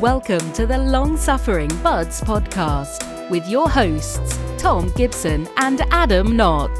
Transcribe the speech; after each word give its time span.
Welcome 0.00 0.52
to 0.54 0.66
the 0.66 0.78
Long 0.78 1.16
Suffering 1.16 1.68
Buds 1.82 2.20
podcast 2.22 3.28
with 3.30 3.46
your 3.48 3.68
hosts, 3.68 4.38
Tom 4.56 4.90
Gibson 4.96 5.46
and 5.58 5.82
Adam 5.90 6.36
Knott. 6.36 6.70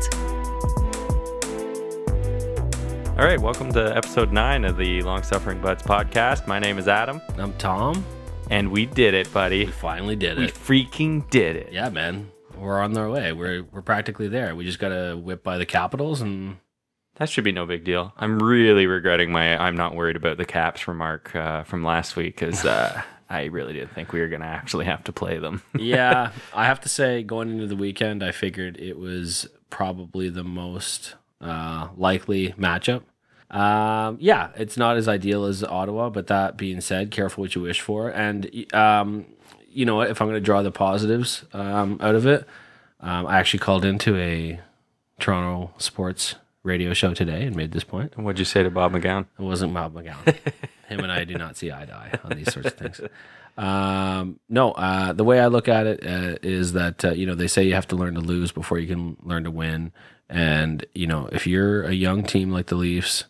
All 3.19 3.27
right, 3.27 3.39
welcome 3.39 3.73
to 3.73 3.95
episode 3.95 4.33
nine 4.33 4.65
of 4.65 4.77
the 4.77 5.03
Long 5.03 5.23
Suffering 5.23 5.61
Buds 5.61 5.83
podcast. 5.83 6.47
My 6.47 6.59
name 6.59 6.79
is 6.79 6.89
Adam, 6.89 7.21
I'm 7.37 7.53
Tom. 7.55 8.05
and 8.49 8.71
we 8.71 8.87
did 8.87 9.13
it, 9.15 9.31
buddy. 9.33 9.67
We 9.67 9.73
finally 9.73 10.17
did 10.17 10.39
We 10.39 10.45
it. 10.45 10.55
We 10.69 10.81
freaking 10.83 11.29
did 11.31 11.57
it. 11.57 11.73
Yeah, 11.73 11.91
man. 11.91 12.31
We're 12.57 12.81
on 12.81 12.97
our 12.97 13.11
way. 13.11 13.33
We're 13.33 13.63
we're 13.65 13.83
practically 13.83 14.29
there. 14.29 14.55
We 14.57 14.65
just 14.65 14.79
gotta 14.79 15.17
whip 15.17 15.43
by 15.43 15.59
the 15.59 15.67
Capitals 15.67 16.21
and 16.21 16.57
That 17.21 17.29
should 17.29 17.45
be 17.45 17.53
no 17.53 17.67
big 17.67 17.85
deal. 17.85 18.15
I'm 18.17 18.39
really 18.39 18.87
regretting 18.87 19.31
my 19.31 19.55
I'm 19.63 19.77
not 19.77 19.95
worried 19.95 20.17
about 20.17 20.39
the 20.39 20.47
Caps 20.47 20.89
remark 20.89 21.37
uh, 21.37 21.65
from 21.65 21.85
last 21.85 22.17
week 22.17 22.35
because 22.35 22.65
uh, 22.65 23.03
I 23.29 23.45
really 23.45 23.75
didn't 23.75 23.93
think 23.93 24.15
we 24.15 24.21
were 24.21 24.29
going 24.29 24.41
to 24.41 24.47
actually 24.47 24.87
have 24.87 25.05
to 25.05 25.13
play 25.13 25.39
them. 25.39 25.63
yeah, 25.79 26.33
I 26.55 26.65
have 26.65 26.81
to 26.81 26.89
say, 26.89 27.23
going 27.23 27.51
into 27.51 27.67
the 27.67 27.77
weekend, 27.77 28.25
I 28.25 28.33
figured 28.33 28.79
it 28.79 28.99
was 28.99 29.47
probably 29.69 30.31
the 30.31 30.43
most 30.43 31.15
uh, 31.43 31.89
likely 31.95 32.55
matchup. 32.55 33.03
Um, 33.51 34.17
yeah, 34.19 34.49
it's 34.57 34.79
not 34.79 34.97
as 34.97 35.07
ideal 35.07 35.45
as 35.45 35.63
Ottawa, 35.63 36.09
but 36.09 36.27
that 36.29 36.57
being 36.57 36.81
said, 36.81 37.11
careful 37.11 37.43
what 37.43 37.55
you 37.55 37.61
wish 37.61 37.83
for. 37.83 38.09
And 38.09 38.65
um, 38.75 39.27
you 39.69 39.85
know? 39.85 40.01
If 40.01 40.23
I'm 40.23 40.27
going 40.27 40.41
to 40.41 40.45
draw 40.45 40.63
the 40.63 40.73
positives 40.73 41.45
um, 41.53 41.99
out 42.01 42.15
of 42.15 42.27
it, 42.27 42.47
um, 43.01 43.27
I 43.27 43.39
actually 43.39 43.61
called 43.61 43.85
into 43.85 44.17
a 44.17 44.59
Toronto 45.19 45.75
sports 45.77 46.37
radio 46.63 46.93
show 46.93 47.15
today 47.15 47.45
and 47.45 47.57
made 47.57 47.73
this 47.73 47.85
point. 47.85 48.17
What'd 48.19 48.39
you 48.39 48.45
say 48.45 48.63
to 48.63 48.71
Bob 48.71 48.93
McCown? 48.93 49.27
It 49.39 49.43
wasn't 49.43 49.75
Bob 49.75 49.95
McCown. 49.95 50.37
Him 50.89 51.01
and 51.01 51.13
I 51.13 51.25
do 51.25 51.35
not 51.35 51.57
see 51.57 51.71
eye 51.73 51.87
to 51.87 51.95
eye 51.95 52.19
on 52.25 52.37
these 52.37 52.53
sorts 52.53 52.69
of 52.69 52.75
things. 52.75 53.01
Um, 53.57 54.41
no, 54.49 54.73
uh, 54.73 55.13
the 55.13 55.25
way 55.25 55.41
I 55.41 55.47
look 55.47 55.69
at 55.69 55.87
it 55.87 56.07
uh, 56.07 56.37
is 56.43 56.73
that 56.73 57.05
uh, 57.05 57.11
you 57.13 57.27
know 57.27 57.35
they 57.35 57.49
say 57.49 57.65
you 57.65 57.75
have 57.75 57.89
to 57.89 57.97
learn 57.97 58.15
to 58.15 58.21
lose 58.21 58.53
before 58.53 58.79
you 58.79 58.87
can 58.87 59.17
learn 59.23 59.45
to 59.45 59.51
win, 59.51 59.93
and 60.29 60.85
you 60.95 61.07
know 61.07 61.29
if 61.33 61.47
you're 61.47 61.83
a 61.85 61.93
young 61.93 62.23
team 62.23 62.51
like 62.51 62.67
the 62.67 62.75
Leafs 62.75 63.25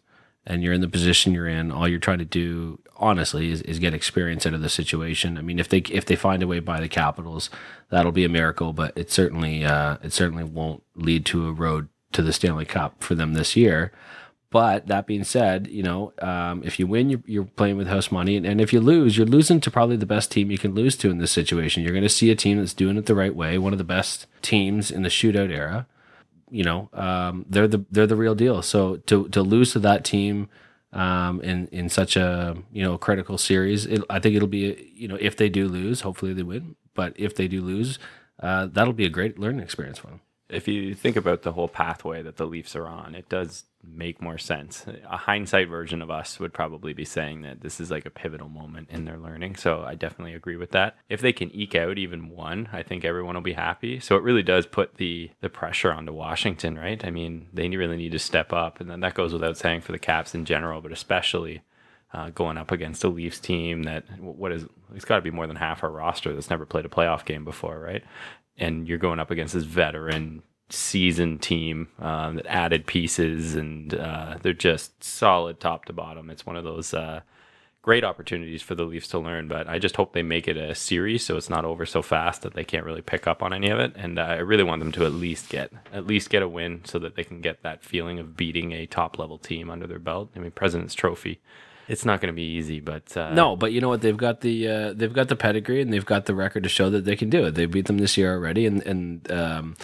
and 0.47 0.63
you're 0.63 0.73
in 0.73 0.81
the 0.81 0.89
position 0.89 1.35
you're 1.35 1.49
in, 1.49 1.71
all 1.71 1.89
you're 1.89 1.99
trying 1.99 2.19
to 2.19 2.25
do 2.25 2.79
honestly 2.97 3.51
is, 3.51 3.63
is 3.63 3.79
get 3.79 3.95
experience 3.95 4.47
out 4.47 4.55
of 4.55 4.61
the 4.61 4.69
situation. 4.69 5.37
I 5.37 5.43
mean, 5.43 5.59
if 5.59 5.69
they 5.69 5.79
if 5.79 6.05
they 6.07 6.17
find 6.17 6.43
a 6.43 6.47
way 6.47 6.61
by 6.61 6.81
the 6.81 6.89
Capitals, 6.89 7.51
that'll 7.89 8.13
be 8.13 8.25
a 8.25 8.29
miracle, 8.29 8.73
but 8.73 8.97
it 8.97 9.11
certainly 9.11 9.65
uh, 9.65 9.97
it 10.03 10.13
certainly 10.13 10.45
won't 10.45 10.83
lead 10.95 11.27
to 11.27 11.49
a 11.49 11.53
road 11.53 11.89
to 12.13 12.23
the 12.23 12.33
Stanley 12.33 12.65
Cup 12.65 13.03
for 13.03 13.15
them 13.15 13.35
this 13.35 13.57
year. 13.57 13.93
But 14.51 14.89
that 14.89 15.07
being 15.07 15.23
said, 15.23 15.69
you 15.69 15.85
know, 15.85 16.13
um, 16.21 16.63
if 16.65 16.81
you 16.81 16.87
win, 16.89 17.09
you're, 17.09 17.23
you're 17.25 17.45
playing 17.45 17.77
with 17.77 17.87
house 17.87 18.11
money, 18.11 18.37
and, 18.37 18.45
and 18.45 18.61
if 18.61 18.73
you 18.73 18.81
lose, 18.81 19.17
you're 19.17 19.27
losing 19.27 19.61
to 19.61 19.71
probably 19.71 19.97
the 19.97 20.07
best 20.07 20.33
team 20.33 20.51
you 20.51 20.59
can 20.59 20.75
lose 20.75 20.97
to 20.97 21.11
in 21.11 21.19
this 21.19 21.31
situation. 21.31 21.85
You're 21.85 21.93
going 21.93 22.03
to 22.03 22.09
see 22.09 22.33
a 22.33 22.37
team 22.37 22.59
that's 22.59 22.75
doing 22.75 22.97
it 22.97 23.07
the 23.07 23.15
right 23.15 23.35
way, 23.35 23.59
one 23.59 23.73
of 23.73 23.79
the 23.79 23.85
best 23.85 24.27
teams 24.43 24.91
in 24.91 25.03
the 25.03 25.09
shootout 25.09 25.53
era. 25.53 25.87
You 26.51 26.65
know, 26.65 26.89
um, 26.93 27.47
they're 27.49 27.69
the 27.69 27.85
they're 27.93 28.09
the 28.09 28.17
real 28.17 28.35
deal. 28.35 28.61
So 28.61 28.97
to 28.97 29.29
to 29.29 29.41
lose 29.41 29.73
to 29.75 29.79
that 29.79 30.05
team 30.05 30.49
um, 30.93 31.41
in 31.43 31.69
in 31.69 31.89
such 31.89 32.17
a 32.17 32.57
you 32.73 32.83
know 32.83 32.99
critical 32.99 33.39
series, 33.39 33.87
it, 33.87 34.03
I 34.11 34.19
think 34.19 34.35
it'll 34.35 34.49
be 34.49 34.91
you 34.97 35.07
know 35.07 35.17
if 35.21 35.37
they 35.37 35.49
do 35.49 35.69
lose, 35.69 36.01
hopefully 36.01 36.33
they 36.33 36.43
win. 36.43 36.75
But 36.95 37.13
if 37.15 37.37
they 37.37 37.47
do 37.47 37.63
lose, 37.63 38.01
uh, 38.43 38.67
that'll 38.67 38.95
be 38.95 39.07
a 39.07 39.11
great 39.11 39.39
learning 39.39 39.61
experience 39.61 40.01
for 40.01 40.09
them. 40.09 40.23
If 40.51 40.69
you 40.69 40.95
think 40.95 41.17
about 41.17 41.43
the 41.43 41.53
whole 41.53 41.69
pathway 41.69 42.23
that 42.23 42.37
the 42.37 42.47
Leafs 42.47 42.75
are 42.77 42.87
on, 42.87 43.15
it 43.15 43.29
does 43.29 43.65
make 43.83 44.21
more 44.21 44.39
sense. 44.39 44.85
A 45.09 45.17
hindsight 45.17 45.69
version 45.69 46.03
of 46.03 46.11
us 46.11 46.39
would 46.39 46.53
probably 46.53 46.93
be 46.93 47.05
saying 47.05 47.43
that 47.43 47.63
this 47.63 47.81
is 47.81 47.91
like 47.91 48.05
a 48.05 48.11
pivotal 48.11 48.49
moment 48.49 48.91
in 48.91 49.05
their 49.05 49.17
learning. 49.17 49.57
So 49.57 49.83
I 49.83 49.95
definitely 49.95 50.35
agree 50.35 50.57
with 50.57 50.73
that. 50.73 50.97
If 51.09 51.21
they 51.21 51.33
can 51.33 51.55
eke 51.55 51.75
out 51.75 51.97
even 51.97 52.29
one, 52.29 52.69
I 52.73 52.83
think 52.83 53.05
everyone 53.05 53.37
will 53.37 53.43
be 53.43 53.55
happy. 53.55 53.99
So 54.01 54.17
it 54.17 54.23
really 54.23 54.43
does 54.43 54.67
put 54.67 54.97
the 54.97 55.31
the 55.41 55.49
pressure 55.49 55.93
onto 55.93 56.13
Washington, 56.13 56.79
right? 56.79 57.03
I 57.05 57.11
mean, 57.11 57.49
they 57.53 57.69
really 57.69 57.97
need 57.97 58.13
to 58.13 58.19
step 58.19 58.53
up, 58.53 58.81
and 58.81 58.91
then 58.91 59.01
that 59.01 59.15
goes 59.15 59.33
without 59.33 59.57
saying 59.57 59.81
for 59.83 59.93
the 59.93 59.99
Caps 59.99 60.35
in 60.35 60.45
general, 60.45 60.81
but 60.81 60.93
especially. 60.93 61.63
Uh, 62.13 62.29
going 62.31 62.59
up 62.59 62.73
against 62.73 63.05
a 63.05 63.09
Leafs 63.09 63.39
team 63.39 63.85
that 63.85 64.03
what 64.21 64.51
is 64.51 64.67
it's 64.97 65.05
got 65.05 65.15
to 65.15 65.23
be 65.23 65.31
more 65.31 65.47
than 65.47 65.55
half 65.55 65.85
our 65.85 65.91
roster 65.93 66.35
that's 66.35 66.51
never 66.51 66.67
played 66.67 66.85
a 66.85 66.89
playoff 66.89 67.25
game 67.25 67.45
before, 67.45 67.79
right? 67.79 68.03
And 68.61 68.87
you're 68.87 68.99
going 68.99 69.19
up 69.19 69.31
against 69.31 69.55
this 69.55 69.65
veteran 69.65 70.43
seasoned 70.69 71.43
team 71.43 71.89
um, 71.99 72.37
that 72.37 72.47
added 72.47 72.87
pieces 72.87 73.57
and 73.57 73.95
uh, 73.95 74.37
they're 74.43 74.53
just 74.53 75.03
solid 75.03 75.59
top 75.59 75.87
to 75.87 75.93
bottom. 75.93 76.31
It's 76.31 76.47
one 76.47 76.57
of 76.57 76.63
those 76.63 76.95
uh, 76.95 77.23
great 77.83 78.05
opportunities 78.05 78.63
for 78.63 78.75
the 78.75 78.85
Leafs 78.85 79.09
to 79.09 79.19
learn, 79.19 79.49
but 79.49 79.69
I 79.69 79.79
just 79.79 79.97
hope 79.97 80.13
they 80.13 80.23
make 80.23 80.47
it 80.47 80.57
a 80.57 80.75
series 80.75 81.25
so 81.25 81.37
it's 81.37 81.51
not 81.51 81.65
over 81.65 81.87
so 81.87 82.03
fast 82.03 82.43
that 82.43 82.55
they 82.55 82.65
can't 82.65 82.85
really 82.85 83.03
pick 83.03 83.27
up 83.27 83.43
on 83.43 83.53
any 83.53 83.71
of 83.71 83.81
it. 83.81 83.93
And 83.97 84.19
uh, 84.19 84.23
I 84.23 84.37
really 84.37 84.63
want 84.63 84.81
them 84.81 84.93
to 84.93 85.07
at 85.07 85.13
least 85.13 85.49
get 85.49 85.73
at 85.93 86.07
least 86.07 86.31
get 86.31 86.43
a 86.43 86.49
win 86.49 86.83
so 86.85 86.99
that 87.01 87.17
they 87.17 87.25
can 87.25 87.41
get 87.41 87.63
that 87.63 87.83
feeling 87.83 88.19
of 88.19 88.37
beating 88.37 88.73
a 88.73 88.87
top 88.87 89.19
level 89.19 89.39
team 89.39 89.71
under 89.71 89.87
their 89.87 89.99
belt. 89.99 90.31
I 90.37 90.39
mean, 90.39 90.53
President's 90.53 90.95
Trophy. 90.95 91.41
It's 91.91 92.05
not 92.05 92.21
going 92.21 92.33
to 92.33 92.37
be 92.37 92.43
easy, 92.57 92.81
but 92.81 93.17
uh, 93.17 93.35
No, 93.35 93.57
but 93.57 93.73
you 93.73 93.81
know 93.81 93.89
what? 93.89 94.01
They've 94.01 94.17
got 94.17 94.41
the 94.41 94.69
uh, 94.69 94.93
they've 94.93 95.13
got 95.13 95.29
the 95.29 95.37
pedigree 95.37 95.83
and 95.83 95.93
they've 95.93 96.07
got 96.07 96.27
the 96.27 96.35
record 96.35 96.63
to 96.63 96.69
show 96.69 96.89
that 96.91 97.05
they 97.05 97.17
can 97.17 97.31
do 97.31 97.47
it. 97.47 97.57
They 97.57 97.67
beat 97.67 97.87
them 97.87 97.99
this 97.99 98.17
year 98.17 98.33
already, 98.33 98.65
and 98.67 98.83
and 98.87 99.31
um, 99.33 99.77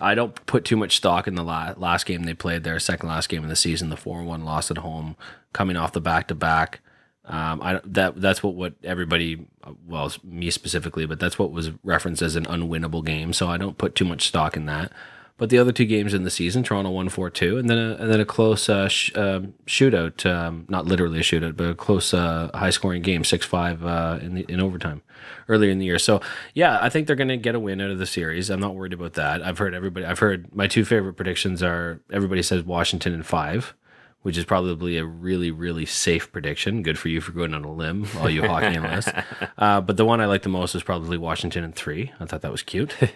I 0.00 0.14
don't 0.14 0.34
put 0.46 0.64
too 0.64 0.76
much 0.76 0.96
stock 0.96 1.28
in 1.28 1.36
the 1.36 1.44
la- 1.44 1.74
last 1.76 2.06
game 2.06 2.24
they 2.24 2.34
played. 2.34 2.64
Their 2.64 2.80
second 2.80 3.08
last 3.08 3.28
game 3.28 3.44
of 3.44 3.48
the 3.48 3.56
season, 3.56 3.88
the 3.90 3.96
four 3.96 4.22
one 4.24 4.44
loss 4.44 4.70
at 4.70 4.78
home, 4.78 5.16
coming 5.52 5.76
off 5.76 5.92
the 5.92 6.00
back 6.00 6.28
to 6.28 6.34
back. 6.34 6.80
Um, 7.26 7.62
I 7.62 7.80
that 7.84 8.20
that's 8.20 8.42
what 8.42 8.54
what 8.54 8.74
everybody, 8.82 9.46
well, 9.86 10.12
me 10.22 10.50
specifically, 10.50 11.06
but 11.06 11.20
that's 11.20 11.38
what 11.38 11.52
was 11.52 11.70
referenced 11.82 12.20
as 12.20 12.36
an 12.36 12.44
unwinnable 12.46 13.04
game. 13.04 13.32
So 13.32 13.48
I 13.48 13.56
don't 13.56 13.78
put 13.78 13.94
too 13.94 14.04
much 14.04 14.26
stock 14.26 14.56
in 14.56 14.66
that. 14.66 14.92
But 15.36 15.50
the 15.50 15.58
other 15.58 15.72
two 15.72 15.84
games 15.84 16.14
in 16.14 16.22
the 16.22 16.30
season, 16.30 16.62
Toronto 16.62 16.90
won 16.90 17.08
four 17.08 17.28
two, 17.28 17.58
and 17.58 17.68
then 17.68 17.76
a, 17.76 17.96
and 17.96 18.08
then 18.08 18.20
a 18.20 18.24
close 18.24 18.68
uh, 18.68 18.86
sh- 18.86 19.10
uh, 19.16 19.40
shootout, 19.66 20.24
um, 20.30 20.64
not 20.68 20.86
literally 20.86 21.18
a 21.18 21.22
shootout, 21.22 21.56
but 21.56 21.70
a 21.70 21.74
close 21.74 22.14
uh, 22.14 22.50
high 22.54 22.70
scoring 22.70 23.02
game, 23.02 23.24
six 23.24 23.44
five 23.44 23.84
uh, 23.84 24.20
in 24.22 24.34
the, 24.34 24.46
in 24.48 24.60
overtime 24.60 25.02
earlier 25.48 25.70
in 25.70 25.78
the 25.78 25.86
year. 25.86 25.98
So 25.98 26.20
yeah, 26.54 26.78
I 26.80 26.88
think 26.88 27.08
they're 27.08 27.16
going 27.16 27.28
to 27.28 27.36
get 27.36 27.56
a 27.56 27.60
win 27.60 27.80
out 27.80 27.90
of 27.90 27.98
the 27.98 28.06
series. 28.06 28.48
I'm 28.48 28.60
not 28.60 28.76
worried 28.76 28.92
about 28.92 29.14
that. 29.14 29.42
I've 29.42 29.58
heard 29.58 29.74
everybody. 29.74 30.06
I've 30.06 30.20
heard 30.20 30.54
my 30.54 30.68
two 30.68 30.84
favorite 30.84 31.14
predictions 31.14 31.64
are 31.64 32.00
everybody 32.12 32.42
says 32.42 32.62
Washington 32.62 33.12
in 33.12 33.24
five. 33.24 33.74
Which 34.24 34.36
is 34.36 34.44
probably 34.44 34.96
a 34.96 35.04
really, 35.04 35.50
really 35.50 35.86
safe 35.86 36.32
prediction. 36.32 36.82
Good 36.82 36.98
for 36.98 37.08
you 37.08 37.20
for 37.20 37.32
going 37.32 37.52
on 37.52 37.62
a 37.62 37.70
limb, 37.70 38.06
all 38.18 38.28
you 38.28 38.42
hockey 38.42 38.76
analysts. 38.76 39.12
Uh, 39.56 39.80
but 39.80 39.96
the 39.96 40.04
one 40.04 40.20
I 40.20 40.26
like 40.26 40.42
the 40.42 40.48
most 40.48 40.74
is 40.74 40.82
probably 40.82 41.16
Washington 41.16 41.62
in 41.62 41.72
three. 41.72 42.12
I 42.18 42.24
thought 42.24 42.40
that 42.42 42.50
was 42.50 42.62
cute. 42.62 42.94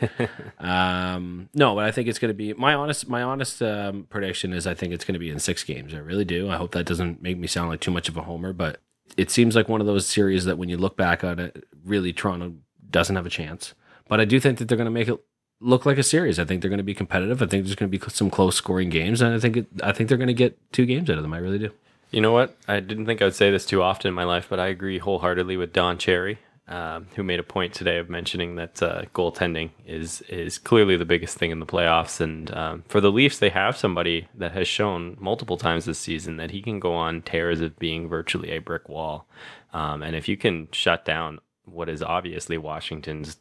Um, 0.61 1.49
no, 1.55 1.75
but 1.75 1.85
I 1.85 1.91
think 1.91 2.09
it's 2.09 2.19
going 2.19 2.31
to 2.31 2.35
be 2.35 2.53
my 2.53 2.75
honest. 2.75 3.09
My 3.09 3.23
honest 3.23 3.63
um, 3.63 4.07
prediction 4.09 4.53
is 4.53 4.67
I 4.67 4.75
think 4.75 4.93
it's 4.93 5.05
going 5.05 5.15
to 5.15 5.19
be 5.19 5.31
in 5.31 5.39
six 5.39 5.65
games. 5.65 5.95
I 5.95 5.99
really 5.99 6.25
do. 6.25 6.51
I 6.51 6.57
hope 6.57 6.73
that 6.73 6.87
doesn't 6.87 7.23
make 7.23 7.39
me 7.39 7.47
sound 7.47 7.71
like 7.71 7.81
too 7.81 7.91
much 7.91 8.09
of 8.09 8.17
a 8.17 8.23
homer, 8.23 8.53
but 8.53 8.81
it 9.17 9.31
seems 9.31 9.57
like 9.57 9.69
one 9.69 9.81
of 9.81 9.87
those 9.87 10.07
series 10.07 10.45
that 10.45 10.59
when 10.59 10.69
you 10.69 10.77
look 10.77 10.97
back 10.97 11.25
on 11.25 11.39
it, 11.39 11.65
really 11.85 12.13
Toronto 12.13 12.55
doesn't 12.91 13.17
have 13.17 13.27
a 13.27 13.31
chance. 13.31 13.75
But 14.09 14.21
I 14.21 14.25
do 14.25 14.41
think 14.41 14.59
that 14.59 14.69
they're 14.69 14.77
going 14.77 14.87
to 14.87 14.91
make 14.91 15.09
it 15.09 15.19
look 15.61 15.87
like 15.87 15.99
a 15.99 16.03
series. 16.03 16.39
I 16.39 16.45
think 16.45 16.63
they're 16.63 16.71
going 16.71 16.79
to 16.79 16.85
be 16.85 16.95
competitive. 16.95 17.43
I 17.43 17.47
think 17.47 17.65
there's 17.65 17.75
going 17.75 17.91
to 17.91 17.99
be 17.99 18.11
some 18.11 18.31
close 18.31 18.57
scoring 18.57 18.91
games, 18.91 19.21
and 19.21 19.35
I 19.35 19.39
think 19.39 19.57
it, 19.57 19.67
I 19.83 19.93
think 19.93 20.09
they're 20.09 20.19
going 20.19 20.29
to 20.29 20.35
get 20.35 20.59
two 20.73 20.87
games 20.87 21.11
out 21.11 21.17
of 21.17 21.23
them. 21.23 21.35
I 21.35 21.39
really 21.39 21.59
do. 21.59 21.71
You 22.11 22.21
know 22.21 22.33
what? 22.33 22.57
I 22.67 22.81
didn't 22.81 23.07
think 23.07 23.21
I 23.21 23.27
would 23.27 23.35
say 23.35 23.51
this 23.51 23.67
too 23.67 23.83
often 23.83 24.09
in 24.09 24.15
my 24.15 24.25
life, 24.25 24.47
but 24.49 24.59
I 24.59 24.69
agree 24.69 24.99
wholeheartedly 24.99 25.59
with 25.59 25.75
Don 25.75 25.99
Cherry, 25.99 26.39
um, 26.67 27.07
who 27.15 27.23
made 27.23 27.39
a 27.39 27.43
point 27.43 27.75
today 27.75 27.99
of 27.99 28.09
mentioning 28.09 28.57
that 28.57 28.83
uh, 28.83 29.03
goaltending 29.15 29.71
is 29.87 30.23
is 30.23 30.59
clearly 30.59 30.97
the 30.97 31.05
biggest 31.05 31.37
thing 31.37 31.51
in 31.51 31.61
the 31.61 31.67
playoffs. 31.67 32.21
And 32.21 32.55
um, 32.55 32.85
for 32.89 33.03
the 33.03 33.13
Leafs, 33.13 33.39
they 33.39 33.51
have 33.51 33.77
somebody 33.77 34.29
that 34.35 34.53
has 34.53 34.67
shown 34.67 35.19
multiple 35.21 35.59
times 35.59 35.85
this 35.85 35.99
season 35.99 36.39
that 36.39 36.51
he 36.51 36.63
can 36.63 36.81
go 36.81 36.95
on 36.95 37.21
tears 37.21 37.61
of 37.61 37.79
being 37.79 38.09
virtually 38.09 38.53
a 38.53 38.59
brick 38.59 38.89
wall. 38.89 39.27
Um, 39.75 40.03
and 40.03 40.17
if 40.17 40.29
you 40.29 40.39
can 40.39 40.69
shut 40.73 41.05
down 41.05 41.41
what 41.67 41.91
is 41.91 42.03
obviously 42.03 42.57
Washington's 42.57 43.37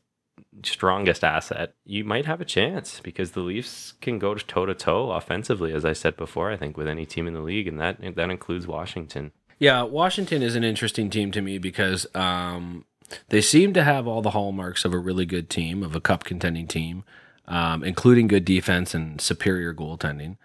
strongest 0.64 1.24
asset, 1.24 1.74
you 1.86 2.04
might 2.04 2.26
have 2.26 2.42
a 2.42 2.46
chance 2.46 3.00
because 3.00 3.32
the 3.32 3.42
Leafs 3.42 3.94
can 4.02 4.20
go 4.20 4.36
toe 4.36 4.66
to 4.66 4.74
toe 4.74 5.12
offensively, 5.12 5.74
as 5.74 5.86
I 5.86 5.94
said 5.94 6.18
before. 6.18 6.52
I 6.52 6.58
think 6.58 6.78
with 6.78 6.88
any 6.88 7.06
team 7.06 7.28
in 7.28 7.34
the 7.34 7.42
league, 7.42 7.68
and 7.68 7.80
that 7.80 7.98
that 8.16 8.30
includes 8.30 8.68
Washington. 8.68 9.32
Yeah, 9.60 9.84
Washington 9.84 10.44
is 10.44 10.56
an 10.56 10.64
interesting 10.64 11.10
team 11.10 11.32
to 11.32 11.42
me 11.42 11.58
because 11.58 12.06
um, 12.16 12.86
they 13.30 13.42
seem 13.42 13.74
to 13.74 13.84
have 13.84 14.08
all 14.08 14.22
the 14.22 14.32
hallmarks 14.32 14.86
of 14.86 14.94
a 14.94 15.00
really 15.00 15.26
good 15.26 15.50
team, 15.50 15.84
of 15.84 15.96
a 15.96 16.02
cup 16.02 16.24
contending 16.24 16.68
team, 16.68 17.04
um, 17.48 17.84
including 17.84 18.28
good 18.28 18.46
defense 18.46 18.94
and 18.94 19.20
superior 19.20 19.74
goaltending. 19.74 20.38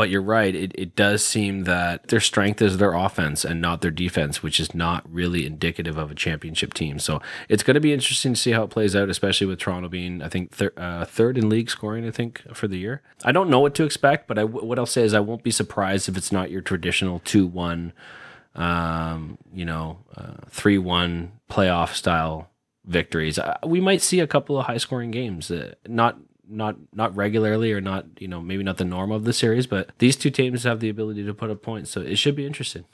But 0.00 0.08
you're 0.08 0.22
right, 0.22 0.54
it, 0.54 0.72
it 0.76 0.96
does 0.96 1.22
seem 1.22 1.64
that 1.64 2.08
their 2.08 2.20
strength 2.20 2.62
is 2.62 2.78
their 2.78 2.94
offense 2.94 3.44
and 3.44 3.60
not 3.60 3.82
their 3.82 3.90
defense, 3.90 4.42
which 4.42 4.58
is 4.58 4.74
not 4.74 5.04
really 5.06 5.44
indicative 5.44 5.98
of 5.98 6.10
a 6.10 6.14
championship 6.14 6.72
team. 6.72 6.98
So 6.98 7.20
it's 7.50 7.62
going 7.62 7.74
to 7.74 7.82
be 7.82 7.92
interesting 7.92 8.32
to 8.32 8.40
see 8.40 8.52
how 8.52 8.62
it 8.62 8.70
plays 8.70 8.96
out, 8.96 9.10
especially 9.10 9.46
with 9.46 9.58
Toronto 9.58 9.90
being, 9.90 10.22
I 10.22 10.30
think, 10.30 10.52
thir- 10.52 10.72
uh, 10.78 11.04
third 11.04 11.36
in 11.36 11.50
league 11.50 11.68
scoring, 11.68 12.06
I 12.08 12.12
think, 12.12 12.42
for 12.54 12.66
the 12.66 12.78
year. 12.78 13.02
I 13.26 13.32
don't 13.32 13.50
know 13.50 13.60
what 13.60 13.74
to 13.74 13.84
expect, 13.84 14.26
but 14.26 14.38
I, 14.38 14.44
what 14.44 14.78
I'll 14.78 14.86
say 14.86 15.02
is 15.02 15.12
I 15.12 15.20
won't 15.20 15.42
be 15.42 15.50
surprised 15.50 16.08
if 16.08 16.16
it's 16.16 16.32
not 16.32 16.50
your 16.50 16.62
traditional 16.62 17.18
2 17.26 17.46
1 17.46 17.92
um, 18.54 19.36
you 19.52 19.66
know, 19.66 19.98
three 20.48 20.78
one 20.78 21.32
playoff 21.50 21.92
style 21.92 22.48
victories. 22.86 23.38
Uh, 23.38 23.58
we 23.66 23.82
might 23.82 24.00
see 24.00 24.20
a 24.20 24.26
couple 24.26 24.58
of 24.58 24.64
high 24.64 24.78
scoring 24.78 25.10
games. 25.10 25.50
Uh, 25.50 25.74
not 25.86 26.18
not 26.50 26.76
not 26.92 27.14
regularly 27.16 27.72
or 27.72 27.80
not 27.80 28.06
you 28.18 28.28
know 28.28 28.40
maybe 28.40 28.62
not 28.62 28.76
the 28.78 28.84
norm 28.84 29.12
of 29.12 29.24
the 29.24 29.32
series, 29.32 29.66
but 29.66 29.90
these 29.98 30.16
two 30.16 30.30
teams 30.30 30.64
have 30.64 30.80
the 30.80 30.88
ability 30.88 31.24
to 31.24 31.34
put 31.34 31.50
up 31.50 31.62
points, 31.62 31.90
so 31.90 32.00
it 32.00 32.16
should 32.16 32.36
be 32.36 32.46
interesting. 32.46 32.84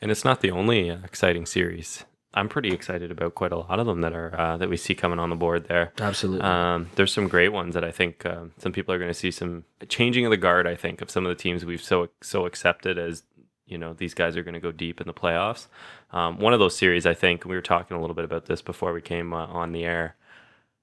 And 0.00 0.10
it's 0.10 0.24
not 0.24 0.40
the 0.40 0.50
only 0.50 0.90
uh, 0.90 0.98
exciting 1.04 1.46
series. 1.46 2.04
I'm 2.34 2.48
pretty 2.48 2.72
excited 2.72 3.10
about 3.10 3.34
quite 3.34 3.52
a 3.52 3.56
lot 3.56 3.80
of 3.80 3.86
them 3.86 4.02
that 4.02 4.12
are 4.12 4.38
uh, 4.38 4.56
that 4.58 4.68
we 4.68 4.76
see 4.76 4.94
coming 4.94 5.18
on 5.18 5.30
the 5.30 5.36
board 5.36 5.66
there. 5.66 5.92
Absolutely. 5.98 6.42
Um, 6.42 6.90
there's 6.94 7.12
some 7.12 7.26
great 7.26 7.48
ones 7.48 7.74
that 7.74 7.84
I 7.84 7.90
think 7.90 8.24
uh, 8.26 8.44
some 8.58 8.70
people 8.72 8.94
are 8.94 8.98
going 8.98 9.10
to 9.10 9.14
see 9.14 9.30
some 9.30 9.64
changing 9.88 10.26
of 10.26 10.30
the 10.30 10.36
guard. 10.36 10.66
I 10.66 10.76
think 10.76 11.00
of 11.00 11.10
some 11.10 11.24
of 11.24 11.30
the 11.30 11.42
teams 11.42 11.64
we've 11.64 11.82
so 11.82 12.10
so 12.20 12.46
accepted 12.46 12.98
as 12.98 13.22
you 13.66 13.78
know 13.78 13.94
these 13.94 14.14
guys 14.14 14.36
are 14.36 14.42
going 14.42 14.54
to 14.54 14.60
go 14.60 14.72
deep 14.72 15.00
in 15.00 15.06
the 15.06 15.14
playoffs. 15.14 15.66
Um, 16.12 16.38
one 16.38 16.52
of 16.52 16.58
those 16.58 16.76
series, 16.76 17.06
I 17.06 17.14
think, 17.14 17.44
we 17.44 17.56
were 17.56 17.62
talking 17.62 17.96
a 17.96 18.00
little 18.00 18.14
bit 18.14 18.24
about 18.24 18.46
this 18.46 18.62
before 18.62 18.92
we 18.92 19.02
came 19.02 19.32
uh, 19.32 19.46
on 19.46 19.72
the 19.72 19.84
air. 19.84 20.16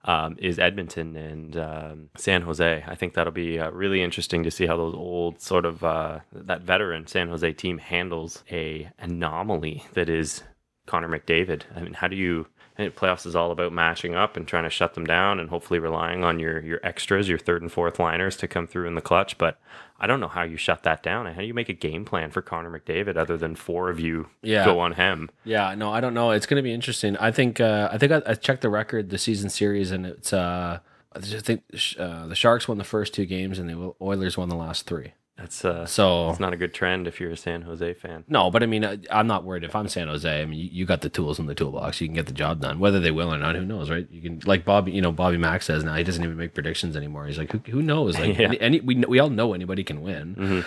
Um, 0.07 0.36
is 0.40 0.60
Edmonton 0.60 1.16
and 1.16 1.57
um, 1.57 2.10
San 2.16 2.44
Jose. 2.44 2.84
I 2.86 2.94
think 2.94 3.16
that'll 3.16 3.34
be 3.34 3.60
uh, 3.60 3.72
really 3.72 4.04
interesting 4.04 4.44
to 4.44 4.52
see 4.52 4.68
how 4.68 4.78
those 4.78 4.94
old 4.94 5.42
sort 5.42 5.66
of 5.66 5.84
uh, 5.84 6.19
that 6.31 6.62
veteran 6.62 7.07
San 7.07 7.28
Jose 7.28 7.54
team 7.54 7.80
handles 7.80 8.44
a 8.52 8.92
anomaly 9.00 9.84
that 9.94 10.07
is 10.07 10.44
Connor 10.86 11.10
McDavid. 11.10 11.63
I 11.75 11.81
mean, 11.81 11.94
how 11.94 12.07
do 12.07 12.16
you? 12.16 12.46
And 12.77 12.94
playoffs 12.94 13.25
is 13.25 13.36
all 13.38 13.51
about 13.51 13.72
matching 13.72 14.16
up 14.16 14.36
and 14.36 14.45
trying 14.45 14.66
to 14.66 14.69
shut 14.69 14.95
them 14.95 15.06
down, 15.06 15.39
and 15.39 15.50
hopefully 15.50 15.80
relying 15.80 16.24
on 16.25 16.39
your 16.39 16.60
your 16.62 16.80
extras, 16.83 17.30
your 17.30 17.38
third 17.38 17.62
and 17.62 17.72
fourth 17.72 18.00
liners 18.00 18.36
to 18.38 18.48
come 18.48 18.68
through 18.68 18.88
in 18.88 18.95
the 18.95 19.01
clutch. 19.01 19.38
But 19.38 19.57
I 19.98 20.07
don't 20.07 20.19
know 20.19 20.27
how 20.27 20.44
you 20.44 20.57
shut 20.57 20.83
that 20.83 21.01
down. 21.01 21.25
How 21.25 21.39
do 21.39 21.48
you 21.48 21.54
make 21.54 21.69
a 21.69 21.74
game 21.74 22.04
plan 22.04 22.31
for 22.31 22.42
Connor 22.42 22.69
McDavid 22.77 23.16
other 23.16 23.38
than 23.38 23.56
four 23.56 23.89
of 23.89 24.00
you 24.00 24.27
Yeah. 24.42 24.66
go 24.66 24.80
on 24.80 24.94
him? 24.94 25.30
Yeah, 25.45 25.74
no, 25.75 25.89
I 25.92 26.01
don't 26.01 26.13
know. 26.13 26.31
It's 26.31 26.45
going 26.45 26.57
to 26.57 26.63
be 26.63 26.74
interesting. 26.74 27.16
I 27.18 27.31
think 27.31 27.62
uh, 27.62 27.89
I 27.94 27.98
think 27.98 28.12
I, 28.12 28.22
I 28.25 28.33
checked 28.33 28.62
the 28.62 28.69
record, 28.69 29.10
the 29.10 29.18
season 29.18 29.50
series, 29.50 29.92
and 29.92 30.06
it's 30.06 30.33
uh, 30.33 30.80
I 31.13 31.19
think 31.22 31.63
uh, 31.98 32.27
the 32.27 32.36
Sharks 32.36 32.68
won 32.68 32.77
the 32.77 32.83
first 32.83 33.13
two 33.13 33.25
games, 33.25 33.57
and 33.57 33.69
the 33.69 33.94
Oilers 34.01 34.38
won 34.38 34.50
the 34.50 34.56
last 34.57 34.86
three. 34.86 35.13
That's 35.38 35.66
uh, 35.66 35.86
So 35.86 36.30
it's 36.30 36.40
not 36.40 36.54
a 36.54 36.58
good 36.58 36.74
trend 36.74 37.08
if 37.08 37.20
you're 37.20 37.32
a 37.32 37.36
San 37.38 37.64
Jose 37.64 37.94
fan. 37.96 38.24
no, 38.30 38.50
but 38.50 38.64
I 38.64 38.68
mean, 38.68 38.86
I, 38.86 39.00
I'm 39.12 39.28
not 39.28 39.44
worried 39.44 39.66
if 39.66 39.76
I'm 39.76 39.90
San 39.90 40.08
Jose. 40.08 40.42
I 40.42 40.46
mean, 40.46 40.58
you, 40.58 40.70
you 40.72 40.86
got 40.86 41.02
the 41.02 41.10
tools 41.10 41.40
in 41.40 41.46
the 41.46 41.54
toolbox. 41.56 42.00
You 42.00 42.08
can 42.08 42.16
get 42.16 42.28
the 42.28 42.32
job 42.34 42.62
done. 42.62 42.80
Whether 42.80 43.02
they 43.02 43.12
will 43.12 43.34
or 43.34 43.38
not, 43.38 43.56
who 43.56 43.66
knows, 43.66 43.90
right? 43.90 44.08
You 44.10 44.22
can 44.22 44.40
like 44.46 44.64
Bobby, 44.64 44.94
you 44.94 45.02
know, 45.02 45.12
Bobby 45.12 45.38
Mack 45.38 45.62
says 45.62 45.84
now 45.84 45.96
he 45.96 46.06
doesn't 46.06 46.24
even 46.24 46.38
make 46.38 46.54
predictions 46.54 46.96
anymore. 46.96 47.26
He's 47.26 47.38
like, 47.38 47.52
who, 47.52 47.58
who 47.70 47.82
knows? 47.82 48.18
Like, 48.18 48.38
Yeah. 48.40 48.48
any, 48.48 48.62
any 48.62 48.80
we 48.80 48.96
we 48.96 49.20
all 49.20 49.30
know 49.30 49.54
anybody 49.54 49.84
can 49.84 50.02
win. 50.02 50.64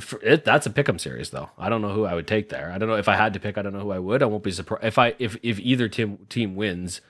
For 0.00 0.18
it, 0.22 0.44
that's 0.44 0.66
a 0.66 0.70
pick'em 0.70 0.98
series, 1.00 1.30
though. 1.30 1.50
I 1.58 1.68
don't 1.68 1.82
know 1.82 1.92
who 1.92 2.04
I 2.06 2.14
would 2.14 2.26
take 2.26 2.48
there. 2.48 2.70
I 2.72 2.78
don't 2.78 2.88
know 2.88 2.94
if 2.96 3.08
I 3.08 3.16
had 3.16 3.34
to 3.34 3.40
pick. 3.40 3.58
I 3.58 3.62
don't 3.62 3.72
know 3.74 3.80
who 3.80 3.92
I 3.92 3.98
would. 3.98 4.22
I 4.22 4.26
won't 4.26 4.42
be 4.42 4.50
surprised 4.50 4.84
if 4.84 4.98
I 4.98 5.14
if 5.18 5.36
if 5.42 5.58
either 5.60 5.88
team 5.88 6.18
team 6.28 6.54
wins. 6.56 7.00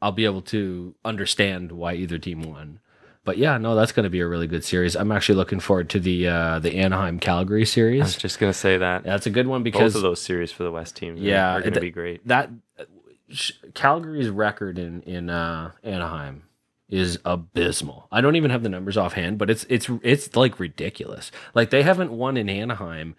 I'll 0.00 0.12
be 0.12 0.24
able 0.26 0.42
to 0.42 0.94
understand 1.04 1.72
why 1.72 1.94
either 1.94 2.18
team 2.18 2.42
won. 2.42 2.78
But 3.28 3.36
yeah, 3.36 3.58
no, 3.58 3.74
that's 3.74 3.92
going 3.92 4.04
to 4.04 4.10
be 4.10 4.20
a 4.20 4.26
really 4.26 4.46
good 4.46 4.64
series. 4.64 4.96
I'm 4.96 5.12
actually 5.12 5.34
looking 5.34 5.60
forward 5.60 5.90
to 5.90 6.00
the 6.00 6.28
uh, 6.28 6.58
the 6.60 6.76
Anaheim 6.78 7.18
Calgary 7.18 7.66
series. 7.66 8.00
I 8.00 8.04
was 8.04 8.16
just 8.16 8.38
gonna 8.38 8.54
say 8.54 8.78
that 8.78 9.04
That's 9.04 9.26
a 9.26 9.30
good 9.30 9.46
one 9.46 9.60
both 9.60 9.64
because 9.64 9.94
of 9.94 10.00
those 10.00 10.22
series 10.22 10.50
for 10.50 10.62
the 10.62 10.70
West 10.70 10.96
teams, 10.96 11.20
Yeah, 11.20 11.54
are 11.56 11.60
going 11.60 11.74
to 11.74 11.80
be 11.80 11.90
great. 11.90 12.26
that 12.26 12.48
Calgary's 13.74 14.30
record 14.30 14.78
in 14.78 15.02
in 15.02 15.28
uh, 15.28 15.72
Anaheim 15.84 16.44
is 16.88 17.18
abysmal. 17.26 18.08
I 18.10 18.22
don't 18.22 18.36
even 18.36 18.50
have 18.50 18.62
the 18.62 18.70
numbers 18.70 18.96
offhand, 18.96 19.36
but 19.36 19.50
it's 19.50 19.66
it's 19.68 19.90
it's 20.02 20.34
like 20.34 20.58
ridiculous. 20.58 21.30
Like 21.54 21.68
they 21.68 21.82
haven't 21.82 22.10
won 22.12 22.38
in 22.38 22.48
Anaheim 22.48 23.14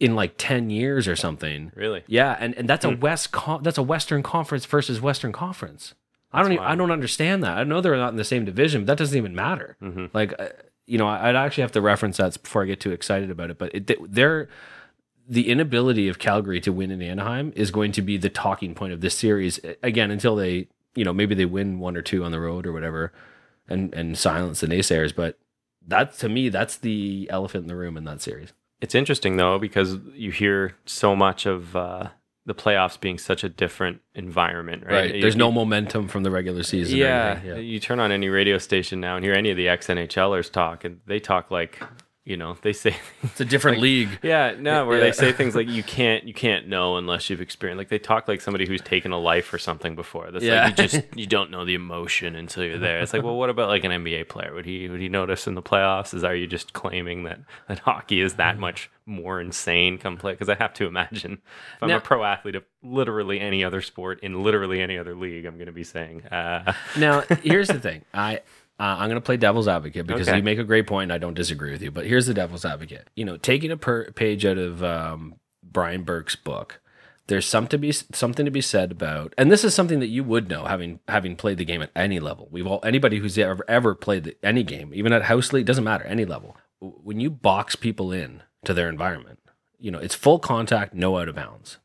in 0.00 0.16
like 0.16 0.34
10 0.38 0.70
years 0.70 1.06
or 1.06 1.14
something. 1.14 1.70
Really? 1.76 2.02
Yeah, 2.08 2.36
and, 2.40 2.52
and 2.56 2.68
that's 2.68 2.84
Hmm. 2.84 2.94
a 2.94 2.96
West 2.96 3.30
con- 3.30 3.62
that's 3.62 3.78
a 3.78 3.82
Western 3.84 4.24
Conference 4.24 4.66
versus 4.66 5.00
Western 5.00 5.30
Conference. 5.32 5.94
I 6.36 6.42
don't 6.42 6.52
even, 6.52 6.64
I 6.64 6.74
don't 6.74 6.90
understand 6.90 7.42
that. 7.44 7.58
I 7.58 7.64
know 7.64 7.80
they're 7.80 7.96
not 7.96 8.10
in 8.10 8.16
the 8.16 8.24
same 8.24 8.44
division, 8.44 8.82
but 8.82 8.86
that 8.86 8.98
doesn't 8.98 9.16
even 9.16 9.34
matter. 9.34 9.76
Mm-hmm. 9.82 10.06
Like 10.12 10.34
uh, 10.38 10.48
you 10.86 10.98
know, 10.98 11.08
I'd 11.08 11.34
actually 11.34 11.62
have 11.62 11.72
to 11.72 11.80
reference 11.80 12.16
that 12.18 12.40
before 12.42 12.62
I 12.62 12.66
get 12.66 12.80
too 12.80 12.92
excited 12.92 13.30
about 13.30 13.50
it, 13.50 13.58
but 13.58 13.74
it, 13.74 14.12
they're 14.12 14.48
the 15.28 15.48
inability 15.48 16.08
of 16.08 16.18
Calgary 16.18 16.60
to 16.60 16.72
win 16.72 16.90
in 16.90 17.02
Anaheim 17.02 17.52
is 17.56 17.70
going 17.70 17.90
to 17.92 18.02
be 18.02 18.16
the 18.16 18.30
talking 18.30 18.74
point 18.74 18.92
of 18.92 19.00
this 19.00 19.16
series 19.16 19.58
again 19.82 20.10
until 20.10 20.36
they, 20.36 20.68
you 20.94 21.04
know, 21.04 21.12
maybe 21.12 21.34
they 21.34 21.44
win 21.44 21.80
one 21.80 21.96
or 21.96 22.02
two 22.02 22.22
on 22.22 22.30
the 22.30 22.38
road 22.38 22.66
or 22.66 22.72
whatever 22.72 23.12
and 23.68 23.92
and 23.94 24.16
silence 24.16 24.60
the 24.60 24.68
naysayers, 24.68 25.14
but 25.14 25.38
that 25.84 26.16
to 26.18 26.28
me 26.28 26.48
that's 26.48 26.76
the 26.76 27.26
elephant 27.30 27.64
in 27.64 27.68
the 27.68 27.76
room 27.76 27.96
in 27.96 28.04
that 28.04 28.22
series. 28.22 28.52
It's 28.80 28.94
interesting 28.94 29.36
though 29.36 29.58
because 29.58 29.96
you 30.14 30.30
hear 30.30 30.76
so 30.84 31.16
much 31.16 31.46
of 31.46 31.74
uh, 31.74 32.10
the 32.46 32.54
playoffs 32.54 32.98
being 32.98 33.18
such 33.18 33.42
a 33.44 33.48
different 33.48 34.00
environment, 34.14 34.84
right? 34.86 35.14
You- 35.16 35.20
There's 35.20 35.36
no 35.36 35.50
momentum 35.52 36.06
from 36.08 36.22
the 36.22 36.30
regular 36.30 36.62
season. 36.62 36.96
or 36.96 37.00
Yeah, 37.44 37.56
you 37.56 37.80
turn 37.80 37.98
on 38.00 38.12
any 38.12 38.28
radio 38.28 38.56
station 38.58 39.00
now 39.00 39.16
and 39.16 39.24
hear 39.24 39.34
any 39.34 39.50
of 39.50 39.56
the 39.56 39.68
ex 39.68 39.88
NHLers 39.88 40.50
talk, 40.50 40.84
and 40.84 41.00
they 41.06 41.18
talk 41.18 41.50
like, 41.50 41.80
you 42.26 42.36
know, 42.36 42.56
they 42.62 42.72
say, 42.74 42.94
It's 43.22 43.40
a 43.40 43.44
different 43.44 43.78
league. 43.80 44.08
yeah, 44.22 44.54
no, 44.58 44.84
where 44.84 44.98
Yeah. 44.98 45.04
they 45.04 45.12
say 45.12 45.32
things 45.32 45.54
like 45.54 45.68
you 45.78 45.82
can't, 45.82 46.24
you 46.24 46.34
can't 46.34 46.66
know 46.68 46.96
unless 46.96 47.30
you've 47.30 47.40
experienced. 47.40 47.78
Like 47.78 47.88
they 47.88 47.98
talk 48.00 48.26
like 48.28 48.40
somebody 48.40 48.66
who's 48.66 48.80
taken 48.82 49.12
a 49.12 49.18
life 49.18 49.54
or 49.54 49.58
something 49.58 49.94
before. 49.94 50.30
That's 50.32 50.44
Yeah. 50.44 50.64
like 50.64 50.76
you 50.78 50.88
just 50.88 51.04
you 51.16 51.26
don't 51.26 51.50
know 51.52 51.64
the 51.64 51.74
emotion 51.74 52.34
until 52.34 52.64
you're 52.64 52.78
there. 52.78 52.98
It's 52.98 53.12
like, 53.12 53.22
well, 53.22 53.36
what 53.36 53.48
about 53.48 53.68
like 53.68 53.84
an 53.84 53.92
NBA 53.92 54.28
player? 54.28 54.52
Would 54.52 54.66
he 54.66 54.88
would 54.88 55.00
he 55.00 55.08
notice 55.08 55.46
in 55.46 55.54
the 55.54 55.62
playoffs? 55.62 56.12
Is 56.12 56.24
are 56.24 56.34
you 56.34 56.46
just 56.48 56.72
claiming 56.72 57.22
that 57.24 57.38
that 57.68 57.78
hockey 57.78 58.20
is 58.20 58.34
that 58.34 58.58
much 58.58 58.90
more 59.06 59.40
insane 59.40 59.96
come 59.96 60.16
play? 60.16 60.32
Because 60.32 60.48
I 60.48 60.56
have 60.56 60.74
to 60.74 60.86
imagine 60.86 61.34
if 61.76 61.82
I'm 61.82 61.88
Now- 61.90 61.98
a 61.98 62.00
pro 62.00 62.24
athlete 62.24 62.56
of 62.56 62.64
literally 62.82 63.38
any 63.40 63.62
other 63.62 63.80
sport 63.80 64.18
in 64.24 64.42
literally 64.42 64.80
any 64.82 64.98
other 64.98 65.14
league, 65.14 65.44
I'm 65.44 65.54
going 65.54 65.66
to 65.66 65.72
be 65.72 65.84
saying. 65.84 66.24
Uh, 66.26 66.72
Now, 66.98 67.20
here's 67.44 67.68
the 67.68 67.78
thing. 67.78 68.04
I 68.12 68.40
uh, 68.78 68.96
I'm 68.98 69.08
going 69.08 69.20
to 69.20 69.24
play 69.24 69.36
devil's 69.36 69.68
advocate 69.68 70.06
because 70.06 70.28
Okay. 70.28 70.36
you 70.36 70.42
make 70.42 70.58
a 70.58 70.64
great 70.64 70.86
point. 70.86 71.04
And 71.04 71.12
I 71.12 71.18
don't 71.18 71.34
disagree 71.34 71.70
with 71.72 71.82
you, 71.82 71.90
but 71.90 72.06
here's 72.06 72.26
the 72.26 72.34
devil's 72.34 72.64
advocate. 72.64 73.08
You 73.16 73.24
know, 73.24 73.36
taking 73.36 73.70
a 73.70 73.76
per- 73.76 74.10
page 74.12 74.44
out 74.44 74.58
of 74.58 74.82
um, 74.84 75.36
Brian 75.62 76.02
Burke's 76.02 76.36
book, 76.36 76.80
there's 77.28 77.46
something 77.46 77.70
to 77.70 77.78
be 77.78 77.90
something 77.92 78.44
to 78.44 78.50
be 78.50 78.60
said 78.60 78.92
about, 78.92 79.34
and 79.36 79.50
this 79.50 79.64
is 79.64 79.74
something 79.74 79.98
that 80.00 80.06
you 80.08 80.22
would 80.22 80.48
know 80.48 80.64
having 80.66 81.00
having 81.08 81.34
played 81.36 81.58
the 81.58 81.64
game 81.64 81.82
at 81.82 81.90
any 81.96 82.20
level. 82.20 82.48
We've 82.52 82.66
all 82.66 82.80
anybody 82.84 83.18
who's 83.18 83.36
ever 83.38 83.64
ever 83.66 83.94
played 83.96 84.24
the, 84.24 84.36
any 84.44 84.62
game, 84.62 84.92
even 84.94 85.12
at 85.12 85.22
house 85.22 85.52
league, 85.52 85.66
doesn't 85.66 85.82
matter 85.82 86.04
any 86.04 86.24
level. 86.24 86.56
When 86.80 87.18
you 87.18 87.30
box 87.30 87.74
people 87.74 88.12
in 88.12 88.42
to 88.64 88.72
their 88.74 88.88
environment, 88.88 89.40
you 89.80 89.90
know 89.90 89.98
it's 89.98 90.14
full 90.14 90.38
contact, 90.38 90.94
no 90.94 91.18
out 91.18 91.28
of 91.28 91.34
bounds 91.34 91.78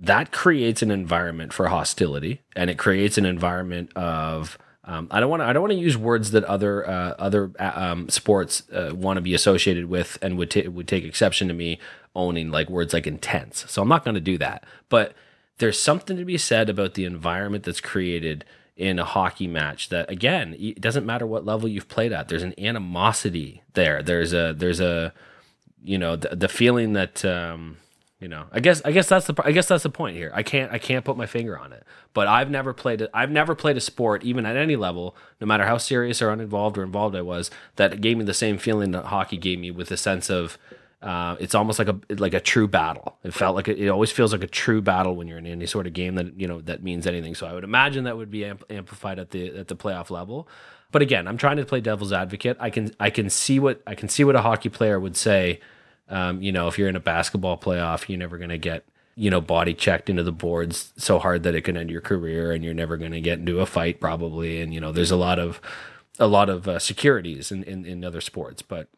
that 0.00 0.30
creates 0.30 0.80
an 0.80 0.92
environment 0.92 1.52
for 1.52 1.66
hostility 1.68 2.42
and 2.54 2.70
it 2.70 2.78
creates 2.78 3.18
an 3.18 3.26
environment 3.26 3.90
of 3.96 4.56
um, 4.88 5.06
I 5.10 5.20
don't 5.20 5.28
want 5.28 5.42
to 5.42 5.46
I 5.46 5.52
don't 5.52 5.62
want 5.62 5.72
to 5.72 5.78
use 5.78 5.98
words 5.98 6.30
that 6.30 6.44
other 6.44 6.88
uh, 6.88 7.14
other 7.18 7.52
uh, 7.60 7.72
um, 7.74 8.08
sports 8.08 8.62
uh, 8.72 8.92
want 8.94 9.18
to 9.18 9.20
be 9.20 9.34
associated 9.34 9.86
with 9.86 10.16
and 10.22 10.38
would 10.38 10.50
ta- 10.50 10.70
would 10.70 10.88
take 10.88 11.04
exception 11.04 11.46
to 11.48 11.54
me 11.54 11.78
owning 12.16 12.50
like 12.50 12.70
words 12.70 12.94
like 12.94 13.06
intense. 13.06 13.66
So 13.68 13.82
I'm 13.82 13.88
not 13.88 14.02
going 14.02 14.14
to 14.14 14.20
do 14.20 14.38
that. 14.38 14.64
But 14.88 15.12
there's 15.58 15.78
something 15.78 16.16
to 16.16 16.24
be 16.24 16.38
said 16.38 16.70
about 16.70 16.94
the 16.94 17.04
environment 17.04 17.64
that's 17.64 17.82
created 17.82 18.46
in 18.78 18.98
a 18.98 19.04
hockey 19.04 19.46
match 19.46 19.90
that 19.90 20.08
again 20.10 20.56
it 20.58 20.80
doesn't 20.80 21.04
matter 21.04 21.26
what 21.26 21.44
level 21.44 21.68
you've 21.68 21.88
played 21.88 22.12
at 22.12 22.28
there's 22.28 22.44
an 22.44 22.54
animosity 22.58 23.60
there 23.74 24.04
there's 24.04 24.32
a 24.32 24.54
there's 24.56 24.78
a 24.78 25.12
you 25.82 25.98
know 25.98 26.14
the, 26.14 26.28
the 26.28 26.48
feeling 26.48 26.92
that 26.92 27.24
um 27.24 27.76
you 28.20 28.28
know 28.28 28.46
i 28.52 28.60
guess 28.60 28.82
i 28.84 28.92
guess 28.92 29.08
that's 29.08 29.26
the 29.26 29.42
i 29.44 29.52
guess 29.52 29.66
that's 29.66 29.82
the 29.82 29.90
point 29.90 30.16
here 30.16 30.30
i 30.34 30.42
can't 30.42 30.72
i 30.72 30.78
can't 30.78 31.04
put 31.04 31.16
my 31.16 31.26
finger 31.26 31.58
on 31.58 31.72
it 31.72 31.84
but 32.14 32.26
i've 32.26 32.50
never 32.50 32.72
played 32.72 33.00
it 33.00 33.10
i've 33.14 33.30
never 33.30 33.54
played 33.54 33.76
a 33.76 33.80
sport 33.80 34.24
even 34.24 34.44
at 34.44 34.56
any 34.56 34.76
level 34.76 35.16
no 35.40 35.46
matter 35.46 35.64
how 35.64 35.78
serious 35.78 36.20
or 36.20 36.30
uninvolved 36.30 36.76
or 36.76 36.82
involved 36.82 37.14
i 37.14 37.22
was 37.22 37.50
that 37.76 38.00
gave 38.00 38.16
me 38.16 38.24
the 38.24 38.34
same 38.34 38.58
feeling 38.58 38.90
that 38.90 39.06
hockey 39.06 39.36
gave 39.36 39.58
me 39.58 39.70
with 39.70 39.90
a 39.90 39.96
sense 39.96 40.30
of 40.30 40.58
uh, 41.00 41.36
it's 41.38 41.54
almost 41.54 41.78
like 41.78 41.88
a 41.88 41.96
like 42.16 42.34
a 42.34 42.40
true 42.40 42.66
battle. 42.66 43.16
It 43.22 43.32
felt 43.32 43.54
like 43.54 43.68
it, 43.68 43.78
it 43.78 43.88
always 43.88 44.10
feels 44.10 44.32
like 44.32 44.42
a 44.42 44.48
true 44.48 44.82
battle 44.82 45.14
when 45.14 45.28
you're 45.28 45.38
in 45.38 45.46
any 45.46 45.66
sort 45.66 45.86
of 45.86 45.92
game 45.92 46.16
that 46.16 46.38
you 46.40 46.48
know 46.48 46.60
that 46.62 46.82
means 46.82 47.06
anything. 47.06 47.36
So 47.36 47.46
I 47.46 47.52
would 47.52 47.62
imagine 47.62 48.04
that 48.04 48.16
would 48.16 48.30
be 48.32 48.44
amp- 48.44 48.64
amplified 48.68 49.18
at 49.20 49.30
the 49.30 49.56
at 49.56 49.68
the 49.68 49.76
playoff 49.76 50.10
level. 50.10 50.48
But 50.90 51.02
again, 51.02 51.28
I'm 51.28 51.36
trying 51.36 51.58
to 51.58 51.64
play 51.64 51.80
devil's 51.80 52.12
advocate. 52.12 52.56
I 52.58 52.70
can 52.70 52.92
I 52.98 53.10
can 53.10 53.30
see 53.30 53.60
what 53.60 53.80
I 53.86 53.94
can 53.94 54.08
see 54.08 54.24
what 54.24 54.34
a 54.34 54.42
hockey 54.42 54.70
player 54.70 54.98
would 54.98 55.16
say. 55.16 55.60
Um, 56.08 56.42
you 56.42 56.52
know, 56.52 56.68
if 56.68 56.78
you're 56.78 56.88
in 56.88 56.96
a 56.96 57.00
basketball 57.00 57.58
playoff, 57.58 58.08
you're 58.08 58.18
never 58.18 58.38
going 58.38 58.50
to 58.50 58.58
get 58.58 58.84
you 59.14 59.30
know 59.30 59.40
body 59.40 59.74
checked 59.74 60.08
into 60.08 60.22
the 60.22 60.32
boards 60.32 60.92
so 60.96 61.18
hard 61.18 61.42
that 61.42 61.54
it 61.54 61.62
can 61.62 61.76
end 61.76 61.90
your 61.90 62.00
career, 62.00 62.52
and 62.52 62.64
you're 62.64 62.74
never 62.74 62.96
going 62.96 63.12
to 63.12 63.20
get 63.20 63.38
into 63.38 63.60
a 63.60 63.66
fight 63.66 64.00
probably. 64.00 64.60
And 64.60 64.72
you 64.72 64.80
know, 64.80 64.92
there's 64.92 65.10
a 65.10 65.16
lot 65.16 65.38
of 65.38 65.60
a 66.18 66.26
lot 66.26 66.48
of 66.48 66.68
uh, 66.68 66.78
securities 66.78 67.50
in, 67.52 67.62
in 67.64 67.84
in 67.84 68.04
other 68.04 68.20
sports, 68.20 68.62
but 68.62 68.88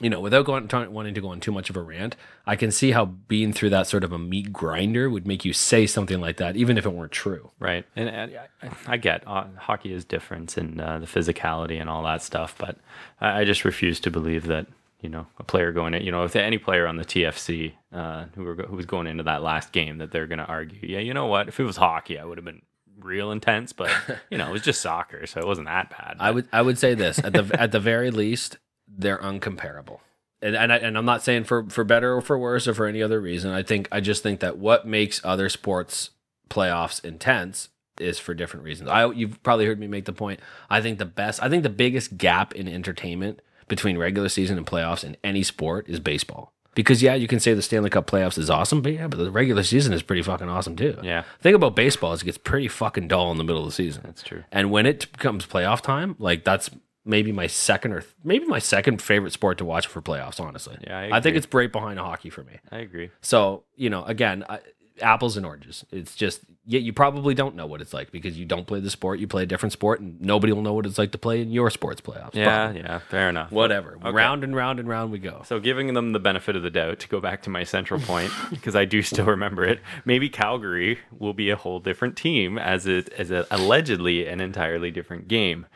you 0.00 0.10
know, 0.10 0.20
without 0.20 0.44
going 0.44 0.68
trying, 0.68 0.92
wanting 0.92 1.14
to 1.14 1.20
go 1.20 1.28
on 1.28 1.40
too 1.40 1.50
much 1.50 1.70
of 1.70 1.76
a 1.76 1.82
rant, 1.82 2.14
I 2.46 2.56
can 2.56 2.70
see 2.70 2.92
how 2.92 3.06
being 3.06 3.52
through 3.52 3.70
that 3.70 3.86
sort 3.86 4.04
of 4.04 4.12
a 4.12 4.18
meat 4.18 4.52
grinder 4.52 5.10
would 5.10 5.26
make 5.26 5.44
you 5.44 5.52
say 5.52 5.86
something 5.86 6.20
like 6.20 6.36
that, 6.36 6.56
even 6.56 6.78
if 6.78 6.86
it 6.86 6.92
weren't 6.92 7.10
true. 7.10 7.50
Right, 7.58 7.84
and, 7.96 8.08
and 8.08 8.38
I, 8.62 8.68
I 8.86 8.96
get 8.96 9.26
uh, 9.26 9.46
hockey 9.56 9.92
is 9.92 10.04
different 10.04 10.56
and 10.56 10.80
uh, 10.80 10.98
the 10.98 11.06
physicality 11.06 11.80
and 11.80 11.90
all 11.90 12.04
that 12.04 12.22
stuff, 12.22 12.54
but 12.58 12.78
I, 13.20 13.40
I 13.40 13.44
just 13.44 13.64
refuse 13.64 13.98
to 14.00 14.10
believe 14.10 14.46
that 14.46 14.66
you 15.00 15.08
know, 15.08 15.26
a 15.38 15.44
player 15.44 15.72
going 15.72 15.94
in, 15.94 16.02
you 16.02 16.10
know, 16.10 16.24
if 16.24 16.34
any 16.34 16.58
player 16.58 16.86
on 16.86 16.96
the 16.96 17.04
TFC 17.04 17.72
uh, 17.92 18.26
who 18.34 18.42
were 18.44 18.54
who 18.54 18.76
was 18.76 18.86
going 18.86 19.06
into 19.06 19.22
that 19.24 19.42
last 19.42 19.72
game 19.72 19.98
that 19.98 20.10
they're 20.10 20.26
going 20.26 20.38
to 20.38 20.44
argue, 20.44 20.78
yeah, 20.82 20.98
you 20.98 21.14
know 21.14 21.26
what? 21.26 21.48
If 21.48 21.60
it 21.60 21.64
was 21.64 21.76
hockey, 21.76 22.18
I 22.18 22.24
would 22.24 22.38
have 22.38 22.44
been 22.44 22.62
real 23.00 23.30
intense, 23.30 23.72
but 23.72 23.90
you 24.30 24.38
know, 24.38 24.48
it 24.48 24.52
was 24.52 24.62
just 24.62 24.80
soccer, 24.80 25.26
so 25.26 25.40
it 25.40 25.46
wasn't 25.46 25.68
that 25.68 25.90
bad. 25.90 26.16
I 26.18 26.30
would 26.30 26.48
I 26.52 26.62
would 26.62 26.78
say 26.78 26.94
this 26.94 27.18
at 27.18 27.32
the 27.32 27.48
at 27.58 27.72
the 27.72 27.80
very 27.80 28.10
least, 28.10 28.58
they're 28.88 29.18
uncomparable. 29.18 30.00
And 30.40 30.54
and, 30.56 30.72
I, 30.72 30.76
and 30.76 30.96
I'm 30.96 31.04
not 31.04 31.22
saying 31.22 31.44
for 31.44 31.68
for 31.68 31.84
better 31.84 32.14
or 32.14 32.20
for 32.20 32.38
worse 32.38 32.66
or 32.66 32.74
for 32.74 32.86
any 32.86 33.02
other 33.02 33.20
reason. 33.20 33.52
I 33.52 33.62
think 33.62 33.88
I 33.92 34.00
just 34.00 34.22
think 34.22 34.40
that 34.40 34.58
what 34.58 34.86
makes 34.86 35.20
other 35.24 35.48
sports 35.48 36.10
playoffs 36.50 37.04
intense 37.04 37.68
is 38.00 38.18
for 38.18 38.34
different 38.34 38.64
reasons. 38.64 38.88
I 38.88 39.08
you've 39.10 39.42
probably 39.42 39.66
heard 39.66 39.78
me 39.78 39.86
make 39.86 40.06
the 40.06 40.12
point. 40.12 40.40
I 40.70 40.80
think 40.80 40.98
the 40.98 41.04
best, 41.04 41.42
I 41.42 41.48
think 41.48 41.62
the 41.62 41.68
biggest 41.68 42.16
gap 42.16 42.54
in 42.54 42.68
entertainment 42.68 43.40
between 43.68 43.98
regular 43.98 44.28
season 44.28 44.56
and 44.56 44.66
playoffs 44.66 45.04
in 45.04 45.16
any 45.22 45.42
sport 45.42 45.88
is 45.88 46.00
baseball. 46.00 46.52
Because 46.74 47.02
yeah, 47.02 47.14
you 47.14 47.26
can 47.26 47.40
say 47.40 47.54
the 47.54 47.62
Stanley 47.62 47.90
Cup 47.90 48.06
playoffs 48.08 48.38
is 48.38 48.48
awesome, 48.48 48.82
but 48.82 48.92
yeah, 48.92 49.08
but 49.08 49.16
the 49.18 49.30
regular 49.32 49.64
season 49.64 49.92
is 49.92 50.02
pretty 50.02 50.22
fucking 50.22 50.48
awesome 50.48 50.76
too. 50.76 50.96
Yeah. 51.02 51.24
Thing 51.40 51.54
about 51.54 51.74
baseball 51.74 52.12
is 52.12 52.22
it 52.22 52.26
gets 52.26 52.38
pretty 52.38 52.68
fucking 52.68 53.08
dull 53.08 53.32
in 53.32 53.38
the 53.38 53.42
middle 53.44 53.62
of 53.62 53.68
the 53.68 53.72
season. 53.74 54.02
That's 54.04 54.22
true. 54.22 54.44
And 54.52 54.70
when 54.70 54.86
it 54.86 55.18
comes 55.18 55.44
playoff 55.44 55.80
time, 55.80 56.14
like 56.20 56.44
that's 56.44 56.70
maybe 57.04 57.32
my 57.32 57.48
second 57.48 57.94
or 57.94 58.04
maybe 58.22 58.44
my 58.44 58.60
second 58.60 59.02
favorite 59.02 59.32
sport 59.32 59.58
to 59.58 59.64
watch 59.64 59.88
for 59.88 60.00
playoffs. 60.00 60.38
Honestly, 60.38 60.76
Yeah, 60.86 60.98
I 60.98 61.16
I, 61.16 61.20
think 61.20 61.36
it's 61.36 61.52
right 61.52 61.72
behind 61.72 61.98
hockey 61.98 62.30
for 62.30 62.44
me. 62.44 62.58
I 62.70 62.78
agree. 62.78 63.10
So 63.22 63.64
you 63.74 63.90
know, 63.90 64.04
again, 64.04 64.44
I, 64.48 64.60
apples 65.02 65.36
and 65.36 65.44
oranges. 65.46 65.84
It's 65.90 66.14
just 66.14 66.40
yeah, 66.66 66.80
you 66.80 66.92
probably 66.92 67.34
don't 67.34 67.54
know 67.56 67.66
what 67.66 67.80
it's 67.80 67.94
like 67.94 68.10
because 68.10 68.38
you 68.38 68.44
don't 68.44 68.66
play 68.66 68.80
the 68.80 68.90
sport. 68.90 69.18
You 69.18 69.26
play 69.26 69.44
a 69.44 69.46
different 69.46 69.72
sport, 69.72 70.00
and 70.00 70.20
nobody 70.20 70.52
will 70.52 70.62
know 70.62 70.74
what 70.74 70.84
it's 70.84 70.98
like 70.98 71.12
to 71.12 71.18
play 71.18 71.40
in 71.40 71.50
your 71.50 71.70
sports 71.70 72.00
playoffs. 72.00 72.34
Yeah, 72.34 72.66
Probably. 72.66 72.80
yeah, 72.82 72.98
fair 72.98 73.28
enough. 73.28 73.50
whatever. 73.50 73.96
Okay. 73.96 74.10
Round 74.10 74.44
and 74.44 74.54
round 74.54 74.78
and 74.78 74.88
round 74.88 75.10
we 75.10 75.18
go. 75.18 75.42
So 75.46 75.60
giving 75.60 75.94
them 75.94 76.12
the 76.12 76.20
benefit 76.20 76.56
of 76.56 76.62
the 76.62 76.70
doubt 76.70 76.98
to 77.00 77.08
go 77.08 77.20
back 77.20 77.42
to 77.44 77.50
my 77.50 77.64
central 77.64 78.00
point 78.00 78.30
because 78.50 78.76
I 78.76 78.84
do 78.84 79.00
still 79.02 79.24
remember 79.26 79.64
it. 79.64 79.80
Maybe 80.04 80.28
Calgary 80.28 80.98
will 81.18 81.34
be 81.34 81.48
a 81.50 81.56
whole 81.56 81.80
different 81.80 82.16
team 82.16 82.58
as 82.58 82.86
it 82.86 83.08
as 83.14 83.30
a, 83.30 83.46
allegedly 83.50 84.26
an 84.26 84.40
entirely 84.40 84.90
different 84.90 85.28
game. 85.28 85.66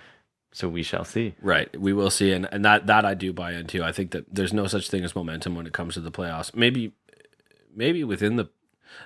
So 0.55 0.69
we 0.69 0.83
shall 0.83 1.07
see. 1.07 1.35
Right, 1.41 1.75
we 1.81 1.95
will 1.95 2.11
see, 2.11 2.31
and, 2.33 2.47
and 2.53 2.63
that 2.67 2.87
that 2.87 3.07
I 3.07 3.15
do 3.15 3.33
buy 3.33 3.53
into. 3.53 3.83
I 3.83 3.91
think 3.93 4.11
that 4.11 4.27
there's 4.35 4.53
no 4.53 4.67
such 4.67 4.91
thing 4.91 5.03
as 5.05 5.15
momentum 5.17 5.55
when 5.55 5.67
it 5.67 5.73
comes 5.73 5.95
to 5.95 6.01
the 6.01 6.11
playoffs. 6.13 6.55
Maybe, 6.55 6.93
maybe 7.75 8.05
within 8.05 8.37
the, 8.37 8.51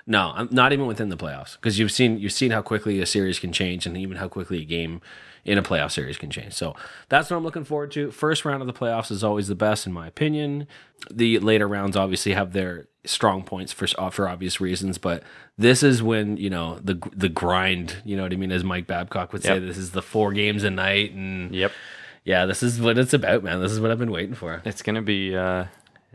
no, 0.05 0.31
I'm 0.35 0.49
not 0.51 0.73
even 0.73 0.85
within 0.85 1.09
the 1.09 1.17
playoffs 1.17 1.55
because 1.55 1.77
you've 1.79 1.91
seen 1.91 2.19
you've 2.19 2.31
seen 2.33 2.51
how 2.51 2.61
quickly 2.61 2.99
a 3.01 3.05
series 3.05 3.39
can 3.39 3.51
change, 3.51 3.85
and 3.85 3.97
even 3.97 4.17
how 4.17 4.27
quickly 4.27 4.61
a 4.61 4.65
game 4.65 5.01
in 5.45 5.57
a 5.57 5.63
playoff 5.63 5.91
series 5.91 6.17
can 6.17 6.29
change. 6.29 6.53
So 6.53 6.75
that's 7.07 7.29
what 7.29 7.37
I'm 7.37 7.43
looking 7.43 7.63
forward 7.63 7.91
to. 7.91 8.11
First 8.11 8.43
round 8.43 8.61
of 8.61 8.67
the 8.67 8.73
playoffs 8.73 9.11
is 9.11 9.23
always 9.23 9.47
the 9.47 9.55
best, 9.55 9.87
in 9.87 9.93
my 9.93 10.07
opinion. 10.07 10.67
The 11.11 11.39
later 11.39 11.67
rounds 11.67 11.95
obviously 11.95 12.33
have 12.33 12.51
their 12.53 12.87
strong 13.05 13.43
points 13.43 13.71
for 13.71 13.87
uh, 13.97 14.09
for 14.09 14.27
obvious 14.27 14.59
reasons, 14.59 14.97
but 14.97 15.23
this 15.57 15.83
is 15.83 16.03
when 16.03 16.35
you 16.37 16.49
know 16.49 16.79
the 16.83 16.99
the 17.15 17.29
grind. 17.29 17.97
You 18.03 18.17
know 18.17 18.23
what 18.23 18.33
I 18.33 18.35
mean? 18.35 18.51
As 18.51 18.63
Mike 18.63 18.87
Babcock 18.87 19.31
would 19.31 19.43
say, 19.43 19.53
Yep. 19.55 19.61
this 19.63 19.77
is 19.77 19.91
the 19.91 20.01
four 20.01 20.33
games 20.33 20.63
a 20.63 20.69
night, 20.69 21.13
and 21.13 21.53
Yep, 21.55 21.71
yeah, 22.25 22.45
this 22.45 22.61
is 22.61 22.81
what 22.81 22.97
it's 22.97 23.13
about, 23.13 23.43
man. 23.43 23.61
This 23.61 23.71
is 23.71 23.79
what 23.79 23.89
I've 23.91 23.99
been 23.99 24.11
waiting 24.11 24.35
for. 24.35 24.61
it's 24.65 24.81
gonna 24.81 25.01
be. 25.01 25.35
uh 25.35 25.65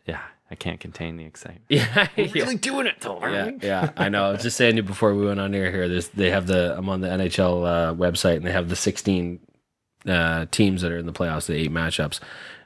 Yeah, 0.06 0.20
I 0.52 0.54
can't 0.54 0.78
contain 0.78 1.16
the 1.16 1.24
excitement. 1.24 1.64
Yeah, 1.68 2.06
Really 2.16 2.56
doing 2.56 2.86
it, 2.86 2.96
though. 3.00 3.18
yeah, 3.26 3.46
we? 3.46 3.58
yeah. 3.62 3.90
I 3.96 4.08
know. 4.10 4.26
I 4.26 4.32
was 4.32 4.42
just 4.42 4.56
saying 4.56 4.72
to 4.72 4.76
you 4.76 4.82
before 4.82 5.14
we 5.14 5.24
went 5.26 5.40
on 5.40 5.54
air 5.54 5.70
here. 5.70 5.88
There's 5.88 6.08
they 6.08 6.30
have 6.30 6.46
the 6.46 6.76
I'm 6.76 6.88
on 6.88 7.00
the 7.00 7.08
NHL 7.08 7.66
uh, 7.66 7.94
website 7.94 8.36
and 8.36 8.46
they 8.46 8.52
have 8.52 8.68
the 8.68 8.76
16 8.76 9.40
uh, 10.06 10.46
teams 10.50 10.82
that 10.82 10.92
are 10.92 10.98
in 10.98 11.06
the 11.06 11.12
playoffs, 11.12 11.46
the 11.46 11.54
eight 11.54 11.72
matchups, 11.72 12.20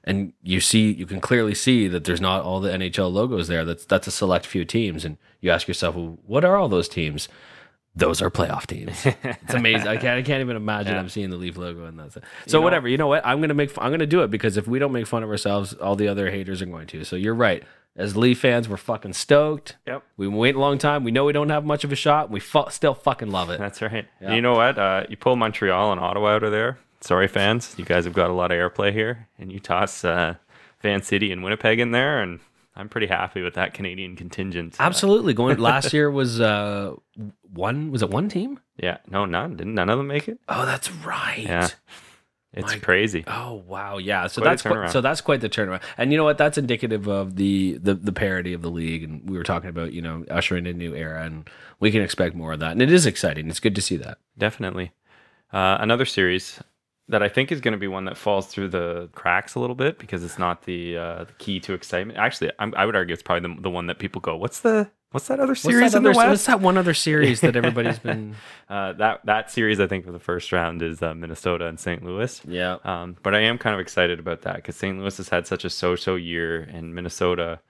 and 0.05 0.33
you 0.43 0.61
see 0.61 0.93
you 0.93 1.07
can 1.07 1.21
clearly 1.21 1.55
see 1.55 1.87
that 1.89 2.05
there's 2.05 2.21
not 2.21 2.43
all 2.43 2.61
the 2.61 2.71
NHL 2.71 3.13
logos 3.13 3.47
there. 3.49 3.65
That's 3.65 3.85
that's 3.85 4.07
a 4.07 4.11
select 4.11 4.47
few 4.47 4.65
teams, 4.65 5.05
and 5.05 5.17
you 5.41 5.51
ask 5.51 5.69
yourself, 5.69 5.95
well, 5.95 6.19
what 6.27 6.45
are 6.45 6.57
all 6.57 6.69
those 6.69 6.89
teams? 6.89 7.29
Those 7.99 8.21
are 8.21 8.31
playoff 8.31 8.67
teams. 8.67 9.07
It's 9.07 9.55
amazing. 9.55 9.89
I 9.89 9.97
can't. 9.97 10.19
I 10.19 10.23
can't 10.23 10.43
even 10.43 10.55
imagine. 10.57 10.93
Yeah. 10.93 10.99
I'm 11.01 11.09
seeing 11.09 11.31
the 11.31 11.37
Leaf 11.39 11.57
logo 11.57 11.87
and 11.87 11.99
that's. 11.99 12.19
So 12.47 12.59
know- 12.59 12.63
whatever. 12.65 12.89
You 12.89 12.99
know 12.99 13.07
what? 13.07 13.25
I'm 13.25 13.41
gonna 13.41 13.55
make. 13.55 13.71
I'm 13.79 13.91
gonna 13.91 14.05
do 14.05 14.23
it 14.23 14.31
because 14.31 14.59
if 14.59 14.67
we 14.69 14.79
don't 14.79 14.93
make 14.93 15.07
fun 15.07 15.23
of 15.23 15.31
ourselves, 15.31 15.73
all 15.73 15.97
the 15.97 16.07
other 16.09 16.31
haters 16.31 16.61
are 16.61 16.67
going 16.67 16.87
to. 16.89 17.05
So 17.05 17.17
you're 17.17 17.35
right. 17.35 17.65
As 17.97 18.15
Leaf 18.17 18.41
fans, 18.41 18.69
we're 18.69 18.77
fucking 18.77 19.15
stoked. 19.15 19.77
Yep. 19.87 20.03
We've 20.19 20.29
been 20.29 20.37
waiting 20.39 20.59
a 20.59 20.61
long 20.61 20.77
time. 20.77 21.03
We 21.03 21.11
know 21.11 21.25
we 21.25 21.33
don't 21.33 21.49
have 21.49 21.65
much 21.65 21.83
of 21.83 21.93
a 21.93 21.97
shot. 21.97 22.31
We 22.31 22.41
fu- 22.41 22.69
still 22.69 22.93
fucking 22.95 23.31
love 23.31 23.49
it. 23.49 23.59
That's 23.59 23.81
right. 23.81 24.07
Yeah. 24.21 24.35
You 24.35 24.43
know 24.43 24.55
what? 24.55 24.79
Uh, 24.79 25.05
you 25.09 25.17
pull 25.17 25.37
Montreal 25.37 25.93
and 25.93 26.01
Ottawa 26.01 26.35
out 26.35 26.43
of 26.43 26.53
there. 26.53 26.79
Sorry, 27.01 27.27
fans. 27.27 27.75
You 27.79 27.85
guys 27.87 28.05
have 28.05 28.13
got 28.13 28.29
a 28.29 28.35
lot 28.35 28.53
of 28.53 28.59
airplay 28.59 28.93
here, 28.93 29.29
and 29.39 29.51
you 29.51 29.61
toss 29.61 30.05
uh, 30.05 30.35
Van 30.83 31.03
City 31.03 31.33
and 31.33 31.43
Winnipeg 31.43 31.79
in 31.81 31.93
there, 31.93 32.21
and 32.21 32.41
I'm 32.75 32.89
pretty 32.91 33.07
happy 33.07 33.41
with 33.41 33.55
that 33.55 33.73
Canadian 33.73 34.15
contingent. 34.17 34.77
Absolutely. 34.79 35.33
Going 35.33 35.57
last 35.59 35.93
year 35.95 36.11
was 36.11 36.41
uh 36.41 36.95
one. 37.51 37.91
Was 37.91 38.03
it 38.03 38.11
one 38.11 38.29
team? 38.29 38.61
yeah. 38.77 38.99
No, 39.09 39.25
none. 39.25 39.57
Didn't 39.57 39.75
none 39.75 39.89
of 39.89 39.97
them 39.97 40.07
make 40.07 40.29
it? 40.29 40.39
Oh, 40.49 40.67
that's 40.67 40.91
right. 40.93 41.45
Yeah. 41.45 41.69
It's 42.57 42.73
My- 42.73 42.79
crazy. 42.79 43.23
Oh 43.27 43.63
wow, 43.67 43.99
yeah. 43.99 44.27
So 44.29 44.41
Quite 44.41 44.51
that's 44.51 44.63
quite, 44.63 44.91
so 44.91 45.01
that's 45.03 45.21
quite 45.21 45.43
the 45.43 45.49
turnaround. 45.49 45.83
And 45.99 46.11
you 46.11 46.17
know 46.19 46.25
what? 46.25 46.39
That's 46.39 46.57
indicative 46.57 47.07
of 47.07 47.37
the, 47.37 47.77
the 47.79 47.95
the 47.95 48.13
parity 48.13 48.55
of 48.55 48.63
the 48.63 48.71
league. 48.71 49.03
And 49.05 49.29
we 49.29 49.37
were 49.37 49.45
talking 49.45 49.69
about 49.69 49.93
you 49.93 50.01
know 50.01 50.25
ushering 50.31 50.67
in 50.67 50.75
a 50.75 50.79
new 50.79 50.95
era, 50.95 51.23
and 51.25 51.49
we 51.81 51.91
can 51.91 52.01
expect 52.01 52.35
more 52.35 52.55
of 52.55 52.61
that. 52.61 52.73
And 52.73 52.81
it 52.81 52.91
is 52.91 53.05
exciting. 53.05 53.49
It's 53.51 53.61
good 53.61 53.75
to 53.75 53.83
see 53.83 53.97
that. 53.99 54.19
Definitely. 54.39 54.93
Uh, 55.53 55.77
another 55.81 56.07
series 56.07 56.61
that 57.09 57.23
I 57.23 57.29
think 57.29 57.53
is 57.53 57.61
going 57.61 57.73
to 57.73 57.79
be 57.79 57.87
one 57.87 58.07
that 58.07 58.17
falls 58.17 58.47
through 58.49 58.69
the 58.69 59.09
cracks 59.15 59.55
a 59.55 59.61
little 59.61 59.77
bit 59.77 59.99
because 59.99 60.25
it's 60.25 60.41
not 60.41 60.63
the, 60.65 60.97
uh, 60.97 61.25
the 61.25 61.33
key 61.39 61.61
to 61.61 61.73
excitement. 61.73 62.19
Actually, 62.19 62.51
I'm, 62.59 62.75
I 62.77 62.85
would 62.85 62.97
argue 62.97 63.13
it's 63.13 63.23
probably 63.23 63.55
the, 63.55 63.61
the 63.63 63.71
one 63.71 63.87
that 63.87 64.01
people 64.01 64.21
go, 64.21 64.37
"What's 64.37 64.61
the 64.61 64.91
what's 65.13 65.29
that 65.29 65.41
other 65.41 65.55
series 65.55 65.81
what's 65.81 65.93
that, 65.93 65.99
in 65.99 66.03
the 66.05 66.11
other- 66.11 66.17
West?" 66.19 66.29
what's 66.29 66.47
that 66.47 66.61
one 66.61 66.77
other 66.79 66.95
series 66.95 67.41
that 67.41 67.57
everybody's 67.57 67.99
been? 67.99 68.35
Uh, 68.69 68.93
that 68.95 69.21
that 69.25 69.49
series, 69.49 69.79
I 69.79 69.87
think, 69.87 70.05
for 70.05 70.11
the 70.11 70.19
first 70.19 70.51
round 70.51 70.83
is 70.83 71.01
uh, 71.01 71.15
Minnesota 71.15 71.67
and 71.69 71.79
St. 71.79 72.05
Louis. 72.05 72.41
Yeah. 72.49 72.79
Um, 72.83 73.17
but 73.23 73.33
I 73.33 73.39
am 73.43 73.59
kind 73.59 73.75
of 73.75 73.79
excited 73.81 74.19
about 74.19 74.43
that 74.43 74.57
because 74.57 74.75
St. 74.75 74.99
Louis 74.99 75.17
has 75.19 75.29
had 75.29 75.47
such 75.47 75.65
a 75.65 75.71
so-so 75.71 76.17
year, 76.17 76.63
and 76.63 76.93
Minnesota 76.93 77.61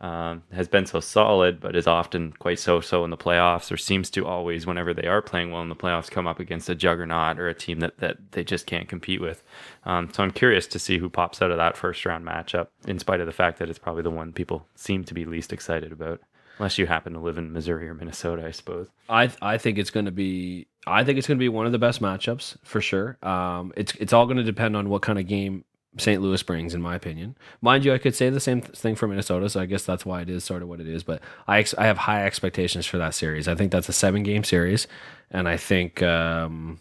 um, 0.00 0.44
has 0.52 0.68
been 0.68 0.86
so 0.86 1.00
solid, 1.00 1.58
but 1.58 1.74
is 1.74 1.88
often 1.88 2.32
quite 2.38 2.60
so-so 2.60 3.02
in 3.04 3.10
the 3.10 3.16
playoffs, 3.16 3.72
or 3.72 3.76
seems 3.76 4.10
to 4.10 4.26
always, 4.26 4.64
whenever 4.64 4.94
they 4.94 5.08
are 5.08 5.20
playing 5.20 5.50
well 5.50 5.62
in 5.62 5.68
the 5.70 5.74
playoffs, 5.74 6.08
come 6.08 6.28
up 6.28 6.38
against 6.38 6.68
a 6.68 6.74
juggernaut 6.76 7.40
or 7.40 7.48
a 7.48 7.54
team 7.54 7.80
that 7.80 7.98
that 7.98 8.18
they 8.30 8.44
just 8.44 8.66
can't 8.66 8.88
compete 8.88 9.20
with. 9.20 9.42
Um, 9.84 10.10
so 10.12 10.22
I'm 10.22 10.30
curious 10.30 10.68
to 10.68 10.78
see 10.78 10.98
who 10.98 11.10
pops 11.10 11.42
out 11.42 11.50
of 11.50 11.56
that 11.56 11.76
first-round 11.76 12.24
matchup, 12.24 12.68
in 12.86 13.00
spite 13.00 13.18
of 13.18 13.26
the 13.26 13.32
fact 13.32 13.58
that 13.58 13.68
it's 13.68 13.78
probably 13.80 14.02
the 14.04 14.10
one 14.10 14.32
people 14.32 14.68
seem 14.76 15.02
to 15.02 15.14
be 15.14 15.24
least 15.24 15.52
excited 15.52 15.90
about. 15.90 16.20
Unless 16.58 16.78
you 16.78 16.86
happen 16.86 17.14
to 17.14 17.18
live 17.18 17.36
in 17.38 17.52
Missouri 17.52 17.88
or 17.88 17.94
Minnesota, 17.94 18.46
I 18.46 18.52
suppose. 18.52 18.88
I 19.08 19.30
I 19.42 19.58
think 19.58 19.78
it's 19.78 19.90
going 19.90 20.06
to 20.06 20.12
be 20.12 20.66
I 20.86 21.04
think 21.04 21.18
it's 21.18 21.26
going 21.26 21.38
to 21.38 21.42
be 21.42 21.48
one 21.48 21.66
of 21.66 21.72
the 21.72 21.78
best 21.78 22.00
matchups 22.00 22.56
for 22.62 22.80
sure. 22.80 23.18
Um, 23.22 23.72
it's 23.76 23.94
it's 23.96 24.12
all 24.12 24.26
going 24.26 24.36
to 24.36 24.44
depend 24.44 24.76
on 24.76 24.88
what 24.88 25.02
kind 25.02 25.18
of 25.18 25.26
game 25.26 25.64
St. 25.96 26.20
Louis 26.20 26.42
brings, 26.42 26.74
in 26.74 26.82
my 26.82 26.94
opinion. 26.96 27.36
Mind 27.60 27.84
you, 27.84 27.92
I 27.94 27.98
could 27.98 28.14
say 28.14 28.28
the 28.28 28.40
same 28.40 28.60
th- 28.60 28.76
thing 28.76 28.96
for 28.96 29.06
Minnesota, 29.06 29.48
so 29.48 29.60
I 29.60 29.66
guess 29.66 29.84
that's 29.84 30.04
why 30.04 30.22
it 30.22 30.28
is 30.28 30.42
sort 30.42 30.62
of 30.62 30.68
what 30.68 30.80
it 30.80 30.88
is. 30.88 31.04
But 31.04 31.20
I 31.46 31.60
ex- 31.60 31.74
I 31.78 31.86
have 31.86 31.98
high 31.98 32.24
expectations 32.24 32.84
for 32.86 32.98
that 32.98 33.14
series. 33.14 33.46
I 33.46 33.54
think 33.54 33.70
that's 33.70 33.88
a 33.88 33.92
seven 33.92 34.22
game 34.24 34.44
series, 34.44 34.88
and 35.30 35.48
I 35.48 35.56
think 35.56 36.02
um, 36.02 36.80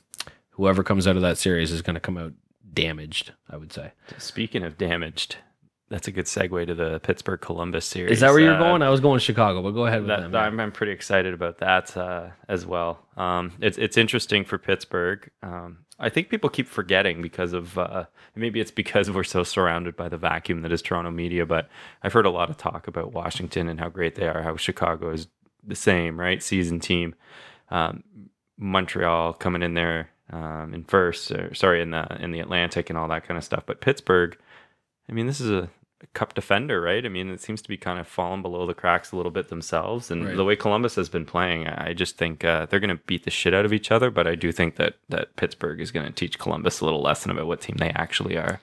whoever 0.51 0.84
comes 0.84 1.08
out 1.08 1.15
of 1.15 1.22
that 1.22 1.38
series 1.38 1.72
is 1.72 1.82
going 1.82 1.94
to 1.96 2.00
come 2.00 2.18
out 2.18 2.34
damaged. 2.74 3.34
I 3.50 3.58
would 3.58 3.72
say. 3.72 3.92
Speaking 4.18 4.63
of 4.63 4.77
damaged, 4.77 5.38
that's 5.93 6.07
a 6.07 6.12
good 6.12 6.25
segue 6.25 6.65
to 6.65 6.73
the 6.73 7.00
Pittsburgh 7.01 7.39
Columbus 7.39 7.85
series. 7.85 8.13
Is 8.13 8.19
that 8.21 8.31
where 8.31 8.39
you're 8.39 8.55
Uh, 8.55 8.59
going? 8.59 8.81
I 8.81 8.89
was 8.89 9.00
going 9.00 9.19
to 9.19 9.23
Chicago, 9.23 9.62
but 9.62 9.71
go 9.71 9.85
ahead 9.85 10.01
with 10.01 10.07
that, 10.07 10.31
them. 10.31 10.35
I'm, 10.35 10.59
I'm 10.59 10.71
pretty 10.71 10.91
excited 10.91 11.35
about 11.35 11.59
that 11.59 11.95
uh, 11.95 12.29
as 12.47 12.65
well. 12.65 13.05
Um, 13.15 13.51
it's 13.62 13.77
it's 13.77 13.95
interesting 13.95 14.43
for 14.43 14.57
Pittsburgh. 14.57 15.29
Um, 15.43 15.85
I 16.00 16.09
think 16.09 16.29
people 16.29 16.50
keep 16.50 16.67
forgetting 16.67 17.21
because 17.21 17.53
of 17.53 17.77
uh, 17.77 18.05
maybe 18.35 18.59
it's 18.59 18.71
because 18.71 19.12
we're 19.12 19.23
so 19.23 19.43
surrounded 19.43 19.95
by 19.95 20.09
the 20.09 20.17
vacuum 20.17 20.63
that 20.63 20.71
is 20.71 20.81
Toronto 20.81 21.12
media. 21.12 21.45
But 21.45 21.69
I've 22.01 22.13
heard 22.13 22.25
a 22.25 22.31
lot 22.31 22.50
of 22.50 22.57
talk 22.57 22.88
about 22.88 23.13
Washington 23.13 23.69
and 23.69 23.79
how 23.79 23.89
great 23.89 24.15
they 24.15 24.27
are, 24.27 24.41
how 24.41 24.55
Chicago 24.57 25.12
is 25.12 25.27
the 25.63 25.75
same, 25.75 26.19
right? 26.19 26.41
Season 26.41 26.79
team. 26.79 27.13
Um, 27.69 28.03
Montreal 28.57 29.33
coming 29.33 29.62
in 29.62 29.75
there 29.75 30.09
um, 30.31 30.73
in 30.73 30.83
first, 30.85 31.31
or, 31.31 31.53
sorry, 31.53 31.81
in 31.83 31.91
the 31.91 32.17
in 32.19 32.31
the 32.31 32.39
Atlantic 32.39 32.89
and 32.89 32.97
all 32.97 33.07
that 33.09 33.27
kind 33.27 33.38
of 33.38 33.43
stuff. 33.43 33.63
But 33.67 33.79
Pittsburgh, 33.79 34.35
I 35.07 35.13
mean, 35.13 35.27
this 35.27 35.39
is 35.39 35.51
a 35.51 35.69
cup 36.13 36.33
defender, 36.33 36.81
right? 36.81 37.05
I 37.05 37.10
mean, 37.10 37.29
it 37.29 37.41
seems 37.41 37.62
to 37.62 37.69
be 37.69 37.77
kind 37.77 38.00
of 38.00 38.07
falling 38.07 38.41
below 38.41 38.65
the 38.65 38.74
cracks 38.74 39.12
a 39.12 39.15
little 39.15 39.31
bit 39.31 39.50
themselves. 39.50 40.12
And 40.12 40.25
Right. 40.25 40.36
the 40.36 40.43
way 40.45 40.55
Columbus 40.55 40.95
has 40.95 41.10
been 41.10 41.25
playing, 41.25 41.67
I 41.67 41.93
just 41.93 42.17
think 42.17 42.43
uh, 42.43 42.65
they're 42.65 42.79
going 42.79 42.95
to 42.95 43.03
beat 43.05 43.24
the 43.24 43.31
shit 43.31 43.53
out 43.53 43.65
of 43.65 43.74
each 43.74 43.91
other. 43.91 44.10
But 44.12 44.27
I 44.27 44.36
do 44.36 44.51
think 44.51 44.75
that 44.75 44.95
that 45.10 45.36
Pittsburgh 45.36 45.79
is 45.81 45.91
going 45.91 46.05
to 46.05 46.12
teach 46.12 46.39
Columbus 46.39 46.79
a 46.81 46.86
little 46.86 47.01
lesson 47.01 47.31
about 47.31 47.48
what 47.48 47.62
team 47.62 47.77
they 47.77 47.89
actually 47.89 48.38
are. 48.38 48.60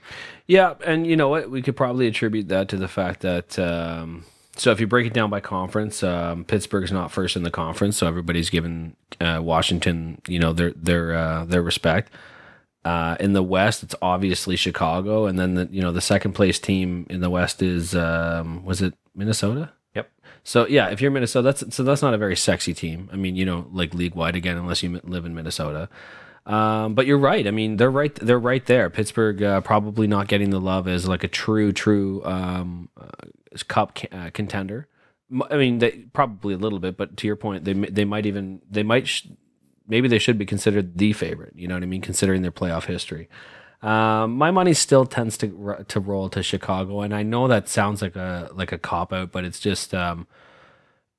Yeah, 0.47 0.75
and 0.85 1.07
you 1.07 1.17
know 1.17 1.29
what? 1.29 1.51
We 1.51 1.63
could 1.63 1.77
probably 1.77 2.07
attribute 2.07 2.49
that 2.49 2.69
to 2.71 2.77
the 2.77 2.89
fact 2.89 3.21
that 3.21 3.59
um, 3.59 4.25
so 4.57 4.73
if 4.73 4.81
you 4.81 4.87
break 4.87 5.07
it 5.07 5.13
down 5.15 5.31
by 5.31 5.41
conference, 5.41 6.03
um, 6.03 6.45
Pittsburgh's 6.45 6.93
not 6.93 7.11
first 7.11 7.37
in 7.37 7.45
the 7.45 7.51
conference, 7.51 7.97
so 7.97 8.07
everybody's 8.07 8.51
given 8.51 8.95
uh, 9.21 9.41
Washington, 9.43 10.21
you 10.27 10.39
know, 10.39 10.53
their 10.53 10.73
their 10.73 11.15
uh, 11.15 11.45
their 11.45 11.63
respect. 11.63 12.13
Uh, 12.83 13.15
in 13.21 13.35
the 13.35 13.43
West, 13.43 13.83
it's 13.83 13.95
obviously 14.01 14.57
Chicago, 14.57 15.27
and 15.27 15.39
then 15.39 15.55
the 15.55 15.69
you 15.71 15.83
know 15.83 15.93
the 15.93 16.01
second 16.01 16.33
place 16.33 16.59
team 16.59 17.07
in 17.11 17.21
the 17.21 17.29
West 17.29 17.63
is 17.63 17.95
um, 17.95 18.65
was 18.65 18.81
it 18.81 18.95
Minnesota? 19.15 19.71
Yep. 19.95 20.11
So 20.45 20.67
yeah, 20.67 20.89
if 20.89 21.03
you're 21.03 21.11
Minnesota, 21.11 21.45
that's 21.45 21.77
so 21.77 21.83
that's 21.83 22.01
not 22.01 22.15
a 22.15 22.19
very 22.19 22.37
sexy 22.37 22.73
team. 22.73 23.11
I 23.13 23.17
mean, 23.17 23.37
you 23.37 23.45
know, 23.45 23.67
like 23.71 23.93
league 23.93 24.15
wide 24.15 24.35
again, 24.35 24.57
unless 24.57 24.83
you 24.83 24.99
live 25.05 25.27
in 25.27 25.35
Minnesota. 25.35 25.91
Um, 26.47 26.95
but 26.95 27.07
you're 27.07 27.19
right. 27.19 27.47
I 27.47 27.51
mean, 27.51 27.77
they're 27.77 27.91
right. 27.91 28.15
They're 28.15 28.39
right 28.39 28.65
there. 28.65 28.89
Pittsburgh 28.89 29.43
uh, 29.43 29.61
probably 29.61 30.07
not 30.07 30.29
getting 30.29 30.51
the 30.51 30.61
love 30.61 30.89
as 30.89 31.07
like 31.07 31.23
a 31.23 31.29
true, 31.29 31.73
true 31.73 32.25
um, 32.25 32.89
uh, 32.97 33.07
cup 33.69 33.99
uh, 34.11 34.31
contender. 34.33 34.89
I 35.51 35.57
mean, 35.57 35.79
they 35.79 35.91
probably 36.13 36.55
a 36.55 36.59
little 36.59 36.81
bit, 36.81 36.97
but 36.97 37.17
to 37.19 37.27
your 37.27 37.37
point, 37.37 37.65
they 37.65 37.75
they 37.75 38.05
might 38.05 38.27
even 38.27 38.63
they 38.69 38.83
might 38.83 39.23
maybe 39.91 40.09
they 40.09 40.19
should 40.19 40.39
be 40.39 40.47
considered 40.47 40.97
the 40.97 41.13
favorite. 41.13 41.53
You 41.55 41.69
know 41.69 41.75
what 41.75 41.83
I 41.83 41.87
mean, 41.87 42.01
considering 42.01 42.43
their 42.43 42.53
playoff 42.53 42.85
history. 42.85 43.29
Um, 43.83 44.37
my 44.37 44.51
money 44.51 44.75
still 44.75 45.07
tends 45.07 45.37
to 45.39 45.85
to 45.89 46.01
roll 46.01 46.29
to 46.31 46.43
Chicago, 46.43 47.01
and 47.01 47.15
I 47.15 47.23
know 47.23 47.49
that 47.49 47.69
sounds 47.69 48.01
like 48.01 48.17
a 48.17 48.51
like 48.53 48.73
a 48.73 48.79
cop 48.79 49.13
out, 49.13 49.33
but 49.33 49.45
it's 49.45 49.59
just 49.59 49.95
um, 49.95 50.27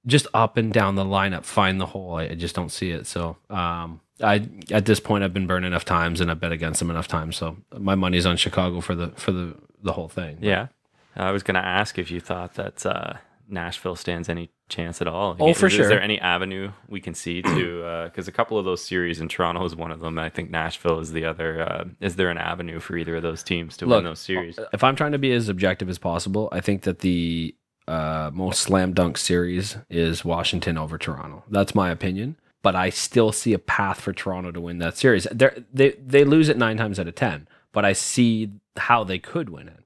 just 0.06 0.28
up 0.34 0.58
and 0.58 0.72
down 0.72 0.96
the 0.96 1.04
lineup, 1.04 1.44
find 1.44 1.82
the 1.82 1.88
hole. 1.88 2.16
I, 2.16 2.24
I 2.24 2.36
just 2.36 2.56
don't 2.56 2.72
see 2.72 2.92
it. 2.92 3.08
So 3.08 3.38
um, 3.50 4.00
I 4.22 4.48
at 4.70 4.86
this 4.86 5.00
point 5.00 5.24
I've 5.24 5.34
been 5.34 5.48
burned 5.48 5.66
enough 5.66 5.86
times, 5.86 6.22
and 6.22 6.30
I 6.30 6.36
bet 6.36 6.52
against 6.52 6.80
them 6.80 6.92
enough 6.92 7.08
times. 7.08 7.36
So 7.36 7.58
my 7.78 7.96
money's 7.96 8.28
on 8.28 8.38
Chicago 8.38 8.80
for 8.80 8.96
the 8.96 9.10
for 9.10 9.32
the 9.32 9.56
the 9.82 9.94
whole 9.94 10.10
thing. 10.10 10.38
Yeah, 10.40 10.68
I 11.16 11.32
was 11.32 11.42
going 11.42 11.56
to 11.56 11.66
ask 11.66 11.98
if 11.98 12.12
you 12.12 12.20
thought 12.20 12.54
that 12.56 12.86
uh, 12.86 13.14
Nashville 13.48 13.96
stands 13.96 14.30
any 14.30 14.50
chance 14.70 15.02
at 15.02 15.08
all. 15.08 15.36
Oh, 15.40 15.54
for 15.54 15.68
is, 15.68 15.74
sure. 15.74 15.84
Is 15.84 15.90
there 15.90 16.02
any 16.02 16.20
avenue 16.20 16.72
we 16.88 17.02
can 17.02 17.14
see 17.14 17.42
to? 17.42 18.04
Because 18.06 18.28
a 18.28 18.32
couple 18.32 18.58
of 18.58 18.66
those 18.66 18.84
series 18.84 19.20
in 19.20 19.28
Toronto 19.28 19.64
is 19.66 19.76
one 19.76 19.92
of 19.92 20.00
them. 20.00 20.18
And 20.18 20.26
I 20.26 20.30
think 20.30 20.50
Nashville 20.50 21.00
is 21.00 21.12
the 21.12 21.26
other. 21.26 21.62
Uh, 21.62 21.86
is 22.00 22.16
there 22.16 22.30
an 22.30 22.38
avenue 22.38 22.80
for 22.80 22.98
either 22.98 23.18
of 23.18 23.24
those 23.24 23.44
teams 23.44 23.78
to 23.78 23.86
Look, 23.86 23.98
win 23.98 24.06
those 24.06 24.20
series? 24.20 24.58
If 24.74 24.84
I'm 24.84 24.96
trying 24.96 25.12
to 25.12 25.20
be 25.20 25.32
as 25.34 25.50
objective 25.50 25.90
as 25.90 25.98
possible, 25.98 26.50
I 26.52 26.62
think 26.62 26.84
that 26.84 27.00
the 27.00 27.56
uh, 27.88 28.32
most 28.34 28.62
slam 28.62 28.94
dunk 28.94 29.18
series 29.18 29.78
is 29.90 30.24
Washington 30.24 30.78
over 30.78 30.98
Toronto. 30.98 31.44
That's 31.50 31.76
my 31.76 31.90
opinion. 31.90 32.38
But 32.64 32.76
I 32.76 32.92
still 32.92 33.32
see 33.32 33.54
a 33.54 33.60
path 33.60 34.00
for 34.00 34.14
Toronto 34.14 34.52
to 34.52 34.62
win 34.62 34.78
that 34.78 34.96
series. 34.96 35.26
They're, 35.32 35.58
they 35.74 35.92
they 35.94 36.24
lose 36.24 36.48
it 36.48 36.58
nine 36.58 36.78
times 36.78 37.00
out 37.00 37.08
of 37.08 37.16
ten, 37.16 37.48
but 37.72 37.84
I 37.84 37.94
see 37.94 38.52
how 38.78 39.04
they 39.04 39.18
could 39.18 39.50
win 39.50 39.68
it. 39.68 39.84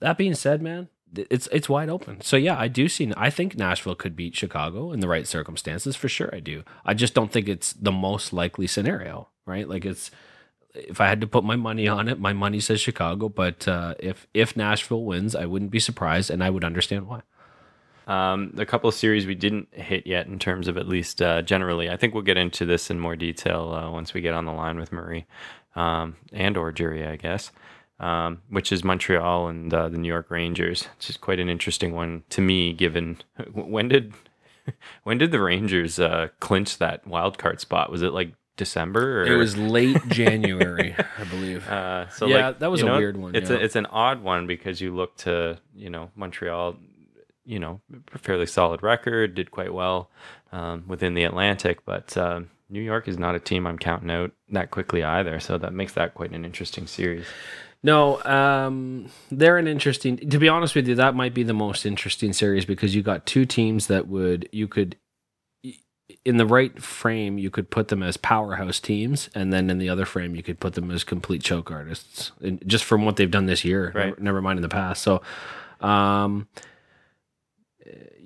That 0.00 0.18
being 0.18 0.34
said, 0.34 0.60
man, 0.60 0.88
it's 1.14 1.48
it's 1.52 1.68
wide 1.68 1.88
open. 1.88 2.20
So 2.20 2.36
yeah, 2.36 2.58
I 2.58 2.68
do 2.68 2.88
see. 2.88 3.12
I 3.16 3.30
think 3.30 3.56
Nashville 3.56 3.94
could 3.94 4.16
beat 4.16 4.36
Chicago 4.36 4.92
in 4.92 5.00
the 5.00 5.08
right 5.08 5.26
circumstances 5.26 5.96
for 5.96 6.08
sure. 6.08 6.30
I 6.32 6.40
do. 6.40 6.62
I 6.84 6.94
just 6.94 7.14
don't 7.14 7.32
think 7.32 7.48
it's 7.48 7.72
the 7.72 7.92
most 7.92 8.32
likely 8.32 8.66
scenario, 8.66 9.28
right? 9.46 9.68
Like 9.68 9.84
it's 9.84 10.10
if 10.74 11.00
I 11.00 11.08
had 11.08 11.20
to 11.22 11.26
put 11.26 11.44
my 11.44 11.56
money 11.56 11.88
on 11.88 12.08
it, 12.08 12.20
my 12.20 12.32
money 12.32 12.60
says 12.60 12.80
Chicago. 12.80 13.28
But 13.28 13.66
uh, 13.66 13.94
if 13.98 14.26
if 14.34 14.56
Nashville 14.56 15.04
wins, 15.04 15.34
I 15.34 15.46
wouldn't 15.46 15.70
be 15.70 15.80
surprised, 15.80 16.30
and 16.30 16.42
I 16.42 16.50
would 16.50 16.64
understand 16.64 17.06
why. 17.08 17.22
Um, 18.06 18.54
a 18.56 18.66
couple 18.66 18.88
of 18.88 18.94
series 18.94 19.26
we 19.26 19.34
didn't 19.34 19.68
hit 19.72 20.06
yet 20.06 20.28
in 20.28 20.38
terms 20.38 20.68
of 20.68 20.76
at 20.76 20.86
least 20.86 21.20
uh, 21.20 21.42
generally. 21.42 21.90
I 21.90 21.96
think 21.96 22.14
we'll 22.14 22.22
get 22.22 22.36
into 22.36 22.64
this 22.64 22.88
in 22.88 23.00
more 23.00 23.16
detail 23.16 23.72
uh, 23.72 23.90
once 23.90 24.14
we 24.14 24.20
get 24.20 24.34
on 24.34 24.44
the 24.44 24.52
line 24.52 24.78
with 24.78 24.92
Murray 24.92 25.26
um, 25.74 26.16
and 26.32 26.56
or 26.56 26.70
Jury, 26.70 27.04
I 27.04 27.16
guess. 27.16 27.50
Um, 27.98 28.42
which 28.50 28.72
is 28.72 28.84
Montreal 28.84 29.48
and 29.48 29.72
uh, 29.72 29.88
the 29.88 29.96
New 29.96 30.08
York 30.08 30.30
Rangers, 30.30 30.82
which 30.98 31.08
is 31.08 31.16
quite 31.16 31.40
an 31.40 31.48
interesting 31.48 31.94
one 31.94 32.24
to 32.28 32.42
me. 32.42 32.74
Given 32.74 33.22
when 33.52 33.88
did 33.88 34.12
when 35.04 35.18
did 35.18 35.30
the 35.30 35.40
Rangers 35.40 35.98
uh, 35.98 36.28
clinch 36.40 36.78
that 36.78 37.06
wild 37.06 37.38
card 37.38 37.60
spot? 37.60 37.90
Was 37.90 38.02
it 38.02 38.12
like 38.12 38.34
December? 38.56 39.22
Or? 39.22 39.26
It 39.26 39.36
was 39.36 39.56
late 39.56 40.00
January, 40.08 40.94
I 41.18 41.24
believe. 41.24 41.66
Uh, 41.68 42.08
so 42.10 42.26
Yeah, 42.26 42.48
like, 42.48 42.58
that 42.60 42.70
was 42.70 42.82
a 42.82 42.86
know, 42.86 42.98
weird 42.98 43.16
one, 43.16 43.34
It's 43.34 43.50
yeah. 43.50 43.56
a, 43.56 43.60
it's 43.60 43.76
an 43.76 43.86
odd 43.86 44.22
one 44.22 44.46
because 44.46 44.80
you 44.80 44.94
look 44.94 45.16
to 45.18 45.58
you 45.74 45.90
know 45.90 46.10
Montreal, 46.16 46.76
you 47.44 47.58
know, 47.58 47.80
fairly 48.18 48.46
solid 48.46 48.82
record, 48.82 49.34
did 49.34 49.50
quite 49.50 49.72
well 49.72 50.10
um, 50.52 50.84
within 50.86 51.14
the 51.14 51.24
Atlantic, 51.24 51.84
but 51.84 52.16
um, 52.16 52.50
New 52.68 52.82
York 52.82 53.08
is 53.08 53.18
not 53.18 53.34
a 53.34 53.40
team 53.40 53.66
I'm 53.66 53.78
counting 53.78 54.10
out 54.10 54.32
that 54.50 54.70
quickly 54.70 55.04
either. 55.04 55.38
So 55.38 55.58
that 55.58 55.72
makes 55.72 55.92
that 55.94 56.14
quite 56.14 56.32
an 56.32 56.44
interesting 56.44 56.86
series. 56.86 57.26
No, 57.86 58.20
um, 58.24 59.06
they're 59.30 59.58
an 59.58 59.68
interesting. 59.68 60.16
To 60.16 60.38
be 60.40 60.48
honest 60.48 60.74
with 60.74 60.88
you, 60.88 60.96
that 60.96 61.14
might 61.14 61.34
be 61.34 61.44
the 61.44 61.54
most 61.54 61.86
interesting 61.86 62.32
series 62.32 62.64
because 62.64 62.96
you 62.96 63.02
got 63.02 63.26
two 63.26 63.46
teams 63.46 63.86
that 63.86 64.08
would 64.08 64.48
you 64.50 64.66
could, 64.66 64.96
in 66.24 66.36
the 66.36 66.46
right 66.46 66.82
frame, 66.82 67.38
you 67.38 67.48
could 67.48 67.70
put 67.70 67.86
them 67.86 68.02
as 68.02 68.16
powerhouse 68.16 68.80
teams, 68.80 69.30
and 69.36 69.52
then 69.52 69.70
in 69.70 69.78
the 69.78 69.88
other 69.88 70.04
frame, 70.04 70.34
you 70.34 70.42
could 70.42 70.58
put 70.58 70.74
them 70.74 70.90
as 70.90 71.04
complete 71.04 71.44
choke 71.44 71.70
artists. 71.70 72.32
And 72.42 72.60
just 72.66 72.82
from 72.82 73.04
what 73.04 73.14
they've 73.14 73.30
done 73.30 73.46
this 73.46 73.64
year, 73.64 73.92
Right. 73.94 74.06
never, 74.06 74.20
never 74.20 74.42
mind 74.42 74.58
in 74.58 74.62
the 74.62 74.68
past. 74.68 75.00
So, 75.04 75.22
um, 75.80 76.48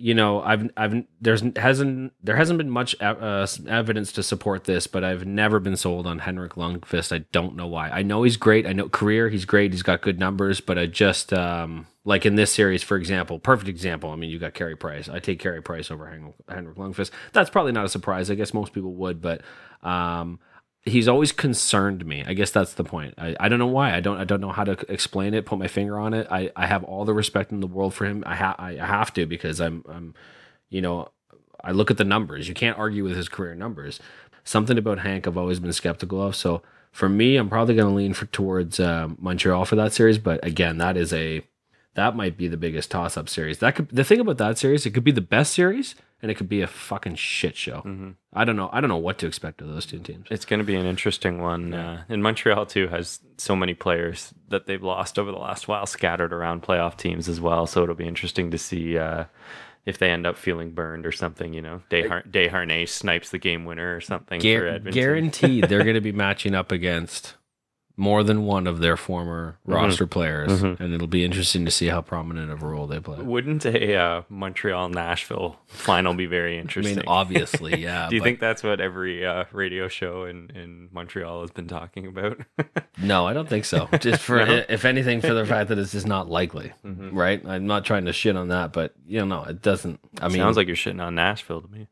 you 0.01 0.15
know, 0.15 0.41
I've 0.41 0.71
I've 0.77 1.05
there's 1.21 1.43
hasn't 1.57 2.13
there 2.23 2.37
hasn't 2.37 2.57
been 2.57 2.71
much 2.71 2.97
uh, 3.01 3.47
evidence 3.69 4.13
to 4.13 4.23
support 4.23 4.65
this, 4.65 4.87
but 4.87 5.05
I've 5.05 5.27
never 5.27 5.61
been 5.61 5.77
sold 5.77 6.07
on 6.07 6.21
Henrik 6.21 6.55
Lundqvist. 6.55 7.15
I 7.15 7.25
don't 7.33 7.55
know 7.55 7.67
why. 7.67 7.91
I 7.91 8.03
know 8.03 8.23
he's 8.23 8.37
great. 8.37 8.67
I 8.67 8.73
know 8.73 8.89
career 8.89 9.29
he's 9.29 9.45
great. 9.45 9.73
He's 9.73 9.83
got 9.83 10.01
good 10.01 10.19
numbers, 10.19 10.61
but 10.61 10.79
I 10.79 10.87
just 10.87 11.33
um 11.33 11.87
like 12.05 12.25
in 12.25 12.35
this 12.35 12.51
series, 12.51 12.83
for 12.83 12.97
example, 12.97 13.39
perfect 13.39 13.69
example. 13.69 14.11
I 14.11 14.17
mean, 14.17 14.31
you 14.31 14.39
got 14.39 14.55
Carey 14.55 14.77
Price. 14.77 15.09
I 15.09 15.19
take 15.19 15.39
Carey 15.39 15.63
Price 15.63 15.91
over 15.91 16.09
Henrik 16.49 16.77
Lundqvist. 16.77 17.11
That's 17.33 17.51
probably 17.51 17.73
not 17.73 17.85
a 17.85 17.91
surprise. 17.91 18.31
I 18.31 18.35
guess 18.35 18.55
most 18.55 18.73
people 18.73 18.95
would, 18.95 19.21
but 19.21 19.43
um 19.83 20.41
he's 20.85 21.09
always 21.09 21.33
concerned 21.33 22.07
me. 22.07 22.25
I 22.27 22.35
guess 22.35 22.51
that's 22.51 22.75
the 22.75 22.85
point. 22.85 23.15
I, 23.19 23.37
I 23.39 23.49
don't 23.49 23.59
know 23.59 23.67
why. 23.67 23.95
I 23.95 24.01
don't 24.01 24.19
I 24.19 24.25
don't 24.25 24.41
know 24.41 24.53
how 24.53 24.65
to 24.65 24.73
explain 24.93 25.35
it. 25.35 25.47
Put 25.47 25.59
my 25.59 25.69
finger 25.69 25.99
on 25.99 26.15
it. 26.15 26.27
I, 26.31 26.51
I 26.57 26.67
have 26.67 26.85
all 26.85 27.05
the 27.05 27.15
respect 27.15 27.53
in 27.53 27.61
the 27.61 27.67
world 27.67 27.95
for 27.95 28.07
him. 28.07 28.23
I 28.27 28.35
ha- 28.37 28.57
I 28.59 28.75
have 28.75 29.13
to 29.15 29.27
because 29.27 29.61
I'm 29.61 29.85
I'm 29.89 30.15
you 30.69 30.81
know 30.81 31.11
I 31.63 31.73
look 31.73 31.91
at 31.91 31.97
the 31.99 32.05
numbers. 32.05 32.49
You 32.49 32.55
can't 32.55 32.79
argue 32.79 33.05
with 33.05 33.17
his 33.17 33.29
career 33.29 33.55
numbers. 33.55 34.01
Something 34.45 34.79
about 34.79 35.01
Hank 35.01 35.27
I've 35.27 35.37
always 35.37 35.61
been 35.61 35.73
skeptical 35.73 36.23
of. 36.23 36.35
So 36.35 36.63
for 36.93 37.09
me, 37.09 37.37
I'm 37.37 37.49
probably 37.49 37.75
going 37.75 37.89
to 37.89 37.95
lean 37.95 38.15
for 38.15 38.27
towards 38.27 38.81
uh, 38.81 39.09
Montreal 39.19 39.65
for 39.65 39.77
that 39.77 39.93
series. 39.93 40.19
But 40.19 40.45
again, 40.45 40.79
that 40.79 40.97
is 40.97 41.13
a 41.13 41.45
that 41.95 42.17
might 42.17 42.37
be 42.37 42.49
the 42.49 42.57
biggest 42.57 42.91
toss 42.91 43.17
up 43.17 43.29
series. 43.29 43.59
That 43.59 43.75
could 43.75 43.89
the 43.91 44.05
thing 44.05 44.21
about 44.21 44.39
that 44.39 44.59
series. 44.59 44.87
It 44.87 44.91
could 44.93 45.05
be 45.05 45.13
the 45.13 45.21
best 45.21 45.53
series, 45.53 45.95
and 46.23 46.31
it 46.31 46.35
could 46.35 46.49
be 46.49 46.61
a 46.61 46.67
fucking 46.67 47.15
shit 47.15 47.57
show. 47.57 48.15
I 48.33 48.45
don't 48.45 48.57
know. 48.57 48.69
I 48.73 48.81
don't 48.81 48.89
know 48.91 48.97
what 48.97 49.19
to 49.19 49.27
expect 49.27 49.61
of 49.63 49.69
those 49.69 49.87
two 49.87 49.99
teams. 49.99 50.27
It's 50.31 50.45
going 50.45 50.59
to 50.61 50.65
be 50.65 50.75
an 50.77 50.87
interesting 50.87 51.41
one. 51.41 51.73
Uh, 51.75 52.05
and 52.09 52.23
Montreal 52.23 52.67
too 52.67 52.89
has 52.89 53.21
so 53.39 53.57
many 53.57 53.75
players 53.75 54.33
that 54.49 54.67
they've 54.67 54.83
lost 54.83 55.19
over 55.19 55.31
the 55.31 55.39
last 55.39 55.67
while, 55.69 55.87
scattered 55.87 56.33
around 56.33 56.63
playoff 56.63 56.97
teams 56.97 57.29
as 57.29 57.41
well. 57.41 57.67
So 57.67 57.83
it'll 57.83 57.95
be 57.95 58.07
interesting 58.07 58.51
to 58.51 58.59
see 58.59 58.99
uh, 58.99 59.25
if 59.87 59.99
they 59.99 60.11
end 60.11 60.27
up 60.27 60.37
feeling 60.37 60.73
burned 60.73 61.07
or 61.07 61.13
something. 61.13 61.53
You 61.55 61.63
know, 61.63 61.83
Desharnais 61.91 62.89
snipes 62.91 63.31
the 63.31 63.39
game 63.39 63.65
winner 63.65 63.97
or 63.97 64.01
something 64.01 64.41
for 64.41 64.47
Guar- 64.47 64.75
Edmonton. 64.75 64.93
guaranteed 64.93 65.65
they're 65.65 65.85
going 65.85 65.95
to 65.95 66.01
be 66.01 66.13
matching 66.13 66.55
up 66.55 66.71
against 66.71 67.35
more 68.01 68.23
than 68.25 68.45
one 68.45 68.67
of 68.67 68.79
their 68.81 68.97
former 68.97 69.59
Mm-hmm. 69.61 69.73
roster 69.73 70.07
players, 70.07 70.63
and 70.63 70.81
it'll 70.95 71.07
be 71.07 71.25
interesting 71.25 71.65
to 71.65 71.71
see 71.71 71.87
how 71.89 72.01
prominent 72.01 72.51
of 72.51 72.63
a 72.63 72.67
role 72.67 72.87
they 72.89 72.99
play. 72.99 73.19
Wouldn't 73.23 73.65
a 73.67 73.95
uh, 73.95 74.23
Montreal 74.29 74.89
Nashville 74.89 75.59
final 75.67 76.15
be 76.15 76.27
very 76.27 76.57
I 76.57 76.61
interesting? 76.61 76.97
mean, 76.97 77.05
obviously, 77.07 77.79
yeah. 77.83 78.09
Do 78.09 78.17
you 78.17 78.21
but 78.21 78.25
think 78.25 78.41
that's 78.41 78.63
what 78.65 78.81
every 78.81 79.25
uh, 79.25 79.45
radio 79.53 79.87
show 79.87 80.25
in, 80.25 80.51
in 80.55 80.89
Montreal 80.93 81.43
has 81.43 81.51
been 81.53 81.69
talking 81.69 82.07
about? 82.07 82.39
No, 83.03 83.27
I 83.27 83.33
don't 83.33 83.49
think 83.49 83.65
so. 83.65 83.89
Just 84.01 84.21
for 84.23 84.39
if 84.69 84.85
anything, 84.85 85.21
for 85.23 85.33
the 85.33 85.47
fact 85.47 85.69
that 85.71 85.79
it's 85.79 85.93
just 85.93 86.07
not 86.07 86.29
likely, 86.29 86.73
Mm-hmm. 86.85 87.17
right? 87.17 87.43
I'm 87.47 87.67
not 87.67 87.85
trying 87.87 88.05
to 88.07 88.13
shit 88.13 88.37
on 88.37 88.49
that, 88.49 88.73
but 88.75 88.95
you 89.07 89.21
know, 89.21 89.25
no, 89.43 89.45
it 89.45 89.63
doesn't. 89.63 90.01
I 90.21 90.29
mean, 90.29 90.37
Sounds 90.39 90.57
like 90.59 90.67
you're 90.67 90.77
shitting 90.77 91.03
on 91.03 91.15
Nashville 91.15 91.63
to 91.63 91.69
me. 91.69 91.87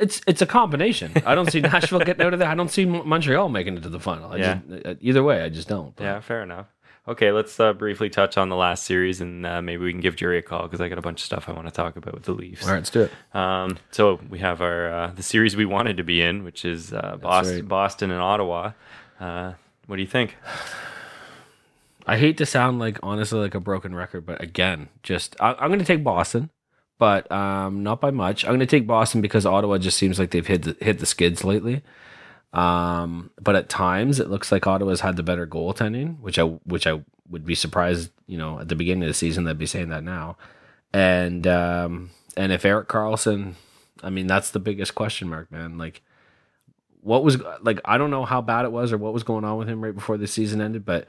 It's 0.00 0.20
it's 0.26 0.42
a 0.42 0.46
combination. 0.46 1.12
I 1.26 1.34
don't 1.34 1.50
see 1.50 1.60
Nashville 1.72 2.00
getting 2.00 2.24
out 2.26 2.32
of 2.32 2.38
there. 2.38 2.48
I 2.48 2.54
don't 2.54 2.70
see 2.70 2.84
Montreal 2.84 3.48
making 3.48 3.76
it 3.76 3.82
to 3.84 3.88
the 3.88 4.00
final. 4.00 4.32
I 4.32 4.36
Yeah. 4.36 4.58
just, 4.68 4.86
uh, 4.86 4.94
either 5.00 5.22
way, 5.22 5.42
I 5.42 5.48
just 5.48 5.68
don't. 5.68 5.94
But 5.96 6.04
Yeah, 6.04 6.20
fair 6.20 6.42
enough. 6.42 6.66
Okay, 7.08 7.32
let's 7.32 7.58
uh, 7.58 7.72
briefly 7.72 8.10
touch 8.10 8.36
on 8.36 8.50
the 8.50 8.56
last 8.56 8.84
series, 8.84 9.20
and 9.22 9.44
uh, 9.46 9.62
maybe 9.62 9.82
we 9.84 9.90
can 9.90 10.00
give 10.02 10.16
Jerry 10.16 10.38
a 10.38 10.42
call 10.42 10.62
because 10.64 10.80
I 10.80 10.88
got 10.88 10.98
a 10.98 11.02
bunch 11.02 11.20
of 11.22 11.24
stuff 11.24 11.48
I 11.48 11.52
want 11.52 11.66
to 11.66 11.72
talk 11.72 11.96
about 11.96 12.14
with 12.14 12.24
the 12.24 12.32
Leafs. 12.32 12.64
All 12.66 12.72
right, 12.72 12.76
let's 12.78 12.90
do 12.90 13.02
it. 13.02 13.12
Um, 13.34 13.78
so 13.90 14.20
we 14.28 14.38
have 14.40 14.60
our 14.60 14.92
uh, 14.92 15.06
the 15.08 15.22
series 15.22 15.56
we 15.56 15.64
wanted 15.64 15.96
to 15.96 16.04
be 16.04 16.20
in, 16.20 16.44
which 16.44 16.64
is 16.64 16.92
uh, 16.92 17.16
Boston, 17.20 17.54
right. 17.56 17.68
Boston 17.68 18.10
and 18.10 18.20
Ottawa. 18.20 18.72
Uh, 19.18 19.54
what 19.86 19.96
do 19.96 20.02
you 20.02 20.08
think? 20.08 20.36
I 22.06 22.16
hate 22.18 22.38
to 22.38 22.46
sound 22.46 22.78
like 22.78 22.98
honestly 23.02 23.40
like 23.40 23.54
a 23.54 23.60
broken 23.60 23.94
record, 23.94 24.26
but 24.26 24.40
again, 24.42 24.88
just 25.02 25.36
I, 25.40 25.52
I'm 25.54 25.68
going 25.68 25.80
to 25.80 25.84
take 25.86 26.04
Boston, 26.04 26.50
but 27.00 27.32
um, 27.32 27.82
not 27.82 27.98
by 27.98 28.10
much. 28.10 28.44
I'm 28.44 28.50
going 28.50 28.60
to 28.60 28.66
take 28.66 28.86
Boston 28.86 29.22
because 29.22 29.46
Ottawa 29.46 29.78
just 29.78 29.96
seems 29.96 30.18
like 30.18 30.32
they've 30.32 30.46
hit 30.46 30.62
the, 30.62 30.76
hit 30.84 30.98
the 30.98 31.06
skids 31.06 31.42
lately. 31.42 31.82
Um, 32.52 33.30
but 33.40 33.56
at 33.56 33.70
times 33.70 34.20
it 34.20 34.28
looks 34.28 34.52
like 34.52 34.66
Ottawa's 34.66 35.00
had 35.00 35.16
the 35.16 35.22
better 35.22 35.46
goaltending, 35.46 36.20
which 36.20 36.38
I 36.38 36.42
which 36.42 36.86
I 36.86 37.00
would 37.28 37.46
be 37.46 37.54
surprised, 37.54 38.10
you 38.26 38.36
know, 38.36 38.60
at 38.60 38.68
the 38.68 38.76
beginning 38.76 39.04
of 39.04 39.08
the 39.08 39.14
season 39.14 39.44
they'd 39.44 39.56
be 39.56 39.66
saying 39.66 39.88
that 39.88 40.04
now. 40.04 40.36
And 40.92 41.46
um, 41.46 42.10
and 42.36 42.52
if 42.52 42.66
Erik 42.66 42.88
Karlsson, 42.88 43.54
I 44.02 44.10
mean, 44.10 44.26
that's 44.26 44.50
the 44.50 44.58
biggest 44.58 44.94
question 44.94 45.28
mark, 45.28 45.50
man. 45.50 45.78
Like, 45.78 46.02
what 47.00 47.24
was 47.24 47.38
like 47.62 47.80
I 47.86 47.96
don't 47.96 48.10
know 48.10 48.26
how 48.26 48.42
bad 48.42 48.66
it 48.66 48.72
was 48.72 48.92
or 48.92 48.98
what 48.98 49.14
was 49.14 49.22
going 49.22 49.44
on 49.44 49.56
with 49.56 49.68
him 49.68 49.82
right 49.82 49.94
before 49.94 50.18
the 50.18 50.26
season 50.26 50.60
ended, 50.60 50.84
but 50.84 51.08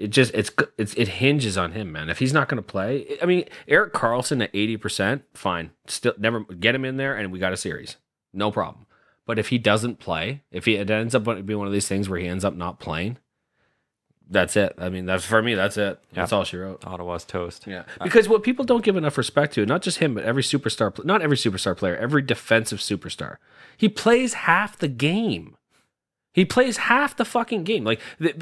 it, 0.00 0.08
just 0.08 0.32
it's 0.34 0.50
it's 0.78 0.94
it 0.94 1.08
hinges 1.08 1.58
on 1.58 1.72
him, 1.72 1.92
man. 1.92 2.08
If 2.08 2.18
he's 2.18 2.32
not 2.32 2.48
going 2.48 2.56
to 2.56 2.62
play, 2.62 3.18
I 3.22 3.26
mean, 3.26 3.44
Erik 3.68 3.92
Karlsson 3.92 4.42
at 4.42 4.50
eighty 4.54 4.78
percent, 4.78 5.24
fine. 5.34 5.72
Still, 5.86 6.14
never 6.18 6.40
get 6.40 6.74
him 6.74 6.86
in 6.86 6.96
there, 6.96 7.14
and 7.14 7.30
we 7.30 7.38
got 7.38 7.52
a 7.52 7.56
series, 7.56 7.96
no 8.32 8.50
problem. 8.50 8.86
But 9.26 9.38
if 9.38 9.48
he 9.48 9.58
doesn't 9.58 9.98
play, 9.98 10.42
if 10.50 10.64
he 10.64 10.76
it 10.76 10.90
ends 10.90 11.14
up 11.14 11.24
being 11.24 11.58
one 11.58 11.66
of 11.66 11.72
these 11.72 11.86
things 11.86 12.08
where 12.08 12.18
he 12.18 12.26
ends 12.26 12.44
up 12.46 12.54
not 12.54 12.80
playing, 12.80 13.18
that's 14.28 14.56
it. 14.56 14.74
I 14.78 14.88
mean, 14.88 15.04
that's 15.04 15.24
for 15.24 15.42
me. 15.42 15.54
That's 15.54 15.76
it. 15.76 16.02
That's 16.14 16.32
all 16.32 16.44
she 16.44 16.56
wrote. 16.56 16.86
Ottawa's 16.86 17.26
toast. 17.26 17.66
Yeah, 17.66 17.84
uh, 18.00 18.04
because 18.04 18.26
what 18.26 18.42
people 18.42 18.64
don't 18.64 18.82
give 18.82 18.96
enough 18.96 19.18
respect 19.18 19.52
to, 19.54 19.66
not 19.66 19.82
just 19.82 19.98
him, 19.98 20.14
but 20.14 20.24
every 20.24 20.42
superstar, 20.42 21.04
not 21.04 21.20
every 21.20 21.36
superstar 21.36 21.76
player, 21.76 21.96
every 21.96 22.22
defensive 22.22 22.78
superstar, 22.78 23.36
he 23.76 23.88
plays 23.90 24.32
half 24.32 24.78
the 24.78 24.88
game. 24.88 25.56
He 26.32 26.44
plays 26.44 26.76
half 26.76 27.16
the 27.16 27.24
fucking 27.24 27.64
game. 27.64 27.84
Like 27.84 28.00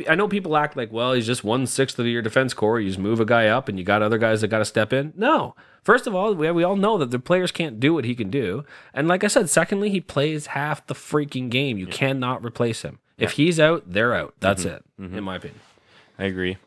I 0.08 0.14
know 0.14 0.28
people 0.28 0.56
act 0.56 0.76
like, 0.76 0.92
well, 0.92 1.14
he's 1.14 1.26
just 1.26 1.42
one 1.42 1.66
sixth 1.66 1.98
of 1.98 2.06
your 2.06 2.20
defense 2.20 2.52
core. 2.52 2.78
You 2.78 2.88
just 2.88 2.98
move 2.98 3.18
a 3.18 3.24
guy 3.24 3.46
up, 3.46 3.68
and 3.68 3.78
you 3.78 3.84
got 3.84 4.02
other 4.02 4.18
guys 4.18 4.42
that 4.42 4.48
got 4.48 4.58
to 4.58 4.64
step 4.66 4.92
in. 4.92 5.12
No, 5.16 5.54
first 5.82 6.06
of 6.06 6.14
all, 6.14 6.34
we, 6.34 6.50
we 6.50 6.64
all 6.64 6.76
know 6.76 6.98
that 6.98 7.10
the 7.10 7.18
players 7.18 7.50
can't 7.50 7.80
do 7.80 7.94
what 7.94 8.04
he 8.04 8.14
can 8.14 8.28
do, 8.30 8.64
and 8.92 9.08
like 9.08 9.24
I 9.24 9.28
said, 9.28 9.48
secondly, 9.48 9.88
he 9.90 10.00
plays 10.00 10.48
half 10.48 10.86
the 10.86 10.94
freaking 10.94 11.48
game. 11.48 11.78
You 11.78 11.86
cannot 11.86 12.44
replace 12.44 12.82
him. 12.82 12.98
If 13.16 13.32
he's 13.32 13.58
out, 13.58 13.84
they're 13.86 14.14
out. 14.14 14.34
That's 14.38 14.64
it, 14.64 14.84
in 14.98 15.24
my 15.24 15.36
opinion. 15.36 15.60
I 16.18 16.24
agree. 16.24 16.58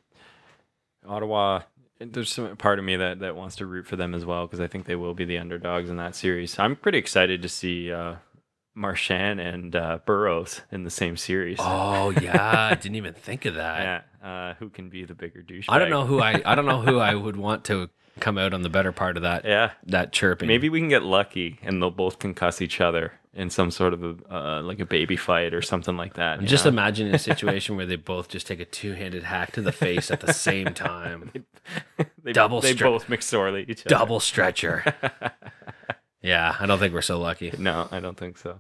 Ottawa, 1.08 1.62
there's 2.00 2.32
some 2.32 2.56
part 2.58 2.80
of 2.80 2.86
me 2.86 2.96
that, 2.96 3.20
that 3.20 3.36
wants 3.36 3.56
to 3.58 3.66
root 3.66 3.86
for 3.86 3.96
them 3.96 4.14
as 4.14 4.26
well 4.26 4.48
because 4.48 4.60
I 4.60 4.68
think 4.68 4.86
they 4.86 4.96
will 4.96 5.14
be 5.14 5.26
the 5.26 5.38
underdogs 5.38 5.90
in 5.90 5.98
that 5.98 6.16
series. 6.16 6.58
I'm 6.60 6.76
pretty 6.76 6.98
excited 6.98 7.42
to 7.42 7.50
see 7.50 7.92
uh, 7.92 8.16
Marchand 8.74 9.40
and 9.40 9.76
uh, 9.76 10.00
Burrows 10.06 10.62
in 10.72 10.84
the 10.84 10.90
same 10.90 11.18
series. 11.18 11.58
Oh 11.60 12.10
yeah, 12.12 12.70
I 12.72 12.76
didn't 12.76 12.96
even 12.96 13.14
think 13.28 13.46
of 13.46 13.56
that. 13.56 14.04
Yeah, 14.24 14.28
uh, 14.28 14.54
who 14.56 14.70
can 14.70 14.90
be 14.90 15.04
the 15.06 15.16
bigger 15.16 15.42
douche? 15.42 15.68
I 15.70 15.80
don't 15.80 15.90
know 15.90 16.06
who 16.06 16.22
I 16.22 16.42
I 16.46 16.56
don't 16.56 16.66
know 16.66 16.82
who 16.82 17.00
I 17.00 17.14
would 17.16 17.36
want 17.38 17.66
to 17.66 17.90
come 18.20 18.38
out 18.38 18.54
on 18.54 18.62
the 18.62 18.70
better 18.70 18.92
part 18.92 19.16
of 19.18 19.24
that 19.24 19.46
Yeah, 19.46 19.72
that 19.88 20.12
chirping. 20.12 20.48
maybe 20.48 20.70
we 20.70 20.80
can 20.80 20.90
get 20.90 21.04
lucky 21.04 21.60
and 21.64 21.82
they'll 21.82 21.90
both 21.92 22.20
concuss 22.20 22.62
each 22.62 22.82
other 22.82 23.14
in 23.34 23.50
some 23.50 23.72
sort 23.72 23.94
of 23.94 24.04
a 24.04 24.16
uh, 24.36 24.62
like 24.62 24.80
a 24.82 24.86
baby 24.86 25.16
fight 25.16 25.54
or 25.54 25.62
something 25.62 25.96
like 25.96 26.16
that. 26.16 26.42
Just 26.42 26.66
know? 26.66 26.70
imagining 26.70 27.14
a 27.16 27.20
situation 27.32 27.78
where 27.78 27.86
they 27.86 27.96
both 27.96 28.28
just 28.28 28.48
take 28.48 28.60
a 28.60 28.66
two-handed 28.66 29.24
hack 29.24 29.54
to 29.54 29.62
the 29.62 29.72
face 29.72 30.12
at 30.12 30.20
the 30.20 30.34
same 30.34 30.74
time. 30.74 31.32
they, 32.24 32.34
double 32.34 32.60
They 32.60 32.74
stri- 32.76 32.82
both 32.84 33.08
McSorley 33.08 33.70
each 33.70 33.82
other. 33.86 33.90
Double 33.96 34.20
stretcher. 34.20 34.84
Yeah, 36.22 36.56
I 36.60 36.66
don't 36.66 36.80
think 36.80 36.94
we're 36.94 37.02
so 37.02 37.20
lucky. 37.20 37.52
No, 37.58 37.88
I 37.92 38.00
don't 38.00 38.18
think 38.18 38.38
so. 38.38 38.60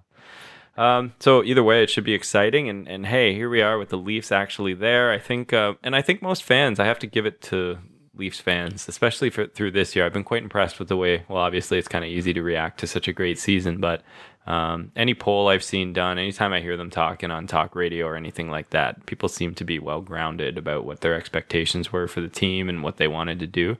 Um, 0.77 1.13
so 1.19 1.43
either 1.43 1.63
way, 1.63 1.83
it 1.83 1.89
should 1.89 2.03
be 2.03 2.13
exciting. 2.13 2.69
And, 2.69 2.87
and 2.87 3.05
hey, 3.05 3.33
here 3.33 3.49
we 3.49 3.61
are 3.61 3.77
with 3.77 3.89
the 3.89 3.97
Leafs 3.97 4.31
actually 4.31 4.73
there. 4.73 5.11
I 5.11 5.19
think, 5.19 5.53
uh, 5.53 5.73
and 5.83 5.95
I 5.95 6.01
think 6.01 6.21
most 6.21 6.43
fans, 6.43 6.79
I 6.79 6.85
have 6.85 6.99
to 6.99 7.07
give 7.07 7.25
it 7.25 7.41
to 7.43 7.77
Leafs 8.15 8.39
fans, 8.39 8.87
especially 8.87 9.29
for 9.29 9.47
through 9.47 9.71
this 9.71 9.95
year. 9.95 10.05
I've 10.05 10.13
been 10.13 10.23
quite 10.23 10.43
impressed 10.43 10.79
with 10.79 10.87
the 10.87 10.97
way. 10.97 11.23
Well, 11.27 11.41
obviously, 11.41 11.77
it's 11.77 11.87
kind 11.87 12.05
of 12.05 12.11
easy 12.11 12.33
to 12.33 12.43
react 12.43 12.79
to 12.81 12.87
such 12.87 13.07
a 13.07 13.13
great 13.13 13.39
season, 13.39 13.79
but 13.79 14.03
um, 14.47 14.91
any 14.95 15.13
poll 15.13 15.47
I've 15.47 15.63
seen 15.63 15.93
done, 15.93 16.17
anytime 16.17 16.51
I 16.51 16.61
hear 16.61 16.75
them 16.75 16.89
talking 16.89 17.31
on 17.31 17.47
talk 17.47 17.75
radio 17.75 18.05
or 18.07 18.15
anything 18.15 18.49
like 18.49 18.71
that, 18.71 19.05
people 19.05 19.29
seem 19.29 19.53
to 19.55 19.63
be 19.63 19.79
well 19.79 20.01
grounded 20.01 20.57
about 20.57 20.83
what 20.85 21.01
their 21.01 21.13
expectations 21.13 21.91
were 21.91 22.07
for 22.07 22.21
the 22.21 22.27
team 22.27 22.67
and 22.67 22.83
what 22.83 22.97
they 22.97 23.07
wanted 23.07 23.39
to 23.39 23.47
do. 23.47 23.77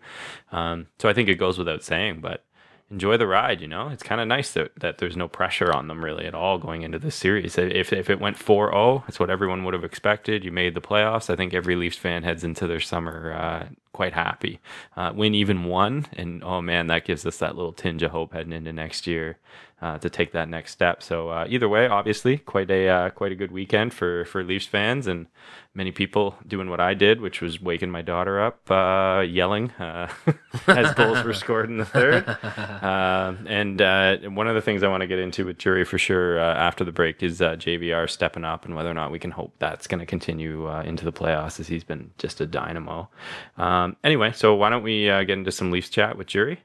Um, 0.51 0.87
so 0.99 1.09
I 1.09 1.13
think 1.13 1.29
it 1.29 1.35
goes 1.35 1.57
without 1.57 1.83
saying, 1.83 2.21
but 2.21 2.45
enjoy 2.91 3.17
the 3.17 3.27
ride. 3.27 3.61
You 3.61 3.67
know, 3.67 3.87
it's 3.89 4.03
kind 4.03 4.21
of 4.21 4.27
nice 4.27 4.51
that, 4.53 4.71
that 4.79 4.97
there's 4.97 5.17
no 5.17 5.27
pressure 5.27 5.73
on 5.73 5.87
them 5.87 6.03
really 6.03 6.25
at 6.25 6.35
all 6.35 6.57
going 6.57 6.83
into 6.83 6.99
this 6.99 7.15
series. 7.15 7.57
If, 7.57 7.93
if 7.93 8.09
it 8.09 8.19
went 8.19 8.37
4 8.37 8.71
0, 8.71 9.03
it's 9.07 9.19
what 9.19 9.29
everyone 9.29 9.63
would 9.63 9.73
have 9.73 9.83
expected. 9.83 10.43
You 10.43 10.51
made 10.51 10.75
the 10.75 10.81
playoffs. 10.81 11.29
I 11.29 11.35
think 11.35 11.53
every 11.53 11.75
Leafs 11.75 11.97
fan 11.97 12.23
heads 12.23 12.43
into 12.43 12.67
their 12.67 12.79
summer 12.79 13.33
uh, 13.33 13.67
quite 13.93 14.13
happy. 14.13 14.59
Uh, 14.95 15.11
win 15.15 15.33
even 15.33 15.65
one, 15.65 16.07
and 16.13 16.43
oh 16.43 16.61
man, 16.61 16.87
that 16.87 17.05
gives 17.05 17.25
us 17.25 17.37
that 17.37 17.55
little 17.55 17.73
tinge 17.73 18.03
of 18.03 18.11
hope 18.11 18.33
heading 18.33 18.53
into 18.53 18.73
next 18.73 19.07
year. 19.07 19.37
Uh, 19.81 19.97
to 19.97 20.11
take 20.11 20.31
that 20.31 20.47
next 20.47 20.71
step. 20.71 21.01
So 21.01 21.29
uh, 21.29 21.47
either 21.49 21.67
way, 21.67 21.87
obviously, 21.87 22.37
quite 22.37 22.69
a 22.69 22.87
uh, 22.87 23.09
quite 23.09 23.31
a 23.31 23.35
good 23.35 23.51
weekend 23.51 23.95
for 23.95 24.25
for 24.25 24.43
Leafs 24.43 24.67
fans 24.67 25.07
and 25.07 25.25
many 25.73 25.91
people 25.91 26.35
doing 26.45 26.69
what 26.69 26.79
I 26.79 26.93
did, 26.93 27.21
which 27.21 27.41
was 27.41 27.61
waking 27.61 27.89
my 27.89 28.01
daughter 28.01 28.41
up, 28.41 28.69
uh, 28.69 29.21
yelling 29.21 29.71
uh, 29.71 30.07
as 30.67 30.93
goals 30.93 31.23
were 31.23 31.33
scored 31.33 31.69
in 31.69 31.77
the 31.77 31.85
third. 31.85 32.25
And 33.61 33.81
uh, 33.81 34.17
one 34.29 34.47
of 34.47 34.55
the 34.55 34.61
things 34.61 34.81
I 34.81 34.87
want 34.87 35.01
to 35.01 35.07
get 35.07 35.19
into 35.19 35.45
with 35.45 35.57
Jury 35.57 35.83
for 35.83 35.97
sure 35.97 36.39
uh, 36.39 36.53
after 36.55 36.83
the 36.83 36.91
break 36.91 37.21
is 37.21 37.41
uh, 37.41 37.55
JVR 37.55 38.09
stepping 38.09 38.43
up 38.43 38.65
and 38.65 38.75
whether 38.75 38.89
or 38.89 38.93
not 38.93 39.11
we 39.11 39.19
can 39.19 39.31
hope 39.31 39.53
that's 39.59 39.87
going 39.87 39.99
to 39.99 40.05
continue 40.05 40.67
uh, 40.67 40.81
into 40.83 41.05
the 41.05 41.11
playoffs 41.11 41.59
as 41.59 41.67
he's 41.67 41.83
been 41.83 42.11
just 42.17 42.41
a 42.41 42.45
dynamo. 42.45 43.09
Um, 43.57 43.97
anyway, 44.03 44.31
so 44.31 44.55
why 44.55 44.69
don't 44.69 44.83
we 44.83 45.09
uh, 45.09 45.23
get 45.23 45.37
into 45.37 45.51
some 45.51 45.71
Leafs 45.71 45.89
chat 45.89 46.17
with 46.17 46.27
Jury? 46.27 46.61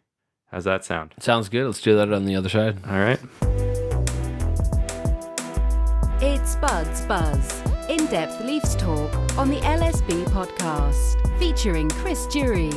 How's 0.57 0.65
that 0.65 0.87
sound? 0.87 1.13
Sounds 1.21 1.51
good. 1.51 1.67
Let's 1.67 1.83
do 1.83 1.95
that 1.97 2.11
on 2.11 2.25
the 2.25 2.35
other 2.35 2.49
side. 2.49 2.79
All 2.89 2.99
right. 2.99 3.21
It's 6.23 6.57
Buds 6.57 7.03
Buzz, 7.03 7.63
in 7.91 8.07
depth 8.07 8.43
Leafs 8.43 8.75
talk 8.75 9.13
on 9.37 9.51
the 9.51 9.59
LSB 9.59 10.25
podcast, 10.29 11.39
featuring 11.39 11.91
Chris 11.91 12.27
Jury. 12.29 12.73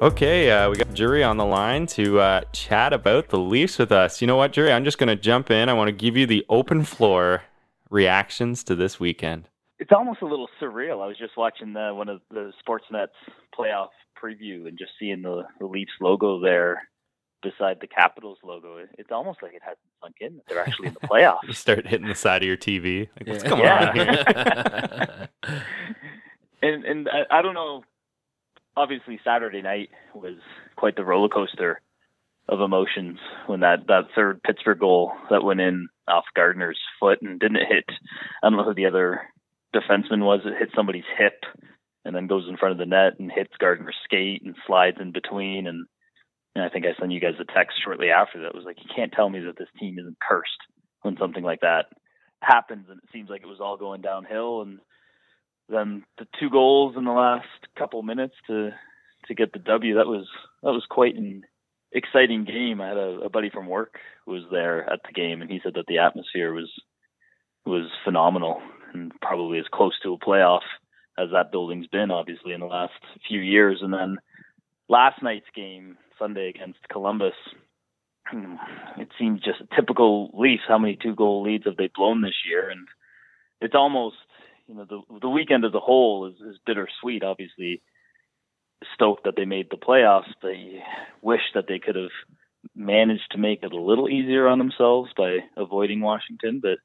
Okay, 0.00 0.50
uh, 0.50 0.70
we 0.70 0.76
got 0.76 0.94
Jury 0.94 1.22
on 1.22 1.36
the 1.36 1.44
line 1.44 1.86
to 1.88 2.18
uh, 2.18 2.40
chat 2.52 2.94
about 2.94 3.28
the 3.28 3.38
Leafs 3.38 3.78
with 3.78 3.92
us. 3.92 4.22
You 4.22 4.26
know 4.26 4.36
what, 4.36 4.54
Jury? 4.54 4.72
I'm 4.72 4.84
just 4.84 4.96
going 4.96 5.08
to 5.08 5.16
jump 5.16 5.50
in. 5.50 5.68
I 5.68 5.74
want 5.74 5.88
to 5.88 5.92
give 5.92 6.16
you 6.16 6.24
the 6.24 6.46
open 6.48 6.84
floor 6.84 7.42
reactions 7.90 8.64
to 8.64 8.74
this 8.74 8.98
weekend. 8.98 9.50
It's 9.78 9.92
almost 9.92 10.22
a 10.22 10.26
little 10.26 10.48
surreal. 10.58 11.02
I 11.02 11.06
was 11.06 11.18
just 11.18 11.36
watching 11.36 11.74
the, 11.74 11.92
one 11.92 12.08
of 12.08 12.22
the 12.30 12.54
Sportsnet's 12.66 13.12
playoff 13.54 13.88
preview 14.22 14.66
and 14.68 14.78
just 14.78 14.92
seeing 14.98 15.22
the, 15.22 15.44
the 15.58 15.66
Leafs 15.66 15.92
logo 16.00 16.40
there 16.40 16.88
beside 17.42 17.78
the 17.80 17.86
Capitals 17.86 18.38
logo. 18.44 18.76
It, 18.76 18.90
it's 18.98 19.10
almost 19.10 19.42
like 19.42 19.54
it 19.54 19.62
hasn't 19.62 19.78
sunk 20.02 20.16
in 20.20 20.36
that 20.36 20.46
they're 20.48 20.60
actually 20.60 20.88
in 20.88 20.94
the 20.94 21.06
playoffs. 21.06 21.38
You 21.42 21.48
playoffs. 21.50 21.56
start 21.56 21.86
hitting 21.86 22.08
the 22.08 22.14
side 22.14 22.42
of 22.42 22.48
your 22.48 22.56
TV. 22.56 23.08
Like, 23.18 23.28
what's 23.28 23.42
going 23.42 23.62
Yeah. 23.62 23.88
on 23.88 23.96
here? 23.96 25.28
and 26.62 26.84
and 26.84 27.08
I, 27.08 27.38
I 27.38 27.42
don't 27.42 27.54
know. 27.54 27.84
Obviously, 28.76 29.18
Saturday 29.24 29.62
night 29.62 29.88
was 30.14 30.36
quite 30.76 30.96
the 30.96 31.04
roller 31.04 31.28
coaster 31.28 31.80
of 32.48 32.60
emotions 32.60 33.18
when 33.46 33.60
that 33.60 33.86
that 33.88 34.04
third 34.14 34.42
Pittsburgh 34.42 34.78
goal 34.78 35.12
that 35.30 35.42
went 35.42 35.60
in 35.60 35.88
off 36.08 36.24
Gardiner's 36.34 36.78
foot 36.98 37.20
and 37.22 37.38
didn't 37.40 37.66
hit. 37.68 37.84
I 38.42 38.48
don't 38.48 38.56
know 38.58 38.64
who 38.64 38.74
the 38.74 38.86
other 38.86 39.22
defenseman 39.74 40.24
was. 40.24 40.40
It 40.44 40.58
hit 40.58 40.70
somebody's 40.74 41.04
hip 41.18 41.44
and 42.10 42.16
then 42.16 42.26
goes 42.26 42.48
in 42.48 42.56
front 42.56 42.72
of 42.72 42.78
the 42.78 42.86
net 42.86 43.20
and 43.20 43.30
hits 43.30 43.52
Gardiner's 43.60 43.94
skate 44.02 44.42
and 44.44 44.56
slides 44.66 44.96
in 45.00 45.12
between. 45.12 45.68
And, 45.68 45.86
and 46.56 46.64
I 46.64 46.68
think 46.68 46.84
I 46.84 46.98
sent 46.98 47.12
you 47.12 47.20
guys 47.20 47.38
a 47.38 47.44
text 47.44 47.76
shortly 47.84 48.10
after 48.10 48.42
that 48.42 48.52
was 48.52 48.64
like, 48.64 48.78
you 48.82 48.90
can't 48.92 49.12
tell 49.12 49.30
me 49.30 49.38
that 49.46 49.56
this 49.56 49.68
team 49.78 49.96
isn't 49.96 50.18
cursed 50.20 50.50
when 51.02 51.16
something 51.20 51.44
like 51.44 51.60
that 51.60 51.86
happens. 52.42 52.86
And 52.90 52.98
it 52.98 53.08
seems 53.12 53.30
like 53.30 53.42
it 53.42 53.48
was 53.48 53.60
all 53.60 53.76
going 53.76 54.00
downhill. 54.00 54.62
And 54.62 54.80
then 55.68 56.02
the 56.18 56.26
two 56.40 56.50
goals 56.50 56.96
in 56.96 57.04
the 57.04 57.12
last 57.12 57.46
couple 57.78 58.02
minutes 58.02 58.34
to 58.48 58.70
to 59.26 59.34
get 59.34 59.52
the 59.52 59.60
W. 59.60 59.94
That 59.94 60.08
was 60.08 60.26
that 60.64 60.72
was 60.72 60.84
quite 60.90 61.14
an 61.14 61.42
exciting 61.92 62.44
game. 62.44 62.80
I 62.80 62.88
had 62.88 62.96
a, 62.96 63.20
a 63.26 63.28
buddy 63.28 63.50
from 63.50 63.68
work 63.68 63.98
who 64.26 64.32
was 64.32 64.44
there 64.50 64.90
at 64.90 65.00
the 65.06 65.12
game, 65.12 65.42
and 65.42 65.50
he 65.50 65.60
said 65.62 65.74
that 65.74 65.84
the 65.86 65.98
atmosphere 65.98 66.52
was 66.52 66.72
was 67.64 67.88
phenomenal 68.02 68.60
and 68.94 69.12
probably 69.20 69.60
as 69.60 69.66
close 69.72 69.92
to 70.02 70.14
a 70.14 70.18
playoff 70.18 70.62
as 71.20 71.30
that 71.32 71.52
building's 71.52 71.86
been, 71.86 72.10
obviously, 72.10 72.52
in 72.52 72.60
the 72.60 72.66
last 72.66 72.92
few 73.28 73.40
years. 73.40 73.80
And 73.82 73.92
then 73.92 74.18
last 74.88 75.22
night's 75.22 75.46
game, 75.54 75.96
Sunday 76.18 76.48
against 76.48 76.78
Columbus, 76.90 77.34
it 78.32 79.08
seems 79.18 79.40
just 79.42 79.60
a 79.60 79.74
typical 79.74 80.30
Leafs. 80.34 80.62
How 80.68 80.78
many 80.78 80.96
two 81.00 81.14
goal 81.14 81.42
leads 81.42 81.64
have 81.64 81.76
they 81.76 81.90
blown 81.94 82.22
this 82.22 82.44
year? 82.48 82.70
And 82.70 82.86
it's 83.60 83.74
almost 83.74 84.16
you 84.66 84.74
know 84.74 84.84
the 84.84 85.00
the 85.20 85.28
weekend 85.28 85.64
as 85.64 85.74
a 85.74 85.80
whole 85.80 86.26
is, 86.26 86.34
is 86.40 86.60
bittersweet. 86.64 87.24
Obviously, 87.24 87.82
stoked 88.94 89.24
that 89.24 89.34
they 89.36 89.44
made 89.44 89.68
the 89.70 89.76
playoffs. 89.76 90.32
They 90.42 90.82
wish 91.22 91.40
that 91.54 91.64
they 91.68 91.78
could 91.78 91.96
have 91.96 92.10
managed 92.74 93.30
to 93.32 93.38
make 93.38 93.62
it 93.62 93.72
a 93.72 93.80
little 93.80 94.08
easier 94.08 94.46
on 94.46 94.58
themselves 94.58 95.10
by 95.16 95.38
avoiding 95.56 96.00
Washington, 96.00 96.60
but 96.62 96.78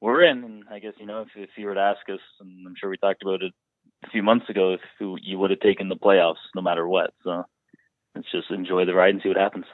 we're 0.00 0.24
in. 0.24 0.44
And 0.44 0.64
I 0.70 0.78
guess 0.78 0.94
you 0.98 1.06
know 1.06 1.22
if 1.22 1.28
if 1.36 1.50
you 1.56 1.66
were 1.66 1.74
to 1.74 1.80
ask 1.80 2.08
us, 2.08 2.20
and 2.40 2.66
I'm 2.66 2.74
sure 2.78 2.90
we 2.90 2.96
talked 2.96 3.22
about 3.22 3.42
it 3.42 3.52
a 4.04 4.10
few 4.10 4.22
months 4.22 4.48
ago, 4.48 4.74
if 4.74 4.80
you, 4.98 5.38
would 5.38 5.50
have 5.50 5.60
taken 5.60 5.88
the 5.88 5.96
playoffs 5.96 6.36
no 6.54 6.62
matter 6.62 6.88
what. 6.88 7.12
So 7.22 7.44
let's 8.14 8.30
just 8.32 8.50
enjoy 8.50 8.84
the 8.84 8.94
ride 8.94 9.14
and 9.14 9.22
see 9.22 9.28
what 9.28 9.36
happens. 9.36 9.66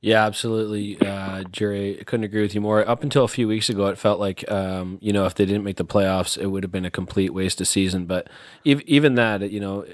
Yeah, 0.00 0.24
absolutely, 0.24 1.00
uh, 1.00 1.44
Jerry. 1.44 1.98
I 1.98 2.04
couldn't 2.04 2.24
agree 2.24 2.42
with 2.42 2.54
you 2.54 2.60
more. 2.60 2.86
Up 2.86 3.02
until 3.02 3.24
a 3.24 3.28
few 3.28 3.48
weeks 3.48 3.68
ago, 3.68 3.86
it 3.86 3.98
felt 3.98 4.20
like 4.20 4.48
um, 4.50 4.98
you 5.00 5.12
know 5.12 5.24
if 5.26 5.34
they 5.34 5.46
didn't 5.46 5.64
make 5.64 5.76
the 5.76 5.84
playoffs, 5.84 6.38
it 6.38 6.46
would 6.46 6.62
have 6.62 6.72
been 6.72 6.84
a 6.84 6.90
complete 6.90 7.32
waste 7.32 7.60
of 7.60 7.66
season. 7.66 8.06
But 8.06 8.28
ev- 8.64 8.82
even 8.82 9.14
that, 9.14 9.50
you 9.50 9.58
know, 9.58 9.86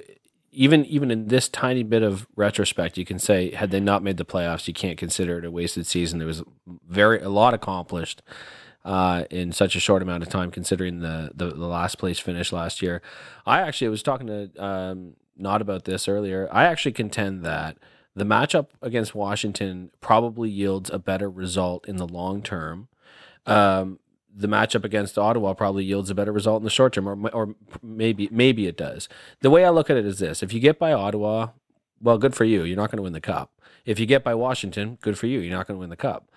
even 0.51 0.85
even 0.87 1.11
in 1.11 1.29
this 1.29 1.49
tiny 1.49 1.83
bit 1.83 2.03
of 2.03 2.27
retrospect, 2.37 2.99
you 2.99 3.05
can 3.05 3.19
say 3.19 3.53
had 3.53 3.71
they 3.71 3.81
not 3.81 4.03
made 4.03 4.17
the 4.17 4.25
playoffs, 4.25 4.67
you 4.67 4.75
can't 4.75 4.99
consider 4.99 5.39
it 5.39 5.45
a 5.45 5.51
wasted 5.51 5.87
season. 5.87 6.19
There 6.19 6.29
was 6.29 6.43
very 6.89 7.21
a 7.21 7.31
lot 7.31 7.55
accomplished. 7.55 8.23
Uh, 8.85 9.25
in 9.31 9.53
such 9.53 9.77
a 9.77 9.81
short 9.81 10.03
amount 10.03 10.23
of 10.23 10.29
time, 10.29 10.51
considering 10.51 11.01
the, 11.01 11.31
the, 11.35 11.51
the 11.51 11.67
last 11.67 11.99
place 11.99 12.19
finish 12.19 12.53
last 12.53 12.83
year. 12.83 13.03
I 13.47 13.61
actually 13.61 13.89
was 13.89 14.03
talking 14.03 14.27
to 14.27 14.63
um, 14.63 15.15
not 15.37 15.63
about 15.63 15.85
this 15.85 16.09
earlier. 16.09 16.49
I 16.53 16.65
actually 16.65 16.93
contend 16.93 17.45
that 17.45 17.79
the 18.15 18.25
matchup 18.25 18.69
against 18.81 19.15
Washington 19.15 19.91
probably 20.01 20.51
yields 20.51 20.91
a 20.91 20.99
better 20.99 21.31
result 21.31 21.89
in 21.89 21.97
the 21.97 22.07
long 22.07 22.43
term. 22.43 22.89
Um, 23.47 23.99
the 24.35 24.49
matchup 24.49 24.85
against 24.85 25.19
Ottawa 25.19 25.55
probably 25.55 25.85
yields 25.85 26.11
a 26.11 26.15
better 26.15 26.33
result 26.33 26.61
in 26.61 26.65
the 26.65 26.71
short 26.71 26.95
term, 26.95 27.09
or, 27.09 27.31
or 27.31 27.55
maybe 27.83 28.29
maybe 28.31 28.67
it 28.67 28.77
does. 28.77 29.09
The 29.41 29.51
way 29.51 29.65
I 29.65 29.71
look 29.71 29.91
at 29.91 29.97
it 29.97 30.07
is 30.07 30.19
this: 30.19 30.43
if 30.43 30.53
you 30.53 30.61
get 30.61 30.79
by 30.79 30.93
Ottawa, 30.93 31.49
well, 32.01 32.19
good 32.19 32.35
for 32.35 32.45
you. 32.45 32.65
You're 32.65 32.77
not 32.77 32.91
going 32.91 32.99
to 32.99 33.03
win 33.03 33.13
the 33.13 33.21
cup. 33.21 33.61
If 33.85 33.99
you 33.99 34.07
get 34.07 34.25
by 34.25 34.35
Washington, 34.35 34.99
good 35.01 35.19
for 35.19 35.27
you. 35.27 35.41
You're 35.41 35.57
not 35.57 35.67
going 35.67 35.77
to 35.77 35.81
win 35.81 35.91
the 35.91 35.97
cup. 35.97 36.31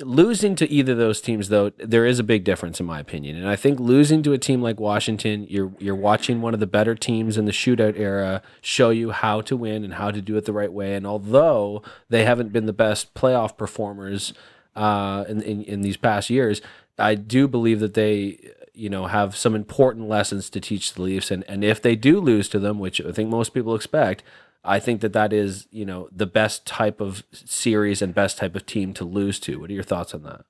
Losing 0.00 0.56
to 0.56 0.68
either 0.68 0.90
of 0.92 0.98
those 0.98 1.20
teams, 1.20 1.50
though, 1.50 1.70
there 1.78 2.04
is 2.04 2.18
a 2.18 2.24
big 2.24 2.42
difference 2.42 2.80
in 2.80 2.86
my 2.86 2.98
opinion. 2.98 3.36
And 3.36 3.48
I 3.48 3.54
think 3.54 3.78
losing 3.78 4.24
to 4.24 4.32
a 4.32 4.38
team 4.38 4.60
like 4.60 4.80
Washington, 4.80 5.46
you're 5.48 5.72
you're 5.78 5.94
watching 5.94 6.40
one 6.40 6.52
of 6.52 6.58
the 6.58 6.66
better 6.66 6.96
teams 6.96 7.36
in 7.36 7.44
the 7.44 7.52
shootout 7.52 7.96
era 7.96 8.42
show 8.60 8.90
you 8.90 9.12
how 9.12 9.40
to 9.42 9.56
win 9.56 9.84
and 9.84 9.94
how 9.94 10.10
to 10.10 10.20
do 10.20 10.36
it 10.36 10.46
the 10.46 10.52
right 10.52 10.72
way. 10.72 10.96
And 10.96 11.06
although 11.06 11.80
they 12.08 12.24
haven't 12.24 12.52
been 12.52 12.66
the 12.66 12.72
best 12.72 13.14
playoff 13.14 13.56
performers 13.56 14.34
uh, 14.74 15.26
in, 15.28 15.40
in 15.42 15.62
in 15.62 15.80
these 15.82 15.96
past 15.96 16.28
years, 16.28 16.60
I 16.98 17.14
do 17.14 17.46
believe 17.46 17.78
that 17.78 17.94
they 17.94 18.50
you 18.72 18.90
know 18.90 19.06
have 19.06 19.36
some 19.36 19.54
important 19.54 20.08
lessons 20.08 20.50
to 20.50 20.60
teach 20.60 20.94
the 20.94 21.02
Leafs. 21.02 21.30
And 21.30 21.44
and 21.46 21.62
if 21.62 21.80
they 21.80 21.94
do 21.94 22.18
lose 22.18 22.48
to 22.48 22.58
them, 22.58 22.80
which 22.80 23.00
I 23.00 23.12
think 23.12 23.30
most 23.30 23.54
people 23.54 23.76
expect, 23.76 24.24
I 24.64 24.80
think 24.80 25.02
that 25.02 25.12
that 25.12 25.32
is, 25.32 25.66
you 25.70 25.84
know, 25.84 26.08
the 26.10 26.26
best 26.26 26.66
type 26.66 27.00
of 27.00 27.22
series 27.32 28.00
and 28.00 28.14
best 28.14 28.38
type 28.38 28.56
of 28.56 28.64
team 28.64 28.94
to 28.94 29.04
lose 29.04 29.38
to. 29.40 29.60
What 29.60 29.70
are 29.70 29.74
your 29.74 29.82
thoughts 29.82 30.14
on 30.14 30.22
that? 30.22 30.44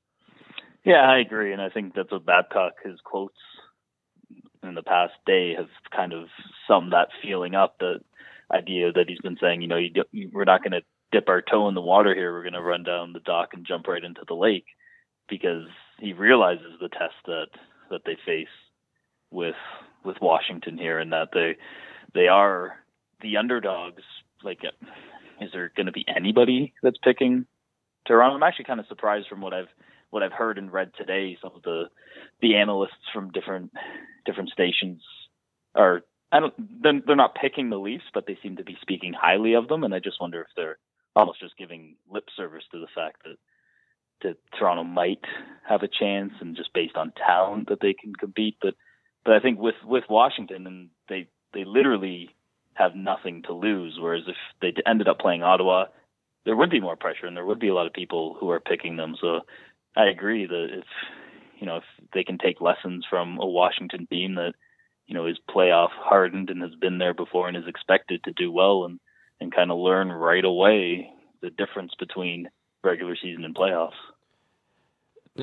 Yeah, 0.84 1.02
I 1.02 1.18
agree, 1.18 1.52
and 1.52 1.62
I 1.62 1.70
think 1.70 1.94
that's 1.94 2.12
what 2.12 2.26
Babcock 2.26 2.74
his 2.84 3.00
quotes 3.02 3.38
in 4.62 4.74
the 4.74 4.82
past 4.82 5.14
day 5.26 5.54
have 5.54 5.68
kind 5.94 6.12
of 6.12 6.28
summed 6.68 6.92
that 6.92 7.08
feeling 7.22 7.54
up. 7.54 7.78
The 7.78 8.00
idea 8.52 8.92
that 8.92 9.08
he's 9.08 9.20
been 9.20 9.38
saying, 9.40 9.62
you 9.62 9.68
know, 9.68 9.78
you, 9.78 9.90
you, 10.12 10.30
we're 10.32 10.44
not 10.44 10.62
going 10.62 10.72
to 10.72 10.82
dip 11.10 11.28
our 11.28 11.42
toe 11.42 11.68
in 11.68 11.74
the 11.74 11.80
water 11.80 12.14
here. 12.14 12.32
We're 12.32 12.42
going 12.42 12.52
to 12.52 12.62
run 12.62 12.82
down 12.82 13.12
the 13.12 13.20
dock 13.20 13.50
and 13.52 13.66
jump 13.66 13.88
right 13.88 14.04
into 14.04 14.22
the 14.26 14.34
lake 14.34 14.66
because 15.28 15.66
he 15.98 16.12
realizes 16.12 16.74
the 16.80 16.88
test 16.88 17.14
that 17.26 17.46
that 17.90 18.02
they 18.04 18.16
face 18.26 18.46
with 19.30 19.54
with 20.04 20.16
Washington 20.20 20.76
here, 20.76 20.98
and 20.98 21.12
that 21.12 21.28
they 21.32 21.56
they 22.14 22.28
are 22.28 22.83
the 23.20 23.36
underdogs, 23.36 24.02
like, 24.42 24.60
is 25.40 25.50
there 25.52 25.72
going 25.76 25.86
to 25.86 25.92
be 25.92 26.04
anybody 26.08 26.72
that's 26.82 26.98
picking 27.02 27.46
Toronto? 28.06 28.36
I'm 28.36 28.42
actually 28.42 28.66
kind 28.66 28.80
of 28.80 28.86
surprised 28.86 29.28
from 29.28 29.40
what 29.40 29.54
I've 29.54 29.68
what 30.10 30.22
I've 30.22 30.32
heard 30.32 30.58
and 30.58 30.72
read 30.72 30.92
today. 30.96 31.36
Some 31.42 31.52
of 31.54 31.62
the 31.62 31.84
the 32.40 32.56
analysts 32.56 32.92
from 33.12 33.30
different 33.32 33.72
different 34.24 34.50
stations 34.50 35.02
are 35.74 36.02
I 36.30 36.40
don't 36.40 36.82
they're, 36.82 37.00
they're 37.06 37.16
not 37.16 37.34
picking 37.34 37.70
the 37.70 37.78
Leafs, 37.78 38.04
but 38.12 38.26
they 38.26 38.38
seem 38.42 38.56
to 38.56 38.64
be 38.64 38.76
speaking 38.80 39.12
highly 39.12 39.54
of 39.54 39.68
them, 39.68 39.84
and 39.84 39.94
I 39.94 39.98
just 39.98 40.20
wonder 40.20 40.40
if 40.40 40.48
they're 40.56 40.78
almost 41.16 41.40
just 41.40 41.56
giving 41.56 41.96
lip 42.10 42.24
service 42.36 42.64
to 42.72 42.80
the 42.80 42.88
fact 42.94 43.22
that 43.24 43.36
that 44.22 44.36
Toronto 44.58 44.84
might 44.84 45.24
have 45.68 45.82
a 45.82 45.88
chance, 45.88 46.32
and 46.40 46.56
just 46.56 46.72
based 46.72 46.96
on 46.96 47.12
talent 47.12 47.68
that 47.68 47.80
they 47.80 47.94
can 47.94 48.14
compete. 48.14 48.56
But 48.60 48.74
but 49.24 49.34
I 49.34 49.40
think 49.40 49.58
with 49.58 49.76
with 49.84 50.04
Washington, 50.08 50.66
and 50.66 50.90
they 51.08 51.28
they 51.52 51.64
literally 51.64 52.30
have 52.74 52.94
nothing 52.94 53.42
to 53.42 53.52
lose. 53.52 53.98
Whereas 54.00 54.24
if 54.26 54.36
they 54.60 54.72
ended 54.86 55.08
up 55.08 55.18
playing 55.18 55.42
Ottawa, 55.42 55.86
there 56.44 56.56
would 56.56 56.70
be 56.70 56.80
more 56.80 56.96
pressure 56.96 57.26
and 57.26 57.36
there 57.36 57.44
would 57.46 57.60
be 57.60 57.68
a 57.68 57.74
lot 57.74 57.86
of 57.86 57.92
people 57.92 58.36
who 58.38 58.50
are 58.50 58.60
picking 58.60 58.96
them. 58.96 59.16
So 59.20 59.40
I 59.96 60.06
agree 60.06 60.46
that 60.46 60.66
if 60.70 60.84
you 61.58 61.66
know 61.66 61.76
if 61.76 61.84
they 62.12 62.24
can 62.24 62.38
take 62.38 62.60
lessons 62.60 63.06
from 63.08 63.38
a 63.38 63.46
Washington 63.46 64.06
team 64.06 64.34
that 64.34 64.54
you 65.06 65.14
know 65.14 65.26
is 65.26 65.38
playoff 65.48 65.90
hardened 65.92 66.50
and 66.50 66.62
has 66.62 66.74
been 66.80 66.98
there 66.98 67.14
before 67.14 67.48
and 67.48 67.56
is 67.56 67.66
expected 67.66 68.22
to 68.24 68.32
do 68.32 68.50
well 68.50 68.84
and 68.84 69.00
and 69.40 69.54
kind 69.54 69.70
of 69.70 69.78
learn 69.78 70.10
right 70.10 70.44
away 70.44 71.10
the 71.42 71.50
difference 71.50 71.92
between 71.98 72.48
regular 72.82 73.16
season 73.20 73.44
and 73.44 73.54
playoffs. 73.54 73.92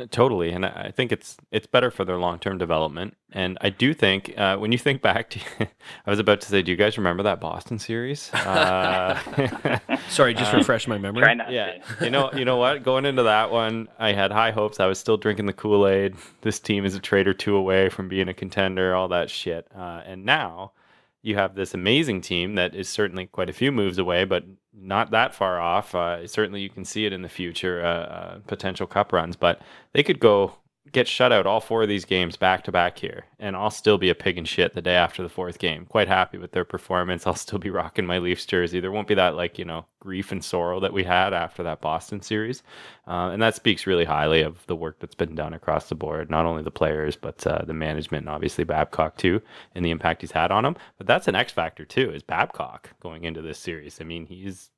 Totally, 0.10 0.52
and 0.52 0.66
I 0.66 0.92
think 0.96 1.12
it's 1.12 1.36
it's 1.52 1.68
better 1.68 1.92
for 1.92 2.06
their 2.06 2.18
long 2.18 2.40
term 2.40 2.58
development. 2.58 3.18
And 3.34 3.58
I 3.60 3.70
do 3.70 3.94
think 3.94 4.34
uh, 4.38 4.56
when 4.56 4.72
you 4.72 4.78
think 4.78 5.02
back 5.02 5.32
to, 5.32 5.40
I 6.06 6.10
was 6.10 6.18
about 6.18 6.40
to 6.42 6.48
say, 6.48 6.62
do 6.62 6.72
you 6.72 6.78
guys 6.78 6.98
remember 6.98 7.24
that 7.24 7.42
Boston 7.42 7.78
series? 7.78 8.32
Uh, 8.52 9.80
Sorry, 10.10 10.34
just 10.34 10.54
refresh 10.54 10.88
my 10.88 10.98
memory. 10.98 11.24
Try 11.24 11.34
not 11.34 11.52
yeah, 11.52 11.78
to. 11.78 12.06
you 12.06 12.12
know, 12.12 12.32
you 12.34 12.44
know 12.44 12.58
what? 12.58 12.84
Going 12.84 13.06
into 13.06 13.24
that 13.24 13.52
one, 13.52 13.88
I 13.98 14.12
had 14.12 14.32
high 14.32 14.52
hopes. 14.52 14.80
I 14.80 14.88
was 14.88 15.00
still 15.00 15.18
drinking 15.18 15.46
the 15.46 15.54
Kool 15.54 15.88
Aid. 15.88 16.16
This 16.42 16.60
team 16.60 16.86
is 16.86 16.96
a 16.96 17.00
trade 17.00 17.28
or 17.28 17.34
two 17.34 17.56
away 17.56 17.90
from 17.90 18.10
being 18.10 18.28
a 18.28 18.34
contender. 18.34 18.96
All 18.96 19.08
that 19.10 19.30
shit. 19.30 19.68
Uh, 19.76 20.02
and 20.06 20.26
now 20.26 20.74
you 21.22 21.36
have 21.36 21.56
this 21.56 21.74
amazing 21.74 22.22
team 22.22 22.56
that 22.56 22.76
is 22.76 22.90
certainly 22.90 23.28
quite 23.28 23.50
a 23.50 23.54
few 23.54 23.72
moves 23.72 23.98
away, 23.98 24.26
but 24.26 24.44
not 24.74 25.12
that 25.12 25.36
far 25.36 25.60
off. 25.60 25.94
Uh, 25.94 26.26
certainly, 26.28 26.62
you 26.62 26.70
can 26.70 26.86
see 26.86 27.06
it 27.06 27.14
in 27.14 27.22
the 27.22 27.30
future, 27.30 27.84
uh, 27.86 27.88
uh, 27.88 28.40
potential 28.48 28.88
cup 28.88 29.14
runs. 29.14 29.36
But 29.36 29.62
they 29.94 30.04
could 30.04 30.20
go 30.20 30.54
get 30.92 31.08
shut 31.08 31.32
out 31.32 31.46
all 31.46 31.60
four 31.60 31.84
of 31.84 31.90
these 31.90 32.06
games 32.06 32.38
back 32.38 32.64
to 32.64 32.72
back 32.72 32.98
here, 33.00 33.26
and 33.40 33.56
I'll 33.56 33.72
still 33.72 33.98
be 33.98 34.10
a 34.10 34.16
pig 34.16 34.38
in 34.38 34.46
shit 34.46 34.74
the 34.74 34.82
day 34.82 34.96
after 34.96 35.24
the 35.24 35.30
fourth 35.30 35.60
game. 35.60 35.86
Quite 35.86 36.08
happy 36.08 36.38
with 36.38 36.52
their 36.52 36.66
performance. 36.66 37.26
I'll 37.26 37.36
still 37.36 37.60
be 37.60 37.70
rocking 37.82 38.06
my 38.06 38.18
Leafs 38.18 38.46
jersey. 38.46 38.80
There 38.80 38.92
won't 38.92 39.08
be 39.08 39.16
that 39.16 39.36
like 39.36 39.58
you 39.58 39.66
know 39.66 39.86
grief 40.00 40.32
and 40.32 40.44
sorrow 40.44 40.80
that 40.80 40.94
we 40.94 41.04
had 41.04 41.34
after 41.34 41.64
that 41.64 41.82
Boston 41.82 42.22
series, 42.22 42.64
uh, 43.08 43.30
and 43.32 43.42
that 43.42 43.56
speaks 43.56 43.88
really 43.88 44.06
highly 44.06 44.42
of 44.42 44.66
the 44.68 44.76
work 44.76 45.00
that's 45.00 45.16
been 45.16 45.36
done 45.36 45.54
across 45.54 45.90
the 45.90 45.96
board. 45.96 46.30
Not 46.30 46.46
only 46.46 46.64
the 46.64 46.72
players, 46.72 47.16
but 47.16 47.46
uh, 47.48 47.64
the 47.66 47.74
management, 47.74 48.26
and 48.26 48.34
obviously 48.34 48.64
Babcock 48.64 49.18
too, 49.18 49.42
and 49.76 49.86
the 49.86 49.92
impact 49.92 50.22
he's 50.22 50.32
had 50.32 50.52
on 50.52 50.64
them. 50.64 50.76
But 50.98 51.08
that's 51.08 51.28
an 51.28 51.36
X 51.36 51.52
factor 51.52 51.86
too, 51.86 52.12
is 52.12 52.24
Babcock 52.24 52.90
going 53.00 53.24
into 53.24 53.42
this 53.42 53.60
series. 53.60 54.00
I 54.02 54.04
mean, 54.04 54.26
he's 54.26 54.70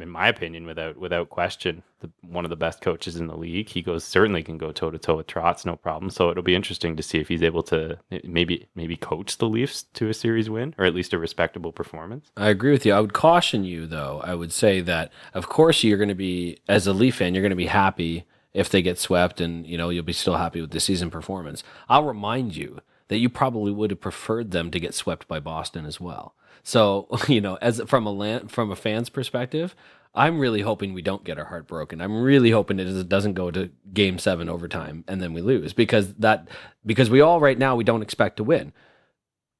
in 0.00 0.08
my 0.08 0.28
opinion, 0.28 0.66
without 0.66 0.96
without 0.96 1.30
question, 1.30 1.82
the, 2.00 2.10
one 2.22 2.44
of 2.44 2.50
the 2.50 2.56
best 2.56 2.80
coaches 2.80 3.16
in 3.16 3.26
the 3.26 3.36
league. 3.36 3.68
He 3.68 3.82
goes 3.82 4.04
certainly 4.04 4.42
can 4.42 4.58
go 4.58 4.72
toe 4.72 4.90
to 4.90 4.98
toe 4.98 5.16
with 5.16 5.26
Trotz, 5.26 5.64
no 5.64 5.76
problem. 5.76 6.10
So 6.10 6.30
it'll 6.30 6.42
be 6.42 6.54
interesting 6.54 6.96
to 6.96 7.02
see 7.02 7.18
if 7.18 7.28
he's 7.28 7.42
able 7.42 7.62
to 7.64 7.98
maybe 8.24 8.68
maybe 8.74 8.96
coach 8.96 9.38
the 9.38 9.48
Leafs 9.48 9.84
to 9.94 10.08
a 10.08 10.14
series 10.14 10.50
win 10.50 10.74
or 10.78 10.84
at 10.84 10.94
least 10.94 11.12
a 11.12 11.18
respectable 11.18 11.72
performance. 11.72 12.30
I 12.36 12.48
agree 12.48 12.72
with 12.72 12.86
you. 12.86 12.92
I 12.92 13.00
would 13.00 13.12
caution 13.12 13.64
you, 13.64 13.86
though. 13.86 14.20
I 14.24 14.34
would 14.34 14.52
say 14.52 14.80
that, 14.82 15.12
of 15.34 15.48
course, 15.48 15.82
you're 15.82 15.98
going 15.98 16.08
to 16.08 16.14
be 16.14 16.58
as 16.68 16.86
a 16.86 16.92
Leaf 16.92 17.16
fan, 17.16 17.34
you're 17.34 17.42
going 17.42 17.50
to 17.50 17.56
be 17.56 17.66
happy 17.66 18.24
if 18.52 18.70
they 18.70 18.80
get 18.80 18.98
swept, 18.98 19.40
and 19.40 19.66
you 19.66 19.76
know 19.76 19.90
you'll 19.90 20.02
be 20.04 20.12
still 20.12 20.36
happy 20.36 20.60
with 20.60 20.70
the 20.70 20.80
season 20.80 21.10
performance. 21.10 21.62
I'll 21.88 22.04
remind 22.04 22.56
you 22.56 22.80
that 23.08 23.18
you 23.18 23.28
probably 23.28 23.70
would 23.70 23.90
have 23.90 24.00
preferred 24.00 24.50
them 24.50 24.70
to 24.70 24.80
get 24.80 24.94
swept 24.94 25.28
by 25.28 25.40
Boston 25.40 25.86
as 25.86 26.00
well. 26.00 26.34
So 26.66 27.06
you 27.28 27.40
know, 27.40 27.56
as 27.62 27.80
from 27.86 28.06
a 28.06 28.12
land, 28.12 28.50
from 28.50 28.72
a 28.72 28.76
fan's 28.76 29.08
perspective, 29.08 29.76
I'm 30.14 30.38
really 30.40 30.62
hoping 30.62 30.94
we 30.94 31.02
don't 31.02 31.22
get 31.24 31.38
our 31.38 31.44
heart 31.44 31.68
broken. 31.68 32.00
I'm 32.00 32.20
really 32.22 32.50
hoping 32.50 32.80
it 32.80 33.08
doesn't 33.08 33.34
go 33.34 33.50
to 33.52 33.70
Game 33.94 34.18
Seven 34.18 34.48
overtime 34.48 35.04
and 35.06 35.22
then 35.22 35.32
we 35.32 35.42
lose 35.42 35.72
because 35.72 36.14
that 36.14 36.48
because 36.84 37.08
we 37.08 37.20
all 37.20 37.38
right 37.38 37.56
now 37.58 37.76
we 37.76 37.84
don't 37.84 38.02
expect 38.02 38.38
to 38.38 38.44
win. 38.44 38.72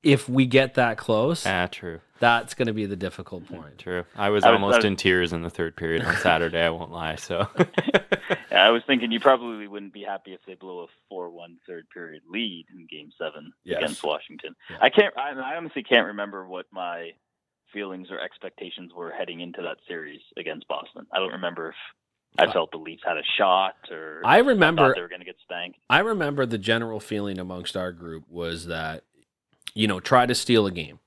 If 0.02 0.28
we 0.28 0.46
get 0.46 0.74
that 0.74 0.98
close, 0.98 1.46
Ah, 1.46 1.66
true, 1.70 2.00
that's 2.20 2.54
going 2.54 2.66
to 2.66 2.72
be 2.72 2.86
the 2.86 2.96
difficult 2.96 3.46
point. 3.48 3.78
true. 3.78 4.04
I 4.16 4.30
was 4.30 4.42
I 4.44 4.50
was- 4.50 4.54
almost 4.56 4.74
I 4.74 4.78
was- 4.78 4.84
in 4.86 4.96
tears 4.96 5.32
in 5.32 5.42
the 5.42 5.50
third 5.50 5.76
period 5.76 6.04
on 6.04 6.16
Saturday. 6.16 6.60
I 6.60 6.70
won't 6.70 6.90
lie. 6.92 7.14
So 7.16 7.48
Yeah, 8.56 8.66
I 8.66 8.70
was 8.70 8.82
thinking 8.86 9.12
you 9.12 9.20
probably 9.20 9.68
wouldn't 9.68 9.92
be 9.92 10.02
happy 10.02 10.32
if 10.32 10.40
they 10.46 10.54
blew 10.54 10.80
a 10.80 10.86
4-1 11.12 11.56
third 11.66 11.90
period 11.90 12.22
lead 12.30 12.64
in 12.74 12.86
Game 12.90 13.10
Seven 13.18 13.52
Yes. 13.64 13.78
against 13.78 14.02
Washington. 14.02 14.56
Yeah. 14.70 14.78
I 14.80 14.88
can't. 14.88 15.14
I, 15.16 15.32
I 15.32 15.56
honestly 15.56 15.82
can't 15.82 16.06
remember 16.06 16.46
what 16.46 16.64
my 16.72 17.10
feelings 17.70 18.08
or 18.10 18.18
expectations 18.18 18.92
were 18.94 19.10
heading 19.10 19.40
into 19.40 19.60
that 19.60 19.76
series 19.86 20.22
against 20.38 20.66
Boston. 20.68 21.06
I 21.12 21.18
don't 21.18 21.32
remember 21.32 21.68
if 21.68 21.74
I 22.38 22.46
uh, 22.46 22.52
felt 22.52 22.70
the 22.70 22.78
Leafs 22.78 23.02
had 23.06 23.18
a 23.18 23.22
shot 23.36 23.74
or 23.90 24.22
I 24.24 24.38
thought 24.38 24.46
remember 24.46 24.94
they 24.94 25.02
were 25.02 25.08
going 25.08 25.20
to 25.20 25.26
get 25.26 25.36
spanked. 25.42 25.78
I 25.90 25.98
remember 25.98 26.46
the 26.46 26.56
general 26.56 26.98
feeling 26.98 27.38
amongst 27.38 27.76
our 27.76 27.92
group 27.92 28.24
was 28.30 28.66
that, 28.68 29.04
you 29.74 29.86
know, 29.86 30.00
try 30.00 30.24
to 30.24 30.34
steal 30.34 30.66
a 30.66 30.70
game. 30.70 31.00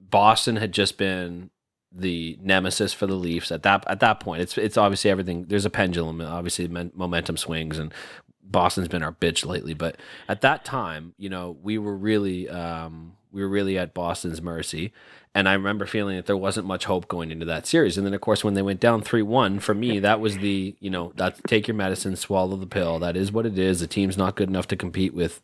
Boston 0.00 0.56
had 0.56 0.72
just 0.72 0.96
been 0.96 1.50
the 1.94 2.38
nemesis 2.42 2.92
for 2.92 3.06
the 3.06 3.14
Leafs 3.14 3.52
at 3.52 3.62
that 3.62 3.84
at 3.88 4.00
that 4.00 4.20
point. 4.20 4.42
It's 4.42 4.58
it's 4.58 4.76
obviously 4.76 5.10
everything. 5.10 5.44
There's 5.44 5.64
a 5.64 5.70
pendulum. 5.70 6.20
Obviously, 6.20 6.68
men, 6.68 6.90
momentum 6.94 7.36
swings, 7.36 7.78
and 7.78 7.94
Boston's 8.42 8.88
been 8.88 9.02
our 9.02 9.12
bitch 9.12 9.46
lately. 9.46 9.74
But 9.74 9.96
at 10.28 10.40
that 10.42 10.64
time, 10.64 11.14
you 11.16 11.28
know, 11.28 11.56
we 11.62 11.78
were 11.78 11.96
really 11.96 12.48
um, 12.48 13.16
we 13.32 13.42
were 13.42 13.48
really 13.48 13.78
at 13.78 13.94
Boston's 13.94 14.42
mercy. 14.42 14.92
And 15.36 15.48
I 15.48 15.54
remember 15.54 15.84
feeling 15.84 16.14
that 16.14 16.26
there 16.26 16.36
wasn't 16.36 16.68
much 16.68 16.84
hope 16.84 17.08
going 17.08 17.32
into 17.32 17.44
that 17.46 17.66
series. 17.66 17.98
And 17.98 18.06
then, 18.06 18.14
of 18.14 18.20
course, 18.20 18.44
when 18.44 18.54
they 18.54 18.62
went 18.62 18.78
down 18.78 19.02
3 19.02 19.22
1, 19.22 19.58
for 19.58 19.74
me, 19.74 19.98
that 19.98 20.20
was 20.20 20.38
the, 20.38 20.76
you 20.78 20.90
know, 20.90 21.12
that 21.16 21.42
take 21.48 21.66
your 21.66 21.74
medicine, 21.74 22.14
swallow 22.14 22.56
the 22.56 22.68
pill. 22.68 23.00
That 23.00 23.16
is 23.16 23.32
what 23.32 23.44
it 23.44 23.58
is. 23.58 23.80
The 23.80 23.88
team's 23.88 24.16
not 24.16 24.36
good 24.36 24.48
enough 24.48 24.68
to 24.68 24.76
compete 24.76 25.12
with, 25.12 25.42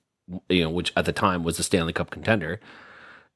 you 0.49 0.63
know, 0.63 0.71
which 0.71 0.93
at 0.97 1.07
the 1.07 1.13
time 1.13 1.43
was 1.43 1.57
the 1.57 1.65
Stanley 1.65 1.93
Cup 1.93 2.11
contender. 2.11 2.61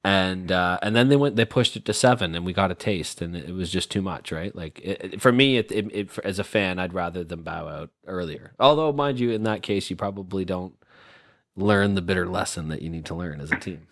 And 0.04 0.52
uh, 0.52 0.78
and 0.82 0.94
then 0.94 1.08
they 1.08 1.16
went 1.16 1.34
they 1.34 1.46
pushed 1.46 1.76
it 1.76 1.84
to 1.86 1.94
seven 1.94 2.34
and 2.34 2.44
we 2.44 2.52
got 2.52 2.70
a 2.70 2.74
taste 2.74 3.22
and 3.22 3.34
it 3.34 3.54
was 3.54 3.70
just 3.70 3.90
too 3.90 4.02
much 4.02 4.30
right 4.30 4.54
like 4.54 4.78
it, 4.80 5.14
it, 5.14 5.22
for 5.22 5.32
me 5.32 5.56
it, 5.56 5.72
it, 5.72 6.18
as 6.22 6.38
a 6.38 6.44
fan 6.44 6.78
i'd 6.78 6.92
rather 6.92 7.24
them 7.24 7.42
bow 7.42 7.66
out 7.66 7.90
earlier 8.06 8.52
although 8.60 8.92
mind 8.92 9.18
you 9.18 9.30
in 9.30 9.42
that 9.44 9.62
case 9.62 9.88
you 9.88 9.96
probably 9.96 10.44
don't 10.44 10.74
learn 11.56 11.94
the 11.94 12.02
bitter 12.02 12.26
lesson 12.26 12.68
that 12.68 12.82
you 12.82 12.90
need 12.90 13.06
to 13.06 13.14
learn 13.14 13.40
as 13.40 13.50
a 13.50 13.56
team 13.56 13.86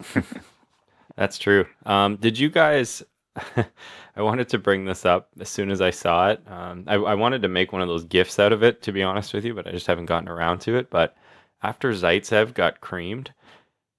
that's 1.16 1.38
true 1.38 1.64
um, 1.86 2.16
did 2.16 2.38
you 2.38 2.50
guys 2.50 3.02
I 4.14 4.20
wanted 4.20 4.50
to 4.50 4.58
bring 4.58 4.84
this 4.84 5.06
up 5.06 5.30
as 5.40 5.48
soon 5.48 5.70
as 5.70 5.80
I 5.80 5.88
saw 5.88 6.28
it. 6.28 6.42
Um, 6.46 6.84
I, 6.86 6.96
I, 6.96 7.14
wanted 7.14 7.40
to 7.40 7.48
make 7.48 7.72
one 7.72 7.80
of 7.80 7.88
those 7.88 8.04
gifts 8.04 8.38
out 8.38 8.52
of 8.52 8.62
it, 8.62 8.82
to 8.82 8.92
be 8.92 9.02
honest 9.02 9.32
with 9.32 9.42
you, 9.42 9.54
but 9.54 9.66
I 9.66 9.70
just 9.70 9.86
haven't 9.86 10.04
gotten 10.04 10.28
around 10.28 10.58
to 10.62 10.76
it. 10.76 10.90
But 10.90 11.16
after 11.62 11.90
Zaitsev 11.92 12.52
got 12.52 12.82
creamed, 12.82 13.32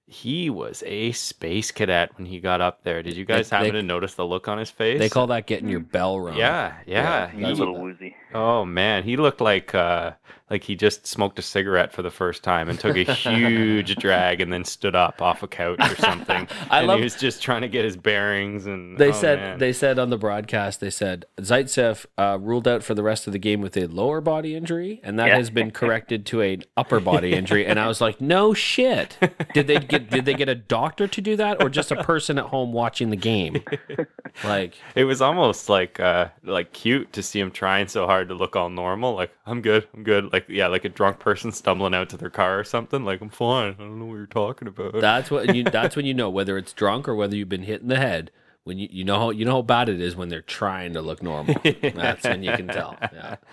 he 0.06 0.50
was 0.50 0.82
a 0.86 1.12
space 1.12 1.70
cadet 1.70 2.10
when 2.16 2.26
he 2.26 2.38
got 2.38 2.60
up 2.60 2.82
there. 2.82 3.02
Did 3.02 3.16
you 3.16 3.24
guys 3.24 3.48
they, 3.48 3.56
happen 3.56 3.72
they, 3.72 3.80
to 3.80 3.86
notice 3.86 4.14
the 4.14 4.26
look 4.26 4.48
on 4.48 4.58
his 4.58 4.70
face? 4.70 4.98
They 4.98 5.08
call 5.08 5.28
that 5.28 5.46
getting 5.46 5.68
your 5.68 5.80
hmm. 5.80 5.86
bell 5.86 6.20
rung. 6.20 6.36
Yeah, 6.36 6.74
yeah. 6.86 7.30
yeah 7.30 7.30
he, 7.30 7.42
a 7.44 7.54
little 7.54 7.78
woozy. 7.78 8.16
Oh 8.34 8.64
man, 8.64 9.04
he 9.04 9.16
looked 9.16 9.40
like 9.40 9.74
uh, 9.74 10.12
like 10.50 10.64
he 10.64 10.74
just 10.74 11.06
smoked 11.06 11.38
a 11.38 11.42
cigarette 11.42 11.92
for 11.92 12.02
the 12.02 12.10
first 12.10 12.42
time 12.42 12.68
and 12.68 12.78
took 12.78 12.96
a 12.96 13.02
huge 13.12 13.96
drag 13.96 14.40
and 14.40 14.52
then 14.52 14.64
stood 14.64 14.94
up 14.94 15.22
off 15.22 15.42
a 15.42 15.48
couch 15.48 15.80
or 15.80 15.96
something. 15.96 16.46
I 16.70 16.80
and 16.80 16.88
love, 16.88 16.98
he 16.98 17.04
was 17.04 17.14
just 17.14 17.42
trying 17.42 17.62
to 17.62 17.68
get 17.68 17.84
his 17.84 17.96
bearings. 17.96 18.66
And 18.66 18.98
they 18.98 19.08
oh, 19.08 19.12
said 19.12 19.38
man. 19.38 19.58
they 19.58 19.72
said 19.72 19.98
on 19.98 20.10
the 20.10 20.18
broadcast 20.18 20.80
they 20.80 20.90
said 20.90 21.24
Zaitsev 21.38 22.06
uh, 22.18 22.38
ruled 22.40 22.68
out 22.68 22.82
for 22.82 22.94
the 22.94 23.02
rest 23.02 23.26
of 23.26 23.32
the 23.32 23.38
game 23.38 23.60
with 23.60 23.76
a 23.76 23.86
lower 23.86 24.20
body 24.20 24.54
injury, 24.54 25.00
and 25.02 25.18
that 25.18 25.28
yeah. 25.28 25.36
has 25.36 25.48
been 25.48 25.70
corrected 25.70 26.26
to 26.26 26.40
an 26.40 26.64
upper 26.76 27.00
body 27.00 27.32
injury. 27.34 27.64
And 27.66 27.78
I 27.80 27.86
was 27.86 28.00
like, 28.00 28.20
no 28.20 28.52
shit. 28.52 29.16
Did 29.54 29.66
they 29.66 29.78
get 29.78 30.10
did 30.10 30.24
they 30.24 30.34
get 30.34 30.48
a 30.48 30.54
doctor 30.54 31.06
to 31.06 31.20
do 31.20 31.36
that, 31.36 31.62
or 31.62 31.68
just 31.68 31.90
a 31.90 32.02
person 32.02 32.38
at 32.38 32.46
home 32.46 32.72
watching 32.72 33.10
the 33.10 33.16
game? 33.16 33.62
Like 34.42 34.74
it 34.96 35.04
was 35.04 35.22
almost 35.22 35.68
like 35.68 36.00
uh, 36.00 36.28
like 36.42 36.72
cute 36.72 37.12
to 37.12 37.22
see 37.22 37.38
him 37.38 37.52
trying 37.52 37.86
so 37.86 38.06
hard 38.06 38.23
to 38.28 38.34
look 38.34 38.56
all 38.56 38.68
normal. 38.68 39.14
Like 39.14 39.32
I'm 39.46 39.60
good, 39.60 39.86
I'm 39.94 40.02
good. 40.02 40.32
Like 40.32 40.48
yeah, 40.48 40.66
like 40.68 40.84
a 40.84 40.88
drunk 40.88 41.18
person 41.18 41.52
stumbling 41.52 41.94
out 41.94 42.08
to 42.10 42.16
their 42.16 42.30
car 42.30 42.58
or 42.58 42.64
something. 42.64 43.04
Like 43.04 43.20
I'm 43.20 43.30
fine. 43.30 43.74
I 43.78 43.82
don't 43.82 43.98
know 43.98 44.06
what 44.06 44.14
you're 44.14 44.26
talking 44.26 44.68
about. 44.68 45.00
That's 45.00 45.30
what 45.30 45.54
you. 45.54 45.64
That's 45.74 45.96
when 45.96 46.06
you 46.06 46.14
know 46.14 46.30
whether 46.30 46.58
it's 46.58 46.72
drunk 46.72 47.08
or 47.08 47.14
whether 47.14 47.36
you've 47.36 47.48
been 47.48 47.62
hit 47.62 47.82
in 47.82 47.88
the 47.88 47.98
head. 47.98 48.30
When 48.64 48.78
you 48.78 48.88
you 48.90 49.04
know 49.04 49.18
how 49.18 49.30
you 49.30 49.44
know 49.44 49.52
how 49.52 49.62
bad 49.62 49.88
it 49.88 50.00
is 50.00 50.16
when 50.16 50.28
they're 50.28 50.42
trying 50.42 50.94
to 50.94 51.02
look 51.02 51.22
normal. 51.22 51.56
That's 51.82 52.24
when 52.24 52.42
you 52.42 52.52
can 52.52 52.68
tell. 52.68 52.96
Yeah. 53.00 53.36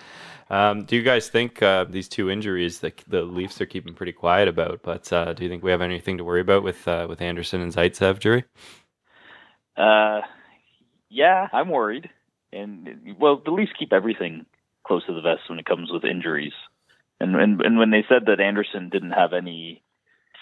Um, 0.51 0.83
do 0.83 0.97
you 0.97 1.01
guys 1.01 1.29
think 1.29 1.63
uh, 1.63 1.85
these 1.85 2.09
two 2.09 2.29
injuries 2.29 2.79
that 2.79 3.01
the 3.07 3.21
Leafs 3.21 3.61
are 3.61 3.65
keeping 3.65 3.93
pretty 3.93 4.11
quiet 4.11 4.49
about? 4.49 4.81
But 4.83 5.11
uh, 5.13 5.31
do 5.31 5.43
you 5.45 5.49
think 5.49 5.63
we 5.63 5.71
have 5.71 5.81
anything 5.81 6.17
to 6.17 6.25
worry 6.25 6.41
about 6.41 6.61
with 6.61 6.85
uh, 6.89 7.05
with 7.07 7.21
Anderson 7.21 7.61
and 7.61 7.73
Zaitsev, 7.73 8.19
Jury? 8.19 8.43
Uh, 9.77 10.19
yeah, 11.09 11.47
I'm 11.53 11.69
worried. 11.69 12.09
And 12.51 13.15
well, 13.17 13.41
the 13.43 13.51
Leafs 13.51 13.71
keep 13.79 13.93
everything 13.93 14.45
close 14.91 15.05
to 15.05 15.13
the 15.13 15.21
vest 15.21 15.49
when 15.49 15.57
it 15.57 15.65
comes 15.65 15.89
with 15.89 16.03
injuries. 16.03 16.51
And, 17.21 17.33
and 17.35 17.61
and 17.61 17.77
when 17.77 17.91
they 17.91 18.03
said 18.09 18.23
that 18.25 18.41
Anderson 18.41 18.89
didn't 18.89 19.11
have 19.11 19.31
any 19.31 19.81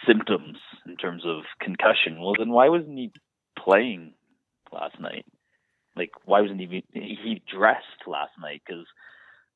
symptoms 0.08 0.58
in 0.88 0.96
terms 0.96 1.24
of 1.24 1.44
concussion, 1.62 2.20
well, 2.20 2.34
then 2.36 2.50
why 2.50 2.70
wasn't 2.70 2.98
he 2.98 3.12
playing 3.64 4.14
last 4.74 5.00
night? 5.00 5.26
Like, 5.96 6.10
why 6.26 6.42
wasn't 6.42 6.62
he 6.62 6.84
he 6.94 7.44
dressed 7.54 8.08
last 8.08 8.32
night? 8.42 8.64
Because 8.66 8.88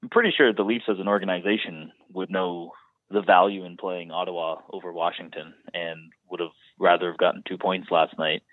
I'm 0.03 0.09
pretty 0.09 0.31
sure 0.35 0.53
the 0.53 0.61
Leafs 0.61 0.85
as 0.87 0.99
an 0.99 1.07
organization 1.07 1.91
would 2.13 2.29
know 2.29 2.73
the 3.09 3.21
value 3.21 3.65
in 3.65 3.77
playing 3.77 4.11
Ottawa 4.11 4.57
over 4.71 4.93
Washington 4.93 5.55
and 5.73 6.11
would 6.29 6.39
have 6.39 6.55
rather 6.77 7.07
have 7.09 7.17
gotten 7.17 7.41
two 7.47 7.57
points 7.57 7.87
last 7.89 8.13
night. 8.19 8.43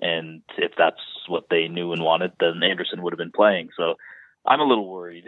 And 0.00 0.42
if 0.58 0.72
that's 0.76 0.96
what 1.28 1.44
they 1.50 1.68
knew 1.68 1.92
and 1.92 2.02
wanted, 2.02 2.32
then 2.40 2.68
Anderson 2.68 3.00
would 3.02 3.12
have 3.12 3.18
been 3.18 3.30
playing. 3.30 3.68
So 3.76 3.94
I'm 4.44 4.60
a 4.60 4.64
little 4.64 4.90
worried 4.90 5.26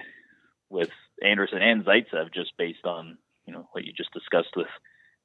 with 0.71 0.91
Anderson 1.23 1.63
and 1.63 1.85
Zaitsev 1.85 2.33
just 2.35 2.57
based 2.59 2.85
on 2.85 3.19
you 3.47 3.53
know 3.53 3.69
what 3.73 3.85
you 3.85 3.93
just 3.93 4.13
discussed 4.13 4.57
with 4.57 4.69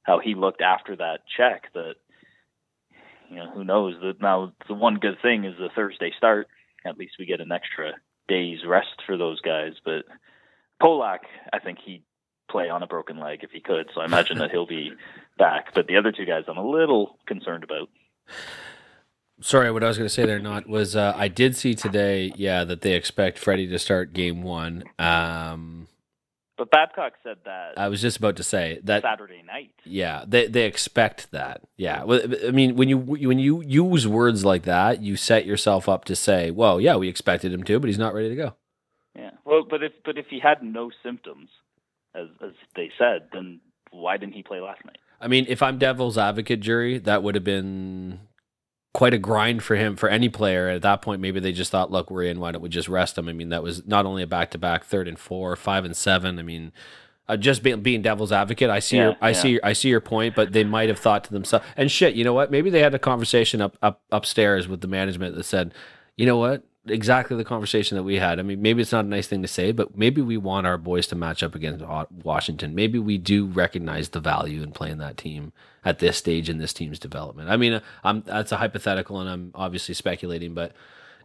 how 0.04 0.20
he 0.20 0.36
looked 0.36 0.62
after 0.62 0.96
that 0.96 1.20
check. 1.38 1.74
That 1.74 1.96
you 3.30 3.38
know 3.38 3.52
who 3.52 3.64
knows 3.64 3.96
that 4.02 4.22
now 4.22 4.54
the 4.68 4.74
one 4.74 4.96
good 4.96 5.22
thing 5.22 5.46
is 5.46 5.56
the 5.58 5.70
Thursday 5.74 6.12
start. 6.18 6.48
At 6.86 6.98
least 6.98 7.16
we 7.20 7.26
get 7.26 7.42
an 7.42 7.52
extra 7.52 7.94
day's 8.28 8.66
rest 8.66 9.02
for 9.06 9.18
those 9.18 9.42
guys. 9.42 9.74
But 9.84 10.06
Polak, 10.82 11.20
I 11.54 11.60
think 11.60 11.80
he'd 11.86 12.04
play 12.50 12.70
on 12.70 12.84
a 12.84 12.88
broken 12.88 13.20
leg 13.20 13.40
if 13.44 13.52
he 13.52 13.62
could. 13.62 13.90
So 13.94 14.02
I 14.02 14.06
imagine 14.06 14.40
that 14.40 14.52
he'll 14.52 14.68
be 14.68 14.92
back. 15.38 15.74
But 15.74 15.88
the 15.88 15.98
other 15.98 16.12
two 16.12 16.26
guys, 16.26 16.44
I'm 16.48 16.58
a 16.58 16.70
little 16.70 17.18
concerned 17.28 17.64
about 17.64 17.90
sorry, 19.42 19.72
what 19.72 19.84
I 19.84 19.88
was 19.88 19.98
going 19.98 20.08
to 20.08 20.14
say 20.14 20.26
there, 20.26 20.40
not 20.40 20.68
was 20.68 20.96
uh, 20.96 21.14
I 21.16 21.28
did 21.28 21.56
see 21.56 21.76
today, 21.76 22.32
yeah, 22.36 22.64
that 22.64 22.82
they 22.82 22.94
expect 22.94 23.38
Freddie 23.38 23.68
to 23.68 23.80
start 23.80 24.14
game 24.14 24.44
one. 24.44 24.84
Um, 24.98 25.88
but 26.58 26.70
Babcock 26.70 27.14
said 27.24 27.38
that. 27.46 27.74
I 27.78 27.88
was 27.88 28.02
just 28.02 28.18
about 28.18 28.36
to 28.36 28.44
say 28.44 28.80
that 28.84 29.02
Saturday 29.02 29.42
night. 29.42 29.72
Yeah, 29.84 30.26
they 30.28 30.48
they 30.48 30.66
expect 30.66 31.32
that. 31.32 31.62
Yeah, 31.76 32.04
well, 32.04 32.22
I 32.48 32.52
mean, 32.52 32.76
when 32.76 32.88
you 32.88 33.00
when 33.00 33.40
you 33.40 33.64
use 33.64 34.08
words 34.08 34.46
like 34.46 34.64
that, 34.64 35.02
you 35.02 35.16
set 35.16 35.46
yourself 35.46 35.90
up 35.90 36.06
to 36.06 36.16
say, 36.16 36.52
"Well, 36.52 36.80
yeah, 36.80 36.96
we 36.98 37.08
expected 37.08 37.52
him 37.52 37.64
to, 37.64 37.80
but 37.80 37.88
he's 37.88 37.98
not 37.98 38.14
ready 38.14 38.30
to 38.30 38.36
go." 38.36 38.56
Yeah. 39.16 39.32
Well, 39.44 39.64
but 39.68 39.82
if 39.82 39.94
but 40.06 40.18
if 40.18 40.28
he 40.30 40.40
had 40.40 40.62
no 40.62 40.92
symptoms, 41.02 41.50
as 42.14 42.28
as 42.44 42.52
they 42.76 42.92
said, 42.98 43.30
then 43.34 43.60
why 43.90 44.18
didn't 44.18 44.34
he 44.34 44.44
play 44.44 44.60
last 44.60 44.86
night? 44.86 44.98
I 45.20 45.28
mean, 45.28 45.46
if 45.50 45.64
I'm 45.64 45.78
devil's 45.78 46.18
advocate, 46.18 46.60
jury, 46.60 46.98
that 47.00 47.24
would 47.24 47.36
have 47.36 47.44
been 47.44 48.20
quite 48.94 49.14
a 49.14 49.18
grind 49.18 49.64
for 49.64 49.76
him 49.76 49.96
for 49.96 50.10
any 50.10 50.30
player. 50.30 50.70
At 50.70 50.82
that 50.82 51.02
point 51.02 51.22
maybe 51.22 51.40
they 51.40 51.52
just 51.52 51.72
thought 51.72 51.92
look 51.92 52.12
we're 52.12 52.24
in. 52.24 52.40
Why 52.40 52.52
don't 52.52 52.62
we 52.62 52.70
just 52.70 52.90
rest 52.90 53.18
him? 53.18 53.30
I 53.30 53.34
mean 53.34 53.50
that 53.50 53.64
was 53.64 53.86
not 53.86 54.06
only 54.06 54.24
a 54.24 54.28
back-to-back 54.28 54.84
third 54.84 55.08
and 55.08 55.18
four 55.18 55.56
five 55.56 55.86
and 55.86 55.96
seven. 55.96 56.40
I 56.40 56.44
mean 56.44 56.72
uh, 57.28 57.38
just 57.38 57.64
being, 57.64 57.82
being 57.82 58.02
devil's 58.02 58.32
advocate 58.32 58.70
i 58.70 58.80
see 58.80 58.98
yeah, 58.98 59.04
your, 59.04 59.16
i 59.22 59.30
yeah. 59.30 59.42
see 59.42 59.60
i 59.64 59.74
see 59.74 59.88
your 59.88 60.02
point 60.02 60.36
but 60.36 60.52
they 60.52 60.64
might 60.64 60.90
have 60.90 61.00
thought 61.00 61.24
to 61.24 61.32
themselves 61.32 61.64
and 61.78 61.90
shit 61.90 62.16
you 62.16 62.24
know 62.24 62.34
what? 62.34 62.52
Maybe 62.52 62.70
they 62.70 62.82
had 62.82 62.94
a 62.94 63.00
conversation 63.00 63.62
up, 63.62 63.78
up 63.82 64.02
upstairs 64.12 64.68
with 64.68 64.82
the 64.82 64.88
management 64.88 65.36
that 65.36 65.44
said 65.44 65.74
you 66.18 66.26
know 66.26 66.38
what 66.38 66.64
exactly 66.88 67.38
the 67.38 67.44
conversation 67.44 67.96
that 67.98 68.04
we 68.04 68.16
had. 68.16 68.40
I 68.40 68.44
mean, 68.44 68.62
maybe 68.62 68.82
it's 68.82 68.92
not 68.92 69.06
a 69.06 69.08
nice 69.08 69.28
thing 69.28 69.42
to 69.42 69.48
say, 69.48 69.72
but 69.72 69.98
maybe 69.98 70.22
we 70.22 70.38
want 70.38 70.68
our 70.68 70.78
boys 70.78 71.08
to 71.08 71.16
match 71.16 71.44
up 71.44 71.56
against 71.56 71.84
Washington. 72.24 72.74
Maybe 72.74 73.00
we 73.00 73.18
do 73.18 73.46
recognize 73.46 74.10
the 74.10 74.20
value 74.20 74.64
in 74.64 74.72
playing 74.72 74.98
that 74.98 75.18
team 75.18 75.54
at 75.84 76.00
this 76.00 76.18
stage 76.18 76.50
in 76.50 76.58
this 76.58 76.74
team's 76.74 77.00
development. 77.00 77.50
I 77.50 77.58
mean, 77.58 77.74
uh, 77.74 77.80
I'm 78.04 78.22
that's 78.22 78.52
a 78.52 78.58
hypothetical, 78.58 79.20
and 79.20 79.30
I'm 79.30 79.52
obviously 79.56 79.96
speculating, 79.96 80.54
but 80.54 80.74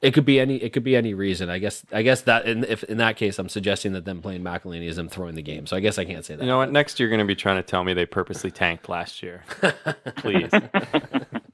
it 0.03 0.13
could 0.13 0.25
be 0.25 0.41
any 0.41 0.57
it 0.57 0.73
could 0.73 0.85
be 0.85 0.97
any 0.97 1.15
reason. 1.15 1.49
I 1.51 1.59
guess 1.59 1.85
I 1.93 2.03
guess 2.03 2.23
that 2.23 2.47
in 2.47 2.65
if 2.65 2.85
in 2.85 2.99
that 2.99 3.17
case, 3.17 3.39
I'm 3.39 3.49
suggesting 3.49 3.93
that 3.93 4.05
them 4.05 4.23
playing 4.23 4.43
McElhinney 4.43 4.87
is 4.87 4.97
them 4.97 5.09
throwing 5.09 5.35
the 5.35 5.43
game. 5.43 5.67
So 5.67 5.77
I 5.77 5.81
guess 5.81 5.99
I 5.99 6.05
can't 6.05 6.25
say 6.25 6.37
that. 6.37 6.43
You 6.43 6.49
know 6.49 6.59
what? 6.59 6.73
Next 6.73 7.01
you're 7.01 7.09
going 7.09 7.21
to 7.21 7.27
be 7.27 7.37
trying 7.37 7.57
to 7.57 7.63
tell 7.63 7.85
me 7.85 7.95
they 7.95 8.07
purposely 8.07 8.51
tanked 8.51 8.89
last 8.89 9.23
year. 9.23 9.45
Please. 10.17 10.51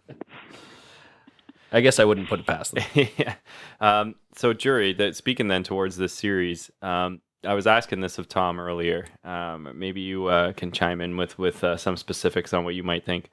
I 1.73 1.81
guess 1.81 1.99
I 1.99 2.05
wouldn't 2.05 2.29
put 2.29 2.41
it 2.41 2.47
past 2.47 2.75
them. 2.75 2.85
yeah. 3.17 3.35
Um, 3.81 4.15
so, 4.37 4.53
jury, 4.53 4.93
that 4.95 5.17
speaking 5.17 5.49
then 5.49 5.63
towards 5.63 5.97
this 5.97 6.13
series, 6.13 6.71
um, 6.83 7.21
I 7.45 7.55
was 7.55 7.67
asking 7.67 8.01
this 8.01 8.19
of 8.19 8.29
Tom 8.29 8.61
earlier. 8.61 9.07
Um, 9.25 9.69
maybe 9.75 10.01
you 10.01 10.27
uh, 10.27 10.53
can 10.53 10.71
chime 10.71 11.01
in 11.01 11.17
with 11.17 11.39
with 11.39 11.65
uh, 11.65 11.77
some 11.77 11.97
specifics 11.97 12.53
on 12.53 12.65
what 12.65 12.75
you 12.75 12.83
might 12.83 13.05
think. 13.05 13.31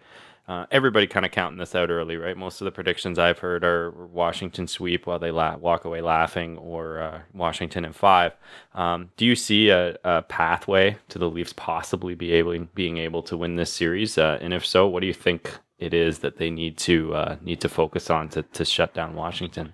Uh, 0.47 0.65
everybody 0.71 1.06
kind 1.06 1.28
of 1.28 1.32
counting 1.32 1.60
this 1.60 1.75
out 1.75 1.91
early, 1.91 2.17
right? 2.17 2.36
Most 2.36 2.60
of 2.60 2.65
the 2.65 2.71
predictions 2.71 3.19
I've 3.19 3.38
heard 3.38 3.63
are 3.63 3.91
Washington 3.91 4.65
sweep 4.65 5.06
while 5.06 5.19
they 5.19 5.30
la- 5.30 5.58
walk 5.58 5.86
away 5.86 6.02
laughing, 6.02 6.58
or 6.58 6.99
uh, 6.99 7.21
Washington 7.36 7.86
in 7.86 7.93
five. 7.93 8.34
Um, 8.73 9.12
do 9.15 9.28
you 9.28 9.36
see 9.36 9.69
a, 9.69 9.95
a, 10.04 10.23
pathway 10.23 10.97
to 11.10 11.19
the 11.19 11.30
Leafs 11.30 11.54
possibly 11.54 12.15
be 12.15 12.32
able 12.32 12.58
being 12.73 12.97
able 12.97 13.21
to 13.23 13.38
win 13.38 13.58
this 13.58 13.71
series? 13.71 14.17
Uh, 14.17 14.39
and 14.41 14.52
if 14.52 14.65
so, 14.65 14.88
what 14.88 15.02
do 15.02 15.08
you 15.08 15.13
think 15.13 15.56
it 15.80 15.94
is 15.94 16.20
that 16.20 16.38
they 16.38 16.50
need 16.50 16.78
to 16.80 17.13
uh, 17.15 17.36
need 17.42 17.62
to 17.62 17.70
focus 17.70 18.10
on 18.10 18.30
to, 18.30 18.44
to 18.44 18.65
shut 18.65 18.94
down 18.94 19.15
Washington? 19.15 19.74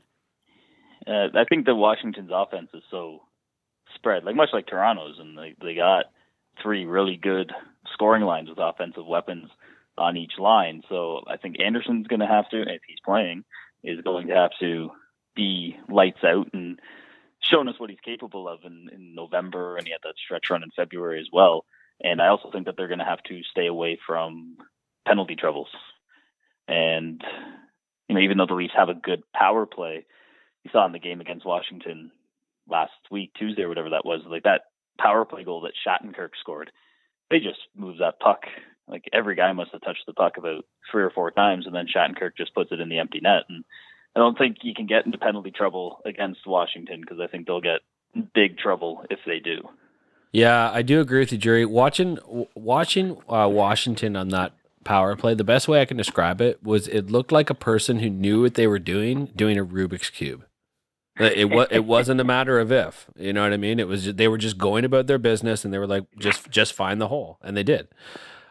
Uh, 1.08 1.28
I 1.34 1.46
think 1.50 1.66
that 1.66 1.76
Washington's 1.76 2.32
offense 2.34 2.70
is 2.74 2.84
so 2.90 3.22
spread, 3.96 4.24
like 4.24 4.36
much 4.36 4.50
like 4.54 4.68
Toronto's, 4.68 5.18
and 5.20 5.38
they 5.38 5.56
they 5.62 5.76
got 5.76 6.06
three 6.62 6.86
really 6.86 7.18
good 7.18 7.52
scoring 7.94 8.24
lines 8.24 8.50
with 8.50 8.60
offensive 8.60 9.06
weapons 9.06 9.50
on 9.98 10.18
each 10.18 10.34
line. 10.38 10.84
So 10.90 11.22
I 11.28 11.38
think 11.38 11.60
Anderson's 11.60 12.08
going 12.08 12.20
to 12.20 12.28
have 12.28 12.50
to, 12.50 12.62
if 12.62 12.82
he's 12.88 13.00
playing, 13.04 13.44
is 13.84 14.02
going 14.02 14.28
to 14.28 14.36
have 14.36 14.52
to 14.60 14.90
be 15.36 15.78
lights 15.90 16.24
out 16.24 16.48
and 16.54 16.80
shown 17.40 17.68
us 17.68 17.80
what 17.80 17.90
he's 17.90 18.00
capable 18.04 18.48
of 18.48 18.60
in, 18.64 18.90
in 18.92 19.16
November, 19.16 19.78
and 19.78 19.86
he 19.86 19.92
had 19.92 20.02
that 20.04 20.16
stretch 20.18 20.50
run 20.50 20.64
in 20.64 20.72
February 20.76 21.20
as 21.20 21.28
well. 21.32 21.66
And 22.02 22.22
I 22.22 22.28
also 22.28 22.50
think 22.52 22.66
that 22.66 22.76
they're 22.78 22.88
going 22.88 23.00
to 23.00 23.06
have 23.06 23.24
to 23.24 23.42
stay 23.44 23.68
away 23.68 23.98
from 24.06 24.58
penalty 25.08 25.36
troubles. 25.36 25.70
And 26.68 27.22
you 28.08 28.16
know, 28.16 28.22
even 28.22 28.38
though 28.38 28.46
the 28.48 28.54
Leafs 28.54 28.74
have 28.76 28.90
a 28.90 28.94
good 28.94 29.24
power 29.34 29.66
play, 29.66 30.06
you 30.64 30.72
saw 30.72 30.86
in 30.86 30.92
the 30.92 31.00
game 31.00 31.22
against 31.22 31.46
Washington 31.46 32.12
last 32.70 32.92
week, 33.12 33.32
Tuesday 33.38 33.64
or 33.64 33.70
whatever 33.70 33.92
that 33.92 34.06
was, 34.06 34.22
like 34.28 34.44
that 34.44 34.62
power 35.00 35.26
play 35.26 35.44
goal 35.44 35.62
that 35.62 35.74
Shattenkirk 35.86 36.30
scored, 36.40 36.72
they 37.30 37.40
just 37.40 37.60
moved 37.76 38.02
that 38.02 38.20
puck 38.20 38.42
Like 38.88 39.06
every 39.14 39.36
guy 39.36 39.52
must 39.54 39.72
have 39.72 39.82
touched 39.82 40.04
the 40.06 40.14
puck 40.14 40.38
about 40.38 40.66
three 40.92 41.04
or 41.04 41.10
four 41.10 41.32
times, 41.32 41.66
and 41.66 41.76
then 41.76 41.88
Shattenkirk 41.88 42.38
just 42.38 42.54
puts 42.54 42.72
it 42.72 42.80
in 42.80 42.90
the 42.90 43.00
empty 43.00 43.20
net. 43.22 43.44
And 43.50 43.64
I 44.16 44.20
don't 44.20 44.38
think 44.38 44.58
you 44.62 44.74
can 44.76 44.86
get 44.86 45.06
into 45.06 45.18
penalty 45.18 45.52
trouble 45.52 46.02
against 46.06 46.42
Washington 46.46 47.02
because 47.02 47.20
I 47.20 47.28
think 47.28 47.48
they'll 47.48 47.62
get 47.62 47.82
big 48.34 48.58
trouble 48.58 49.06
if 49.10 49.20
they 49.26 49.40
do. 49.40 49.68
Yeah, 50.32 50.70
I 50.72 50.82
do 50.82 51.00
agree 51.00 51.20
with 51.20 51.32
you, 51.32 51.38
Jerry. 51.38 51.66
Watching 51.66 52.20
watching 52.56 53.18
uh, 53.30 53.50
Washington 53.52 54.16
on 54.16 54.30
that 54.30 54.54
power 54.86 55.16
play, 55.18 55.34
the 55.34 55.44
best 55.44 55.68
way 55.68 55.82
I 55.82 55.86
can 55.86 55.98
describe 55.98 56.40
it 56.40 56.64
was 56.64 56.88
it 56.88 57.12
looked 57.12 57.34
like 57.34 57.50
a 57.50 57.56
person 57.56 58.00
who 58.00 58.10
knew 58.10 58.44
what 58.44 58.54
they 58.54 58.68
were 58.68 58.80
doing, 58.80 59.26
doing 59.36 59.58
a 59.58 59.66
Rubik's 59.66 60.10
cube. 60.10 60.46
It 61.18 61.50
was 61.50 61.68
it 61.72 61.86
wasn't 61.86 62.20
a 62.20 62.26
matter 62.26 62.60
of 62.60 62.72
if, 62.74 63.08
you 63.16 63.32
know 63.32 63.44
what 63.44 63.54
I 63.54 63.58
mean. 63.58 63.80
It 63.80 63.88
was 63.88 64.14
they 64.14 64.28
were 64.28 64.38
just 64.38 64.58
going 64.58 64.84
about 64.84 65.08
their 65.08 65.18
business, 65.18 65.64
and 65.64 65.74
they 65.74 65.78
were 65.78 65.88
like, 65.88 66.06
just 66.20 66.50
just 66.50 66.74
find 66.74 67.00
the 67.00 67.08
hole, 67.08 67.40
and 67.42 67.56
they 67.56 67.64
did. 67.64 67.88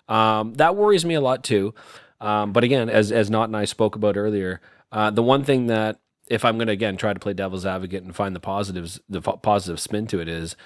Um, 0.09 0.55
that 0.55 0.77
worries 0.77 1.05
me 1.05 1.15
a 1.15 1.21
lot 1.21 1.45
too. 1.45 1.75
Um, 2.21 2.53
but 2.53 2.65
again, 2.65 2.89
as 2.89 3.13
as 3.13 3.29
Not 3.31 3.49
and 3.51 3.57
I 3.57 3.67
spoke 3.67 3.97
about 3.97 4.17
earlier, 4.17 4.63
uh, 4.93 5.11
the 5.11 5.23
one 5.23 5.45
thing 5.45 5.67
that 5.67 6.01
if 6.29 6.43
I'm 6.43 6.57
going 6.57 6.69
to 6.69 6.73
again 6.73 6.97
try 6.97 7.13
to 7.13 7.21
play 7.21 7.35
devil's 7.35 7.67
advocate 7.67 8.03
and 8.03 8.17
find 8.17 8.35
the 8.35 8.41
positives, 8.41 8.99
the 9.11 9.21
positive 9.21 9.79
spin 9.79 10.07
to 10.07 10.21
it 10.21 10.29
is 10.29 10.57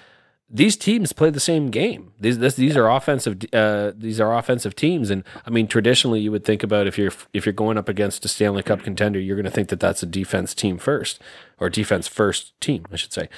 these 0.51 0.75
teams 0.75 1.13
play 1.13 1.29
the 1.29 1.39
same 1.39 1.69
game. 1.69 2.11
These 2.19 2.39
this, 2.39 2.55
these 2.55 2.75
are 2.75 2.89
offensive 2.89 3.37
uh, 3.53 3.91
these 3.95 4.19
are 4.19 4.35
offensive 4.35 4.75
teams, 4.75 5.09
and 5.09 5.23
I 5.45 5.49
mean 5.49 5.67
traditionally 5.67 6.21
you 6.21 6.31
would 6.31 6.43
think 6.43 6.63
about 6.63 6.87
if 6.87 6.97
you're 6.97 7.11
if 7.33 7.45
you're 7.45 7.53
going 7.53 7.77
up 7.77 7.87
against 7.87 8.25
a 8.25 8.27
Stanley 8.27 8.63
Cup 8.63 8.81
contender, 8.81 9.19
you're 9.19 9.35
going 9.35 9.45
to 9.45 9.51
think 9.51 9.69
that 9.69 9.79
that's 9.79 10.01
a 10.01 10.07
defense 10.07 10.53
team 10.55 10.77
first 10.77 11.21
or 11.59 11.69
defense 11.69 12.07
first 12.07 12.59
team, 12.61 12.85
I 12.91 12.95
should 12.95 13.13
say. 13.13 13.29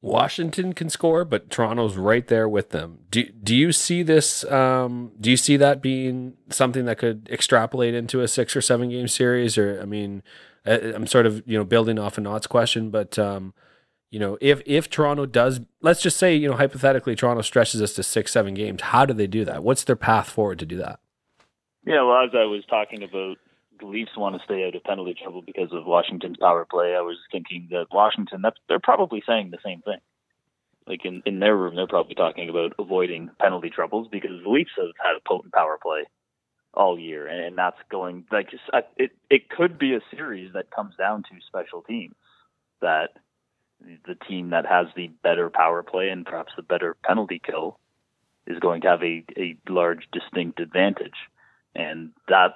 Washington 0.00 0.72
can 0.72 0.90
score, 0.90 1.24
but 1.24 1.48
Toronto's 1.48 1.96
right 1.96 2.26
there 2.26 2.48
with 2.48 2.70
them. 2.70 2.98
Do 3.10 3.24
do 3.24 3.54
you 3.54 3.72
see 3.72 4.02
this? 4.02 4.44
Um, 4.44 5.12
do 5.20 5.30
you 5.30 5.36
see 5.36 5.56
that 5.56 5.80
being 5.80 6.34
something 6.50 6.84
that 6.86 6.98
could 6.98 7.28
extrapolate 7.30 7.94
into 7.94 8.20
a 8.20 8.28
six 8.28 8.54
or 8.54 8.60
seven 8.60 8.90
game 8.90 9.08
series? 9.08 9.58
Or 9.58 9.80
I 9.80 9.84
mean, 9.84 10.22
I'm 10.64 11.06
sort 11.06 11.26
of 11.26 11.42
you 11.46 11.58
know 11.58 11.64
building 11.64 11.98
off 11.98 12.18
a 12.18 12.20
Knott's 12.20 12.46
question, 12.46 12.90
but 12.90 13.18
um, 13.18 13.54
you 14.12 14.18
know, 14.18 14.36
if 14.42 14.60
if 14.66 14.90
Toronto 14.90 15.24
does, 15.24 15.62
let's 15.80 16.02
just 16.02 16.18
say, 16.18 16.36
you 16.36 16.46
know, 16.46 16.56
hypothetically, 16.56 17.16
Toronto 17.16 17.40
stretches 17.40 17.80
us 17.80 17.94
to 17.94 18.02
six, 18.02 18.30
seven 18.30 18.52
games. 18.52 18.82
How 18.82 19.06
do 19.06 19.14
they 19.14 19.26
do 19.26 19.42
that? 19.46 19.64
What's 19.64 19.84
their 19.84 19.96
path 19.96 20.28
forward 20.28 20.58
to 20.58 20.66
do 20.66 20.76
that? 20.76 21.00
Yeah, 21.86 22.02
well, 22.02 22.22
as 22.22 22.30
I 22.34 22.44
was 22.44 22.62
talking 22.68 23.02
about, 23.02 23.38
the 23.80 23.86
Leafs 23.86 24.14
want 24.14 24.36
to 24.36 24.44
stay 24.44 24.66
out 24.66 24.76
of 24.76 24.84
penalty 24.84 25.16
trouble 25.20 25.40
because 25.40 25.72
of 25.72 25.86
Washington's 25.86 26.36
power 26.36 26.66
play. 26.70 26.94
I 26.94 27.00
was 27.00 27.16
thinking 27.32 27.68
that 27.70 27.86
Washington, 27.90 28.42
that's 28.42 28.58
they're 28.68 28.78
probably 28.78 29.22
saying 29.26 29.50
the 29.50 29.58
same 29.64 29.80
thing. 29.80 29.98
Like 30.86 31.06
in 31.06 31.22
in 31.24 31.40
their 31.40 31.56
room, 31.56 31.74
they're 31.74 31.86
probably 31.86 32.14
talking 32.14 32.50
about 32.50 32.74
avoiding 32.78 33.30
penalty 33.40 33.70
troubles 33.70 34.08
because 34.12 34.42
the 34.44 34.50
Leafs 34.50 34.72
have 34.76 34.92
had 35.02 35.16
a 35.16 35.26
potent 35.26 35.54
power 35.54 35.78
play 35.82 36.04
all 36.74 36.98
year, 36.98 37.26
and 37.26 37.56
that's 37.56 37.80
going 37.90 38.26
like 38.30 38.50
it. 38.98 39.12
It 39.30 39.48
could 39.48 39.78
be 39.78 39.94
a 39.94 40.00
series 40.14 40.52
that 40.52 40.70
comes 40.70 40.96
down 40.96 41.22
to 41.22 41.46
special 41.48 41.80
teams 41.80 42.14
that 42.82 43.16
the 44.06 44.14
team 44.14 44.50
that 44.50 44.66
has 44.66 44.86
the 44.96 45.08
better 45.22 45.50
power 45.50 45.82
play 45.82 46.08
and 46.08 46.26
perhaps 46.26 46.52
the 46.56 46.62
better 46.62 46.96
penalty 47.04 47.40
kill 47.44 47.78
is 48.46 48.58
going 48.58 48.82
to 48.82 48.88
have 48.88 49.02
a, 49.02 49.24
a 49.36 49.56
large 49.68 50.08
distinct 50.12 50.60
advantage. 50.60 51.14
And 51.74 52.10
that 52.28 52.54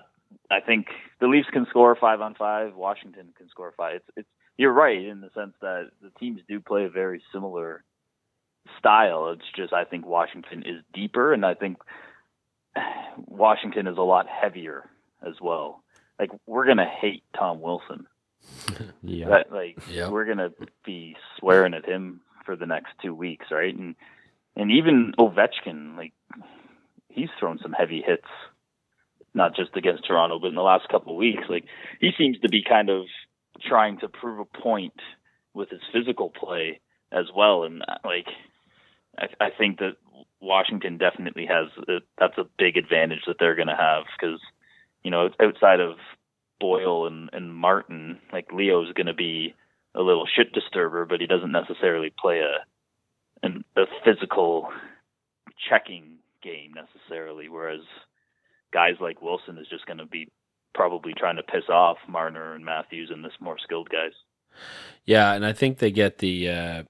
I 0.51 0.61
think 0.61 0.89
the 1.21 1.29
Leafs 1.29 1.49
can 1.53 1.67
score 1.71 1.97
five 1.97 2.21
on 2.21 2.35
five, 2.35 2.75
Washington 2.75 3.29
can 3.37 3.49
score 3.49 3.73
five. 3.77 3.97
It's, 3.97 4.11
it's 4.17 4.29
you're 4.57 4.73
right 4.73 5.05
in 5.05 5.21
the 5.21 5.31
sense 5.35 5.55
that 5.61 5.91
the 6.03 6.11
teams 6.19 6.41
do 6.49 6.61
play 6.61 6.85
a 6.85 6.91
very 6.91 7.23
similar 7.33 7.85
style. 8.79 9.31
It's 9.31 9.51
just 9.55 9.73
I 9.73 9.85
think 9.85 10.07
Washington 10.07 10.63
is 10.63 10.83
deeper 10.93 11.33
and 11.33 11.45
I 11.45 11.55
think 11.55 11.79
Washington 13.27 13.87
is 13.87 13.99
a 13.99 14.03
lot 14.03 14.27
heavier 14.29 14.89
as 15.27 15.35
well. 15.41 15.83
Like 16.19 16.31
we're 16.47 16.67
gonna 16.67 16.89
hate 16.89 17.23
Tom 17.39 17.61
Wilson 17.61 18.07
yeah. 19.03 19.29
That, 19.29 19.53
like 19.53 19.79
yep. 19.91 20.11
we're 20.11 20.25
gonna 20.25 20.51
be 20.85 21.17
swearing 21.39 21.75
at 21.75 21.85
him 21.85 22.21
for 22.45 22.57
the 22.57 22.67
next 22.67 22.93
two 23.03 23.15
weeks, 23.15 23.47
right? 23.51 23.75
And 23.75 23.95
and 24.55 24.71
even 24.71 25.13
Ovechkin, 25.19 25.97
like 25.97 26.13
he's 27.09 27.29
thrown 27.39 27.59
some 27.63 27.73
heavy 27.73 28.03
hits, 28.07 28.29
not 29.35 29.55
just 29.55 29.77
against 29.77 30.07
Toronto, 30.07 30.39
but 30.39 30.49
in 30.49 30.55
the 30.55 30.63
last 30.63 30.89
couple 30.89 31.13
of 31.13 31.19
weeks. 31.19 31.45
Like 31.49 31.65
he 32.01 32.11
seems 32.17 32.39
to 32.41 32.49
be 32.49 32.63
kind 32.63 32.91
of 32.91 33.07
trying 33.67 33.99
to 34.01 34.09
prove 34.09 34.39
a 34.41 34.59
point 34.61 35.01
with 35.55 35.71
his 35.71 35.81
physical 35.93 36.31
play 36.31 36.81
as 37.13 37.27
well. 37.35 37.65
And 37.65 37.83
like 38.05 38.27
I, 39.19 39.47
I 39.47 39.51
think 39.57 39.79
that 39.79 39.97
Washington 40.41 40.99
definitely 40.99 41.47
has 41.47 41.69
a, 41.89 41.99
that's 42.19 42.39
a 42.39 42.49
big 42.59 42.77
advantage 42.77 43.23
that 43.27 43.37
they're 43.39 43.57
going 43.57 43.69
to 43.69 43.77
have 43.77 44.05
because 44.19 44.41
you 45.03 45.11
know 45.11 45.29
outside 45.41 45.81
of 45.81 45.97
Boyle 46.61 47.07
and, 47.07 47.31
and 47.33 47.55
Martin, 47.55 48.19
like 48.33 48.53
Leo's 48.53 48.93
going 48.95 49.07
to 49.07 49.15
be 49.15 49.55
a 49.95 50.03
little 50.03 50.27
shit 50.27 50.53
disturber, 50.53 51.05
but 51.05 51.21
he 51.21 51.27
doesn't 51.27 51.53
necessarily 51.53 52.13
play 52.19 52.41
a 52.41 53.47
an, 53.47 53.65
a 53.77 53.85
physical 54.05 54.69
checking 55.69 56.19
game 56.43 56.73
necessarily. 56.75 57.49
Whereas 57.49 57.81
guys 58.73 58.95
like 59.01 59.23
Wilson 59.23 59.59
is 59.59 59.69
just 59.69 59.87
going 59.87 59.99
to 59.99 60.07
be 60.07 60.31
probably 60.75 61.13
trying 61.17 61.37
to 61.37 61.43
piss 61.43 61.69
off 61.69 61.97
Marner 62.09 62.55
and 62.55 62.65
Matthews 62.65 63.11
and 63.13 63.25
this 63.25 63.33
more 63.41 63.57
skilled 63.59 63.89
guys. 63.89 64.13
Yeah, 65.05 65.33
and 65.33 65.45
I 65.45 65.53
think 65.53 65.79
they 65.79 65.91
get 65.91 66.19
the 66.19 66.51
uh, 66.51 66.83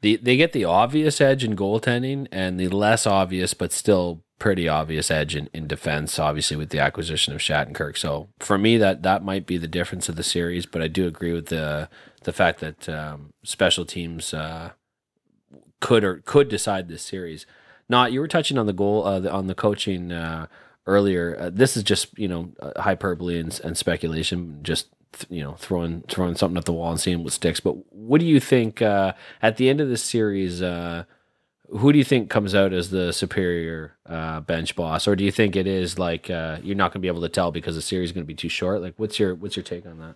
the 0.00 0.16
they 0.16 0.36
get 0.36 0.52
the 0.52 0.64
obvious 0.64 1.20
edge 1.20 1.44
in 1.44 1.56
goaltending 1.56 2.26
and 2.30 2.58
the 2.58 2.68
less 2.68 3.06
obvious 3.06 3.54
but 3.54 3.72
still 3.72 4.22
pretty 4.44 4.68
obvious 4.68 5.10
edge 5.10 5.34
in, 5.34 5.48
in 5.54 5.66
defense, 5.66 6.18
obviously 6.18 6.54
with 6.54 6.68
the 6.68 6.78
acquisition 6.78 7.32
of 7.32 7.40
Shattenkirk. 7.40 7.96
So 7.96 8.28
for 8.40 8.58
me, 8.58 8.76
that 8.76 9.02
that 9.02 9.24
might 9.24 9.46
be 9.46 9.56
the 9.56 9.66
difference 9.66 10.10
of 10.10 10.16
the 10.16 10.22
series. 10.22 10.66
But 10.66 10.82
I 10.82 10.86
do 10.86 11.06
agree 11.06 11.32
with 11.32 11.46
the 11.46 11.88
the 12.24 12.32
fact 12.32 12.60
that 12.60 12.86
um, 12.86 13.32
special 13.42 13.86
teams 13.86 14.34
uh, 14.34 14.72
could 15.80 16.04
or 16.04 16.20
could 16.26 16.50
decide 16.50 16.88
this 16.88 17.02
series. 17.02 17.46
Not 17.88 18.12
you 18.12 18.20
were 18.20 18.28
touching 18.28 18.58
on 18.58 18.66
the 18.66 18.74
goal 18.74 19.06
uh, 19.06 19.26
on 19.30 19.46
the 19.46 19.54
coaching 19.54 20.12
uh, 20.12 20.48
earlier. 20.86 21.38
Uh, 21.40 21.50
this 21.50 21.74
is 21.74 21.82
just 21.82 22.18
you 22.18 22.28
know 22.28 22.52
uh, 22.60 22.82
hyperbole 22.82 23.40
and, 23.40 23.58
and 23.64 23.78
speculation. 23.78 24.58
Just 24.62 24.88
you 25.30 25.42
know 25.42 25.54
throwing 25.54 26.02
throwing 26.02 26.34
something 26.34 26.58
at 26.58 26.66
the 26.66 26.74
wall 26.74 26.90
and 26.90 27.00
seeing 27.00 27.24
what 27.24 27.32
sticks. 27.32 27.60
But 27.60 27.76
what 27.94 28.20
do 28.20 28.26
you 28.26 28.40
think 28.40 28.82
uh, 28.82 29.14
at 29.40 29.56
the 29.56 29.70
end 29.70 29.80
of 29.80 29.88
this 29.88 30.02
series? 30.02 30.60
Who 31.70 31.92
do 31.92 31.98
you 31.98 32.04
think 32.04 32.30
comes 32.30 32.54
out 32.54 32.72
as 32.72 32.90
the 32.90 33.12
superior 33.12 33.96
uh, 34.06 34.40
bench 34.40 34.76
boss, 34.76 35.08
or 35.08 35.16
do 35.16 35.24
you 35.24 35.32
think 35.32 35.56
it 35.56 35.66
is 35.66 35.98
like 35.98 36.30
uh, 36.30 36.58
you're 36.62 36.76
not 36.76 36.92
going 36.92 37.00
to 37.00 37.04
be 37.04 37.08
able 37.08 37.22
to 37.22 37.28
tell 37.28 37.50
because 37.50 37.74
the 37.74 37.82
series 37.82 38.10
is 38.10 38.12
going 38.12 38.24
to 38.24 38.28
be 38.28 38.34
too 38.34 38.48
short? 38.48 38.82
Like, 38.82 38.94
what's 38.96 39.18
your 39.18 39.34
what's 39.34 39.56
your 39.56 39.64
take 39.64 39.86
on 39.86 39.98
that? 39.98 40.14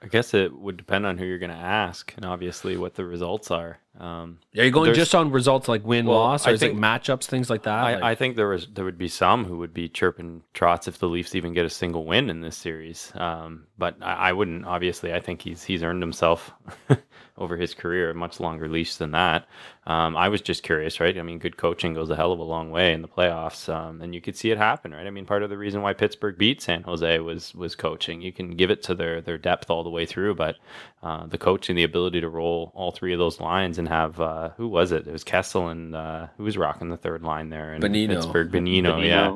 I 0.00 0.06
guess 0.06 0.32
it 0.32 0.52
would 0.56 0.76
depend 0.76 1.06
on 1.06 1.18
who 1.18 1.24
you're 1.24 1.38
going 1.38 1.50
to 1.50 1.56
ask, 1.56 2.14
and 2.16 2.24
obviously 2.24 2.76
what 2.76 2.94
the 2.94 3.04
results 3.04 3.50
are. 3.50 3.78
Um, 3.98 4.38
are 4.56 4.64
you 4.64 4.70
going 4.70 4.94
just 4.94 5.12
on 5.14 5.32
results 5.32 5.66
like 5.66 5.84
win 5.84 6.06
well, 6.06 6.18
loss, 6.18 6.46
or 6.46 6.50
I 6.50 6.52
is 6.52 6.60
think, 6.60 6.74
it 6.74 6.80
matchups, 6.80 7.24
things 7.24 7.50
like 7.50 7.64
that? 7.64 7.78
I, 7.78 7.94
like, 7.94 8.02
I, 8.04 8.14
think 8.14 8.36
there 8.36 8.46
was 8.46 8.68
there 8.72 8.84
would 8.84 8.96
be 8.96 9.08
some 9.08 9.44
who 9.44 9.58
would 9.58 9.74
be 9.74 9.88
chirping 9.88 10.42
trots 10.54 10.86
if 10.86 10.98
the 10.98 11.08
Leafs 11.08 11.34
even 11.34 11.52
get 11.52 11.66
a 11.66 11.70
single 11.70 12.04
win 12.04 12.30
in 12.30 12.40
this 12.40 12.56
series. 12.56 13.10
Um, 13.16 13.66
but 13.76 13.96
I, 14.00 14.28
I, 14.28 14.32
wouldn't. 14.32 14.66
Obviously, 14.66 15.12
I 15.12 15.18
think 15.18 15.42
he's 15.42 15.64
he's 15.64 15.82
earned 15.82 16.00
himself 16.00 16.52
over 17.38 17.56
his 17.56 17.74
career 17.74 18.10
a 18.10 18.14
much 18.14 18.38
longer 18.38 18.68
leash 18.68 18.96
than 18.96 19.10
that. 19.12 19.48
Um, 19.88 20.16
I 20.16 20.28
was 20.28 20.42
just 20.42 20.62
curious, 20.62 21.00
right? 21.00 21.18
I 21.18 21.22
mean, 21.22 21.40
good 21.40 21.56
coaching 21.56 21.94
goes 21.94 22.10
a 22.10 22.16
hell 22.16 22.32
of 22.32 22.38
a 22.38 22.44
long 22.44 22.70
way 22.70 22.92
in 22.92 23.02
the 23.02 23.08
playoffs, 23.08 23.72
um, 23.72 24.00
and 24.00 24.14
you 24.14 24.20
could 24.20 24.36
see 24.36 24.50
it 24.50 24.58
happen, 24.58 24.92
right? 24.92 25.06
I 25.06 25.10
mean, 25.10 25.24
part 25.24 25.42
of 25.42 25.50
the 25.50 25.58
reason 25.58 25.82
why 25.82 25.92
Pittsburgh 25.92 26.38
beat 26.38 26.62
San 26.62 26.84
Jose 26.84 27.18
was 27.18 27.52
was 27.52 27.74
coaching. 27.74 28.20
You 28.20 28.32
can 28.32 28.50
give 28.50 28.70
it 28.70 28.82
to 28.84 28.94
their 28.94 29.20
their 29.20 29.38
depth 29.38 29.70
all 29.70 29.82
the 29.82 29.90
way 29.90 30.06
through, 30.06 30.36
but 30.36 30.56
uh, 31.02 31.26
the 31.26 31.38
coaching, 31.38 31.76
the 31.76 31.84
ability 31.84 32.20
to 32.20 32.28
roll 32.28 32.72
all 32.74 32.90
three 32.90 33.12
of 33.12 33.18
those 33.18 33.40
lines 33.40 33.78
and 33.78 33.88
have 33.88 34.20
uh, 34.20 34.50
who 34.56 34.66
was 34.66 34.90
it? 34.90 35.06
It 35.06 35.12
was 35.12 35.24
Kessel 35.24 35.68
and 35.68 35.94
uh, 35.94 36.26
who 36.36 36.44
was 36.44 36.58
rocking 36.58 36.88
the 36.88 36.96
third 36.96 37.22
line 37.22 37.50
there 37.50 37.72
in 37.74 37.80
Bonino. 37.80 38.08
Pittsburgh. 38.08 38.50
Bonino, 38.50 38.94
Bonino 38.94 39.06
yeah, 39.06 39.28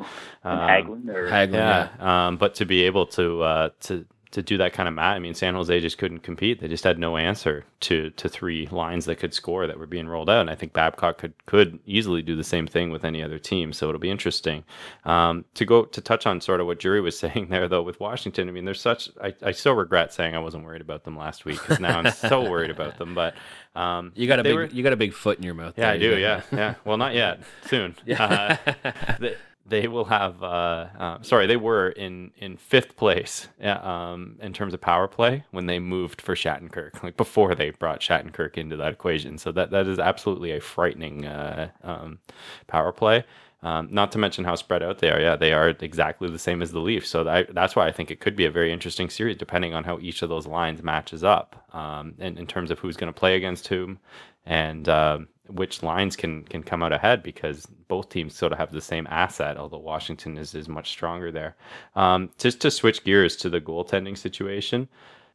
um, 0.45 0.59
Hagelin, 0.59 1.05
Hagelin, 1.05 1.53
yeah. 1.53 1.89
yeah. 1.99 2.27
Um, 2.27 2.37
but 2.37 2.57
to 2.57 2.65
be 2.65 2.83
able 2.83 3.07
to 3.07 3.43
uh, 3.43 3.69
to 3.83 4.05
to 4.33 4.43
do 4.43 4.57
that 4.59 4.73
kind 4.73 4.89
of 4.89 4.95
match. 4.95 5.17
I 5.17 5.19
mean, 5.19 5.35
San 5.35 5.55
Jose 5.55 5.81
just 5.81 5.99
couldn't 5.99 6.21
compete. 6.21 6.61
They 6.61 6.69
just 6.69 6.85
had 6.85 6.99
no 6.99 7.17
answer 7.17 7.65
to 7.81 8.11
to 8.11 8.29
three 8.29 8.67
lines 8.69 9.05
that 9.05 9.17
could 9.17 9.35
score 9.35 9.67
that 9.67 9.79
were 9.79 9.87
being 9.87 10.09
rolled 10.09 10.31
out. 10.31 10.41
And 10.41 10.51
I 10.51 10.55
think 10.55 10.73
Babcock 10.73 11.19
could 11.19 11.35
could 11.47 11.79
easily 11.87 12.23
do 12.23 12.35
the 12.35 12.45
same 12.45 12.67
thing 12.67 12.91
with 12.91 13.05
any 13.05 13.23
other 13.23 13.39
team. 13.39 13.73
So 13.73 13.89
it'll 13.89 14.01
be 14.01 14.11
interesting 14.11 14.65
um, 15.05 15.45
to 15.55 15.65
go 15.65 15.85
to 15.85 16.01
touch 16.01 16.27
on 16.27 16.41
sort 16.41 16.61
of 16.61 16.67
what 16.67 16.79
Jury 16.79 17.01
was 17.01 17.19
saying 17.25 17.49
there, 17.51 17.69
though, 17.69 17.83
with 17.83 18.01
Washington. 18.01 18.49
I 18.49 18.53
mean, 18.53 18.65
there's 18.65 18.81
such. 18.81 19.11
I, 19.23 19.35
I 19.43 19.53
still 19.53 19.75
regret 19.75 20.13
saying 20.13 20.35
I 20.35 20.39
wasn't 20.39 20.65
worried 20.65 20.83
about 20.83 21.05
them 21.05 21.17
last 21.17 21.45
week 21.45 21.61
because 21.61 21.81
now 21.81 21.99
I'm 21.99 22.13
so 22.13 22.51
worried 22.51 22.71
about 22.71 22.99
them. 22.99 23.15
But 23.15 23.35
um, 23.75 24.13
you 24.15 24.27
got 24.27 24.39
a 24.39 24.43
big 24.43 24.55
were, 24.55 24.67
you 24.67 24.83
got 24.83 24.93
a 24.93 24.97
big 24.97 25.13
foot 25.13 25.39
in 25.39 25.45
your 25.45 25.55
mouth. 25.55 25.75
Yeah, 25.77 25.85
there. 25.87 25.95
I 25.95 25.99
do. 25.99 26.19
Yeah, 26.19 26.43
yeah. 26.51 26.75
Well, 26.85 26.97
not 26.97 27.15
yet. 27.15 27.41
Soon. 27.67 27.95
yeah. 28.07 28.59
Uh, 28.67 29.29
they 29.67 29.89
will 29.89 30.07
have 30.07 30.43
uh, 30.43 30.87
uh, 30.99 31.23
sorry 31.23 31.47
they 31.47 31.57
were 31.57 31.91
in 31.91 32.33
in 32.39 32.57
fifth 32.57 32.97
place 32.97 33.49
um, 33.63 34.37
in 34.43 34.53
terms 34.53 34.75
of 34.75 34.81
power 34.81 35.09
play 35.09 35.45
when 35.53 35.67
they 35.67 35.79
moved 35.79 36.21
for 36.23 36.35
Shattenkirk 36.35 37.03
like 37.03 37.17
before 37.17 37.55
they 37.55 37.71
brought 37.71 38.01
Shattenkirk 38.01 38.59
into 38.59 38.77
that 38.77 38.93
equation 38.93 39.39
so 39.39 39.53
that 39.53 39.71
that 39.71 39.87
is 39.89 39.99
absolutely 39.99 40.53
a 40.53 40.61
frightening 40.61 41.27
uh, 41.27 41.71
um, 41.85 42.19
power 42.67 42.93
play 42.93 43.25
Um, 43.63 43.89
not 43.93 44.13
to 44.13 44.19
mention 44.19 44.45
how 44.45 44.57
spread 44.57 44.83
out 44.83 44.99
they 44.99 45.11
are. 45.11 45.21
Yeah, 45.21 45.37
they 45.37 45.53
are 45.53 45.69
exactly 45.71 46.29
the 46.31 46.39
same 46.39 46.63
as 46.63 46.73
the 46.73 46.81
Leafs. 46.81 47.09
So 47.09 47.25
that, 47.25 47.55
that's 47.55 47.77
why 47.77 47.87
I 47.89 47.93
think 47.93 48.11
it 48.11 48.21
could 48.21 48.37
be 48.37 48.45
a 48.47 48.51
very 48.51 48.73
interesting 48.73 49.11
series, 49.11 49.37
depending 49.37 49.75
on 49.75 49.85
how 49.85 49.99
each 50.01 50.23
of 50.23 50.29
those 50.29 50.47
lines 50.49 50.83
matches 50.83 51.23
up, 51.25 51.65
um, 51.75 52.15
in, 52.19 52.39
in 52.39 52.47
terms 52.47 52.71
of 52.73 52.79
who's 52.81 52.97
going 52.97 53.13
to 53.13 53.19
play 53.21 53.37
against 53.37 53.69
whom, 53.69 53.99
and 54.47 54.89
uh, 54.89 55.19
which 55.49 55.83
lines 55.83 56.17
can 56.17 56.45
can 56.45 56.63
come 56.63 56.83
out 56.83 56.93
ahead. 56.93 57.23
Because 57.23 57.67
both 57.89 58.09
teams 58.09 58.35
sort 58.37 58.53
of 58.53 58.59
have 58.59 58.73
the 58.73 58.81
same 58.81 59.07
asset, 59.11 59.57
although 59.57 59.79
Washington 59.79 60.39
is 60.39 60.55
is 60.55 60.69
much 60.69 60.91
stronger 60.91 61.31
there. 61.31 61.57
Um, 61.95 62.31
just 62.39 62.61
to 62.63 62.71
switch 62.71 63.05
gears 63.05 63.37
to 63.37 63.51
the 63.51 63.61
goaltending 63.61 64.17
situation. 64.17 64.89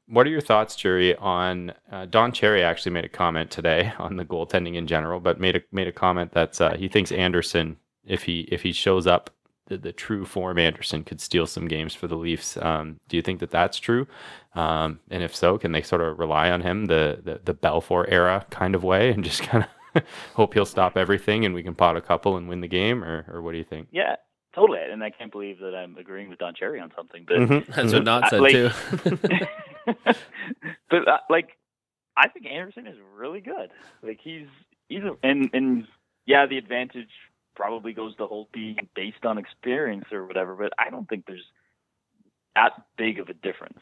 What 0.09 0.25
are 0.25 0.29
your 0.29 0.41
thoughts, 0.41 0.77
Jury, 0.77 1.15
on 1.17 1.73
uh, 1.91 2.05
Don 2.05 2.31
Cherry 2.31 2.63
actually 2.63 2.93
made 2.93 3.03
a 3.03 3.09
comment 3.09 3.51
today 3.51 3.91
on 3.99 4.15
the 4.15 4.25
goaltending 4.25 4.75
in 4.75 4.87
general, 4.87 5.19
but 5.19 5.39
made 5.39 5.57
a 5.57 5.61
made 5.71 5.87
a 5.87 5.91
comment 5.91 6.31
that 6.31 6.59
uh, 6.61 6.75
he 6.75 6.87
thinks 6.87 7.11
Anderson, 7.11 7.77
if 8.05 8.23
he 8.23 8.41
if 8.51 8.61
he 8.61 8.71
shows 8.71 9.05
up 9.05 9.31
the, 9.67 9.77
the 9.77 9.91
true 9.91 10.25
form, 10.25 10.57
Anderson 10.57 11.03
could 11.03 11.21
steal 11.21 11.45
some 11.45 11.67
games 11.67 11.93
for 11.93 12.07
the 12.07 12.15
Leafs. 12.15 12.57
Um, 12.57 12.99
do 13.09 13.17
you 13.17 13.21
think 13.21 13.39
that 13.41 13.51
that's 13.51 13.79
true? 13.79 14.07
Um, 14.55 14.99
and 15.09 15.23
if 15.23 15.35
so, 15.35 15.57
can 15.57 15.73
they 15.73 15.81
sort 15.81 16.01
of 16.01 16.17
rely 16.17 16.51
on 16.51 16.61
him 16.61 16.85
the 16.85 17.19
the, 17.23 17.41
the 17.43 17.53
Belfour 17.53 18.05
era 18.07 18.45
kind 18.49 18.75
of 18.75 18.83
way 18.83 19.11
and 19.11 19.23
just 19.23 19.43
kind 19.43 19.63
of 19.63 19.69
hope 20.35 20.53
he'll 20.53 20.65
stop 20.65 20.97
everything 20.97 21.45
and 21.45 21.53
we 21.55 21.63
can 21.63 21.75
pot 21.75 21.95
a 21.97 22.01
couple 22.01 22.37
and 22.37 22.47
win 22.49 22.61
the 22.61 22.67
game, 22.67 23.03
or 23.03 23.25
or 23.29 23.41
what 23.41 23.51
do 23.51 23.57
you 23.57 23.63
think? 23.63 23.87
Yeah, 23.91 24.15
totally. 24.55 24.79
And 24.81 25.03
I 25.03 25.09
can't 25.09 25.31
believe 25.31 25.59
that 25.59 25.75
I'm 25.75 25.97
agreeing 25.97 26.29
with 26.29 26.39
Don 26.39 26.53
Cherry 26.55 26.79
on 26.79 26.91
something, 26.95 27.25
but 27.27 27.37
Mm-hmm. 27.37 27.71
That's 27.75 27.93
what 27.93 28.03
Not 28.03 28.29
said 28.29 28.41
like- 28.41 28.51
too. 28.53 28.69
but 30.89 31.07
uh, 31.07 31.17
like, 31.29 31.49
I 32.15 32.27
think 32.29 32.45
Anderson 32.47 32.87
is 32.87 32.97
really 33.15 33.41
good. 33.41 33.69
Like 34.03 34.19
he's 34.23 34.47
he's 34.89 35.03
a, 35.03 35.15
and 35.23 35.49
and 35.53 35.87
yeah, 36.25 36.45
the 36.45 36.57
advantage 36.57 37.09
probably 37.55 37.93
goes 37.93 38.15
to 38.17 38.23
Holtby 38.27 38.75
based 38.95 39.25
on 39.25 39.37
experience 39.37 40.05
or 40.11 40.25
whatever. 40.25 40.55
But 40.55 40.73
I 40.79 40.89
don't 40.89 41.07
think 41.07 41.25
there's 41.25 41.45
that 42.55 42.71
big 42.97 43.19
of 43.19 43.29
a 43.29 43.33
difference 43.33 43.79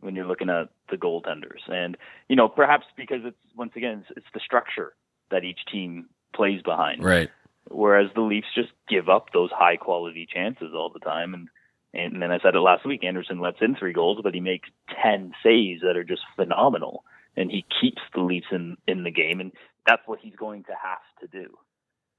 when 0.00 0.14
you're 0.14 0.26
looking 0.26 0.50
at 0.50 0.68
the 0.90 0.96
goaltenders. 0.96 1.66
And 1.68 1.96
you 2.28 2.36
know, 2.36 2.48
perhaps 2.48 2.84
because 2.96 3.20
it's 3.24 3.36
once 3.56 3.72
again 3.76 4.04
it's, 4.08 4.18
it's 4.18 4.26
the 4.34 4.40
structure 4.44 4.94
that 5.34 5.44
each 5.44 5.60
team 5.70 6.06
plays 6.34 6.62
behind 6.62 7.02
right. 7.02 7.30
whereas 7.70 8.08
the 8.14 8.20
Leafs 8.20 8.46
just 8.54 8.70
give 8.88 9.08
up 9.08 9.32
those 9.32 9.50
high 9.52 9.76
quality 9.76 10.26
chances 10.32 10.72
all 10.74 10.90
the 10.92 11.00
time. 11.00 11.34
And 11.34 11.48
and 11.92 12.20
then 12.20 12.32
I 12.32 12.40
said 12.40 12.54
it 12.54 12.60
last 12.60 12.86
week. 12.86 13.04
Anderson 13.04 13.40
lets 13.40 13.58
in 13.60 13.76
three 13.76 13.92
goals, 13.92 14.18
but 14.22 14.34
he 14.34 14.40
makes 14.40 14.68
ten 15.02 15.32
saves 15.42 15.82
that 15.82 15.96
are 15.96 16.04
just 16.04 16.22
phenomenal, 16.36 17.04
and 17.36 17.50
he 17.50 17.64
keeps 17.80 18.02
the 18.14 18.20
Leafs 18.20 18.46
in 18.50 18.76
in 18.88 19.04
the 19.04 19.10
game, 19.10 19.40
and 19.40 19.52
that's 19.86 20.02
what 20.06 20.18
he's 20.20 20.36
going 20.36 20.64
to 20.64 20.72
have 20.72 21.04
to 21.20 21.26
do. 21.28 21.54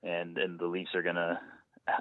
And 0.03 0.37
and 0.37 0.59
the 0.59 0.67
Leafs 0.67 0.95
are 0.95 1.03
gonna 1.03 1.41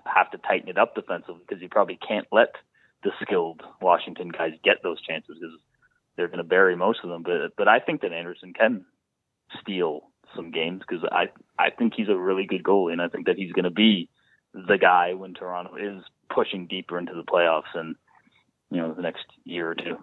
have 0.06 0.30
to 0.30 0.38
tighten 0.38 0.68
it 0.68 0.78
up 0.78 0.94
defensively 0.94 1.42
because 1.46 1.62
you 1.62 1.68
probably 1.68 1.98
can't 2.06 2.26
let 2.32 2.54
the 3.02 3.10
skilled 3.22 3.62
Washington 3.80 4.28
guys 4.28 4.52
get 4.64 4.82
those 4.82 5.00
chances 5.02 5.36
because 5.38 5.58
they're 6.16 6.28
going 6.28 6.38
to 6.38 6.44
bury 6.44 6.76
most 6.76 7.00
of 7.02 7.10
them. 7.10 7.22
But 7.22 7.56
but 7.56 7.68
I 7.68 7.80
think 7.80 8.00
that 8.02 8.12
Anderson 8.12 8.52
can 8.52 8.84
steal 9.60 10.10
some 10.34 10.50
games 10.50 10.82
because 10.86 11.04
I 11.10 11.28
I 11.58 11.70
think 11.70 11.94
he's 11.96 12.08
a 12.08 12.16
really 12.16 12.46
good 12.46 12.62
goalie, 12.62 12.92
and 12.92 13.02
I 13.02 13.08
think 13.08 13.26
that 13.26 13.36
he's 13.36 13.52
going 13.52 13.64
to 13.64 13.70
be 13.70 14.08
the 14.52 14.78
guy 14.78 15.14
when 15.14 15.34
Toronto 15.34 15.76
is 15.76 16.02
pushing 16.32 16.66
deeper 16.66 16.98
into 16.98 17.14
the 17.14 17.22
playoffs 17.22 17.74
and 17.74 17.96
you 18.70 18.78
know 18.78 18.94
the 18.94 19.02
next 19.02 19.24
year 19.44 19.70
or 19.70 19.74
two. 19.74 19.96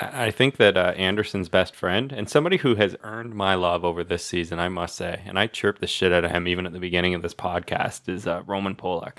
I 0.00 0.32
think 0.32 0.56
that 0.56 0.76
uh, 0.76 0.92
Anderson's 0.96 1.48
best 1.48 1.76
friend 1.76 2.10
and 2.10 2.28
somebody 2.28 2.56
who 2.56 2.74
has 2.74 2.96
earned 3.04 3.34
my 3.34 3.54
love 3.54 3.84
over 3.84 4.02
this 4.02 4.24
season, 4.24 4.58
I 4.58 4.68
must 4.68 4.96
say, 4.96 5.22
and 5.24 5.38
I 5.38 5.46
chirped 5.46 5.80
the 5.80 5.86
shit 5.86 6.12
out 6.12 6.24
of 6.24 6.32
him 6.32 6.48
even 6.48 6.66
at 6.66 6.72
the 6.72 6.80
beginning 6.80 7.14
of 7.14 7.22
this 7.22 7.34
podcast, 7.34 8.08
is 8.08 8.26
uh, 8.26 8.42
Roman 8.44 8.74
Polak. 8.74 9.18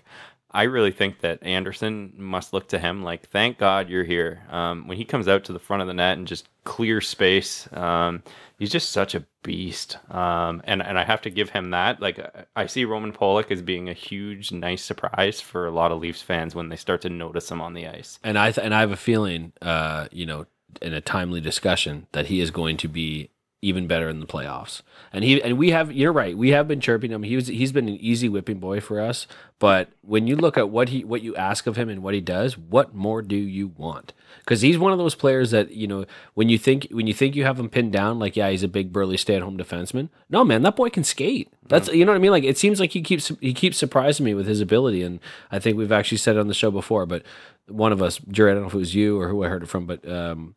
I 0.51 0.63
really 0.63 0.91
think 0.91 1.19
that 1.19 1.43
Anderson 1.43 2.13
must 2.17 2.53
look 2.53 2.69
to 2.69 2.79
him 2.79 3.03
like, 3.03 3.27
thank 3.29 3.57
God 3.57 3.89
you're 3.89 4.05
here. 4.05 4.43
Um, 4.49 4.87
when 4.87 4.95
he 4.97 5.03
comes 5.03 5.27
out 5.27 5.43
to 5.45 5.53
the 5.53 5.59
front 5.59 5.81
of 5.81 5.87
the 5.87 5.93
net 5.93 6.17
and 6.17 6.25
just 6.27 6.47
clear 6.63 7.01
space, 7.01 7.67
um, 7.73 8.23
he's 8.57 8.71
just 8.71 8.91
such 8.91 9.15
a 9.15 9.25
beast. 9.43 9.97
Um, 10.09 10.61
and 10.63 10.81
and 10.81 10.97
I 10.97 11.03
have 11.03 11.21
to 11.23 11.29
give 11.29 11.49
him 11.49 11.71
that. 11.71 11.99
Like 11.99 12.19
I- 12.55 12.67
see 12.67 12.85
Roman 12.85 13.11
Polak 13.11 13.51
as 13.51 13.61
being 13.61 13.89
a 13.89 13.93
huge, 13.93 14.51
nice 14.51 14.83
surprise 14.83 15.41
for 15.41 15.67
a 15.67 15.71
lot 15.71 15.91
of 15.91 15.99
Leafs 15.99 16.21
fans 16.21 16.55
when 16.55 16.69
they 16.69 16.75
start 16.77 17.01
to 17.01 17.09
notice 17.09 17.51
him 17.51 17.61
on 17.61 17.73
the 17.73 17.87
ice. 17.87 18.17
And 18.23 18.37
I 18.39 18.51
th- 18.51 18.63
and 18.63 18.73
I 18.73 18.79
have 18.79 18.91
a 18.91 18.95
feeling, 18.97 19.51
uh, 19.61 20.07
you 20.11 20.25
know, 20.25 20.45
in 20.81 20.93
a 20.93 21.01
timely 21.01 21.41
discussion 21.41 22.07
that 22.13 22.27
he 22.27 22.39
is 22.39 22.51
going 22.51 22.77
to 22.77 22.87
be 22.87 23.29
even 23.65 23.87
better 23.87 24.07
in 24.07 24.19
the 24.19 24.27
playoffs. 24.27 24.83
And 25.11 25.23
he 25.23 25.41
and 25.41 25.57
we 25.57 25.71
have 25.71 25.91
you're 25.91 26.13
right. 26.13 26.37
We 26.37 26.49
have 26.51 26.67
been 26.67 26.79
chirping 26.79 27.11
him. 27.11 27.23
He 27.23 27.35
was 27.35 27.47
he's 27.47 27.71
been 27.71 27.89
an 27.89 27.95
easy 27.95 28.29
whipping 28.29 28.59
boy 28.59 28.79
for 28.79 29.01
us. 29.01 29.25
But 29.57 29.89
when 30.01 30.27
you 30.27 30.35
look 30.35 30.55
at 30.55 30.69
what 30.69 30.89
he 30.89 31.03
what 31.03 31.23
you 31.23 31.35
ask 31.35 31.65
of 31.65 31.75
him 31.75 31.89
and 31.89 32.03
what 32.03 32.13
he 32.13 32.21
does, 32.21 32.59
what 32.59 32.93
more 32.93 33.23
do 33.23 33.35
you 33.35 33.69
want? 33.75 34.13
Because 34.39 34.61
he's 34.61 34.77
one 34.77 34.91
of 34.91 34.99
those 34.99 35.15
players 35.15 35.49
that 35.49 35.71
you 35.71 35.87
know 35.87 36.05
when 36.35 36.47
you 36.47 36.59
think 36.59 36.87
when 36.91 37.07
you 37.07 37.13
think 37.13 37.35
you 37.35 37.43
have 37.43 37.59
him 37.59 37.69
pinned 37.69 37.91
down, 37.91 38.19
like 38.19 38.35
yeah, 38.35 38.51
he's 38.51 38.61
a 38.61 38.67
big 38.67 38.93
burly 38.93 39.17
stay 39.17 39.35
at 39.35 39.41
home 39.41 39.57
defenseman. 39.57 40.09
No 40.29 40.45
man, 40.45 40.61
that 40.61 40.75
boy 40.75 40.91
can 40.91 41.03
skate. 41.03 41.51
That's 41.67 41.87
you 41.87 42.05
know 42.05 42.11
what 42.11 42.17
I 42.17 42.21
mean. 42.21 42.31
Like 42.31 42.43
it 42.43 42.59
seems 42.59 42.79
like 42.79 42.91
he 42.91 43.01
keeps 43.01 43.31
he 43.41 43.53
keeps 43.53 43.77
surprising 43.77 44.25
me 44.25 44.35
with 44.35 44.45
his 44.45 44.61
ability, 44.61 45.01
and 45.01 45.19
I 45.51 45.57
think 45.57 45.75
we've 45.75 45.91
actually 45.91 46.19
said 46.19 46.35
it 46.35 46.39
on 46.39 46.49
the 46.49 46.53
show 46.53 46.69
before. 46.69 47.07
But 47.07 47.23
one 47.67 47.91
of 47.91 48.01
us, 48.03 48.19
Jerry, 48.29 48.51
I 48.51 48.53
don't 48.53 48.63
know 48.63 48.69
if 48.69 48.75
it 48.75 48.77
was 48.77 48.93
you 48.93 49.19
or 49.19 49.29
who 49.29 49.43
I 49.43 49.47
heard 49.47 49.63
it 49.63 49.69
from, 49.69 49.87
but 49.87 50.07
um, 50.07 50.53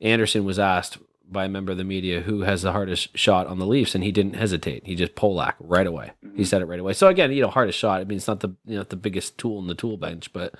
Anderson 0.00 0.44
was 0.44 0.60
asked 0.60 0.98
by 1.34 1.44
a 1.44 1.48
member 1.48 1.72
of 1.72 1.76
the 1.76 1.84
media 1.84 2.22
who 2.22 2.40
has 2.40 2.62
the 2.62 2.72
hardest 2.72 3.16
shot 3.18 3.46
on 3.46 3.58
the 3.58 3.66
Leafs, 3.66 3.94
and 3.94 4.02
he 4.02 4.10
didn't 4.10 4.36
hesitate. 4.36 4.86
He 4.86 4.94
just 4.94 5.14
Polak 5.14 5.54
right 5.60 5.86
away. 5.86 6.12
He 6.34 6.44
said 6.44 6.62
it 6.62 6.64
right 6.64 6.80
away. 6.80 6.94
So 6.94 7.08
again, 7.08 7.30
you 7.32 7.42
know, 7.42 7.48
hardest 7.48 7.78
shot. 7.78 8.00
I 8.00 8.04
mean, 8.04 8.16
it's 8.16 8.26
not 8.26 8.40
the 8.40 8.54
you 8.64 8.76
know 8.78 8.84
the 8.84 8.96
biggest 8.96 9.36
tool 9.36 9.58
in 9.58 9.66
the 9.66 9.74
tool 9.74 9.98
bench, 9.98 10.32
but 10.32 10.54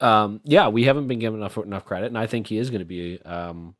um, 0.00 0.40
yeah, 0.44 0.68
we 0.68 0.84
haven't 0.84 1.08
been 1.08 1.18
given 1.18 1.40
enough 1.40 1.58
enough 1.58 1.84
credit, 1.84 2.06
and 2.06 2.16
I 2.16 2.26
think 2.26 2.46
he 2.46 2.56
is 2.56 2.70
going 2.70 2.78
to 2.78 2.86
be 2.86 3.20
um, 3.22 3.74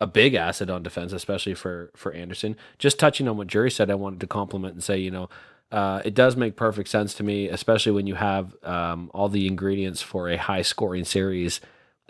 a 0.00 0.08
big 0.08 0.34
asset 0.34 0.70
on 0.70 0.82
defense, 0.82 1.12
especially 1.12 1.54
for 1.54 1.92
for 1.94 2.12
Anderson. 2.12 2.56
Just 2.78 2.98
touching 2.98 3.28
on 3.28 3.36
what 3.36 3.46
Jury 3.46 3.70
said, 3.70 3.88
I 3.88 3.94
wanted 3.94 4.18
to 4.20 4.26
compliment 4.26 4.74
and 4.74 4.82
say, 4.82 4.98
you 4.98 5.12
know. 5.12 5.28
Uh, 5.70 6.02
it 6.04 6.12
does 6.12 6.36
make 6.36 6.54
perfect 6.54 6.86
sense 6.86 7.14
to 7.14 7.22
me, 7.22 7.48
especially 7.48 7.92
when 7.92 8.06
you 8.06 8.14
have 8.14 8.54
um, 8.62 9.10
all 9.14 9.30
the 9.30 9.46
ingredients 9.46 10.02
for 10.02 10.28
a 10.28 10.36
high 10.36 10.60
scoring 10.60 11.02
series 11.02 11.62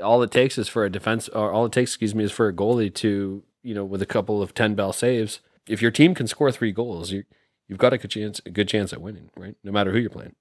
all 0.02 0.22
it 0.22 0.30
takes 0.30 0.58
is 0.58 0.68
for 0.68 0.84
a 0.84 0.90
defense 0.90 1.28
or 1.28 1.52
all 1.52 1.66
it 1.66 1.72
takes 1.72 1.92
excuse 1.92 2.14
me 2.14 2.24
is 2.24 2.32
for 2.32 2.48
a 2.48 2.52
goalie 2.52 2.92
to 2.92 3.42
you 3.62 3.74
know 3.74 3.84
with 3.84 4.02
a 4.02 4.06
couple 4.06 4.42
of 4.42 4.54
10 4.54 4.74
bell 4.74 4.92
saves 4.92 5.40
if 5.68 5.80
your 5.80 5.90
team 5.90 6.14
can 6.14 6.26
score 6.26 6.50
three 6.52 6.72
goals 6.72 7.10
you 7.12 7.24
you've 7.68 7.78
got 7.78 7.92
a 7.92 7.98
good 7.98 8.10
chance 8.10 8.40
a 8.46 8.50
good 8.50 8.68
chance 8.68 8.92
at 8.92 9.00
winning 9.00 9.30
right 9.36 9.56
no 9.64 9.72
matter 9.72 9.92
who 9.92 9.98
you're 9.98 10.10
playing 10.10 10.34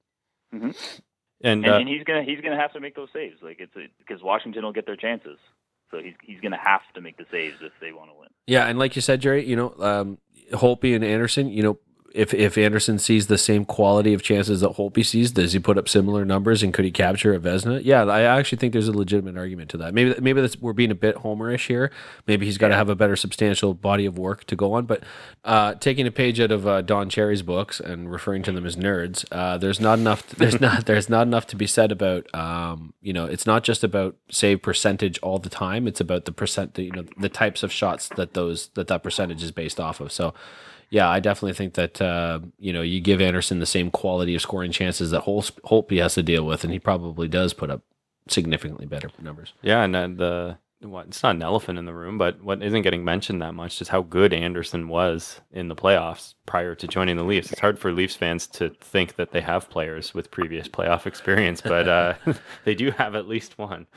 And, 0.53 0.75
And, 1.43 1.67
uh, 1.67 1.77
and 1.77 1.87
he's 1.87 2.03
gonna 2.03 2.23
he's 2.23 2.41
gonna 2.41 2.57
have 2.59 2.73
to 2.73 2.79
make 2.79 2.95
those 2.95 3.09
saves. 3.13 3.37
Like 3.41 3.59
it's 3.59 3.73
because 3.97 4.21
Washington 4.21 4.63
will 4.63 4.73
get 4.73 4.85
their 4.85 4.95
chances, 4.95 5.39
so 5.89 5.97
he's 5.99 6.13
he's 6.23 6.39
gonna 6.41 6.59
have 6.63 6.81
to 6.95 7.01
make 7.01 7.17
the 7.17 7.25
saves 7.31 7.55
if 7.61 7.71
they 7.81 7.91
want 7.91 8.09
to 8.11 8.19
win. 8.19 8.27
yeah 8.47 8.65
and 8.67 8.77
like 8.77 8.95
you 8.95 9.01
said 9.01 9.21
jerry 9.21 9.47
you 9.47 9.55
know 9.55 9.73
um 9.79 10.17
holtby 10.51 10.93
and 10.95 11.03
anderson 11.03 11.47
you 11.47 11.63
know 11.63 11.79
if 12.13 12.33
if 12.33 12.57
Anderson 12.57 12.99
sees 12.99 13.27
the 13.27 13.37
same 13.37 13.65
quality 13.65 14.13
of 14.13 14.21
chances 14.21 14.61
that 14.61 14.71
Holtby 14.71 15.05
sees, 15.05 15.31
does 15.31 15.53
he 15.53 15.59
put 15.59 15.77
up 15.77 15.87
similar 15.87 16.25
numbers 16.25 16.63
and 16.63 16.73
could 16.73 16.85
he 16.85 16.91
capture 16.91 17.33
a 17.33 17.39
Vezina? 17.39 17.81
Yeah, 17.83 18.03
I 18.03 18.21
actually 18.21 18.57
think 18.57 18.73
there's 18.73 18.87
a 18.87 18.93
legitimate 18.93 19.37
argument 19.37 19.69
to 19.71 19.77
that. 19.77 19.93
Maybe 19.93 20.15
maybe 20.19 20.41
that's, 20.41 20.57
we're 20.59 20.73
being 20.73 20.91
a 20.91 20.95
bit 20.95 21.17
homerish 21.17 21.67
here. 21.67 21.91
Maybe 22.27 22.45
he's 22.45 22.57
got 22.57 22.69
to 22.69 22.75
have 22.75 22.89
a 22.89 22.95
better 22.95 23.15
substantial 23.15 23.73
body 23.73 24.05
of 24.05 24.17
work 24.17 24.45
to 24.45 24.55
go 24.55 24.73
on. 24.73 24.85
But 24.85 25.03
uh, 25.43 25.75
taking 25.75 26.07
a 26.07 26.11
page 26.11 26.39
out 26.39 26.51
of 26.51 26.67
uh, 26.67 26.81
Don 26.81 27.09
Cherry's 27.09 27.41
books 27.41 27.79
and 27.79 28.11
referring 28.11 28.43
to 28.43 28.51
them 28.51 28.65
as 28.65 28.75
nerds, 28.75 29.25
uh, 29.31 29.57
there's 29.57 29.79
not 29.79 29.99
enough. 29.99 30.27
There's 30.41 30.59
not 30.59 30.85
there's 30.85 31.09
not 31.09 31.27
enough 31.27 31.45
to 31.47 31.55
be 31.55 31.67
said 31.67 31.91
about. 31.91 32.33
Um, 32.33 32.93
you 33.01 33.13
know, 33.13 33.25
it's 33.25 33.45
not 33.45 33.63
just 33.63 33.83
about 33.83 34.15
save 34.29 34.61
percentage 34.61 35.19
all 35.19 35.37
the 35.37 35.49
time. 35.49 35.87
It's 35.87 36.01
about 36.01 36.25
the 36.25 36.31
percent. 36.31 36.77
You 36.77 36.91
know, 36.91 37.05
the 37.17 37.29
types 37.29 37.63
of 37.63 37.71
shots 37.71 38.09
that 38.15 38.33
those 38.33 38.69
that 38.69 38.87
that 38.87 39.03
percentage 39.03 39.43
is 39.43 39.51
based 39.51 39.79
off 39.79 39.99
of. 39.99 40.11
So 40.11 40.33
yeah, 40.91 41.09
I 41.09 41.21
definitely 41.21 41.53
think 41.53 41.73
that 41.75 42.01
uh, 42.01 42.41
you 42.59 42.71
know 42.71 42.81
you 42.81 42.99
give 42.99 43.21
Anderson 43.21 43.59
the 43.59 43.65
same 43.65 43.89
quality 43.89 44.35
of 44.35 44.41
scoring 44.41 44.71
chances 44.71 45.09
that 45.11 45.21
Hol- 45.21 45.41
Holtby 45.41 46.01
has 46.01 46.13
to 46.15 46.23
deal 46.23 46.45
with, 46.45 46.63
and 46.63 46.71
he 46.71 46.79
probably 46.79 47.27
does 47.27 47.53
put 47.53 47.71
up 47.71 47.81
significantly 48.27 48.85
better 48.85 49.09
numbers. 49.19 49.53
Yeah, 49.63 49.83
and 49.83 49.95
the 49.95 50.57
what 50.81 51.07
it's 51.07 51.23
not 51.23 51.35
an 51.35 51.41
elephant 51.43 51.79
in 51.79 51.85
the 51.85 51.93
room, 51.93 52.17
but 52.17 52.43
what 52.43 52.61
isn't 52.61 52.81
getting 52.81 53.05
mentioned 53.05 53.41
that 53.41 53.53
much 53.53 53.81
is 53.81 53.87
how 53.87 54.01
good 54.01 54.33
Anderson 54.33 54.87
was 54.87 55.39
in 55.51 55.67
the 55.67 55.75
playoffs 55.75 56.33
prior 56.45 56.75
to 56.75 56.87
joining 56.87 57.17
the 57.17 57.23
Leafs. 57.23 57.51
It's 57.51 57.61
hard 57.61 57.79
for 57.79 57.91
Leafs 57.91 58.15
fans 58.15 58.47
to 58.47 58.69
think 58.81 59.15
that 59.15 59.31
they 59.31 59.41
have 59.41 59.69
players 59.69 60.13
with 60.13 60.31
previous 60.31 60.67
playoff 60.67 61.05
experience, 61.05 61.61
but 61.61 61.87
uh, 61.87 62.13
they 62.65 62.75
do 62.75 62.91
have 62.91 63.15
at 63.15 63.27
least 63.27 63.57
one. 63.57 63.87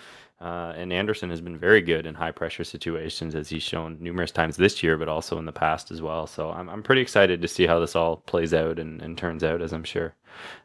Uh, 0.40 0.72
and 0.76 0.92
Anderson 0.92 1.30
has 1.30 1.40
been 1.40 1.56
very 1.56 1.80
good 1.80 2.06
in 2.06 2.14
high 2.14 2.32
pressure 2.32 2.64
situations, 2.64 3.34
as 3.34 3.48
he's 3.48 3.62
shown 3.62 3.96
numerous 4.00 4.30
times 4.30 4.56
this 4.56 4.82
year, 4.82 4.98
but 4.98 5.08
also 5.08 5.38
in 5.38 5.46
the 5.46 5.52
past 5.52 5.90
as 5.90 6.02
well. 6.02 6.26
So 6.26 6.50
I'm, 6.50 6.68
I'm 6.68 6.82
pretty 6.82 7.00
excited 7.00 7.40
to 7.40 7.48
see 7.48 7.66
how 7.66 7.78
this 7.78 7.96
all 7.96 8.16
plays 8.16 8.52
out 8.52 8.78
and, 8.78 9.00
and 9.00 9.16
turns 9.16 9.44
out, 9.44 9.62
as 9.62 9.72
I'm 9.72 9.84
sure 9.84 10.14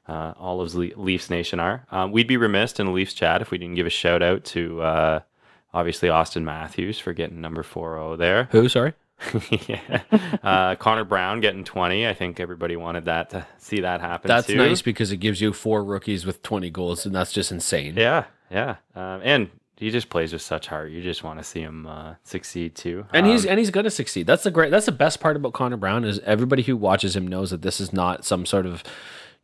uh, 0.08 0.34
all 0.38 0.60
of 0.62 0.74
Le- 0.76 0.96
Leafs 0.96 1.30
Nation 1.30 1.60
are. 1.60 1.86
Um, 1.92 2.12
we'd 2.12 2.28
be 2.28 2.38
remiss 2.38 2.80
in 2.80 2.94
Leafs 2.94 3.14
chat 3.14 3.42
if 3.42 3.52
we 3.52 3.58
didn't 3.58 3.76
give 3.76 3.86
a 3.88 3.92
shout 3.92 4.22
out 4.22 4.44
to 4.46 4.82
uh, 4.82 5.20
obviously 5.74 6.10
Auston 6.10 6.44
Matthews 6.44 7.00
for 7.00 7.14
getting 7.14 7.42
number 7.42 7.64
4 7.64 8.18
there. 8.18 8.46
Who? 8.52 8.68
Sorry. 8.70 8.94
yeah. 9.68 10.02
Uh, 10.44 10.76
Connor 10.76 11.04
Brown 11.04 11.42
getting 11.42 11.64
20. 11.64 12.08
I 12.08 12.14
think 12.14 12.40
everybody 12.40 12.76
wanted 12.76 13.06
that 13.06 13.30
to 13.32 13.46
see 13.58 13.82
that 13.82 14.02
happen. 14.02 14.28
That's 14.28 14.48
too. 14.48 14.56
nice 14.56 14.82
because 14.82 15.12
it 15.12 15.18
gives 15.18 15.42
you 15.42 15.54
four 15.54 15.84
rookies 15.84 16.26
with 16.26 16.42
20 16.42 16.70
goals, 16.70 17.06
and 17.06 17.14
that's 17.14 17.32
just 17.32 17.52
insane. 17.52 17.96
Yeah, 17.98 18.26
yeah. 18.50 18.78
Um, 18.96 19.22
and 19.24 19.50
he 19.80 19.92
just 19.92 20.10
plays 20.10 20.34
with 20.34 20.42
such 20.42 20.68
heart. 20.68 20.92
You 20.92 21.02
just 21.02 21.24
want 21.24 21.40
to 21.40 21.44
see 21.44 21.62
him 21.62 21.88
uh, 21.88 22.16
succeed 22.24 22.76
too. 22.76 23.06
And 23.14 23.26
he's 23.26 23.46
Um, 23.46 23.52
and 23.52 23.60
he's 23.60 23.72
gonna 23.72 23.90
succeed. 23.90 24.28
That's 24.28 24.44
the 24.44 24.52
great. 24.52 24.72
That's 24.72 24.88
the 24.88 24.92
best 24.92 25.22
part 25.22 25.38
about 25.38 25.54
Connor 25.54 25.78
Brown 25.78 26.04
is 26.04 26.20
everybody 26.20 26.64
who 26.64 26.76
watches 26.76 27.16
him 27.16 27.26
knows 27.26 27.52
that 27.52 27.62
this 27.62 27.80
is 27.80 27.94
not 27.94 28.26
some 28.26 28.46
sort 28.46 28.66
of 28.66 28.84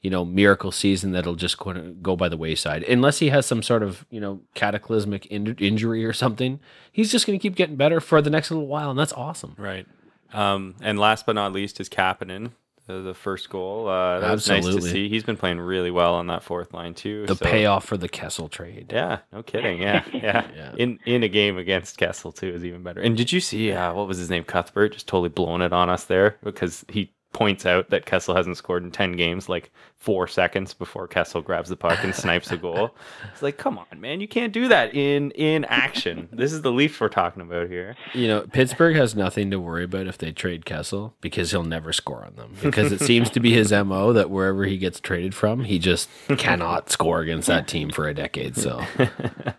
you 0.06 0.12
know 0.12 0.24
miracle 0.24 0.72
season 0.72 1.14
that'll 1.14 1.34
just 1.34 1.58
go, 1.58 1.74
go 2.04 2.16
by 2.16 2.30
the 2.30 2.38
wayside 2.38 2.84
unless 2.84 3.18
he 3.18 3.30
has 3.30 3.44
some 3.48 3.64
sort 3.64 3.82
of 3.82 4.06
you 4.12 4.20
know 4.20 4.40
cataclysmic 4.54 5.26
in- 5.26 5.56
injury 5.60 6.06
or 6.06 6.14
something. 6.14 6.60
He's 6.92 7.12
just 7.12 7.26
gonna 7.26 7.40
keep 7.40 7.56
getting 7.56 7.76
better 7.76 8.00
for 8.00 8.22
the 8.22 8.30
next 8.30 8.52
little 8.52 8.68
while, 8.68 8.92
and 8.92 9.00
that's 9.00 9.14
awesome. 9.14 9.56
right. 9.58 9.88
Um, 10.32 10.76
and 10.82 11.00
last 11.00 11.26
but 11.26 11.34
not 11.34 11.54
least 11.54 11.80
is 11.80 11.90
Kapanen. 11.90 12.52
The, 12.88 13.02
the 13.02 13.14
first 13.16 13.50
goal. 13.50 13.88
Uh, 13.88 14.20
that 14.20 14.32
was 14.32 14.48
nice 14.48 14.62
to 14.64 14.68
Absolutely. 14.68 14.92
see. 14.92 15.10
He's 15.10 15.24
been 15.24 15.38
playing 15.38 15.60
really 15.60 15.90
well 15.90 16.14
on 16.14 16.28
that 16.28 16.44
fourth 16.44 16.72
line 16.72 16.94
too. 16.94 17.26
The 17.26 17.36
so- 17.36 17.44
payoff 17.46 17.84
for 17.86 17.98
the 17.98 18.08
Kessel 18.08 18.48
trade. 18.48 18.92
Yeah, 18.94 19.20
no 19.34 19.42
kidding. 19.42 19.82
Yeah, 19.82 20.04
yeah. 20.14 20.46
Yeah. 20.56 20.72
In 20.78 21.00
in 21.04 21.24
a 21.24 21.28
game 21.28 21.58
against 21.58 21.98
Kessel 21.98 22.32
too 22.32 22.50
is 22.50 22.64
even 22.64 22.84
better. 22.84 23.02
And 23.02 23.18
did 23.18 23.32
you 23.32 23.40
see 23.40 23.72
uh, 23.72 23.92
what 23.96 24.08
was 24.08 24.20
his 24.20 24.30
name? 24.30 24.44
Cuthbert 24.44 24.94
just 24.94 25.08
totally 25.08 25.30
blowing 25.30 25.62
it 25.64 25.74
on 25.74 25.90
us 25.90 26.04
there 26.04 26.38
because 26.44 26.86
he 26.88 27.12
points 27.36 27.66
out 27.66 27.90
that 27.90 28.06
Kessel 28.06 28.34
hasn't 28.34 28.56
scored 28.56 28.84
in 28.84 28.92
ten 28.92 29.12
games, 29.12 29.50
like 29.50 29.72
four 29.98 30.26
seconds 30.26 30.74
before 30.74 31.06
Kessel 31.08 31.42
grabs 31.42 31.68
the 31.70 31.76
puck 31.76 32.02
and 32.04 32.16
snipes 32.16 32.52
a 32.52 32.58
goal. 32.58 32.96
It's 33.34 33.42
like, 33.42 33.58
come 33.58 33.78
on, 33.78 34.00
man, 34.00 34.22
you 34.22 34.28
can't 34.30 34.54
do 34.54 34.70
that 34.70 34.96
in 34.96 35.32
in 35.32 35.66
action. 35.66 36.30
This 36.32 36.54
is 36.54 36.62
the 36.62 36.72
Leafs 36.72 37.00
we're 37.02 37.10
talking 37.10 37.42
about 37.42 37.68
here. 37.68 37.98
You 38.14 38.30
know, 38.30 38.42
Pittsburgh 38.42 38.96
has 38.96 39.14
nothing 39.14 39.52
to 39.52 39.60
worry 39.60 39.84
about 39.84 40.08
if 40.08 40.18
they 40.18 40.32
trade 40.32 40.66
Kessel 40.66 41.14
because 41.20 41.52
he'll 41.52 41.64
never 41.66 41.92
score 41.92 42.24
on 42.24 42.36
them. 42.36 42.56
Because 42.64 42.94
it 42.94 43.02
seems 43.02 43.30
to 43.32 43.42
be 43.42 43.52
his 43.52 43.72
MO 43.86 44.14
that 44.14 44.30
wherever 44.30 44.64
he 44.64 44.78
gets 44.78 45.02
traded 45.02 45.36
from, 45.36 45.66
he 45.66 45.78
just 45.78 46.10
cannot 46.38 46.90
score 46.90 47.20
against 47.20 47.48
that 47.48 47.68
team 47.68 47.90
for 47.90 48.08
a 48.08 48.14
decade. 48.14 48.56
So 48.56 48.82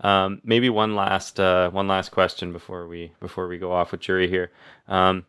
Um, 0.00 0.40
maybe 0.44 0.70
one 0.70 0.94
last 0.94 1.40
uh, 1.40 1.70
one 1.70 1.88
last 1.88 2.10
question 2.10 2.52
before 2.52 2.86
we 2.86 3.12
before 3.20 3.48
we 3.48 3.58
go 3.58 3.72
off 3.72 3.92
with 3.92 4.00
jury 4.00 4.28
here. 4.28 4.52
Um, 4.86 5.26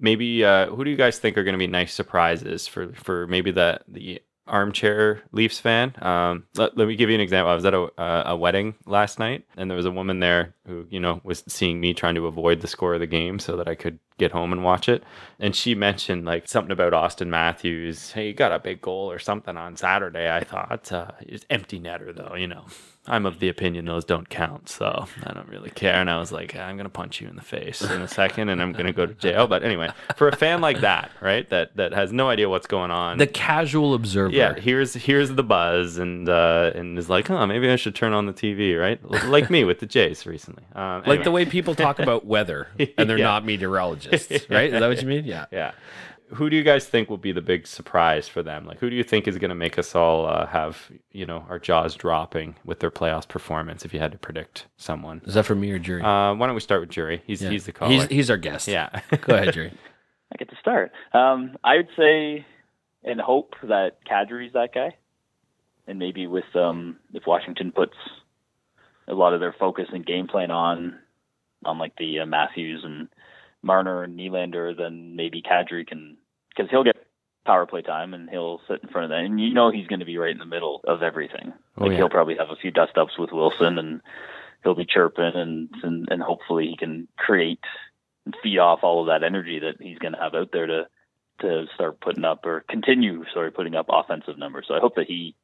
maybe 0.00 0.44
uh, 0.44 0.66
who 0.66 0.84
do 0.84 0.90
you 0.90 0.96
guys 0.96 1.18
think 1.18 1.36
are 1.38 1.44
going 1.44 1.54
to 1.54 1.58
be 1.58 1.66
nice 1.66 1.94
surprises 1.94 2.66
for 2.66 2.92
for 2.94 3.26
maybe 3.26 3.50
the 3.50 3.80
the 3.86 4.20
armchair 4.46 5.22
Leafs 5.32 5.60
fan? 5.60 5.94
Um, 6.02 6.44
let, 6.56 6.76
let 6.76 6.88
me 6.88 6.96
give 6.96 7.08
you 7.08 7.14
an 7.14 7.20
example. 7.20 7.52
I 7.52 7.54
was 7.54 7.64
at 7.64 7.74
a 7.74 7.82
uh, 8.00 8.22
a 8.26 8.36
wedding 8.36 8.74
last 8.86 9.18
night, 9.18 9.44
and 9.56 9.70
there 9.70 9.76
was 9.76 9.86
a 9.86 9.90
woman 9.90 10.20
there 10.20 10.54
who 10.66 10.86
you 10.90 11.00
know 11.00 11.20
was 11.22 11.44
seeing 11.46 11.80
me 11.80 11.94
trying 11.94 12.16
to 12.16 12.26
avoid 12.26 12.60
the 12.60 12.68
score 12.68 12.94
of 12.94 13.00
the 13.00 13.06
game 13.06 13.38
so 13.38 13.56
that 13.56 13.68
I 13.68 13.74
could 13.74 13.98
get 14.20 14.32
home 14.32 14.52
and 14.52 14.62
watch 14.62 14.88
it. 14.88 15.02
And 15.40 15.56
she 15.56 15.74
mentioned 15.74 16.24
like 16.24 16.46
something 16.48 16.70
about 16.70 16.92
Auston 16.92 17.26
Matthews. 17.28 18.12
Hey, 18.12 18.28
you 18.28 18.32
got 18.34 18.52
a 18.52 18.58
big 18.58 18.80
goal 18.80 19.10
or 19.10 19.18
something 19.18 19.56
on 19.56 19.76
Saturday. 19.76 20.30
I 20.30 20.44
thought 20.44 20.92
uh, 20.92 21.10
it's 21.20 21.44
empty 21.50 21.80
netter 21.80 22.14
though. 22.14 22.34
You 22.36 22.46
know, 22.46 22.66
I'm 23.06 23.24
of 23.26 23.38
the 23.40 23.48
opinion 23.48 23.86
those 23.86 24.04
don't 24.04 24.28
count, 24.28 24.68
so 24.68 25.06
I 25.24 25.32
don't 25.32 25.48
really 25.48 25.70
care. 25.70 25.94
And 25.94 26.10
I 26.10 26.18
was 26.18 26.30
like, 26.30 26.54
I'm 26.54 26.76
gonna 26.76 26.90
punch 26.90 27.20
you 27.20 27.28
in 27.28 27.36
the 27.36 27.42
face 27.42 27.80
in 27.80 28.02
a 28.02 28.08
second, 28.08 28.50
and 28.50 28.60
I'm 28.60 28.72
gonna 28.72 28.92
go 28.92 29.06
to 29.06 29.14
jail. 29.14 29.46
But 29.46 29.62
anyway, 29.64 29.88
for 30.16 30.28
a 30.28 30.36
fan 30.36 30.60
like 30.60 30.80
that, 30.82 31.10
right, 31.22 31.48
that 31.48 31.74
that 31.76 31.94
has 31.94 32.12
no 32.12 32.28
idea 32.28 32.48
what's 32.50 32.66
going 32.66 32.90
on, 32.90 33.16
the 33.16 33.26
casual 33.26 33.94
observer. 33.94 34.34
yeah, 34.34 34.54
here's 34.54 34.92
here's 34.92 35.30
the 35.30 35.42
buzz, 35.42 35.96
and 35.96 36.28
uh, 36.28 36.72
and 36.74 36.98
is 36.98 37.08
like, 37.08 37.30
oh, 37.30 37.46
maybe 37.46 37.70
I 37.70 37.76
should 37.76 37.94
turn 37.94 38.12
on 38.12 38.26
the 38.26 38.34
TV, 38.34 38.78
right? 38.78 39.00
Like 39.24 39.48
me 39.48 39.64
with 39.64 39.78
the 39.80 39.86
Jays 39.86 40.26
recently. 40.26 40.64
Um, 40.74 41.02
Like 41.06 41.24
the 41.24 41.30
way 41.30 41.46
people 41.46 41.74
talk 41.74 41.98
about 41.98 42.26
weather 42.26 42.68
and 42.98 43.08
they're 43.08 43.16
Yeah. 43.18 43.24
not 43.24 43.44
meteorologists, 43.46 44.09
right? 44.50 44.72
Is 44.72 44.80
that 44.80 44.86
what 44.88 45.00
you 45.02 45.08
mean? 45.08 45.24
Yeah. 45.24 45.46
Yeah. 45.50 45.72
Who 46.34 46.48
do 46.48 46.54
you 46.56 46.62
guys 46.62 46.86
think 46.86 47.10
will 47.10 47.16
be 47.18 47.32
the 47.32 47.40
big 47.42 47.66
surprise 47.66 48.28
for 48.28 48.40
them? 48.42 48.64
Like, 48.64 48.78
who 48.78 48.88
do 48.88 48.94
you 48.94 49.02
think 49.02 49.26
is 49.26 49.36
going 49.38 49.48
to 49.48 49.54
make 49.56 49.78
us 49.80 49.96
all 49.96 50.26
uh, 50.26 50.46
have, 50.46 50.90
you 51.10 51.26
know, 51.26 51.44
our 51.48 51.58
jaws 51.58 51.96
dropping 51.96 52.54
with 52.64 52.78
their 52.78 52.90
playoffs 52.92 53.26
performance 53.26 53.84
if 53.84 53.92
you 53.92 53.98
had 53.98 54.12
to 54.12 54.18
predict 54.18 54.66
someone? 54.76 55.22
Is 55.24 55.34
that 55.34 55.44
for 55.44 55.56
me 55.56 55.72
or 55.72 55.80
Jury? 55.80 56.02
Uh, 56.02 56.34
why 56.34 56.46
don't 56.46 56.54
we 56.54 56.60
start 56.60 56.82
with 56.82 56.90
Jury? 56.90 57.20
He's, 57.26 57.42
Yeah. 57.42 57.50
he's 57.50 57.66
the 57.66 57.72
caller. 57.72 57.90
He's, 57.90 58.06
he's 58.06 58.30
our 58.30 58.36
guest. 58.36 58.68
yeah. 58.68 59.00
Go 59.22 59.34
ahead, 59.34 59.52
Jury. 59.54 59.72
I 60.32 60.36
get 60.38 60.48
to 60.50 60.56
start. 60.60 60.92
Um, 61.12 61.56
I 61.64 61.76
would 61.78 61.88
say 61.96 62.46
and 63.02 63.20
hope 63.20 63.54
that 63.64 63.96
Kadri's 64.08 64.52
that 64.52 64.72
guy, 64.72 64.94
and 65.88 65.98
maybe 65.98 66.26
with 66.28 66.44
um, 66.54 66.98
if 67.12 67.26
Washington 67.26 67.72
puts 67.72 67.94
a 69.08 69.14
lot 69.14 69.34
of 69.34 69.40
their 69.40 69.54
focus 69.58 69.86
and 69.92 70.06
game 70.06 70.28
plan 70.28 70.50
on 70.52 70.98
on 71.64 71.78
like 71.78 71.96
the 71.96 72.20
uh, 72.20 72.26
Matthews 72.26 72.82
and 72.84 73.08
Marner 73.62 74.02
and 74.02 74.18
Nylander, 74.18 74.76
then 74.76 75.16
maybe 75.16 75.42
Kadri 75.42 75.86
can 75.86 76.16
because 76.48 76.70
he'll 76.70 76.84
get 76.84 76.96
power 77.46 77.66
play 77.66 77.82
time 77.82 78.14
and 78.14 78.28
he'll 78.28 78.60
sit 78.68 78.82
in 78.82 78.88
front 78.90 79.04
of 79.04 79.10
that, 79.10 79.24
and 79.24 79.40
you 79.40 79.54
know 79.54 79.70
he's 79.70 79.86
going 79.86 80.00
to 80.00 80.06
be 80.06 80.18
right 80.18 80.32
in 80.32 80.38
the 80.38 80.44
middle 80.46 80.80
of 80.86 81.02
everything. 81.02 81.52
Oh, 81.76 81.84
Like 81.84 81.92
yeah. 81.92 81.98
he'll 81.98 82.08
probably 82.10 82.36
have 82.38 82.50
a 82.50 82.56
few 82.60 82.70
dust 82.70 82.96
ups 82.96 83.18
with 83.18 83.30
Wilson 83.32 83.78
and 83.78 84.00
he'll 84.62 84.74
be 84.74 84.86
chirping 84.86 85.32
and, 85.34 85.68
and 85.82 86.08
and 86.10 86.22
hopefully 86.22 86.66
he 86.66 86.76
can 86.76 87.08
create 87.16 87.60
and 88.26 88.34
feed 88.42 88.58
off 88.58 88.80
all 88.82 89.00
of 89.00 89.06
that 89.06 89.26
energy 89.26 89.60
that 89.60 89.76
he's 89.80 89.98
going 89.98 90.12
to 90.12 90.20
have 90.20 90.34
out 90.34 90.50
there 90.52 90.66
to 90.66 90.82
to 91.40 91.64
start 91.74 92.00
putting 92.00 92.24
up 92.24 92.44
or 92.44 92.64
continue 92.68 93.24
sorry 93.32 93.50
putting 93.50 93.74
up 93.74 93.86
offensive 93.88 94.38
numbers. 94.38 94.66
So 94.68 94.74
I 94.74 94.80
hope 94.80 94.96
that 94.96 95.06
he 95.06 95.34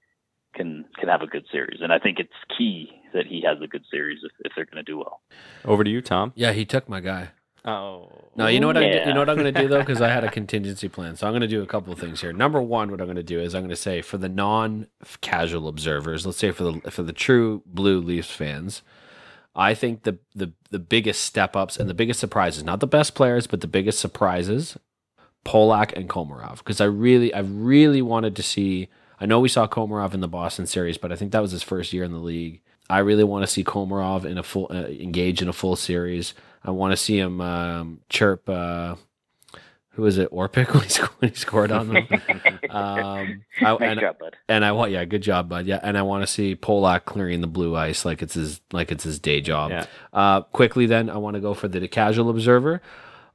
can 0.55 0.85
can 0.99 1.09
have 1.09 1.23
a 1.23 1.27
good 1.27 1.47
series, 1.51 1.81
and 1.83 1.93
I 1.93 1.99
think 1.99 2.19
it's 2.19 2.33
key 2.57 2.91
that 3.15 3.27
he 3.27 3.43
has 3.47 3.59
a 3.63 3.67
good 3.67 3.85
series 3.91 4.19
if, 4.23 4.33
if 4.45 4.53
they're 4.55 4.65
going 4.67 4.83
to 4.85 4.91
do 4.91 4.99
well. 4.99 5.21
Over 5.65 5.85
to 5.85 5.91
you, 5.91 6.03
Tom. 6.03 6.33
Yeah, 6.35 6.53
he 6.53 6.65
took 6.65 6.89
my 6.89 7.01
guy. 7.01 7.31
Oh. 7.67 8.09
No, 8.37 8.47
you 8.47 8.61
know 8.61 8.67
what 8.69 8.77
I 8.77 8.83
Yeah. 8.87 9.09
you 9.09 9.15
know 9.15 9.21
what 9.21 9.31
I'm 9.31 9.37
going 9.39 9.53
to 9.53 9.61
do 9.61 9.67
though 9.67 9.81
because 9.81 10.01
I 10.01 10.09
had 10.09 10.23
a 10.23 10.31
contingency 10.31 10.89
plan. 10.89 11.17
So 11.17 11.27
I'm 11.27 11.33
going 11.33 11.41
to 11.41 11.49
do 11.49 11.63
a 11.63 11.67
couple 11.67 11.93
of 11.93 11.99
things 11.99 12.21
here. 12.21 12.33
Number 12.33 12.61
one, 12.63 12.91
what 12.91 13.01
I'm 13.01 13.07
going 13.07 13.17
to 13.17 13.23
do 13.23 13.41
is 13.41 13.55
I'm 13.55 13.63
going 13.63 13.71
to 13.71 13.77
say 13.77 14.03
for 14.03 14.19
the 14.19 14.29
non-casual 14.29 15.67
observers, 15.69 16.25
let's 16.27 16.39
say 16.39 16.51
for 16.53 16.65
the 16.65 16.91
for 16.91 17.03
the 17.03 17.13
true 17.13 17.63
blue 17.67 18.01
Leafs 18.01 18.31
fans, 18.31 18.83
I 19.55 19.75
think 19.75 20.03
the 20.03 20.19
the 20.35 20.53
the 20.71 20.79
biggest 20.79 21.23
step 21.23 21.57
ups 21.57 21.77
and 21.77 21.89
the 21.89 21.95
biggest 21.95 22.21
surprises, 22.21 22.63
not 22.63 22.81
the 22.81 22.87
best 22.87 23.15
players, 23.15 23.47
but 23.47 23.63
the 23.63 23.67
biggest 23.67 23.99
surprises, 23.99 24.77
Polak 25.45 25.93
and 25.95 26.09
Komarov, 26.09 26.59
because 26.59 26.81
I 26.81 26.85
really 26.85 27.33
I 27.35 27.41
really 27.41 28.03
wanted 28.03 28.37
to 28.37 28.43
see. 28.43 28.89
I 29.19 29.25
know 29.25 29.41
we 29.41 29.49
saw 29.49 29.67
Komarov 29.67 30.13
in 30.13 30.21
the 30.21 30.29
Boston 30.29 30.67
series, 30.67 30.99
but 30.99 31.11
I 31.11 31.17
think 31.17 31.33
that 31.33 31.41
was 31.41 31.53
his 31.53 31.63
first 31.63 31.93
year 31.95 32.05
in 32.05 32.13
the 32.13 32.19
league. 32.19 32.61
I 32.91 32.99
really 32.99 33.25
want 33.25 33.43
to 33.45 33.47
see 33.47 33.65
Komarov 33.65 34.25
in 34.27 34.37
a 34.39 34.43
full 34.43 34.69
uh, 34.71 34.85
engage 34.85 35.41
in 35.41 35.49
a 35.49 35.53
full 35.55 35.75
series. 35.75 36.35
I 36.67 36.71
want 36.71 36.93
to 36.93 36.97
see 36.97 37.19
him 37.19 37.41
um, 37.41 38.01
chirp. 38.09 38.49
Uh, 38.49 38.97
who 39.91 40.05
is 40.05 40.19
it? 40.19 40.31
Orpik 40.31 40.69
when 40.75 40.83
he, 40.83 40.89
sc- 40.91 41.21
when 41.23 41.31
he 41.31 41.37
scored 41.37 41.73
on 41.73 41.89
them. 41.89 42.07
um, 42.71 43.43
I, 43.61 43.73
Nice 43.73 43.79
and, 43.81 44.01
job, 44.01 44.19
bud. 44.19 44.37
and 44.49 44.65
I 44.65 44.73
want 44.73 44.91
yeah, 44.93 45.05
good 45.07 45.23
job, 45.23 45.49
bud. 45.49 45.65
Yeah, 45.67 45.81
and 45.83 45.97
I 45.97 46.03
want 46.03 46.23
to 46.23 46.27
see 46.27 46.55
Polak 46.55 47.05
clearing 47.07 47.41
the 47.41 47.47
blue 47.47 47.75
ice 47.77 48.05
like 48.05 48.21
it's 48.21 48.35
his 48.35 48.61
like 48.73 48.93
it's 48.93 49.05
his 49.05 49.19
day 49.19 49.41
job. 49.41 49.71
Yeah. 49.71 49.87
Uh, 50.13 50.43
quickly, 50.43 50.85
then 50.87 51.09
I 51.09 51.17
want 51.17 51.35
to 51.35 51.41
go 51.41 51.55
for 51.55 51.69
the 51.69 51.87
casual 51.89 52.29
observer. 52.29 52.83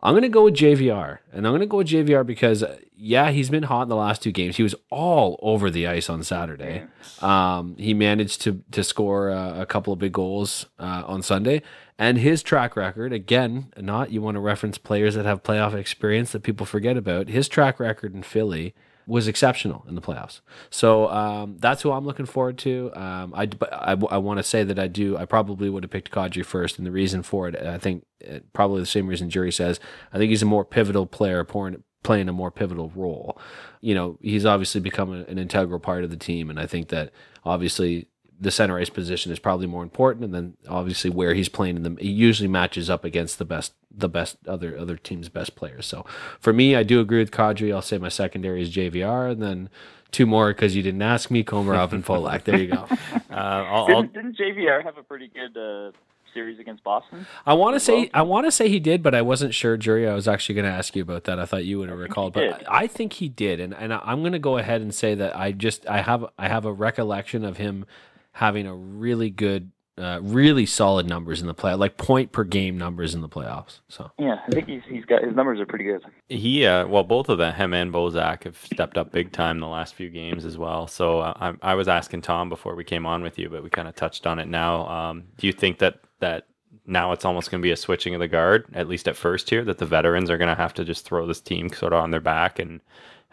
I'm 0.04 0.16
gonna 0.16 0.30
go 0.30 0.46
with 0.46 0.56
JVR, 0.56 1.20
and 1.32 1.46
I'm 1.46 1.54
gonna 1.54 1.68
go 1.68 1.78
with 1.78 1.88
JVR 1.88 2.26
because 2.26 2.64
uh, 2.64 2.78
yeah, 2.96 3.30
he's 3.30 3.50
been 3.52 3.64
hot 3.64 3.84
in 3.84 3.90
the 3.90 3.96
last 3.96 4.24
two 4.24 4.32
games. 4.32 4.58
He 4.58 4.64
was 4.64 4.74
all 4.90 5.40
over 5.44 5.70
the 5.70 5.86
ice 5.88 6.10
on 6.10 6.24
Saturday. 6.24 6.86
Um, 7.22 7.76
he 7.78 7.94
managed 7.94 8.42
to 8.42 8.64
to 8.72 8.84
score 8.84 9.30
uh, 9.32 9.62
a 9.62 9.66
couple 9.68 9.94
of 9.94 10.00
big 10.00 10.12
goals 10.14 10.66
uh, 10.80 11.04
on 11.06 11.22
Sunday, 11.22 11.62
and 12.02 12.18
his 12.18 12.42
track 12.42 12.76
record 12.76 13.14
again, 13.14 13.72
not 13.78 14.12
you 14.12 14.24
want 14.24 14.34
to 14.34 14.42
reference 14.42 14.80
players 14.80 15.14
that 15.14 15.26
have 15.26 15.44
playoff 15.44 15.76
experience 15.76 16.32
that 16.32 16.42
people 16.42 16.66
forget 16.66 16.98
about. 16.98 17.28
His 17.28 17.48
track 17.48 17.80
record 17.80 18.16
in 18.16 18.24
Philly 18.24 18.74
was 19.06 19.28
exceptional 19.28 19.86
in 19.88 19.94
the 19.94 20.02
playoffs. 20.02 20.42
So 20.72 21.10
um, 21.10 21.58
that's 21.60 21.84
who 21.84 21.92
I'm 21.92 22.04
looking 22.04 22.26
forward 22.26 22.58
to. 22.60 22.92
Um, 22.96 23.36
I, 23.36 23.48
I, 23.72 23.92
I 24.10 24.18
want 24.18 24.40
to 24.40 24.44
say 24.44 24.64
that 24.64 24.80
I 24.80 24.88
do. 24.88 25.16
I 25.16 25.26
probably 25.26 25.70
would 25.70 25.84
have 25.84 25.92
picked 25.92 26.10
Kadri 26.10 26.44
first, 26.44 26.80
and 26.80 26.88
the 26.88 26.92
reason 26.92 27.22
for 27.22 27.48
it, 27.48 27.56
I 27.56 27.78
think, 27.78 28.04
uh, 28.28 28.40
probably 28.52 28.80
the 28.80 28.88
same 28.88 29.06
reason 29.06 29.30
Jury 29.30 29.52
says. 29.52 29.80
I 30.12 30.18
think 30.18 30.32
he's 30.32 30.42
a 30.42 30.48
more 30.48 30.66
pivotal 30.66 31.06
player, 31.06 31.44
playing 31.44 32.30
a 32.30 32.34
more 32.34 32.50
pivotal 32.50 32.92
role. 32.96 33.40
You 33.80 33.94
know, 33.94 34.18
he's 34.22 34.48
obviously 34.48 34.82
become 34.82 35.14
an 35.14 35.38
integral 35.38 35.80
part 35.80 36.04
of 36.04 36.10
the 36.10 36.18
team, 36.18 36.50
and 36.50 36.60
I 36.60 36.66
think 36.66 36.88
that 36.88 37.12
obviously 37.46 38.08
the 38.42 38.52
center 38.52 38.78
ice 38.80 38.90
position 38.90 39.32
is 39.32 39.38
probably 39.40 39.68
more 39.68 39.84
important, 39.84 40.26
and 40.26 40.34
then 40.34 40.58
obviously 40.68 41.10
where 41.12 41.34
he's 41.36 41.48
playing 41.48 41.76
in 41.78 41.84
the 41.84 41.96
he 42.02 42.10
usually 42.10 42.48
matches 42.50 42.90
up 42.90 43.06
against 43.06 43.38
the 43.38 43.46
best 43.46 43.74
the 43.96 44.10
best 44.10 44.38
other 44.48 44.78
other 44.78 44.98
team's 44.98 45.30
best 45.30 45.56
players. 45.56 45.86
So 45.86 46.06
for 46.40 46.52
me, 46.52 46.76
I 46.76 46.82
do 46.84 47.00
agree 47.00 47.20
with 47.20 47.32
Kadri. 47.32 47.74
I'll 47.74 47.82
say 47.84 47.98
my 48.00 48.10
secondary 48.10 48.62
is 48.64 48.76
JVR, 48.76 49.32
and 49.32 49.42
then 49.42 49.70
two 50.12 50.26
more 50.26 50.50
because 50.50 50.76
you 50.76 50.82
didn't 50.82 51.04
ask 51.04 51.30
me, 51.30 51.44
Komarov 51.44 51.94
and 51.94 52.04
Folak. 52.10 52.44
There 52.44 52.58
you 52.60 52.68
go. 52.72 52.88
Uh, 52.90 53.34
I'll, 53.34 53.88
I'll, 53.96 54.02
Didn't, 54.04 54.36
didn't 54.36 54.38
JVR 54.38 54.84
have 54.84 54.98
a 54.98 55.04
pretty 55.04 55.30
good 55.30 55.56
uh, 55.56 55.92
series 56.34 56.60
against 56.60 56.84
Boston? 56.84 57.28
I 57.46 57.54
want 57.54 57.76
to 57.76 57.80
say 57.80 57.94
Well- 57.94 58.10
I 58.16 58.22
want 58.24 58.48
to 58.48 58.52
say 58.52 58.70
he 58.70 58.80
did, 58.80 59.04
but 59.04 59.14
I 59.14 59.22
wasn't 59.22 59.54
sure, 59.54 59.78
Jury. 59.78 60.10
I 60.10 60.16
was 60.16 60.28
actually 60.28 60.56
going 60.56 60.66
to 60.66 60.72
ask 60.76 60.96
you 60.96 61.04
about 61.04 61.26
that. 61.26 61.40
I 61.40 61.46
thought 61.46 61.64
you 61.66 61.78
would 61.78 61.90
have 61.90 62.00
recalled, 62.00 62.34
but. 62.34 62.68
I, 62.68 62.84
I 62.84 62.88
think 62.88 63.14
he 63.14 63.30
did, 63.30 63.60
and 63.60 63.74
and 63.76 63.94
I'm 63.94 64.22
going 64.22 64.32
to 64.34 64.40
go 64.40 64.58
ahead 64.58 64.82
and 64.82 64.94
say 64.96 65.14
that 65.16 65.38
I 65.38 65.52
just 65.52 65.88
I 65.88 66.02
have 66.02 66.26
I 66.40 66.48
have 66.48 66.66
a 66.66 66.74
recollection 66.74 67.46
of 67.46 67.58
him 67.58 67.86
having 68.32 68.68
a 68.68 68.76
really 68.76 69.30
good 69.30 69.72
uh, 69.98 70.20
really 70.22 70.66
solid 70.66 71.08
numbers 71.08 71.42
in 71.42 71.48
the 71.48 71.54
play, 71.54 71.74
like 71.74 71.98
point 71.98 72.32
per 72.32 72.44
game 72.44 72.78
numbers 72.78 73.14
in 73.14 73.22
the 73.22 73.30
playoffs. 73.30 73.82
So 73.88 74.12
Yeah, 74.18 74.40
I 74.48 74.52
think 74.52 74.68
he's 74.68 74.82
he's 74.88 75.06
got 75.06 75.24
his 75.24 75.36
numbers 75.36 75.60
are 75.60 75.66
pretty 75.66 75.86
good. 75.86 76.02
He, 76.30 76.66
uh, 76.66 76.88
well, 76.88 77.04
both 77.04 77.30
of 77.30 77.38
them, 77.38 77.54
him 77.54 77.74
and 77.74 77.94
Bozak, 77.94 78.46
have 78.46 78.58
stepped 78.58 78.98
up 78.98 79.12
big 79.12 79.32
time 79.32 79.60
the 79.60 79.68
last 79.68 79.94
few 79.94 80.10
games 80.10 80.46
as 80.46 80.58
well. 80.58 80.88
So 80.88 81.20
uh, 81.20 81.54
I, 81.62 81.72
I 81.72 81.76
was 81.76 81.88
asking 81.88 82.22
Tom 82.22 82.50
before 82.50 82.76
we 82.76 82.84
came 82.84 83.06
on 83.06 83.22
with 83.22 83.38
you, 83.38 83.50
but 83.50 83.64
we 83.64 83.70
kind 83.70 83.88
of 83.88 83.96
touched 83.96 84.26
on 84.26 84.40
it 84.40 84.48
now. 84.48 84.88
Um, 84.88 85.24
do 85.38 85.46
you 85.46 85.54
think 85.54 85.80
that 85.80 86.00
that 86.20 86.48
now 86.86 87.12
it's 87.12 87.26
almost 87.26 87.52
going 87.52 87.62
to 87.62 87.66
be 87.66 87.72
a 87.72 87.78
switching 87.78 88.16
of 88.16 88.20
the 88.20 88.28
guard, 88.28 88.66
at 88.74 88.88
least 88.88 89.08
at 89.08 89.16
first 89.16 89.50
here, 89.50 89.64
that 89.66 89.78
the 89.78 89.86
veterans 89.86 90.30
are 90.30 90.38
going 90.38 90.50
to 90.50 90.56
have 90.56 90.74
to 90.76 90.86
just 90.86 91.06
throw 91.06 91.28
this 91.28 91.42
team 91.42 91.70
sort 91.70 91.94
of 91.94 92.02
on 92.02 92.12
their 92.12 92.20
back 92.20 92.60
and 92.60 92.82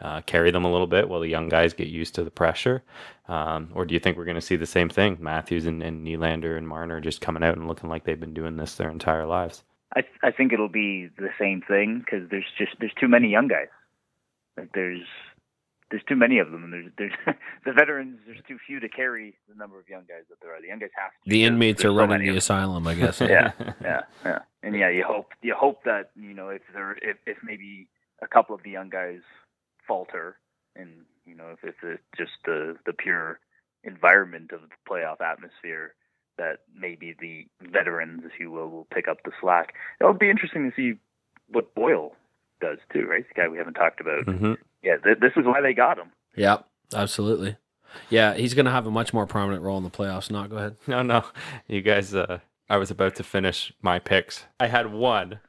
uh, 0.01 0.21
carry 0.23 0.51
them 0.51 0.65
a 0.65 0.71
little 0.71 0.87
bit 0.87 1.09
while 1.09 1.21
the 1.21 1.29
young 1.29 1.49
guys 1.49 1.73
get 1.75 1.89
used 1.89 2.15
to 2.17 2.25
the 2.25 2.31
pressure? 2.31 2.83
Um, 3.29 3.71
or 3.75 3.85
do 3.85 3.95
you 3.95 4.01
think 4.01 4.17
we're 4.17 4.25
going 4.25 4.35
to 4.35 4.41
see 4.41 4.57
the 4.57 4.67
same 4.67 4.89
thing? 4.89 5.19
Matthews 5.21 5.67
and, 5.67 5.83
and 5.83 6.07
Nylander 6.07 6.57
and 6.57 6.67
Marner 6.67 7.01
just 7.01 7.21
coming 7.21 7.43
out 7.43 7.57
and 7.57 7.69
looking 7.69 7.89
like 7.89 8.05
they've 8.05 8.19
been 8.19 8.35
doing 8.35 8.57
this 8.57 8.77
their 8.77 8.91
entire 8.91 9.27
lives. 9.27 9.65
I 9.95 10.03
I 10.23 10.31
think 10.31 10.53
it'll 10.53 10.69
be 10.69 11.09
the 11.17 11.31
same 11.39 11.63
thing 11.67 12.03
because 12.05 12.29
there's 12.31 12.45
just 12.59 12.73
there's 12.79 12.93
too 13.01 13.09
many 13.09 13.29
young 13.29 13.49
guys. 13.49 13.69
Like 14.57 14.71
there's 14.75 15.07
there's 15.91 16.03
too 16.07 16.17
many 16.17 16.39
of 16.39 16.51
them, 16.51 16.65
and 16.65 16.73
there's 16.73 16.93
there's 16.99 17.13
the 17.65 17.73
veterans. 17.73 18.19
There's 18.27 18.41
too 18.47 18.59
few 18.67 18.81
to 18.81 18.89
carry 18.89 19.35
the 19.49 19.55
number 19.55 19.79
of 19.79 19.89
young 19.89 20.03
guys 20.03 20.25
that 20.29 20.37
there 20.43 20.55
are. 20.55 20.61
The 20.61 20.69
young 20.69 20.79
guys 20.81 20.91
have 20.97 21.11
to. 21.11 21.31
the 21.31 21.45
inmates 21.45 21.85
are 21.85 21.89
so 21.89 21.95
running 21.95 22.27
the 22.27 22.37
asylum, 22.37 22.87
I 22.87 22.95
guess. 22.95 23.21
yeah, 23.23 23.53
yeah, 23.83 24.03
yeah. 24.25 24.39
And 24.63 24.77
yeah, 24.77 24.91
you 24.91 25.05
hope 25.05 25.33
you 25.43 25.55
hope 25.55 25.85
that 25.85 26.11
you 26.17 26.35
know 26.35 26.51
if 26.51 26.63
there 26.75 26.93
if 27.01 27.17
if 27.27 27.39
maybe 27.43 27.89
a 28.23 28.29
couple 28.29 28.55
of 28.55 28.63
the 28.63 28.71
young 28.71 28.91
guys 28.91 29.21
falter, 29.89 30.37
and 30.77 30.91
you 31.27 31.35
know 31.35 31.47
if 31.53 31.65
if 31.65 31.75
it's 31.83 32.03
just 32.17 32.33
the 32.45 32.77
the 32.87 32.93
pure 32.93 33.41
environment 33.85 34.53
of 34.53 34.61
the 34.61 34.69
playoff 34.89 35.21
atmosphere 35.21 35.95
that 36.37 36.59
maybe 36.79 37.17
the 37.19 37.47
veterans, 37.69 38.23
if 38.25 38.39
you 38.39 38.51
will, 38.51 38.69
will 38.69 38.87
pick 38.95 39.09
up 39.09 39.19
the 39.25 39.33
slack. 39.41 39.75
It'll 40.01 40.13
be 40.13 40.31
interesting 40.31 40.71
to 40.71 40.77
see 40.77 40.99
what 41.51 41.75
Boyle 41.75 42.13
does 42.61 42.79
too, 42.93 43.07
right? 43.07 43.25
The 43.29 43.35
guy 43.43 43.49
we 43.49 43.59
haven't 43.59 43.75
talked 43.75 44.01
about. 44.01 44.25
hmm 44.25 44.55
Yeah, 44.83 44.97
th- 45.03 45.19
this 45.21 45.33
is 45.37 45.45
why 45.47 45.61
they 45.61 45.73
got 45.75 45.99
him. 45.99 46.13
Yeah, 46.37 46.59
absolutely. 46.95 47.57
Yeah, 48.11 48.35
he's 48.35 48.55
going 48.55 48.67
to 48.67 48.71
have 48.73 48.87
a 48.87 48.91
much 48.91 49.13
more 49.13 49.27
prominent 49.27 49.63
role 49.63 49.79
in 49.79 49.85
the 49.85 49.91
playoffs. 49.91 50.31
Not 50.31 50.51
go 50.51 50.59
ahead. 50.59 50.77
No, 50.87 51.03
no. 51.03 51.25
You 51.67 51.81
guys, 51.81 52.15
uh, 52.15 52.39
I 52.69 52.77
was 52.77 52.91
about 52.91 53.17
to 53.17 53.25
finish 53.25 53.73
my 53.83 53.99
picks. 53.99 54.45
I 54.61 54.67
had 54.69 54.93
one, 54.93 55.41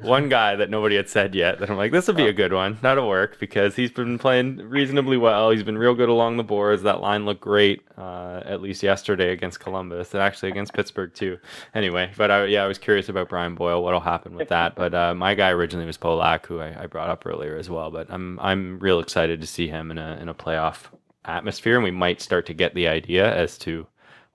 one 0.00 0.28
guy 0.28 0.56
that 0.56 0.70
nobody 0.70 0.96
had 0.96 1.08
said 1.08 1.34
yet 1.34 1.58
that 1.58 1.70
I'm 1.70 1.76
like, 1.76 1.92
this 1.92 2.06
will 2.06 2.14
be 2.14 2.28
a 2.28 2.32
good 2.32 2.52
one. 2.52 2.78
That'll 2.80 3.08
work 3.08 3.38
because 3.38 3.76
he's 3.76 3.90
been 3.90 4.18
playing 4.18 4.58
reasonably 4.58 5.16
well. 5.16 5.50
He's 5.50 5.62
been 5.62 5.76
real 5.76 5.94
good 5.94 6.08
along 6.08 6.36
the 6.36 6.44
boards. 6.44 6.82
That 6.82 7.00
line 7.00 7.26
looked 7.26 7.40
great, 7.40 7.82
uh, 7.98 8.42
at 8.44 8.62
least 8.62 8.82
yesterday 8.82 9.32
against 9.32 9.60
Columbus 9.60 10.14
and 10.14 10.22
actually 10.22 10.50
against 10.50 10.72
Pittsburgh 10.72 11.12
too. 11.12 11.38
Anyway, 11.74 12.10
but 12.16 12.30
I, 12.30 12.44
yeah, 12.44 12.64
I 12.64 12.66
was 12.66 12.78
curious 12.78 13.08
about 13.08 13.28
Brian 13.28 13.54
Boyle, 13.54 13.82
what'll 13.82 14.00
happen 14.00 14.34
with 14.34 14.48
that. 14.48 14.76
But 14.76 14.94
uh, 14.94 15.14
my 15.14 15.34
guy 15.34 15.50
originally 15.50 15.86
was 15.86 15.98
Polak, 15.98 16.46
who 16.46 16.60
I, 16.60 16.84
I 16.84 16.86
brought 16.86 17.10
up 17.10 17.26
earlier 17.26 17.56
as 17.56 17.68
well. 17.68 17.90
But 17.90 18.06
I'm 18.10 18.38
I'm 18.40 18.78
real 18.78 19.00
excited 19.00 19.40
to 19.40 19.46
see 19.46 19.68
him 19.68 19.90
in 19.90 19.98
a 19.98 20.18
in 20.20 20.28
a 20.28 20.34
playoff 20.34 20.84
atmosphere, 21.24 21.74
and 21.74 21.84
we 21.84 21.90
might 21.90 22.22
start 22.22 22.46
to 22.46 22.54
get 22.54 22.74
the 22.74 22.88
idea 22.88 23.34
as 23.34 23.58
to 23.58 23.86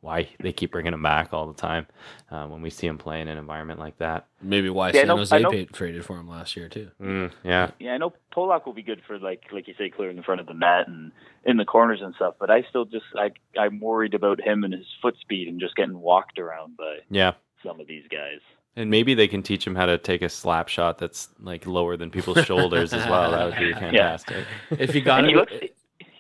why 0.02 0.28
they 0.40 0.52
keep 0.52 0.72
bringing 0.72 0.94
him 0.94 1.02
back 1.04 1.32
all 1.32 1.48
the 1.48 1.54
time 1.60 1.86
uh, 2.32 2.48
when 2.48 2.62
we 2.62 2.70
see 2.70 2.88
him 2.88 2.98
play 2.98 3.22
in 3.22 3.28
an 3.28 3.38
environment 3.38 3.80
like 3.80 3.98
that. 4.00 4.26
Maybe 4.42 4.70
why 4.70 4.88
Yeah, 4.88 4.90
I 4.90 5.02
San 5.02 5.08
know- 5.08 5.18
Jose 5.18 5.44
paid, 5.46 5.72
traded 5.74 6.04
for 6.04 6.18
him 6.20 6.28
last 6.28 6.56
year 6.58 6.68
too. 6.70 6.90
Mm, 7.02 7.32
yeah, 7.44 7.72
Yeah, 7.80 7.94
I 7.94 7.98
know 7.98 8.14
Polak 8.36 8.66
will 8.66 8.74
be 8.74 8.82
good 8.82 9.02
for 9.08 9.20
like 9.20 9.44
like 9.52 9.68
you 9.68 9.76
say, 9.78 9.90
clearing 9.90 10.18
the 10.18 10.24
front 10.24 10.42
of 10.42 10.48
the 10.48 10.54
net 10.56 10.88
and 10.88 11.12
in 11.46 11.58
the 11.58 11.66
corners 11.66 12.02
and 12.02 12.14
stuff. 12.16 12.36
But 12.40 12.50
I 12.50 12.64
still 12.70 12.86
just 12.86 13.06
I 13.16 13.32
I'm 13.58 13.80
worried 13.80 14.14
about 14.16 14.42
him 14.42 14.64
and 14.64 14.74
his 14.74 14.88
foot 15.02 15.16
speed 15.22 15.48
and 15.48 15.60
just 15.60 15.76
getting 15.76 16.00
walked 16.00 16.40
around 16.40 16.78
by 16.78 16.98
yeah. 17.10 17.34
some 17.64 17.80
of 17.80 17.88
these 17.88 18.04
guys. 18.12 18.40
And 18.76 18.90
maybe 18.90 19.14
they 19.14 19.28
can 19.28 19.44
teach 19.44 19.68
him 19.68 19.76
how 19.76 19.86
to 19.86 19.98
take 19.98 20.22
a 20.22 20.30
slap 20.30 20.70
shot 20.70 20.98
that's 20.98 21.28
like 21.42 21.68
lower 21.68 21.98
than 21.98 22.10
people's 22.10 22.46
shoulders 22.46 22.94
as 22.94 23.06
well. 23.06 23.32
That 23.32 23.46
would 23.50 23.58
be 23.60 23.74
fantastic. 23.80 24.46
If 24.72 24.96
you 24.96 25.02
got 25.02 25.20
And 25.20 25.28
it, 25.28 25.30
he 25.32 25.36
looks 25.36 25.54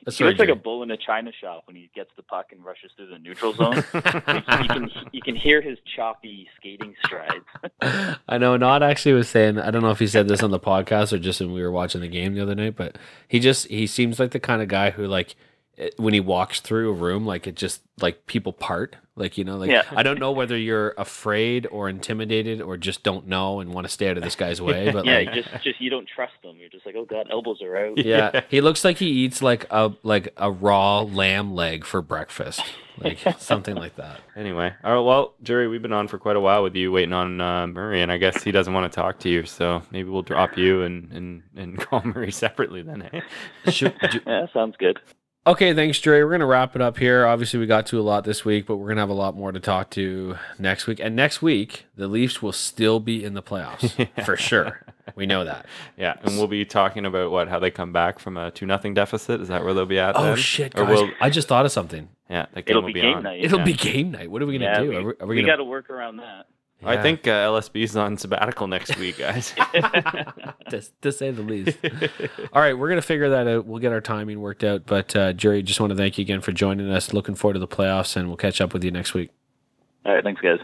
Uh, 0.05 0.11
he 0.11 0.23
looks 0.23 0.39
like 0.39 0.49
a 0.49 0.55
bull 0.55 0.81
in 0.83 0.91
a 0.91 0.97
china 0.97 1.31
shop 1.39 1.63
when 1.67 1.75
he 1.75 1.89
gets 1.93 2.09
the 2.15 2.23
puck 2.23 2.47
and 2.51 2.63
rushes 2.65 2.91
through 2.95 3.07
the 3.07 3.19
neutral 3.19 3.53
zone. 3.53 3.75
you 3.93 4.67
can 4.67 4.89
you 5.11 5.21
can 5.21 5.35
hear 5.35 5.61
his 5.61 5.77
choppy 5.95 6.47
skating 6.57 6.95
strides. 7.05 7.45
I 8.27 8.37
know. 8.37 8.57
Not 8.57 8.81
actually 8.81 9.13
was 9.13 9.29
saying. 9.29 9.59
I 9.59 9.69
don't 9.69 9.81
know 9.81 9.91
if 9.91 9.99
he 9.99 10.07
said 10.07 10.27
this 10.27 10.41
on 10.41 10.51
the 10.51 10.59
podcast 10.59 11.13
or 11.13 11.19
just 11.19 11.39
when 11.39 11.53
we 11.53 11.61
were 11.61 11.71
watching 11.71 12.01
the 12.01 12.07
game 12.07 12.33
the 12.33 12.41
other 12.41 12.55
night, 12.55 12.75
but 12.75 12.97
he 13.27 13.39
just 13.39 13.67
he 13.67 13.85
seems 13.85 14.19
like 14.19 14.31
the 14.31 14.39
kind 14.39 14.61
of 14.61 14.67
guy 14.67 14.91
who 14.91 15.05
like 15.05 15.35
it- 15.77 15.95
when 15.97 16.13
he 16.13 16.19
walks 16.19 16.59
through 16.59 16.89
a 16.89 16.93
room, 16.93 17.25
like 17.25 17.47
it 17.47 17.55
just 17.55 17.81
like 18.01 18.25
people 18.27 18.53
part. 18.53 18.95
Like 19.17 19.37
you 19.37 19.43
know, 19.43 19.57
like 19.57 19.69
Yeah. 19.69 19.83
I 19.91 20.03
don't 20.03 20.19
know 20.19 20.31
whether 20.31 20.57
you're 20.57 20.95
afraid 20.97 21.67
or 21.69 21.89
intimidated 21.89 22.61
or 22.61 22.77
just 22.77 23.03
don't 23.03 23.27
know 23.27 23.59
and 23.59 23.73
want 23.73 23.85
to 23.85 23.91
stay 23.91 24.09
out 24.09 24.17
of 24.17 24.23
this 24.23 24.35
guy's 24.35 24.61
way. 24.69 24.89
But 24.91 25.05
yeah, 25.05 25.17
like, 25.17 25.33
just 25.33 25.49
just 25.63 25.81
you 25.81 25.89
don't 25.89 26.07
trust 26.07 26.33
them. 26.43 26.55
You're 26.59 26.69
just 26.69 26.85
like, 26.85 26.95
oh 26.97 27.05
god, 27.05 27.27
elbows 27.29 27.61
are 27.61 27.75
out. 27.77 27.97
yeah, 27.97 28.41
he 28.49 28.61
looks 28.61 28.83
like 28.85 28.97
he 28.97 29.07
eats 29.07 29.41
like 29.41 29.65
a 29.69 29.91
like 30.03 30.33
a 30.37 30.49
raw 30.51 31.01
lamb 31.01 31.53
leg 31.53 31.83
for 31.85 32.01
breakfast, 32.01 32.61
like 32.99 33.19
something 33.37 33.75
like 33.75 33.97
that. 33.97 34.21
Anyway, 34.35 34.73
all 34.83 34.93
right, 34.95 35.05
well, 35.05 35.33
Jerry, 35.43 35.67
we've 35.67 35.81
been 35.81 35.93
on 35.93 36.07
for 36.07 36.17
quite 36.17 36.37
a 36.37 36.41
while 36.41 36.63
with 36.63 36.75
you 36.75 36.91
waiting 36.91 37.13
on 37.13 37.41
uh, 37.41 37.67
Murray, 37.67 38.01
and 38.01 38.11
I 38.11 38.17
guess 38.17 38.41
he 38.43 38.51
doesn't 38.51 38.73
want 38.73 38.91
to 38.91 38.95
talk 38.95 39.19
to 39.19 39.29
you, 39.29 39.43
so 39.45 39.83
maybe 39.91 40.09
we'll 40.09 40.21
drop 40.23 40.57
you 40.57 40.83
and, 40.83 41.11
and, 41.11 41.43
and 41.57 41.77
call 41.79 42.01
Murray 42.03 42.31
separately 42.31 42.81
then, 42.81 43.01
eh? 43.13 43.69
Should, 43.71 43.93
do- 44.09 44.21
Yeah, 44.25 44.45
sounds 44.53 44.75
good. 44.77 44.99
Okay, 45.47 45.73
thanks, 45.73 45.99
Jerry. 45.99 46.23
We're 46.23 46.29
going 46.29 46.41
to 46.41 46.45
wrap 46.45 46.75
it 46.75 46.83
up 46.83 46.99
here. 46.99 47.25
Obviously, 47.25 47.59
we 47.59 47.65
got 47.65 47.87
to 47.87 47.99
a 47.99 48.03
lot 48.03 48.25
this 48.25 48.45
week, 48.45 48.67
but 48.67 48.75
we're 48.75 48.85
going 48.85 48.97
to 48.97 49.01
have 49.01 49.09
a 49.09 49.13
lot 49.13 49.35
more 49.35 49.51
to 49.51 49.59
talk 49.59 49.89
to 49.91 50.35
next 50.59 50.85
week. 50.85 50.99
And 50.99 51.15
next 51.15 51.41
week, 51.41 51.85
the 51.95 52.07
Leafs 52.07 52.43
will 52.43 52.51
still 52.51 52.99
be 52.99 53.23
in 53.23 53.33
the 53.33 53.41
playoffs 53.41 54.07
for 54.25 54.37
sure. 54.37 54.85
We 55.15 55.25
know 55.25 55.43
that. 55.43 55.65
Yeah, 55.97 56.13
and 56.21 56.37
we'll 56.37 56.45
be 56.47 56.63
talking 56.63 57.07
about 57.07 57.31
what 57.31 57.47
how 57.49 57.57
they 57.57 57.71
come 57.71 57.91
back 57.91 58.19
from 58.19 58.37
a 58.37 58.51
two 58.51 58.67
nothing 58.67 58.93
deficit. 58.93 59.41
Is 59.41 59.47
that 59.47 59.63
where 59.63 59.73
they'll 59.73 59.87
be 59.87 59.97
at? 59.97 60.15
Oh 60.15 60.23
then? 60.25 60.35
shit, 60.37 60.77
Or 60.77 60.85
guys! 60.85 61.01
will 61.01 61.09
I 61.19 61.31
just 61.31 61.47
thought 61.47 61.65
of 61.65 61.71
something. 61.71 62.07
yeah, 62.29 62.45
that 62.53 62.65
game 62.65 62.73
It'll 62.77 62.83
will 62.83 62.87
be 62.89 62.93
be, 62.93 63.01
game 63.01 63.17
on. 63.17 63.23
night. 63.23 63.43
It'll 63.43 63.59
Yeah. 63.59 63.65
be 63.65 63.73
game 63.73 64.11
night. 64.11 64.29
What 64.29 64.43
are 64.43 64.45
we 64.45 64.59
going 64.59 64.71
to 64.71 64.77
Yeah, 64.79 64.83
do? 64.83 64.89
we, 64.89 64.95
are 64.95 65.03
we, 65.03 65.13
are 65.19 65.25
we 65.27 65.35
we 65.37 65.41
gonna, 65.41 65.53
got 65.53 65.57
to 65.57 65.63
work 65.63 65.89
around 65.89 66.17
that. 66.17 66.45
I 66.83 67.01
think 67.01 67.27
uh, 67.27 67.47
LSB's 67.47 67.95
on 67.95 68.17
sabbatical 68.17 68.67
next 68.67 68.97
week, 68.97 69.17
guys. 69.17 69.51
to, 70.69 70.83
to 71.01 71.11
say 71.11 71.31
the 71.31 71.43
least. 71.43 71.77
All 72.53 72.61
right, 72.61 72.77
we're 72.77 72.89
gonna 72.89 73.01
figure 73.01 73.29
that 73.29 73.47
out. 73.47 73.65
We'll 73.65 73.79
get 73.79 73.91
our 73.91 74.01
timing 74.01 74.39
worked 74.39 74.63
out. 74.63 74.85
But 74.85 75.15
uh, 75.15 75.33
Jerry, 75.33 75.61
just 75.61 75.79
want 75.79 75.91
to 75.91 75.97
thank 75.97 76.17
you 76.17 76.23
again 76.23 76.41
for 76.41 76.51
joining 76.51 76.89
us. 76.89 77.13
Looking 77.13 77.35
forward 77.35 77.53
to 77.53 77.59
the 77.59 77.67
playoffs, 77.67 78.15
and 78.15 78.27
we'll 78.27 78.37
catch 78.37 78.61
up 78.61 78.73
with 78.73 78.83
you 78.83 78.91
next 78.91 79.13
week. 79.13 79.29
All 80.05 80.13
right, 80.13 80.23
thanks, 80.23 80.41
guys. 80.41 80.59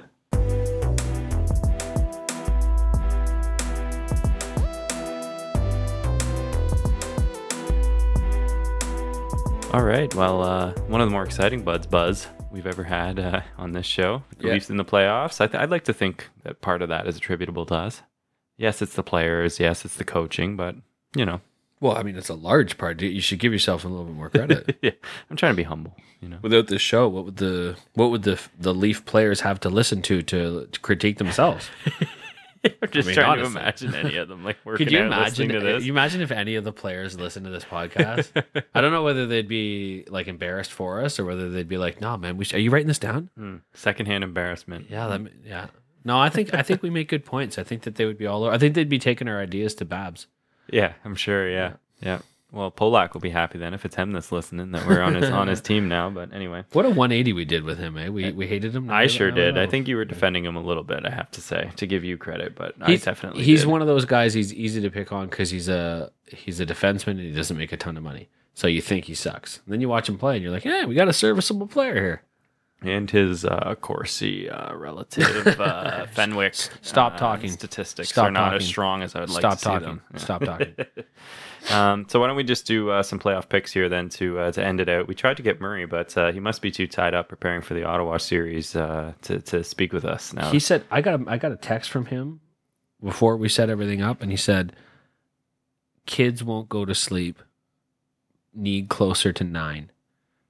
All 9.73 9.83
right. 9.83 10.13
Well, 10.15 10.41
uh, 10.41 10.71
one 10.87 11.01
of 11.01 11.07
the 11.07 11.11
more 11.11 11.23
exciting 11.23 11.61
buds 11.61 11.85
buzz 11.85 12.25
we've 12.57 12.67
ever 12.67 12.83
had 12.83 13.19
uh, 13.19 13.41
on 13.57 13.71
this 13.71 13.85
show, 13.85 14.23
at 14.31 14.43
Yeah. 14.43 14.53
Leafs 14.53 14.69
in 14.69 14.77
the 14.77 14.83
playoffs. 14.85 15.39
I 15.39 15.47
th- 15.47 15.61
I'd 15.61 15.69
like 15.69 15.83
to 15.85 15.93
think 15.93 16.27
that 16.43 16.59
part 16.59 16.81
of 16.81 16.89
that 16.89 17.07
is 17.07 17.15
attributable 17.15 17.65
to 17.67 17.75
us. 17.75 18.01
Yes, 18.57 18.81
it's 18.81 18.95
the 18.95 19.03
players. 19.03 19.59
Yes, 19.59 19.85
it's 19.85 19.95
the 19.95 20.03
coaching. 20.03 20.57
But 20.57 20.75
you 21.15 21.25
know, 21.25 21.39
Well, 21.79 21.95
I 21.95 22.01
mean, 22.03 22.17
it's 22.17 22.29
a 22.29 22.33
large 22.33 22.77
part. 22.79 22.99
You 23.01 23.21
should 23.21 23.39
give 23.39 23.53
yourself 23.53 23.85
a 23.85 23.87
little 23.87 24.05
bit 24.05 24.15
more 24.15 24.29
credit. 24.31 24.77
yeah, 24.81 24.91
I'm 25.29 25.37
trying 25.37 25.53
to 25.53 25.57
be 25.57 25.63
humble. 25.63 25.95
You 26.19 26.29
know, 26.29 26.39
Without 26.41 26.65
this 26.67 26.81
show, 26.81 27.07
what 27.07 27.25
would 27.25 27.37
the 27.37 27.77
what 27.93 28.09
would 28.09 28.23
the 28.23 28.39
the 28.59 28.73
Leaf 28.73 29.05
players 29.05 29.41
have 29.41 29.59
to 29.61 29.69
listen 29.69 30.01
to 30.03 30.23
to, 30.23 30.65
to 30.71 30.79
critique 30.79 31.19
themselves? 31.19 31.69
I'm 32.81 32.89
just 32.91 33.07
mean, 33.07 33.15
trying 33.15 33.39
honestly. 33.39 33.53
to 33.53 33.59
imagine 33.59 33.95
any 33.95 34.17
of 34.17 34.27
them 34.27 34.43
like 34.43 34.57
working 34.65 34.85
Could 34.87 34.93
you 34.93 34.99
out 35.03 35.09
listening 35.25 35.49
imagine? 35.51 35.65
to 35.67 35.73
this. 35.77 35.85
You 35.85 35.93
imagine 35.93 36.21
if 36.21 36.31
any 36.31 36.55
of 36.55 36.63
the 36.63 36.71
players 36.73 37.19
listen 37.19 37.43
to 37.43 37.49
this 37.49 37.63
podcast? 37.63 38.31
I 38.75 38.81
don't 38.81 38.91
know 38.91 39.03
whether 39.03 39.25
they'd 39.27 39.47
be 39.47 40.05
like 40.09 40.27
embarrassed 40.27 40.71
for 40.71 41.01
us 41.03 41.19
or 41.19 41.25
whether 41.25 41.49
they'd 41.49 41.67
be 41.67 41.77
like, 41.77 42.01
"No, 42.01 42.17
man, 42.17 42.37
we 42.37 42.45
sh- 42.45 42.53
are 42.53 42.59
you 42.59 42.71
writing 42.71 42.87
this 42.87 42.99
down?" 42.99 43.29
Hmm. 43.37 43.55
Secondhand 43.73 44.23
embarrassment. 44.23 44.87
Yeah, 44.89 45.07
that, 45.07 45.21
yeah. 45.45 45.67
No, 46.03 46.17
I 46.19 46.29
think 46.29 46.53
I 46.53 46.61
think 46.61 46.81
we 46.81 46.89
make 46.89 47.09
good 47.09 47.25
points. 47.25 47.57
I 47.57 47.63
think 47.63 47.81
that 47.83 47.95
they 47.95 48.05
would 48.05 48.17
be 48.17 48.25
all. 48.27 48.43
over. 48.43 48.53
I 48.53 48.57
think 48.57 48.75
they'd 48.75 48.87
be 48.89 48.99
taking 48.99 49.27
our 49.27 49.39
ideas 49.41 49.75
to 49.75 49.85
Babs. 49.85 50.27
Yeah, 50.71 50.93
I'm 51.05 51.15
sure. 51.15 51.49
Yeah, 51.49 51.73
yeah. 52.01 52.19
Well, 52.57 52.71
Polak 52.71 53.13
will 53.13 53.21
be 53.21 53.29
happy 53.29 53.57
then 53.59 53.73
if 53.73 53.85
it's 53.85 53.95
him 53.95 54.11
that's 54.11 54.31
listening 54.31 54.71
that 54.71 54.87
we're 54.87 55.01
on 55.01 55.15
his 55.15 55.29
on 55.29 55.47
his 55.47 55.61
team 55.69 55.87
now. 55.87 56.09
But 56.09 56.33
anyway, 56.33 56.63
What 56.73 56.85
a 56.85 56.89
180 56.89 57.33
we 57.33 57.45
did 57.45 57.63
with 57.63 57.77
him, 57.77 57.97
eh? 57.97 58.09
We 58.09 58.31
we 58.31 58.47
hated 58.47 58.75
him. 58.75 58.89
I 58.89 59.07
sure 59.07 59.31
did. 59.31 59.57
I 59.57 59.65
know. 59.65 59.71
think 59.71 59.87
you 59.87 59.95
were 59.95 60.05
defending 60.05 60.43
him 60.43 60.55
a 60.55 60.61
little 60.61 60.83
bit. 60.83 61.05
I 61.05 61.11
have 61.11 61.29
to 61.31 61.41
say 61.41 61.69
to 61.75 61.85
give 61.87 62.03
you 62.03 62.17
credit, 62.17 62.55
but 62.55 62.73
I 62.81 62.91
he's 62.91 63.03
definitely 63.05 63.43
he's 63.43 63.61
did. 63.61 63.69
one 63.69 63.81
of 63.81 63.87
those 63.87 64.05
guys. 64.05 64.33
He's 64.33 64.53
easy 64.53 64.81
to 64.81 64.89
pick 64.89 65.11
on 65.11 65.27
because 65.27 65.49
he's 65.51 65.69
a 65.69 66.11
he's 66.27 66.59
a 66.59 66.65
defenseman 66.65 67.11
and 67.11 67.19
he 67.21 67.31
doesn't 67.31 67.57
make 67.57 67.71
a 67.71 67.77
ton 67.77 67.95
of 67.95 68.03
money. 68.03 68.27
So 68.55 68.67
you 68.67 68.81
think 68.81 69.05
he 69.05 69.13
sucks. 69.13 69.61
And 69.65 69.73
then 69.73 69.81
you 69.81 69.87
watch 69.89 70.09
him 70.09 70.17
play 70.17 70.33
and 70.37 70.43
you're 70.43 70.51
like, 70.51 70.65
yeah, 70.65 70.85
we 70.85 70.95
got 70.95 71.07
a 71.07 71.13
serviceable 71.13 71.67
player 71.67 71.93
here. 71.93 72.21
and 72.81 73.09
his 73.09 73.45
uh, 73.45 73.75
Corsi 73.81 74.49
uh, 74.49 74.73
relative 74.75 75.45
uh, 75.59 76.07
Fenwick. 76.11 76.55
Stop 76.81 77.13
uh, 77.13 77.17
talking. 77.17 77.51
Statistics 77.51 78.09
Stop 78.09 78.25
are 78.27 78.31
not 78.31 78.45
talking. 78.45 78.57
as 78.61 78.65
strong 78.67 79.01
as 79.03 79.15
I 79.15 79.19
would 79.19 79.29
like 79.29 79.41
Stop 79.41 79.59
to 79.59 79.79
see 79.79 79.85
them. 79.85 80.01
Yeah. 80.11 80.19
Stop 80.19 80.43
talking. 80.43 80.73
Um, 81.71 82.05
so 82.07 82.19
why 82.19 82.27
don't 82.27 82.35
we 82.35 82.43
just 82.43 82.65
do 82.65 82.89
uh, 82.89 83.03
some 83.03 83.19
playoff 83.19 83.49
picks 83.49 83.71
here 83.71 83.89
then 83.89 84.09
to 84.09 84.39
uh, 84.39 84.51
to 84.51 84.63
end 84.63 84.79
it 84.79 84.89
out? 84.89 85.07
We 85.07 85.15
tried 85.15 85.37
to 85.37 85.43
get 85.43 85.59
Murray, 85.59 85.85
but 85.85 86.17
uh, 86.17 86.31
he 86.31 86.39
must 86.39 86.61
be 86.61 86.71
too 86.71 86.87
tied 86.87 87.13
up 87.13 87.29
preparing 87.29 87.61
for 87.61 87.73
the 87.73 87.83
Ottawa 87.83 88.17
series 88.17 88.75
uh, 88.75 89.13
to 89.23 89.41
to 89.41 89.63
speak 89.63 89.93
with 89.93 90.05
us 90.05 90.33
now. 90.33 90.51
He 90.51 90.59
said 90.59 90.83
I 90.89 91.01
got 91.01 91.21
a, 91.21 91.23
I 91.27 91.37
got 91.37 91.51
a 91.51 91.57
text 91.57 91.89
from 91.89 92.05
him 92.05 92.39
before 93.03 93.37
we 93.37 93.49
set 93.49 93.69
everything 93.69 94.01
up, 94.01 94.21
and 94.21 94.31
he 94.31 94.37
said, 94.37 94.73
"Kids 96.05 96.43
won't 96.43 96.69
go 96.69 96.85
to 96.85 96.95
sleep. 96.95 97.41
Need 98.53 98.89
closer 98.89 99.31
to 99.33 99.43
nine. 99.43 99.91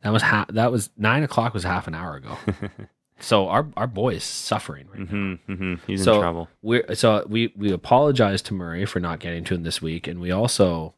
That 0.02 0.14
was 0.14 0.22
ha- 0.22 0.46
that 0.50 0.72
was 0.72 0.90
nine 0.98 1.24
o'clock 1.24 1.54
was 1.54 1.64
half 1.64 1.88
an 1.88 1.96
hour 1.96 2.16
ago. 2.16 2.38
so 3.20 3.48
our 3.50 3.68
our 3.76 3.88
boy 3.88 4.16
is 4.16 4.24
suffering 4.24 4.88
right 4.92 5.00
now. 5.00 5.06
hmm 5.06 5.34
hmm 5.54 5.74
He's 5.88 6.04
so 6.04 6.16
in 6.16 6.22
trouble. 6.22 6.50
We're 6.62 6.96
so 6.96 7.26
we 7.28 7.54
we 7.56 7.72
apologize 7.72 8.42
to 8.44 8.54
Murray 8.54 8.86
for 8.86 9.00
not 9.00 9.20
getting 9.20 9.44
to 9.46 9.56
him 9.56 9.64
this 9.64 9.82
week, 9.82 10.08
and 10.08 10.20
we 10.20 10.32
also 10.32 10.94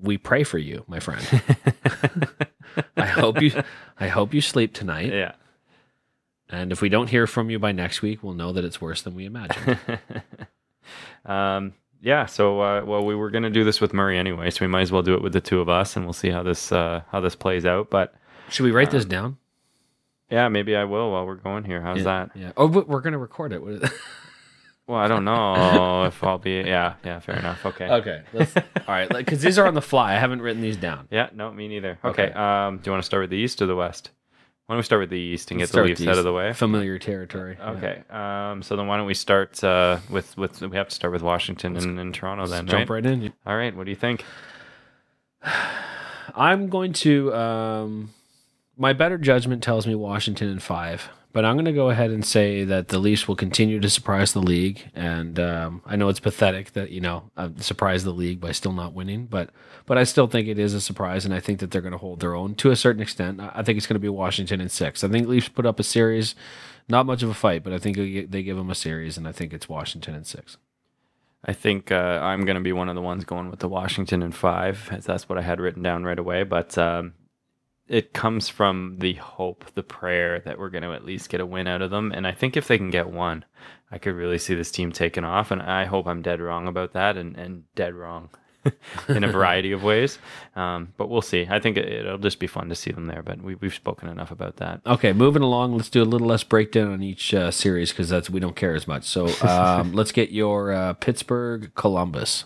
we 0.00 0.16
pray 0.18 0.44
for 0.44 0.58
you, 0.58 0.84
my 0.86 1.00
friend. 1.00 1.24
I 2.96 3.06
hope 3.06 3.40
you 3.42 3.62
I 3.98 4.08
hope 4.08 4.32
you 4.34 4.40
sleep 4.40 4.72
tonight. 4.74 5.12
yeah. 5.12 5.32
And 6.50 6.72
if 6.72 6.80
we 6.80 6.88
don't 6.88 7.10
hear 7.10 7.26
from 7.26 7.50
you 7.50 7.58
by 7.58 7.72
next 7.72 8.00
week, 8.00 8.22
we'll 8.22 8.32
know 8.32 8.52
that 8.52 8.64
it's 8.64 8.80
worse 8.80 9.02
than 9.02 9.14
we 9.14 9.26
imagined. 9.26 9.78
um, 11.26 11.74
yeah. 12.00 12.26
So, 12.26 12.60
uh, 12.60 12.84
well, 12.86 13.04
we 13.04 13.14
were 13.14 13.30
gonna 13.30 13.50
do 13.50 13.64
this 13.64 13.80
with 13.80 13.92
Murray 13.92 14.16
anyway, 14.18 14.50
so 14.50 14.64
we 14.64 14.66
might 14.68 14.82
as 14.82 14.92
well 14.92 15.02
do 15.02 15.14
it 15.14 15.22
with 15.22 15.32
the 15.34 15.40
two 15.40 15.60
of 15.60 15.68
us, 15.68 15.94
and 15.96 16.06
we'll 16.06 16.12
see 16.14 16.30
how 16.30 16.42
this 16.42 16.72
uh, 16.72 17.02
how 17.10 17.20
this 17.20 17.34
plays 17.34 17.66
out. 17.66 17.90
But 17.90 18.14
Should 18.48 18.64
we 18.64 18.70
write 18.70 18.90
this 18.90 19.04
down? 19.04 19.36
Yeah, 20.30 20.48
maybe 20.48 20.76
I 20.76 20.84
will 20.84 21.12
while 21.12 21.26
we're 21.26 21.34
going 21.36 21.64
here. 21.64 21.80
How's 21.80 22.04
that? 22.04 22.30
Yeah. 22.34 22.52
Oh, 22.56 22.68
but 22.68 22.88
we're 22.88 23.00
gonna 23.00 23.18
record 23.18 23.52
it. 23.52 23.62
Well, 24.88 24.98
I 24.98 25.06
don't 25.06 25.26
know 25.26 26.04
if 26.04 26.24
I'll 26.24 26.38
be. 26.38 26.52
Yeah, 26.52 26.94
yeah. 27.04 27.20
Fair 27.20 27.36
enough. 27.36 27.66
Okay. 27.66 27.86
okay. 27.86 28.22
Let's, 28.32 28.56
all 28.56 28.62
right. 28.88 29.06
Because 29.06 29.42
these 29.42 29.58
are 29.58 29.66
on 29.66 29.74
the 29.74 29.82
fly. 29.82 30.14
I 30.14 30.18
haven't 30.18 30.40
written 30.40 30.62
these 30.62 30.78
down. 30.78 31.06
Yeah. 31.10 31.28
No, 31.34 31.52
me 31.52 31.68
neither. 31.68 31.98
Okay. 32.02 32.28
Okay. 32.28 32.32
Um, 32.32 32.78
do 32.78 32.88
you 32.88 32.92
want 32.92 33.02
to 33.02 33.06
start 33.06 33.20
with 33.20 33.28
the 33.28 33.36
East 33.36 33.60
or 33.60 33.66
the 33.66 33.76
West? 33.76 34.12
Why 34.64 34.74
don't 34.74 34.78
we 34.78 34.84
start 34.84 35.00
with 35.00 35.10
the 35.10 35.18
East 35.18 35.50
and 35.50 35.60
Let's 35.60 35.72
get 35.72 35.82
the 35.82 35.88
Leafs 35.88 36.06
out 36.06 36.16
of 36.16 36.24
the 36.24 36.32
way? 36.32 36.54
Familiar 36.54 36.98
territory. 36.98 37.58
Yeah. 37.58 37.70
Okay. 37.72 38.02
Um, 38.08 38.62
so 38.62 38.76
then 38.76 38.86
why 38.86 38.96
don't 38.96 39.06
we 39.06 39.12
start 39.12 39.62
uh, 39.62 39.98
with 40.08 40.34
with 40.38 40.62
we 40.62 40.76
have 40.78 40.88
to 40.88 40.94
start 40.94 41.12
with 41.12 41.22
Washington 41.22 41.76
and, 41.76 41.98
and 41.98 42.14
Toronto 42.14 42.46
then, 42.46 42.66
Jump 42.66 42.88
right? 42.88 43.04
right 43.04 43.12
in. 43.12 43.32
All 43.46 43.56
right. 43.56 43.76
What 43.76 43.84
do 43.84 43.90
you 43.90 43.96
think? 43.96 44.24
I'm 46.34 46.70
going 46.70 46.94
to. 46.94 47.34
Um, 47.34 48.10
my 48.78 48.92
better 48.92 49.18
judgment 49.18 49.62
tells 49.62 49.86
me 49.86 49.94
Washington 49.94 50.48
in 50.48 50.60
five, 50.60 51.10
but 51.32 51.44
I'm 51.44 51.56
going 51.56 51.64
to 51.66 51.72
go 51.72 51.90
ahead 51.90 52.10
and 52.10 52.24
say 52.24 52.64
that 52.64 52.88
the 52.88 52.98
Leafs 52.98 53.26
will 53.26 53.36
continue 53.36 53.80
to 53.80 53.90
surprise 53.90 54.32
the 54.32 54.40
league. 54.40 54.88
And 54.94 55.38
um, 55.38 55.82
I 55.84 55.96
know 55.96 56.08
it's 56.08 56.20
pathetic 56.20 56.72
that 56.72 56.90
you 56.90 57.00
know 57.00 57.30
I've 57.36 57.62
surprised 57.62 58.06
the 58.06 58.12
league 58.12 58.40
by 58.40 58.52
still 58.52 58.72
not 58.72 58.94
winning, 58.94 59.26
but 59.26 59.50
but 59.84 59.98
I 59.98 60.04
still 60.04 60.28
think 60.28 60.48
it 60.48 60.58
is 60.58 60.74
a 60.74 60.80
surprise, 60.80 61.24
and 61.24 61.34
I 61.34 61.40
think 61.40 61.58
that 61.58 61.70
they're 61.70 61.82
going 61.82 61.92
to 61.92 61.98
hold 61.98 62.20
their 62.20 62.34
own 62.34 62.54
to 62.56 62.70
a 62.70 62.76
certain 62.76 63.02
extent. 63.02 63.40
I 63.40 63.62
think 63.62 63.76
it's 63.76 63.86
going 63.86 63.96
to 63.96 64.00
be 64.00 64.08
Washington 64.08 64.60
in 64.60 64.68
six. 64.68 65.02
I 65.02 65.08
think 65.08 65.26
Leafs 65.26 65.48
put 65.48 65.66
up 65.66 65.80
a 65.80 65.84
series, 65.84 66.34
not 66.88 67.06
much 67.06 67.22
of 67.22 67.28
a 67.28 67.34
fight, 67.34 67.64
but 67.64 67.72
I 67.72 67.78
think 67.78 67.96
they 67.96 68.22
they 68.22 68.42
give 68.42 68.56
them 68.56 68.70
a 68.70 68.76
series, 68.76 69.18
and 69.18 69.26
I 69.26 69.32
think 69.32 69.52
it's 69.52 69.68
Washington 69.68 70.14
in 70.14 70.24
six. 70.24 70.56
I 71.44 71.52
think 71.52 71.92
uh, 71.92 72.20
I'm 72.22 72.44
going 72.44 72.56
to 72.56 72.62
be 72.62 72.72
one 72.72 72.88
of 72.88 72.96
the 72.96 73.00
ones 73.00 73.24
going 73.24 73.50
with 73.50 73.60
the 73.60 73.68
Washington 73.68 74.22
in 74.22 74.32
five, 74.32 74.88
as 74.90 75.04
that's 75.04 75.28
what 75.28 75.38
I 75.38 75.42
had 75.42 75.60
written 75.60 75.82
down 75.82 76.04
right 76.04 76.18
away. 76.18 76.42
But 76.42 76.76
um, 76.76 77.14
it 77.88 78.12
comes 78.12 78.48
from 78.48 78.96
the 78.98 79.14
hope, 79.14 79.64
the 79.74 79.82
prayer 79.82 80.40
that 80.40 80.58
we're 80.58 80.68
going 80.68 80.82
to 80.82 80.92
at 80.92 81.04
least 81.04 81.30
get 81.30 81.40
a 81.40 81.46
win 81.46 81.66
out 81.66 81.82
of 81.82 81.90
them. 81.90 82.12
And 82.12 82.26
I 82.26 82.32
think 82.32 82.56
if 82.56 82.68
they 82.68 82.78
can 82.78 82.90
get 82.90 83.08
one, 83.08 83.44
I 83.90 83.98
could 83.98 84.14
really 84.14 84.38
see 84.38 84.54
this 84.54 84.70
team 84.70 84.92
taking 84.92 85.24
off. 85.24 85.50
And 85.50 85.62
I 85.62 85.84
hope 85.84 86.06
I'm 86.06 86.22
dead 86.22 86.40
wrong 86.40 86.68
about 86.68 86.92
that 86.92 87.16
and, 87.16 87.36
and 87.36 87.64
dead 87.74 87.94
wrong 87.94 88.28
in 89.08 89.24
a 89.24 89.28
variety 89.28 89.72
of 89.72 89.82
ways. 89.82 90.18
Um, 90.54 90.92
but 90.98 91.08
we'll 91.08 91.22
see. 91.22 91.46
I 91.48 91.60
think 91.60 91.78
it, 91.78 91.88
it'll 91.88 92.18
just 92.18 92.38
be 92.38 92.46
fun 92.46 92.68
to 92.68 92.74
see 92.74 92.92
them 92.92 93.06
there. 93.06 93.22
But 93.22 93.40
we, 93.40 93.54
we've 93.54 93.74
spoken 93.74 94.08
enough 94.08 94.30
about 94.30 94.56
that. 94.56 94.82
Okay, 94.86 95.14
moving 95.14 95.42
along. 95.42 95.74
Let's 95.74 95.90
do 95.90 96.02
a 96.02 96.04
little 96.04 96.28
less 96.28 96.44
breakdown 96.44 96.92
on 96.92 97.02
each 97.02 97.32
uh, 97.32 97.50
series 97.50 97.90
because 97.90 98.10
that's 98.10 98.28
we 98.28 98.40
don't 98.40 98.56
care 98.56 98.74
as 98.74 98.86
much. 98.86 99.04
So 99.04 99.28
um, 99.48 99.94
let's 99.94 100.12
get 100.12 100.30
your 100.30 100.72
uh, 100.72 100.92
Pittsburgh 100.94 101.72
Columbus. 101.74 102.44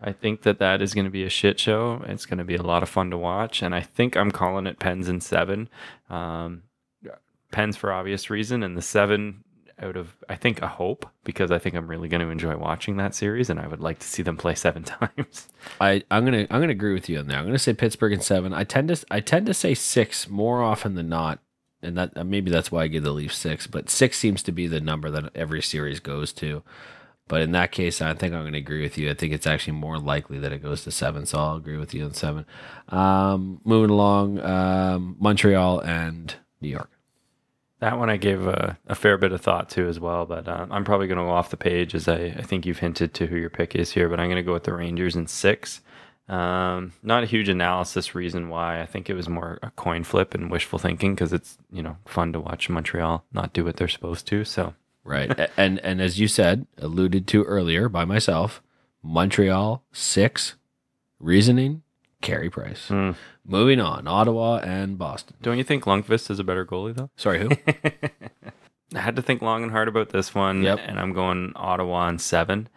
I 0.00 0.12
think 0.12 0.42
that 0.42 0.58
that 0.58 0.82
is 0.82 0.94
going 0.94 1.06
to 1.06 1.10
be 1.10 1.24
a 1.24 1.30
shit 1.30 1.58
show. 1.58 2.02
It's 2.06 2.26
going 2.26 2.38
to 2.38 2.44
be 2.44 2.56
a 2.56 2.62
lot 2.62 2.82
of 2.82 2.88
fun 2.88 3.10
to 3.10 3.18
watch, 3.18 3.62
and 3.62 3.74
I 3.74 3.80
think 3.80 4.16
I'm 4.16 4.30
calling 4.30 4.66
it 4.66 4.78
Pens 4.78 5.08
in 5.08 5.20
seven. 5.20 5.68
Um, 6.10 6.62
Pens 7.50 7.76
for 7.76 7.92
obvious 7.92 8.28
reason, 8.28 8.62
and 8.62 8.76
the 8.76 8.82
seven 8.82 9.44
out 9.78 9.96
of 9.96 10.16
I 10.28 10.36
think 10.36 10.62
a 10.62 10.68
hope 10.68 11.06
because 11.24 11.50
I 11.50 11.58
think 11.58 11.74
I'm 11.74 11.88
really 11.88 12.08
going 12.08 12.20
to 12.20 12.30
enjoy 12.30 12.56
watching 12.56 12.96
that 12.96 13.14
series, 13.14 13.50
and 13.50 13.60
I 13.60 13.66
would 13.66 13.80
like 13.80 13.98
to 14.00 14.06
see 14.06 14.22
them 14.22 14.36
play 14.36 14.54
seven 14.56 14.84
times. 14.84 15.48
I 15.80 16.02
I'm 16.10 16.24
gonna 16.24 16.46
I'm 16.50 16.60
gonna 16.60 16.72
agree 16.72 16.94
with 16.94 17.08
you 17.08 17.18
on 17.18 17.26
that. 17.28 17.38
I'm 17.38 17.46
gonna 17.46 17.58
say 17.58 17.74
Pittsburgh 17.74 18.12
in 18.12 18.20
seven. 18.20 18.52
I 18.52 18.64
tend 18.64 18.88
to 18.88 19.04
I 19.10 19.20
tend 19.20 19.46
to 19.46 19.54
say 19.54 19.74
six 19.74 20.28
more 20.28 20.62
often 20.62 20.94
than 20.94 21.08
not, 21.08 21.40
and 21.82 21.96
that 21.96 22.26
maybe 22.26 22.50
that's 22.50 22.72
why 22.72 22.82
I 22.82 22.88
give 22.88 23.04
the 23.04 23.12
Leafs 23.12 23.36
six. 23.38 23.66
But 23.66 23.90
six 23.90 24.18
seems 24.18 24.42
to 24.44 24.52
be 24.52 24.66
the 24.66 24.80
number 24.80 25.10
that 25.10 25.34
every 25.34 25.62
series 25.62 26.00
goes 26.00 26.32
to. 26.34 26.62
But 27.28 27.40
in 27.40 27.52
that 27.52 27.72
case, 27.72 28.00
I 28.00 28.14
think 28.14 28.34
I'm 28.34 28.42
going 28.42 28.52
to 28.52 28.58
agree 28.58 28.82
with 28.82 28.96
you. 28.96 29.10
I 29.10 29.14
think 29.14 29.32
it's 29.32 29.46
actually 29.46 29.72
more 29.72 29.98
likely 29.98 30.38
that 30.38 30.52
it 30.52 30.62
goes 30.62 30.84
to 30.84 30.92
seven, 30.92 31.26
so 31.26 31.38
I'll 31.38 31.56
agree 31.56 31.76
with 31.76 31.92
you 31.92 32.04
on 32.04 32.14
seven. 32.14 32.46
Um, 32.88 33.60
moving 33.64 33.90
along, 33.90 34.40
um, 34.40 35.16
Montreal 35.18 35.80
and 35.80 36.34
New 36.60 36.68
York. 36.68 36.90
That 37.80 37.98
one 37.98 38.10
I 38.10 38.16
gave 38.16 38.46
a, 38.46 38.78
a 38.86 38.94
fair 38.94 39.18
bit 39.18 39.32
of 39.32 39.40
thought 39.40 39.68
to 39.70 39.88
as 39.88 39.98
well, 40.00 40.24
but 40.24 40.48
uh, 40.48 40.66
I'm 40.70 40.84
probably 40.84 41.08
going 41.08 41.18
to 41.18 41.24
go 41.24 41.30
off 41.30 41.50
the 41.50 41.56
page 41.56 41.94
as 41.94 42.08
I, 42.08 42.34
I 42.38 42.42
think 42.42 42.64
you've 42.64 42.78
hinted 42.78 43.12
to 43.14 43.26
who 43.26 43.36
your 43.36 43.50
pick 43.50 43.74
is 43.74 43.90
here, 43.90 44.08
but 44.08 44.20
I'm 44.20 44.28
going 44.28 44.36
to 44.36 44.42
go 44.42 44.54
with 44.54 44.64
the 44.64 44.72
Rangers 44.72 45.16
in 45.16 45.26
six. 45.26 45.80
Um, 46.28 46.92
not 47.02 47.22
a 47.22 47.26
huge 47.26 47.48
analysis 47.48 48.14
reason 48.14 48.48
why. 48.48 48.80
I 48.80 48.86
think 48.86 49.10
it 49.10 49.14
was 49.14 49.28
more 49.28 49.58
a 49.62 49.70
coin 49.72 50.04
flip 50.04 50.34
and 50.34 50.50
wishful 50.50 50.78
thinking 50.78 51.14
because 51.14 51.32
it's 51.32 51.58
you 51.70 51.82
know 51.82 51.98
fun 52.04 52.32
to 52.32 52.40
watch 52.40 52.68
Montreal 52.68 53.24
not 53.32 53.52
do 53.52 53.64
what 53.64 53.76
they're 53.76 53.88
supposed 53.88 54.26
to. 54.28 54.44
So 54.44 54.74
Right. 55.06 55.50
And 55.56 55.78
and 55.80 56.00
as 56.02 56.18
you 56.20 56.26
said, 56.28 56.66
alluded 56.78 57.26
to 57.28 57.44
earlier 57.44 57.88
by 57.88 58.04
myself, 58.04 58.62
Montreal 59.02 59.84
six, 59.92 60.56
reasoning, 61.20 61.82
Carey 62.20 62.50
Price. 62.50 62.88
Hmm. 62.88 63.12
Moving 63.44 63.80
on, 63.80 64.08
Ottawa 64.08 64.56
and 64.56 64.98
Boston. 64.98 65.36
don't 65.40 65.58
you 65.58 65.62
think 65.64 65.84
Lundqvist 65.84 66.30
is 66.30 66.40
a 66.40 66.44
better 66.44 66.66
goalie 66.66 66.94
though? 66.96 67.10
Sorry, 67.16 67.38
who? 67.40 67.50
I 68.94 69.00
had 69.00 69.16
to 69.16 69.22
think 69.22 69.42
long 69.42 69.62
and 69.62 69.70
hard 69.72 69.88
about 69.88 70.08
this 70.10 70.34
one, 70.34 70.62
Yep. 70.62 70.80
and 70.82 70.98
I'm 70.98 71.12
going 71.12 71.52
Ottawa 71.56 72.06
on 72.06 72.18
seven. 72.18 72.68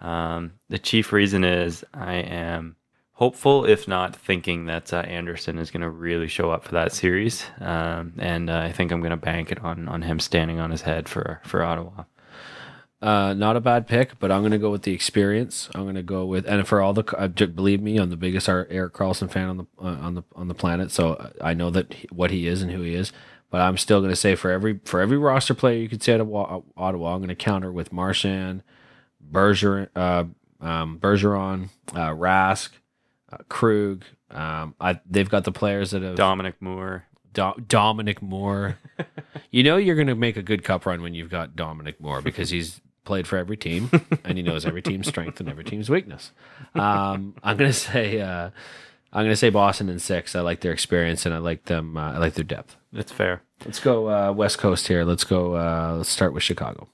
Um, 0.00 0.52
the 0.68 0.78
chief 0.78 1.12
reason 1.12 1.44
is 1.44 1.84
I 1.94 2.14
am 2.16 2.76
hopeful, 3.18 3.64
if 3.64 3.88
not 3.88 4.14
thinking, 4.14 4.66
that 4.66 4.92
uh, 4.92 4.98
Anderson 4.98 5.58
is 5.58 5.72
going 5.72 5.80
to 5.82 5.90
really 5.90 6.28
show 6.28 6.52
up 6.52 6.62
for 6.64 6.72
that 6.72 6.92
series, 6.92 7.44
um, 7.60 8.12
and 8.18 8.48
uh, 8.48 8.58
I 8.60 8.70
think 8.72 8.92
I'm 8.92 9.00
going 9.00 9.10
to 9.10 9.16
bank 9.16 9.50
it 9.50 9.62
on 9.64 9.88
on 9.88 10.02
him 10.02 10.20
standing 10.20 10.60
on 10.60 10.70
his 10.70 10.82
head 10.82 11.08
for 11.08 11.40
for 11.44 11.62
Ottawa. 11.62 12.04
uh, 13.02 13.32
not 13.34 13.56
a 13.56 13.60
bad 13.60 13.86
pick, 13.86 14.18
but 14.18 14.30
I'm 14.32 14.40
going 14.42 14.52
to 14.52 14.58
go 14.58 14.70
with 14.70 14.82
the 14.82 14.92
experience. 14.92 15.68
I'm 15.74 15.82
going 15.82 15.94
to 15.94 16.02
go 16.02 16.24
with, 16.24 16.46
and 16.46 16.66
for 16.66 16.80
all 16.80 16.92
the, 16.92 17.04
uh, 17.16 17.28
believe 17.28 17.80
me, 17.80 17.96
I'm 17.98 18.10
the 18.10 18.16
biggest 18.16 18.48
Erik 18.48 18.92
Karlsson 18.92 19.30
fan 19.30 19.48
on 19.48 19.56
the 19.58 19.64
uh, 19.80 19.98
on 20.06 20.14
the 20.14 20.22
on 20.34 20.48
the 20.48 20.54
planet, 20.54 20.90
so 20.90 21.32
I 21.40 21.54
know 21.54 21.70
that 21.70 21.92
he, 21.92 22.08
what 22.10 22.30
he 22.30 22.46
is 22.48 22.62
and 22.62 22.70
who 22.72 22.82
he 22.82 22.94
is. 22.94 23.12
But 23.50 23.62
I'm 23.62 23.78
still 23.78 24.00
going 24.00 24.10
to 24.12 24.16
say 24.16 24.34
for 24.34 24.50
every 24.50 24.80
for 24.84 25.00
every 25.00 25.16
roster 25.16 25.54
player 25.54 25.78
you 25.78 25.88
could 25.88 26.02
say 26.02 26.14
of 26.14 26.32
Ottawa, 26.32 27.14
I'm 27.14 27.20
going 27.20 27.28
to 27.28 27.34
counter 27.34 27.72
with 27.72 27.92
Marchand, 27.92 28.62
Bergeron, 29.32 29.88
uh, 29.96 30.24
um, 30.60 30.98
Bergeron, 30.98 31.70
uh, 31.94 32.10
Rask, 32.10 32.70
uh, 33.32 33.38
Krug. 33.48 34.04
Um, 34.30 34.74
I, 34.80 35.00
they've 35.08 35.28
got 35.28 35.44
the 35.44 35.52
players 35.52 35.92
that 35.92 36.02
have 36.02 36.16
Dominic 36.16 36.60
Moore. 36.60 37.04
Do- 37.32 37.54
Dominic 37.66 38.20
Moore. 38.22 38.78
you 39.50 39.62
know 39.62 39.76
you're 39.76 39.96
going 39.96 40.08
to 40.08 40.14
make 40.14 40.36
a 40.36 40.42
good 40.42 40.64
cup 40.64 40.86
run 40.86 41.02
when 41.02 41.14
you've 41.14 41.30
got 41.30 41.56
Dominic 41.56 42.00
Moore 42.00 42.20
because 42.22 42.50
he's 42.50 42.80
played 43.04 43.26
for 43.26 43.38
every 43.38 43.56
team 43.56 43.90
and 44.24 44.36
he 44.36 44.42
knows 44.42 44.66
every 44.66 44.82
team's 44.82 45.08
strength 45.08 45.40
and 45.40 45.48
every 45.48 45.64
team's 45.64 45.88
weakness. 45.88 46.32
Um, 46.74 47.34
I'm 47.42 47.56
going 47.56 47.70
to 47.72 47.72
say 47.72 48.20
uh, 48.20 48.50
I'm 49.12 49.24
going 49.24 49.30
to 49.30 49.36
say 49.36 49.50
Boston 49.50 49.88
in 49.88 49.98
six. 49.98 50.36
I 50.36 50.40
like 50.40 50.60
their 50.60 50.72
experience 50.72 51.24
and 51.24 51.34
I 51.34 51.38
like 51.38 51.64
them. 51.64 51.96
Uh, 51.96 52.12
I 52.12 52.18
like 52.18 52.34
their 52.34 52.44
depth. 52.44 52.76
That's 52.92 53.12
fair. 53.12 53.42
Let's 53.64 53.80
go 53.80 54.08
uh, 54.10 54.32
West 54.32 54.58
Coast 54.58 54.86
here. 54.86 55.04
Let's 55.04 55.24
go. 55.24 55.54
Uh, 55.54 55.94
let's 55.96 56.10
start 56.10 56.34
with 56.34 56.42
Chicago. 56.42 56.88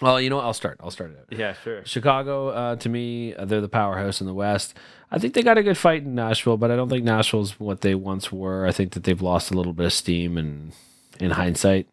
Well, 0.00 0.20
you 0.20 0.30
know 0.30 0.36
what? 0.36 0.44
I'll 0.44 0.54
start. 0.54 0.78
I'll 0.82 0.90
start 0.90 1.10
it 1.10 1.18
out. 1.18 1.38
Yeah, 1.38 1.54
sure. 1.64 1.84
Chicago, 1.84 2.48
uh, 2.48 2.76
to 2.76 2.88
me, 2.88 3.34
uh, 3.34 3.44
they're 3.44 3.60
the 3.60 3.68
powerhouse 3.68 4.20
in 4.20 4.26
the 4.26 4.34
West. 4.34 4.74
I 5.10 5.18
think 5.18 5.34
they 5.34 5.42
got 5.42 5.58
a 5.58 5.62
good 5.62 5.78
fight 5.78 6.02
in 6.02 6.14
Nashville, 6.14 6.56
but 6.56 6.70
I 6.70 6.76
don't 6.76 6.88
think 6.88 7.04
Nashville's 7.04 7.58
what 7.58 7.80
they 7.80 7.94
once 7.94 8.30
were. 8.30 8.66
I 8.66 8.72
think 8.72 8.92
that 8.92 9.04
they've 9.04 9.20
lost 9.20 9.50
a 9.50 9.54
little 9.54 9.72
bit 9.72 9.86
of 9.86 9.92
steam, 9.92 10.36
and 10.38 10.72
in 11.18 11.32
hindsight, 11.32 11.88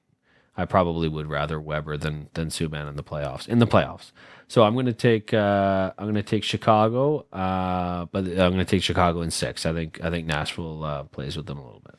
I 0.55 0.65
probably 0.65 1.07
would 1.07 1.27
rather 1.27 1.59
Weber 1.59 1.97
than 1.97 2.29
than 2.33 2.49
Subban 2.49 2.87
in 2.87 2.95
the 2.95 3.03
playoffs. 3.03 3.47
In 3.47 3.59
the 3.59 3.67
playoffs, 3.67 4.11
so 4.47 4.63
I'm 4.63 4.73
going 4.73 4.85
to 4.85 4.93
take 4.93 5.33
uh, 5.33 5.93
I'm 5.97 6.05
going 6.05 6.15
to 6.15 6.23
take 6.23 6.43
Chicago, 6.43 7.25
uh, 7.33 8.05
but 8.11 8.25
I'm 8.25 8.35
going 8.35 8.57
to 8.57 8.65
take 8.65 8.83
Chicago 8.83 9.21
in 9.21 9.31
six. 9.31 9.65
I 9.65 9.73
think 9.73 9.99
I 10.03 10.09
think 10.09 10.27
Nashville 10.27 10.83
uh, 10.83 11.03
plays 11.03 11.35
with 11.37 11.47
them 11.47 11.57
a 11.57 11.65
little 11.65 11.81
bit. 11.83 11.95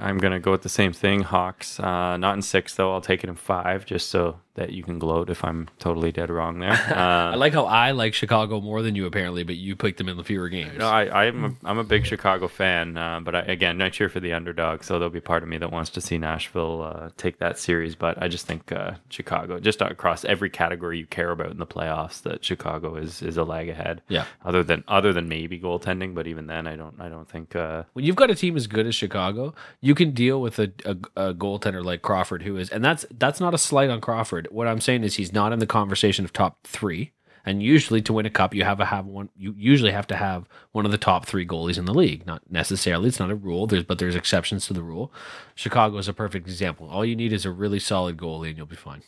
I'm 0.00 0.16
gonna 0.16 0.40
go 0.40 0.52
with 0.52 0.62
the 0.62 0.70
same 0.70 0.94
thing. 0.94 1.20
Hawks, 1.20 1.78
uh, 1.78 2.16
not 2.16 2.34
in 2.34 2.42
six 2.42 2.74
though. 2.74 2.92
I'll 2.92 3.02
take 3.02 3.22
it 3.22 3.28
in 3.28 3.36
five, 3.36 3.84
just 3.84 4.08
so 4.08 4.40
that 4.60 4.72
you 4.72 4.82
can 4.82 4.98
gloat 4.98 5.30
if 5.30 5.42
I'm 5.44 5.68
totally 5.78 6.12
dead 6.12 6.30
wrong 6.30 6.60
there. 6.60 6.72
I 6.94 7.32
Uh, 7.32 7.36
like 7.36 7.52
how 7.54 7.64
I 7.64 7.90
like 7.92 8.14
Chicago 8.14 8.60
more 8.60 8.82
than 8.82 8.94
you 8.94 9.06
apparently, 9.06 9.42
but 9.42 9.56
you 9.56 9.74
picked 9.74 9.98
them 9.98 10.08
in 10.08 10.16
the 10.16 10.24
fewer 10.24 10.48
games. 10.48 10.76
no, 10.78 10.86
I, 10.88 11.24
I'm 11.26 11.44
a, 11.44 11.54
I'm 11.64 11.78
a 11.78 11.84
big 11.84 12.06
Chicago 12.06 12.46
fan, 12.46 12.96
uh, 12.96 13.20
but 13.20 13.34
I, 13.34 13.40
again, 13.40 13.80
I 13.82 13.88
cheer 13.88 14.08
for 14.08 14.20
the 14.20 14.32
underdog. 14.34 14.82
So 14.84 14.98
there'll 14.98 15.10
be 15.10 15.20
part 15.20 15.42
of 15.42 15.48
me 15.48 15.58
that 15.58 15.72
wants 15.72 15.90
to 15.90 16.00
see 16.00 16.18
Nashville 16.18 16.82
uh, 16.82 17.10
take 17.16 17.38
that 17.38 17.58
series. 17.58 17.94
But 17.94 18.22
I 18.22 18.28
just 18.28 18.46
think 18.46 18.70
uh, 18.72 18.92
Chicago, 19.08 19.58
just 19.60 19.80
across 19.80 20.24
every 20.24 20.50
category 20.50 20.98
you 20.98 21.06
care 21.06 21.30
about 21.30 21.50
in 21.50 21.58
the 21.58 21.66
playoffs, 21.66 22.22
that 22.22 22.44
Chicago 22.44 22.96
is 22.96 23.22
is 23.22 23.36
a 23.36 23.44
lag 23.44 23.68
ahead. 23.68 24.02
Yeah. 24.08 24.26
Other 24.44 24.62
than 24.62 24.84
other 24.86 25.12
than 25.12 25.28
maybe 25.28 25.58
goaltending, 25.58 26.14
but 26.14 26.26
even 26.26 26.46
then, 26.46 26.66
I 26.66 26.76
don't 26.76 27.00
I 27.00 27.08
don't 27.08 27.28
think. 27.28 27.56
Uh, 27.56 27.84
when 27.94 28.04
you've 28.04 28.16
got 28.16 28.30
a 28.30 28.34
team 28.34 28.56
as 28.56 28.66
good 28.66 28.86
as 28.86 28.94
Chicago, 28.94 29.54
you 29.80 29.94
can 29.94 30.10
deal 30.10 30.40
with 30.40 30.58
a, 30.58 30.70
a, 30.84 30.96
a 31.30 31.34
goaltender 31.34 31.82
like 31.84 32.02
Crawford, 32.02 32.42
who 32.42 32.56
is, 32.56 32.68
and 32.70 32.84
that's 32.84 33.06
that's 33.18 33.40
not 33.40 33.54
a 33.54 33.58
slight 33.58 33.88
on 33.90 34.00
Crawford. 34.00 34.48
What 34.50 34.66
I'm 34.66 34.80
saying 34.80 35.04
is 35.04 35.16
he's 35.16 35.32
not 35.32 35.52
in 35.52 35.58
the 35.58 35.66
conversation 35.66 36.24
of 36.24 36.32
top 36.32 36.58
three. 36.64 37.12
And 37.46 37.62
usually, 37.62 38.02
to 38.02 38.12
win 38.12 38.26
a 38.26 38.30
cup, 38.30 38.54
you 38.54 38.64
have 38.64 38.76
to 38.78 38.84
have 38.84 39.06
one. 39.06 39.30
You 39.34 39.54
usually 39.56 39.92
have 39.92 40.06
to 40.08 40.16
have 40.16 40.46
one 40.72 40.84
of 40.84 40.92
the 40.92 40.98
top 40.98 41.24
three 41.24 41.46
goalies 41.46 41.78
in 41.78 41.86
the 41.86 41.94
league. 41.94 42.26
Not 42.26 42.42
necessarily; 42.50 43.08
it's 43.08 43.18
not 43.18 43.30
a 43.30 43.34
rule. 43.34 43.66
There's 43.66 43.82
but 43.82 43.98
there's 43.98 44.14
exceptions 44.14 44.66
to 44.66 44.74
the 44.74 44.82
rule. 44.82 45.10
Chicago 45.54 45.96
is 45.96 46.06
a 46.06 46.12
perfect 46.12 46.46
example. 46.46 46.90
All 46.90 47.02
you 47.02 47.16
need 47.16 47.32
is 47.32 47.46
a 47.46 47.50
really 47.50 47.78
solid 47.78 48.18
goalie, 48.18 48.48
and 48.48 48.58
you'll 48.58 48.66
be 48.66 48.76
fine. 48.76 49.02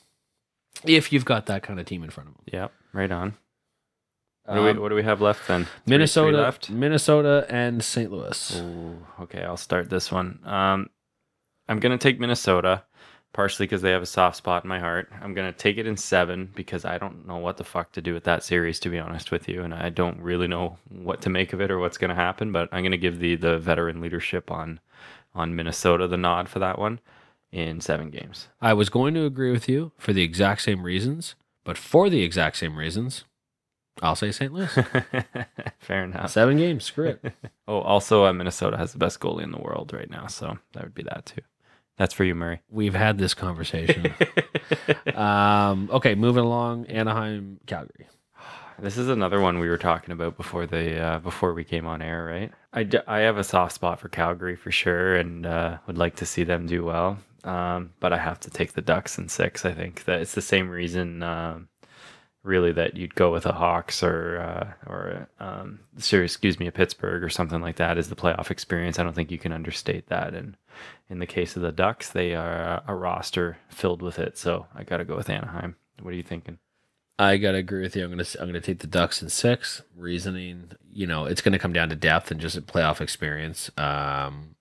If 0.83 1.13
you've 1.13 1.27
got 1.27 1.45
that 1.47 1.63
kind 1.63 1.79
of 1.79 1.85
team 1.85 2.03
in 2.03 2.09
front 2.09 2.31
of 2.31 2.35
them. 2.37 2.45
yeah, 2.51 2.69
right 2.95 3.13
on. 3.13 3.35
What, 4.47 4.55
do 4.55 4.63
we, 4.63 4.71
Um, 4.71 4.81
what 4.81 4.89
do 4.89 4.95
we 4.95 5.03
have 5.03 5.21
left 5.21 5.47
then? 5.47 5.65
Three- 5.65 5.71
three 5.85 5.91
Minnesota, 5.91 6.37
left. 6.39 6.71
Minnesota, 6.71 7.47
and 7.51 7.85
St. 7.85 8.11
Louis. 8.11 8.61
Ooh, 8.61 9.07
okay, 9.21 9.43
I'll 9.43 9.59
start 9.59 9.91
this 9.91 10.11
one. 10.11 10.39
Um, 10.45 10.89
I'm 11.69 11.81
gonna 11.81 11.99
take 11.99 12.19
Minnesota, 12.19 12.85
partially 13.33 13.67
because 13.67 13.83
they 13.83 13.91
have 13.91 14.03
a 14.03 14.07
soft 14.07 14.37
spot 14.37 14.65
in 14.65 14.69
my 14.69 14.79
heart. 14.79 15.11
I'm 15.21 15.35
gonna 15.35 15.53
take 15.53 15.79
it 15.79 15.87
in 15.87 15.97
seven 15.97 16.51
because 16.55 16.85
I 16.85 16.99
don't 16.99 17.27
know 17.27 17.39
what 17.39 17.57
the 17.57 17.65
fuck 17.65 17.93
to 17.93 18.03
do 18.03 18.15
with 18.15 18.25
that 18.25 18.45
series, 18.45 18.81
to 18.81 18.91
be 18.91 18.99
honest 18.99 19.31
with 19.31 19.49
you, 19.49 19.63
and 19.63 19.75
I 19.75 19.89
don't 19.89 20.21
really 20.21 20.49
know 20.49 20.79
what 20.89 21.21
to 21.23 21.31
make 21.31 21.53
of 21.53 21.61
it 21.61 21.71
or 21.71 21.79
what's 21.79 21.99
gonna 21.99 22.15
happen. 22.15 22.53
But 22.53 22.69
I'm 22.73 22.83
gonna 22.83 22.97
give 22.97 23.19
the 23.19 23.37
the 23.37 23.59
veteran 23.59 24.01
leadership 24.01 24.51
on 24.51 24.81
on 25.35 25.57
Minnesota 25.57 26.07
the 26.07 26.17
nod 26.17 26.49
for 26.49 26.59
that 26.59 26.79
one 26.79 27.01
in 27.51 27.81
seven 27.81 28.11
games. 28.11 28.49
I 28.61 28.75
was 28.75 28.89
going 28.89 29.15
to 29.15 29.25
agree 29.27 29.53
with 29.53 29.69
you 29.69 29.93
for 29.99 30.13
the 30.13 30.23
exact 30.23 30.63
same 30.63 30.83
reasons, 30.85 31.35
but 31.65 31.79
for 31.79 32.09
the 32.09 32.23
exact 32.23 32.57
same 32.57 32.77
reasons, 32.77 33.25
I'll 34.01 34.17
say 34.17 34.33
St. 34.33 34.53
Louis. 34.53 34.71
Fair 35.79 36.05
enough. 36.05 36.31
Seven 36.31 36.57
games, 36.57 36.85
screw 36.85 37.09
it. 37.23 37.33
Oh, 37.69 37.81
also, 37.81 38.27
uh, 38.27 38.33
Minnesota 38.33 38.77
has 38.77 38.93
the 38.93 38.99
best 38.99 39.21
goalie 39.21 39.45
in 39.45 39.53
the 39.53 39.57
world 39.59 39.93
right 39.95 40.11
now, 40.11 40.27
so 40.27 40.59
that 40.73 40.83
would 40.83 40.95
be 40.95 41.05
that 41.05 41.25
too. 41.25 41.41
That's 42.03 42.15
for 42.15 42.25
you, 42.25 42.35
Murray. 42.35 42.61
We've 42.69 42.97
had 42.97 43.19
this 43.19 43.33
conversation. 43.33 44.13
um, 45.15 45.89
okay, 45.93 46.17
moving 46.17 46.43
along. 46.43 46.87
Anaheim, 46.87 47.61
Calgary. 47.67 48.09
This 48.81 48.99
is 48.99 49.09
another 49.09 49.41
one 49.41 49.61
we 49.61 49.69
were 49.69 49.79
talking 49.79 50.11
about 50.11 50.37
before 50.37 50.67
the 50.67 50.99
uh, 50.99 51.19
before 51.21 51.55
we 51.55 51.63
came 51.63 51.87
on 51.87 52.03
air, 52.03 52.25
right? 52.25 52.51
I, 52.73 52.83
d- 52.83 52.99
I 53.07 53.21
have 53.21 53.39
a 53.39 53.45
soft 53.45 53.75
spot 53.75 54.01
for 54.01 54.09
Calgary 54.09 54.57
for 54.57 54.73
sure, 54.73 55.15
and 55.15 55.47
uh, 55.47 55.79
would 55.87 55.97
like 55.97 56.17
to 56.17 56.27
see 56.27 56.43
them 56.43 56.67
do 56.67 56.85
well. 56.85 57.19
Um, 57.45 57.93
but 58.01 58.13
I 58.13 58.19
have 58.19 58.41
to 58.41 58.51
take 58.51 58.73
the 58.73 58.83
Ducks 58.83 59.17
in 59.17 59.29
six. 59.29 59.65
I 59.65 59.73
think 59.73 60.03
that 60.07 60.23
it's 60.23 60.35
the 60.35 60.43
same 60.43 60.71
reason, 60.71 61.23
um 61.23 61.69
really, 62.43 62.73
that 62.73 62.97
you'd 62.97 63.15
go 63.15 63.31
with 63.31 63.47
a 63.47 63.53
Hawks 63.53 64.03
or 64.03 64.41
uh, 64.41 64.91
or 64.91 65.29
um, 65.39 65.81
sorry, 65.99 66.25
excuse 66.25 66.59
me, 66.59 66.67
a 66.67 66.73
Pittsburgh 66.73 67.23
or 67.23 67.29
something 67.29 67.61
like 67.61 67.77
that. 67.77 67.99
Is 67.99 68.09
the 68.09 68.17
playoff 68.17 68.51
experience? 68.51 68.99
I 68.99 69.05
don't 69.05 69.15
think 69.15 69.31
you 69.31 69.39
can 69.39 69.53
understate 69.53 70.09
that. 70.09 70.35
And 70.35 70.57
in 71.09 71.19
the 71.19 71.27
case 71.27 71.57
of 71.57 71.63
the 71.63 71.73
Ducks, 71.73 72.09
they 72.11 72.35
are 72.35 72.83
a 72.87 72.95
roster 72.95 73.59
filled 73.69 74.03
with 74.03 74.19
it. 74.19 74.39
So 74.39 74.67
I 74.75 74.85
got 74.85 74.99
to 74.99 75.05
go 75.05 75.17
with 75.17 75.31
Anaheim. 75.31 75.77
What 76.01 76.13
are 76.13 76.17
you 76.17 76.23
thinking? 76.23 76.59
I 77.19 77.37
gotta 77.37 77.59
agree 77.59 77.83
with 77.83 77.95
you. 77.95 78.05
I'm 78.05 78.11
gonna 78.11 78.25
I'm 78.41 78.49
gonna 78.49 78.61
take 78.61 78.81
the 78.81 78.87
Ducks 78.87 79.23
in 79.23 79.29
six. 79.29 79.83
Reasoning, 79.95 80.73
you 80.91 81.07
know, 81.07 81.27
it's 81.27 81.43
gonna 81.43 81.59
come 81.59 81.73
down 81.73 81.91
to 81.91 81.95
depth 81.95 82.31
and 82.31 82.41
just 82.41 82.59
playoff 82.67 83.01
experience. 83.01 83.71
Um, 83.77 84.57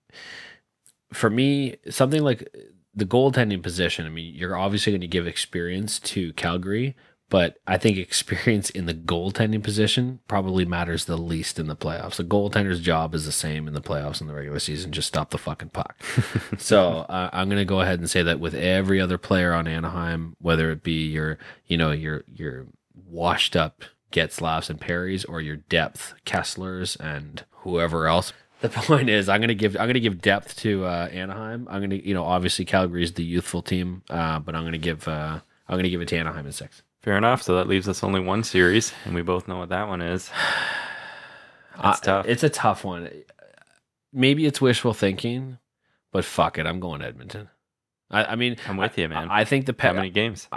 for 1.12 1.30
me, 1.30 1.76
something 1.90 2.22
like 2.22 2.54
the 2.94 3.06
goaltending 3.06 3.62
position. 3.62 4.06
I 4.06 4.10
mean, 4.10 4.34
you're 4.34 4.56
obviously 4.56 4.92
going 4.92 5.00
to 5.00 5.06
give 5.06 5.26
experience 5.26 5.98
to 6.00 6.32
Calgary, 6.34 6.96
but 7.32 7.56
I 7.66 7.78
think 7.78 7.96
experience 7.96 8.68
in 8.68 8.84
the 8.84 8.92
goaltending 8.92 9.62
position 9.62 10.20
probably 10.28 10.66
matters 10.66 11.06
the 11.06 11.16
least 11.16 11.58
in 11.58 11.66
the 11.66 11.74
playoffs. 11.74 12.16
The 12.16 12.24
goaltender's 12.24 12.78
job 12.78 13.14
is 13.14 13.24
the 13.24 13.32
same 13.32 13.66
in 13.66 13.72
the 13.72 13.80
playoffs 13.80 14.20
and 14.20 14.28
the 14.28 14.34
regular 14.34 14.58
season. 14.58 14.92
Just 14.92 15.08
stop 15.08 15.30
the 15.30 15.38
fucking 15.38 15.70
puck. 15.70 15.96
so 16.58 17.06
uh, 17.08 17.30
I'm 17.32 17.48
going 17.48 17.56
to 17.56 17.64
go 17.64 17.80
ahead 17.80 18.00
and 18.00 18.10
say 18.10 18.22
that 18.22 18.38
with 18.38 18.54
every 18.54 19.00
other 19.00 19.16
player 19.16 19.54
on 19.54 19.66
Anaheim, 19.66 20.36
whether 20.42 20.70
it 20.70 20.82
be 20.82 21.06
your, 21.06 21.38
you 21.66 21.78
know, 21.78 21.90
your 21.90 22.22
your 22.26 22.66
washed 23.08 23.56
up 23.56 23.82
Getzlafs 24.12 24.68
and 24.68 24.78
Perrys 24.78 25.24
or 25.26 25.40
your 25.40 25.56
depth 25.56 26.12
Keslers 26.26 27.00
and 27.00 27.46
whoever 27.60 28.08
else. 28.08 28.34
The 28.60 28.68
point 28.68 29.08
is, 29.08 29.30
I'm 29.30 29.40
gonna 29.40 29.54
give 29.54 29.74
I'm 29.76 29.88
gonna 29.88 30.00
give 30.00 30.20
depth 30.20 30.56
to 30.58 30.84
uh, 30.84 31.08
Anaheim. 31.10 31.66
I'm 31.70 31.80
gonna, 31.80 31.94
you 31.94 32.12
know, 32.12 32.24
obviously 32.24 32.66
Calgary's 32.66 33.14
the 33.14 33.24
youthful 33.24 33.62
team, 33.62 34.02
uh, 34.10 34.38
but 34.38 34.54
I'm 34.54 34.64
gonna 34.64 34.76
give 34.76 35.08
uh, 35.08 35.40
I'm 35.66 35.78
gonna 35.78 35.88
give 35.88 36.02
it 36.02 36.08
to 36.08 36.18
Anaheim 36.18 36.44
in 36.44 36.52
six. 36.52 36.82
Fair 37.02 37.16
enough. 37.16 37.42
So 37.42 37.56
that 37.56 37.68
leaves 37.68 37.88
us 37.88 38.02
only 38.04 38.20
one 38.20 38.44
series, 38.44 38.92
and 39.04 39.14
we 39.14 39.22
both 39.22 39.48
know 39.48 39.58
what 39.58 39.70
that 39.70 39.88
one 39.88 40.00
is. 40.00 40.30
Uh, 41.74 41.94
tough. 41.94 42.26
It's 42.28 42.42
a 42.44 42.50
tough 42.50 42.84
one. 42.84 43.08
Maybe 44.12 44.44
it's 44.44 44.60
wishful 44.60 44.92
thinking, 44.92 45.56
but 46.12 46.22
fuck 46.22 46.58
it, 46.58 46.66
I'm 46.66 46.80
going 46.80 47.00
Edmonton. 47.00 47.48
I, 48.10 48.24
I 48.26 48.36
mean, 48.36 48.58
I'm 48.68 48.76
with 48.76 48.98
you, 48.98 49.08
man. 49.08 49.30
I, 49.30 49.40
I 49.40 49.44
think 49.46 49.64
the 49.64 49.74
How 49.78 49.94
many 49.94 50.10
games? 50.10 50.48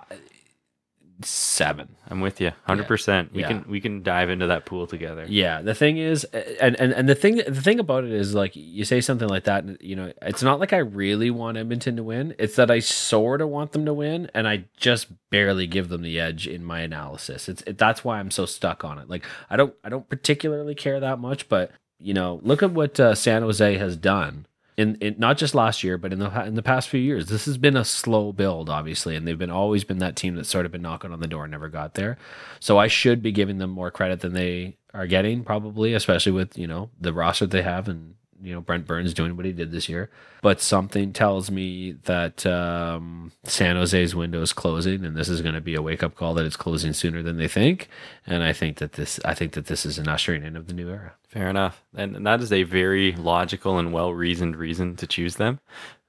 Seven. 1.23 1.95
I'm 2.07 2.19
with 2.21 2.41
you, 2.41 2.51
hundred 2.63 2.87
percent. 2.87 3.33
We 3.33 3.41
Yeah. 3.41 3.47
can 3.47 3.65
we 3.69 3.79
can 3.79 4.03
dive 4.03 4.29
into 4.29 4.47
that 4.47 4.65
pool 4.65 4.85
together. 4.87 5.25
Yeah, 5.27 5.61
the 5.61 5.73
thing 5.73 5.97
is, 5.97 6.23
and, 6.25 6.75
and 6.79 6.91
and 6.91 7.07
the 7.07 7.15
thing 7.15 7.35
the 7.37 7.61
thing 7.61 7.79
about 7.79 8.03
it 8.03 8.11
is 8.11 8.35
like 8.35 8.55
you 8.55 8.83
say 8.85 9.01
something 9.01 9.27
like 9.27 9.45
that, 9.45 9.63
and 9.63 9.77
you 9.81 9.95
know, 9.95 10.11
it's 10.21 10.43
not 10.43 10.59
like 10.59 10.73
I 10.73 10.77
really 10.77 11.31
want 11.31 11.57
Edmonton 11.57 11.95
to 11.97 12.03
win. 12.03 12.35
It's 12.37 12.55
that 12.57 12.69
I 12.69 12.79
sort 12.79 13.41
of 13.41 13.49
want 13.49 13.71
them 13.71 13.85
to 13.85 13.93
win, 13.93 14.29
and 14.33 14.47
I 14.47 14.65
just 14.77 15.07
barely 15.29 15.67
give 15.67 15.89
them 15.89 16.01
the 16.01 16.19
edge 16.19 16.47
in 16.47 16.63
my 16.63 16.81
analysis. 16.81 17.47
It's 17.47 17.61
it, 17.63 17.77
that's 17.77 18.03
why 18.03 18.19
I'm 18.19 18.31
so 18.31 18.45
stuck 18.45 18.83
on 18.83 18.99
it. 18.99 19.09
Like 19.09 19.25
I 19.49 19.55
don't 19.55 19.73
I 19.83 19.89
don't 19.89 20.09
particularly 20.09 20.75
care 20.75 20.99
that 20.99 21.19
much, 21.19 21.47
but 21.49 21.71
you 21.99 22.13
know, 22.13 22.39
look 22.43 22.61
at 22.61 22.71
what 22.71 22.99
uh, 22.99 23.15
San 23.15 23.41
Jose 23.41 23.77
has 23.77 23.95
done. 23.95 24.45
In, 24.77 24.95
in 24.95 25.15
not 25.17 25.37
just 25.37 25.55
last 25.55 25.83
year, 25.83 25.97
but 25.97 26.11
in 26.11 26.19
the 26.19 26.43
in 26.43 26.55
the 26.55 26.61
past 26.61 26.89
few 26.89 26.99
years, 26.99 27.27
this 27.27 27.45
has 27.45 27.57
been 27.57 27.77
a 27.77 27.85
slow 27.85 28.33
build, 28.33 28.69
obviously, 28.69 29.15
and 29.15 29.25
they've 29.25 29.37
been 29.37 29.49
always 29.49 29.85
been 29.85 29.99
that 29.99 30.17
team 30.17 30.35
that's 30.35 30.49
sort 30.49 30.65
of 30.65 30.71
been 30.73 30.81
knocking 30.81 31.13
on 31.13 31.21
the 31.21 31.27
door 31.27 31.45
and 31.45 31.51
never 31.51 31.69
got 31.69 31.93
there. 31.93 32.17
So 32.59 32.77
I 32.77 32.87
should 32.87 33.21
be 33.21 33.31
giving 33.31 33.57
them 33.57 33.69
more 33.69 33.89
credit 33.89 34.19
than 34.19 34.33
they 34.33 34.77
are 34.93 35.07
getting, 35.07 35.45
probably, 35.45 35.93
especially 35.93 36.33
with 36.33 36.57
you 36.57 36.67
know 36.67 36.89
the 36.99 37.13
roster 37.13 37.45
they 37.45 37.61
have 37.61 37.87
and 37.87 38.15
you 38.41 38.53
know 38.53 38.61
Brent 38.61 38.85
Burns 38.85 39.13
doing 39.13 39.35
what 39.35 39.45
he 39.45 39.51
did 39.51 39.71
this 39.71 39.89
year. 39.89 40.09
But 40.41 40.61
something 40.61 41.13
tells 41.13 41.49
me 41.49 41.93
that 42.03 42.45
um, 42.45 43.31
San 43.43 43.75
Jose's 43.75 44.15
window 44.15 44.41
is 44.41 44.53
closing, 44.53 45.05
and 45.05 45.15
this 45.15 45.29
is 45.29 45.41
going 45.41 45.55
to 45.55 45.61
be 45.61 45.75
a 45.75 45.81
wake 45.81 46.03
up 46.03 46.15
call 46.15 46.33
that 46.35 46.45
it's 46.45 46.55
closing 46.55 46.93
sooner 46.93 47.23
than 47.23 47.37
they 47.37 47.47
think. 47.47 47.89
And 48.27 48.43
I 48.43 48.53
think 48.53 48.77
that 48.77 48.93
this 48.93 49.19
I 49.25 49.33
think 49.33 49.53
that 49.53 49.67
this 49.67 49.85
is 49.85 49.97
an 49.97 50.07
ushering 50.07 50.43
in 50.43 50.55
of 50.55 50.67
the 50.67 50.73
new 50.73 50.89
era. 50.89 51.13
Fair 51.27 51.49
enough. 51.49 51.83
And, 51.95 52.15
and 52.15 52.27
that 52.27 52.41
is 52.41 52.53
a 52.53 52.63
very 52.63 53.13
logical 53.13 53.77
and 53.77 53.91
well 53.91 54.13
reasoned 54.13 54.55
reason 54.55 54.95
to 54.97 55.07
choose 55.07 55.35
them. 55.35 55.59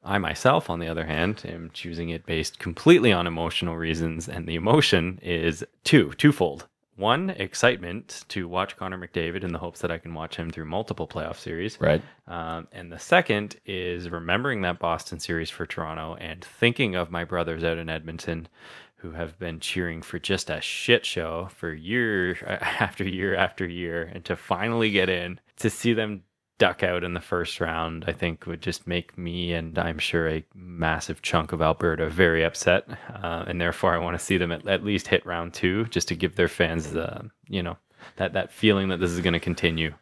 I 0.07 0.19
myself, 0.19 0.71
on 0.71 0.79
the 0.79 0.87
other 0.87 1.05
hand, 1.05 1.43
am 1.45 1.71
choosing 1.75 2.11
it 2.11 2.27
based 2.27 2.61
completely 2.61 3.13
on 3.13 3.27
emotional 3.27 3.77
reasons, 3.77 4.29
and 4.29 4.47
the 4.47 4.55
emotion 4.55 5.19
is 5.21 5.65
two, 5.83 6.13
twofold. 6.13 6.69
One, 6.97 7.31
excitement 7.31 8.25
to 8.29 8.49
watch 8.49 8.77
Connor 8.77 8.97
McDavid 8.97 9.45
in 9.45 9.53
the 9.53 9.59
hopes 9.59 9.81
that 9.81 9.91
I 9.91 9.99
can 9.99 10.15
watch 10.15 10.37
him 10.37 10.51
through 10.51 10.65
multiple 10.65 11.07
playoff 11.07 11.37
series. 11.37 11.79
Right. 11.79 12.03
Um, 12.27 12.69
and 12.73 12.91
the 12.91 12.99
second 12.99 13.57
is 13.67 14.09
remembering 14.09 14.63
that 14.63 14.79
Boston 14.79 15.21
series 15.21 15.51
for 15.51 15.67
Toronto 15.67 16.17
and 16.19 16.43
thinking 16.43 16.95
of 16.95 17.11
my 17.11 17.25
brothers 17.25 17.65
out 17.65 17.77
in 17.77 17.91
Edmonton 17.91 18.49
who 18.97 19.11
have 19.11 19.39
been 19.39 19.61
cheering 19.61 20.01
for 20.01 20.19
just 20.19 20.49
a 20.49 20.61
shit 20.61 21.05
show 21.05 21.49
for 21.55 21.73
year 21.73 22.37
after 22.81 23.05
year 23.05 23.37
after 23.37 23.67
year. 23.67 24.11
And 24.13 24.25
to 24.25 24.35
finally 24.35 24.91
get 24.91 25.11
in, 25.11 25.39
to 25.59 25.69
see 25.69 25.93
them 25.93 26.23
duck 26.59 26.83
out 26.83 27.05
in 27.05 27.15
the 27.15 27.21
first 27.21 27.61
round, 27.61 28.05
I 28.07 28.13
think 28.13 28.47
would 28.47 28.63
just 28.63 28.87
make 28.87 29.17
me 29.19 29.53
and 29.53 29.79
I'm 29.79 29.99
sure 29.99 30.29
a 30.29 30.45
massive 30.55 31.23
chunk 31.23 31.53
of 31.53 31.61
Alberta 31.61 32.09
very 32.09 32.45
upset. 32.45 32.89
Uh, 33.13 33.45
and 33.47 33.61
therefore, 33.61 33.95
I 33.95 33.99
want 33.99 34.19
to 34.19 34.25
see 34.25 34.39
them 34.39 34.53
at, 34.53 34.67
at 34.67 34.85
least 34.85 35.09
hit 35.09 35.25
round 35.27 35.55
two 35.55 35.85
just 35.87 36.09
to 36.09 36.15
give 36.15 36.37
their 36.37 36.49
fans, 36.49 36.95
uh, 36.95 37.23
you 37.49 37.63
know, 37.63 37.77
that, 38.17 38.33
that 38.33 38.53
feeling 38.53 38.89
that 38.89 39.01
this 39.01 39.11
is 39.11 39.21
going 39.21 39.35
to 39.35 39.41
continue. 39.41 39.95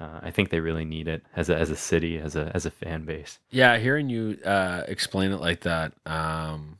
Uh, 0.00 0.20
I 0.22 0.30
think 0.30 0.48
they 0.48 0.60
really 0.60 0.86
need 0.86 1.08
it 1.08 1.22
as 1.36 1.50
a, 1.50 1.56
as 1.56 1.70
a 1.70 1.76
city, 1.76 2.16
as 2.18 2.34
a 2.34 2.50
as 2.54 2.64
a 2.64 2.70
fan 2.70 3.04
base. 3.04 3.38
Yeah, 3.50 3.76
hearing 3.76 4.08
you 4.08 4.38
uh, 4.46 4.84
explain 4.88 5.30
it 5.30 5.40
like 5.40 5.60
that, 5.60 5.92
um, 6.06 6.78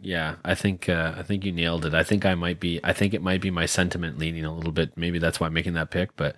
yeah, 0.00 0.36
I 0.44 0.54
think 0.54 0.88
uh, 0.88 1.14
I 1.16 1.22
think 1.22 1.44
you 1.44 1.52
nailed 1.52 1.84
it. 1.84 1.94
I 1.94 2.04
think 2.04 2.24
I 2.24 2.34
might 2.34 2.60
be. 2.60 2.80
I 2.84 2.92
think 2.92 3.14
it 3.14 3.22
might 3.22 3.40
be 3.40 3.50
my 3.50 3.66
sentiment 3.66 4.18
leaning 4.18 4.44
a 4.44 4.54
little 4.54 4.72
bit. 4.72 4.96
Maybe 4.96 5.18
that's 5.18 5.40
why 5.40 5.48
I'm 5.48 5.52
making 5.52 5.74
that 5.74 5.90
pick. 5.90 6.14
But 6.16 6.36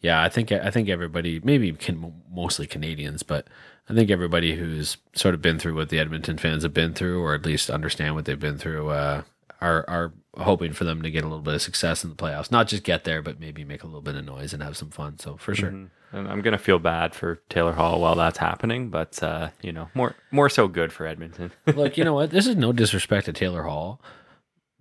yeah, 0.00 0.22
I 0.22 0.28
think 0.28 0.52
I 0.52 0.70
think 0.70 0.88
everybody, 0.88 1.40
maybe 1.42 1.72
can, 1.72 2.14
mostly 2.30 2.66
Canadians, 2.66 3.22
but 3.22 3.46
I 3.88 3.94
think 3.94 4.10
everybody 4.10 4.54
who's 4.56 4.98
sort 5.14 5.34
of 5.34 5.40
been 5.42 5.58
through 5.58 5.74
what 5.74 5.88
the 5.88 5.98
Edmonton 5.98 6.36
fans 6.36 6.62
have 6.64 6.74
been 6.74 6.92
through, 6.92 7.22
or 7.22 7.34
at 7.34 7.46
least 7.46 7.70
understand 7.70 8.14
what 8.14 8.26
they've 8.26 8.38
been 8.38 8.58
through, 8.58 8.90
uh, 8.90 9.22
are 9.60 9.84
are 9.88 10.12
hoping 10.36 10.72
for 10.72 10.84
them 10.84 11.02
to 11.02 11.10
get 11.10 11.24
a 11.24 11.26
little 11.26 11.42
bit 11.42 11.54
of 11.54 11.62
success 11.62 12.04
in 12.04 12.10
the 12.10 12.16
playoffs. 12.16 12.50
Not 12.50 12.68
just 12.68 12.84
get 12.84 13.04
there, 13.04 13.22
but 13.22 13.40
maybe 13.40 13.64
make 13.64 13.82
a 13.82 13.86
little 13.86 14.02
bit 14.02 14.14
of 14.14 14.24
noise 14.24 14.52
and 14.52 14.62
have 14.62 14.76
some 14.76 14.90
fun. 14.90 15.18
So 15.18 15.36
for 15.36 15.54
sure. 15.54 15.70
Mm-hmm. 15.70 16.16
And 16.16 16.26
I'm 16.26 16.40
gonna 16.40 16.58
feel 16.58 16.78
bad 16.78 17.14
for 17.14 17.42
Taylor 17.50 17.72
Hall 17.72 18.00
while 18.00 18.14
that's 18.14 18.38
happening, 18.38 18.88
but 18.88 19.22
uh, 19.22 19.50
you 19.60 19.72
know, 19.72 19.88
more 19.94 20.14
more 20.30 20.48
so 20.48 20.66
good 20.66 20.92
for 20.92 21.06
Edmonton. 21.06 21.52
Look, 21.66 21.98
you 21.98 22.04
know 22.04 22.14
what? 22.14 22.30
This 22.30 22.46
is 22.46 22.56
no 22.56 22.72
disrespect 22.72 23.26
to 23.26 23.32
Taylor 23.32 23.64
Hall. 23.64 24.00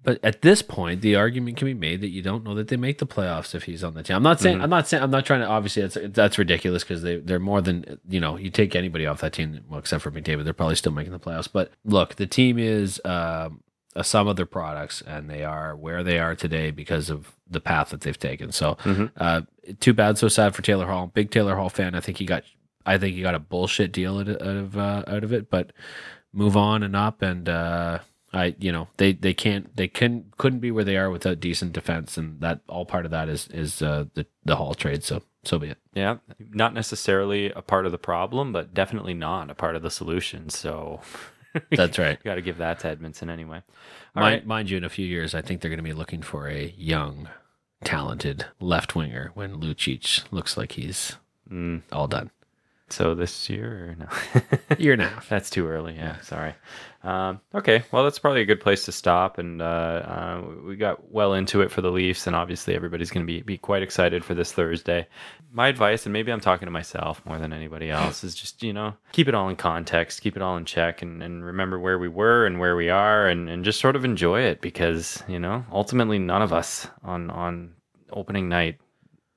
But 0.04 0.24
at 0.24 0.42
this 0.42 0.62
point, 0.62 1.02
the 1.02 1.18
argument 1.18 1.58
can 1.58 1.66
be 1.66 1.74
made 1.74 2.00
that 2.00 2.12
you 2.12 2.22
don't 2.22 2.46
know 2.46 2.56
that 2.56 2.70
they 2.70 2.78
make 2.78 3.00
the 3.00 3.06
playoffs 3.06 3.54
if 3.54 3.64
he's 3.64 3.84
on 3.84 3.94
the 3.94 4.04
team. 4.04 4.16
I'm 4.16 4.24
not 4.24 4.40
saying 4.40 4.62
I'm 4.62 4.70
not 4.70 4.88
saying 4.88 5.04
I'm 5.04 5.12
not 5.12 5.26
trying 5.26 5.42
to. 5.42 5.48
Obviously, 5.48 5.82
that's 5.82 5.98
that's 6.16 6.38
ridiculous 6.38 6.84
because 6.86 7.02
they 7.02 7.18
they're 7.18 7.40
more 7.40 7.60
than 7.60 8.00
you 8.08 8.22
know. 8.22 8.38
You 8.38 8.50
take 8.50 8.74
anybody 8.74 9.06
off 9.06 9.20
that 9.20 9.34
team, 9.34 9.60
well, 9.68 9.80
except 9.80 10.04
for 10.04 10.12
McDavid, 10.12 10.46
they're 10.46 10.54
probably 10.54 10.76
still 10.76 10.94
making 10.94 11.12
the 11.12 11.20
playoffs. 11.20 11.50
But 11.52 11.74
look, 11.84 12.16
the 12.16 12.26
team 12.26 12.58
is 12.58 13.02
um, 13.04 13.60
a 13.98 14.04
sum 14.04 14.28
of 14.28 14.36
their 14.36 14.46
products, 14.46 15.02
and 15.02 15.30
they 15.30 15.44
are 15.44 15.76
where 15.76 16.04
they 16.04 16.20
are 16.20 16.36
today 16.36 16.72
because 16.72 17.10
of 17.10 17.34
the 17.50 17.60
path 17.60 17.90
that 17.90 18.02
they've 18.02 18.18
taken. 18.20 18.52
So, 18.52 18.78
uh, 19.18 19.42
too 19.80 19.94
bad, 19.94 20.18
so 20.18 20.28
sad 20.30 20.56
for 20.56 20.62
Taylor 20.62 20.86
Hall. 20.86 21.08
Big 21.08 21.32
Taylor 21.32 21.56
Hall 21.56 21.70
fan. 21.70 21.96
I 21.96 22.00
think 22.00 22.18
he 22.20 22.26
got 22.26 22.44
I 22.86 22.98
think 22.98 23.16
he 23.16 23.22
got 23.22 23.36
a 23.36 23.40
bullshit 23.40 23.92
deal 23.92 24.20
out 24.20 24.30
of 24.30 24.42
out 24.42 24.56
of, 24.58 24.78
uh, 24.78 25.04
out 25.08 25.24
of 25.26 25.34
it, 25.34 25.50
but 25.50 25.74
move 26.32 26.56
on 26.56 26.84
and 26.84 26.96
up 26.96 27.22
and. 27.22 27.50
uh 27.50 28.00
I 28.34 28.56
you 28.60 28.74
know 28.74 28.90
they 28.98 29.14
they 29.14 29.34
can't 29.34 29.74
they 29.78 29.88
can 29.88 30.26
couldn't 30.38 30.60
be 30.60 30.70
where 30.70 30.84
they 30.84 30.98
are 30.98 31.10
without 31.10 31.40
decent 31.40 31.72
defense 31.72 32.18
and 32.18 32.42
that 32.42 32.60
all 32.68 32.86
part 32.86 33.06
of 33.06 33.12
that 33.12 33.30
is 33.30 33.48
is 33.54 33.82
uh, 33.82 34.04
the 34.16 34.26
the 34.44 34.58
Hall 34.58 34.74
trade 34.76 35.02
so 35.06 35.22
so 35.46 35.58
be 35.58 35.70
it. 35.70 35.78
Yeah, 35.94 36.18
not 36.52 36.74
necessarily 36.74 37.52
a 37.52 37.62
part 37.62 37.86
of 37.86 37.94
the 37.94 37.98
problem, 37.98 38.52
but 38.52 38.74
definitely 38.74 39.14
not 39.14 39.50
a 39.50 39.56
part 39.56 39.78
of 39.78 39.82
the 39.82 39.90
solution. 39.90 40.50
So 40.50 41.00
That's 41.72 41.98
right. 42.00 42.22
got 42.24 42.36
to 42.36 42.42
give 42.42 42.58
that 42.58 42.80
to 42.80 42.88
Edmonton 42.90 43.30
anyway. 43.30 43.62
All 44.16 44.22
Mind, 44.24 44.34
right. 44.36 44.46
mind 44.48 44.70
you, 44.70 44.78
in 44.78 44.84
a 44.84 44.90
few 44.90 45.06
years, 45.06 45.34
I 45.36 45.42
think 45.42 45.62
they're 45.62 45.70
going 45.70 45.78
to 45.80 45.84
be 45.84 45.94
looking 45.94 46.22
for 46.22 46.48
a 46.48 46.74
young, 46.78 47.30
talented 47.84 48.46
left 48.60 48.96
winger 48.96 49.32
when 49.34 49.60
Lucic 49.62 50.24
looks 50.32 50.58
like 50.58 50.74
he's 50.74 51.16
Mm, 51.52 51.82
all 51.94 52.08
done. 52.10 52.30
So 52.90 53.14
this 53.14 53.50
year 53.50 53.90
or 53.90 53.96
no? 53.96 54.78
Year 54.78 54.94
and 54.94 55.02
a 55.02 55.08
half. 55.08 55.30
That's 55.30 55.50
too 55.50 55.68
early. 55.68 55.96
Yeah, 55.96 56.20
sorry. 56.22 56.54
Um, 57.04 57.40
okay, 57.54 57.84
well, 57.92 58.04
that's 58.04 58.20
probably 58.20 58.42
a 58.42 58.46
good 58.46 58.60
place 58.60 58.84
to 58.86 58.92
stop. 58.92 59.38
And 59.38 59.62
uh, 59.62 59.66
uh, 59.66 60.44
we 60.66 60.76
got 60.76 61.10
well 61.12 61.34
into 61.34 61.62
it 61.62 61.72
for 61.72 61.82
the 61.82 61.92
Leafs, 61.92 62.28
and 62.28 62.36
obviously 62.36 62.76
everybody's 62.76 63.12
going 63.12 63.26
to 63.26 63.32
be 63.32 63.42
be 63.42 63.58
quite 63.58 63.82
excited 63.82 64.26
for 64.26 64.34
this 64.34 64.52
Thursday. 64.52 65.08
My 65.52 65.68
advice, 65.68 66.06
and 66.06 66.12
maybe 66.12 66.32
I'm 66.32 66.42
talking 66.42 66.66
to 66.66 66.72
myself 66.72 67.26
more 67.26 67.38
than 67.38 67.54
anybody 67.54 67.90
else, 67.90 68.24
is 68.24 68.36
just 68.36 68.62
you 68.62 68.74
know 68.74 68.94
keep 69.14 69.28
it 69.28 69.36
all 69.36 69.48
in 69.48 69.56
context, 69.56 70.22
keep 70.22 70.36
it 70.36 70.42
all 70.42 70.58
in 70.58 70.66
check, 70.66 71.02
and, 71.02 71.24
and 71.24 71.46
remember 71.46 71.80
where 71.80 72.00
we 72.00 72.10
were 72.10 72.46
and 72.46 72.60
where 72.60 72.76
we 72.76 72.90
are, 72.90 73.28
and, 73.28 73.48
and 73.48 73.64
just 73.64 73.80
sort 73.80 73.96
of 73.96 74.04
enjoy 74.04 74.42
it 74.42 74.60
because 74.60 75.24
you 75.30 75.40
know 75.40 75.66
ultimately 75.72 76.20
none 76.20 76.42
of 76.42 76.52
us 76.52 76.88
on 77.04 77.30
on 77.30 77.74
opening 78.12 78.50
night 78.50 78.80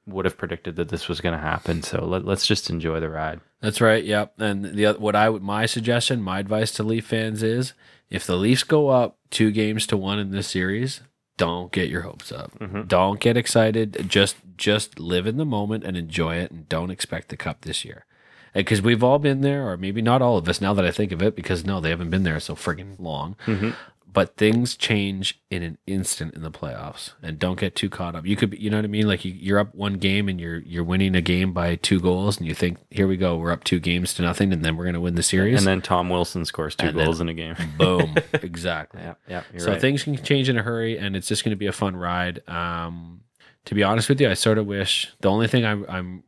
would 0.06 0.24
have 0.24 0.38
predicted 0.38 0.76
that 0.76 0.88
this 0.88 1.08
was 1.08 1.20
going 1.20 1.34
to 1.34 1.40
happen. 1.40 1.82
So 1.82 2.04
let, 2.04 2.24
let's 2.24 2.46
just 2.46 2.70
enjoy 2.70 3.00
the 3.00 3.10
ride. 3.10 3.40
That's 3.60 3.80
right. 3.80 4.04
Yep. 4.04 4.34
And 4.38 4.64
the 4.64 4.92
what 4.94 5.14
I 5.14 5.28
would 5.28 5.42
my 5.42 5.66
suggestion, 5.66 6.22
my 6.22 6.38
advice 6.38 6.72
to 6.72 6.82
Leaf 6.82 7.06
fans 7.06 7.42
is, 7.42 7.74
if 8.08 8.26
the 8.26 8.36
Leafs 8.36 8.64
go 8.64 8.88
up 8.88 9.18
two 9.30 9.50
games 9.50 9.86
to 9.88 9.96
one 9.96 10.18
in 10.18 10.30
this 10.30 10.48
series, 10.48 11.02
don't 11.36 11.72
get 11.72 11.88
your 11.88 12.02
hopes 12.02 12.32
up. 12.32 12.58
Mm-hmm. 12.58 12.82
Don't 12.82 13.20
get 13.20 13.36
excited. 13.36 14.06
Just 14.08 14.36
just 14.56 14.98
live 14.98 15.26
in 15.26 15.36
the 15.36 15.44
moment 15.44 15.84
and 15.84 15.96
enjoy 15.96 16.36
it, 16.36 16.50
and 16.50 16.68
don't 16.68 16.90
expect 16.90 17.28
the 17.28 17.36
cup 17.36 17.62
this 17.62 17.84
year. 17.84 18.04
Because 18.52 18.82
we've 18.82 19.04
all 19.04 19.20
been 19.20 19.42
there, 19.42 19.70
or 19.70 19.76
maybe 19.76 20.02
not 20.02 20.22
all 20.22 20.36
of 20.36 20.48
us. 20.48 20.60
Now 20.60 20.74
that 20.74 20.84
I 20.84 20.90
think 20.90 21.12
of 21.12 21.22
it, 21.22 21.36
because 21.36 21.64
no, 21.64 21.80
they 21.80 21.90
haven't 21.90 22.10
been 22.10 22.24
there 22.24 22.40
so 22.40 22.56
friggin' 22.56 22.98
long. 22.98 23.36
Mm-hmm. 23.46 23.70
But 24.12 24.36
things 24.36 24.76
change 24.76 25.40
in 25.50 25.62
an 25.62 25.78
instant 25.86 26.34
in 26.34 26.42
the 26.42 26.50
playoffs, 26.50 27.12
and 27.22 27.38
don't 27.38 27.58
get 27.60 27.76
too 27.76 27.88
caught 27.88 28.16
up. 28.16 28.26
You 28.26 28.34
could, 28.34 28.50
be, 28.50 28.56
you 28.58 28.68
know 28.68 28.78
what 28.78 28.84
I 28.84 28.88
mean? 28.88 29.06
Like 29.06 29.24
you, 29.24 29.32
you're 29.32 29.58
up 29.58 29.72
one 29.74 29.94
game 29.94 30.28
and 30.28 30.40
you're 30.40 30.58
you're 30.58 30.82
winning 30.82 31.14
a 31.14 31.20
game 31.20 31.52
by 31.52 31.76
two 31.76 32.00
goals, 32.00 32.38
and 32.38 32.46
you 32.46 32.54
think, 32.54 32.78
here 32.90 33.06
we 33.06 33.16
go, 33.16 33.36
we're 33.36 33.52
up 33.52 33.62
two 33.62 33.78
games 33.78 34.12
to 34.14 34.22
nothing, 34.22 34.52
and 34.52 34.64
then 34.64 34.76
we're 34.76 34.86
gonna 34.86 35.00
win 35.00 35.14
the 35.14 35.22
series. 35.22 35.58
And 35.58 35.66
then 35.66 35.80
Tom 35.80 36.08
Wilson 36.08 36.44
scores 36.44 36.74
two 36.74 36.88
And 36.88 36.98
then- 36.98 37.04
goals 37.04 37.20
in 37.20 37.28
a 37.28 37.34
game. 37.34 37.54
boom, 37.78 38.16
exactly. 38.32 39.00
Yeah, 39.00 39.14
yeah. 39.28 39.42
So 39.58 39.72
right. 39.72 39.80
things 39.80 40.02
can 40.02 40.16
change 40.16 40.48
in 40.48 40.58
a 40.58 40.62
hurry, 40.62 40.98
and 40.98 41.14
it's 41.14 41.28
just 41.28 41.44
going 41.44 41.52
to 41.52 41.56
be 41.56 41.66
a 41.66 41.72
fun 41.72 41.94
ride. 41.96 42.42
Um, 42.48 43.20
to 43.66 43.74
be 43.74 43.82
honest 43.82 44.08
with 44.08 44.20
you, 44.20 44.28
I 44.28 44.34
sort 44.34 44.58
of 44.58 44.66
wish 44.66 45.12
the 45.20 45.30
only 45.30 45.46
thing 45.46 45.64
I'm, 45.64 45.84
I'm 45.88 46.22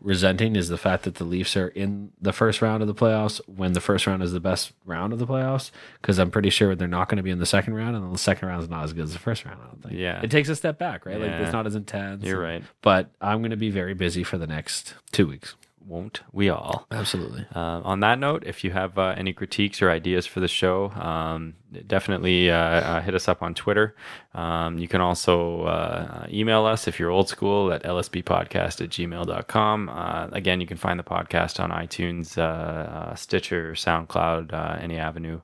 resenting 0.00 0.56
is 0.56 0.68
the 0.68 0.78
fact 0.78 1.04
that 1.04 1.16
the 1.16 1.24
Leafs 1.24 1.56
are 1.56 1.68
in 1.68 2.10
the 2.20 2.32
first 2.32 2.62
round 2.62 2.82
of 2.82 2.88
the 2.88 2.94
playoffs 2.94 3.40
when 3.46 3.72
the 3.72 3.80
first 3.80 4.06
round 4.06 4.22
is 4.22 4.32
the 4.32 4.40
best 4.40 4.72
round 4.86 5.12
of 5.12 5.18
the 5.18 5.26
playoffs 5.26 5.70
because 6.00 6.18
I'm 6.18 6.30
pretty 6.30 6.50
sure 6.50 6.74
they're 6.74 6.88
not 6.88 7.08
going 7.08 7.18
to 7.18 7.22
be 7.22 7.30
in 7.30 7.38
the 7.38 7.46
second 7.46 7.74
round, 7.74 7.94
and 7.96 8.12
the 8.14 8.18
second 8.18 8.48
round 8.48 8.62
is 8.62 8.68
not 8.68 8.84
as 8.84 8.92
good 8.92 9.04
as 9.04 9.12
the 9.12 9.18
first 9.18 9.44
round. 9.44 9.60
I 9.62 9.66
don't 9.66 9.82
think. 9.82 9.94
Yeah. 9.94 10.20
it 10.22 10.30
takes 10.30 10.48
a 10.48 10.56
step 10.56 10.78
back, 10.78 11.04
right? 11.06 11.18
Like 11.20 11.28
Yeah. 11.30 11.42
it's 11.42 11.52
not 11.52 11.66
as 11.66 11.74
intense. 11.74 12.24
You're 12.24 12.40
right. 12.40 12.62
But 12.82 13.10
I'm 13.20 13.40
going 13.40 13.50
to 13.50 13.56
be 13.56 13.70
very 13.70 13.94
busy 13.94 14.24
for 14.24 14.38
the 14.38 14.46
next 14.46 14.94
two 15.12 15.26
weeks. 15.26 15.54
Won't 15.90 16.20
we 16.30 16.48
all? 16.48 16.86
Absolutely. 16.92 17.44
Uh, 17.52 17.80
on 17.82 17.98
that 17.98 18.20
note, 18.20 18.44
if 18.46 18.62
you 18.62 18.70
have 18.70 18.96
uh, 18.96 19.12
any 19.18 19.32
critiques 19.32 19.82
or 19.82 19.90
ideas 19.90 20.24
for 20.24 20.38
the 20.38 20.46
show, 20.46 20.90
um, 20.92 21.54
definitely 21.88 22.48
uh, 22.48 22.56
uh, 22.56 23.00
hit 23.00 23.16
us 23.16 23.26
up 23.26 23.42
on 23.42 23.54
Twitter. 23.54 23.96
Um, 24.32 24.78
you 24.78 24.86
can 24.86 25.00
also 25.00 25.62
uh, 25.62 26.26
email 26.30 26.64
us 26.64 26.86
if 26.86 27.00
you're 27.00 27.10
old 27.10 27.28
school 27.28 27.72
at 27.72 27.82
lsbpodcast 27.82 28.80
at 28.80 28.90
gmail.com. 28.90 29.88
Uh, 29.88 30.28
again, 30.30 30.60
you 30.60 30.66
can 30.68 30.76
find 30.76 30.96
the 30.96 31.02
podcast 31.02 31.58
on 31.58 31.70
iTunes, 31.70 32.38
uh, 32.38 32.42
uh, 32.42 33.14
Stitcher, 33.16 33.72
SoundCloud, 33.72 34.52
uh, 34.52 34.78
any 34.80 34.96
avenue. 34.96 35.40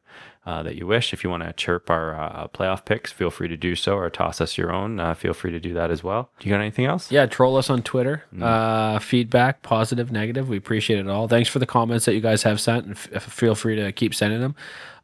Uh, 0.46 0.62
that 0.62 0.76
you 0.76 0.86
wish. 0.86 1.12
If 1.12 1.24
you 1.24 1.30
want 1.30 1.42
to 1.42 1.52
chirp 1.54 1.90
our 1.90 2.14
uh, 2.14 2.46
playoff 2.46 2.84
picks, 2.84 3.10
feel 3.10 3.32
free 3.32 3.48
to 3.48 3.56
do 3.56 3.74
so, 3.74 3.96
or 3.96 4.08
toss 4.08 4.40
us 4.40 4.56
your 4.56 4.72
own. 4.72 5.00
Uh, 5.00 5.12
feel 5.12 5.34
free 5.34 5.50
to 5.50 5.58
do 5.58 5.74
that 5.74 5.90
as 5.90 6.04
well. 6.04 6.30
Do 6.38 6.48
you 6.48 6.54
got 6.54 6.60
anything 6.60 6.84
else? 6.84 7.10
Yeah, 7.10 7.26
troll 7.26 7.56
us 7.56 7.68
on 7.68 7.82
Twitter. 7.82 8.22
Uh, 8.40 9.00
feedback, 9.00 9.62
positive, 9.62 10.12
negative. 10.12 10.48
We 10.48 10.56
appreciate 10.56 11.00
it 11.00 11.08
all. 11.08 11.26
Thanks 11.26 11.48
for 11.48 11.58
the 11.58 11.66
comments 11.66 12.04
that 12.04 12.14
you 12.14 12.20
guys 12.20 12.44
have 12.44 12.60
sent, 12.60 12.86
and 12.86 12.96
f- 12.96 13.24
feel 13.24 13.56
free 13.56 13.74
to 13.74 13.90
keep 13.90 14.14
sending 14.14 14.40
them. 14.40 14.54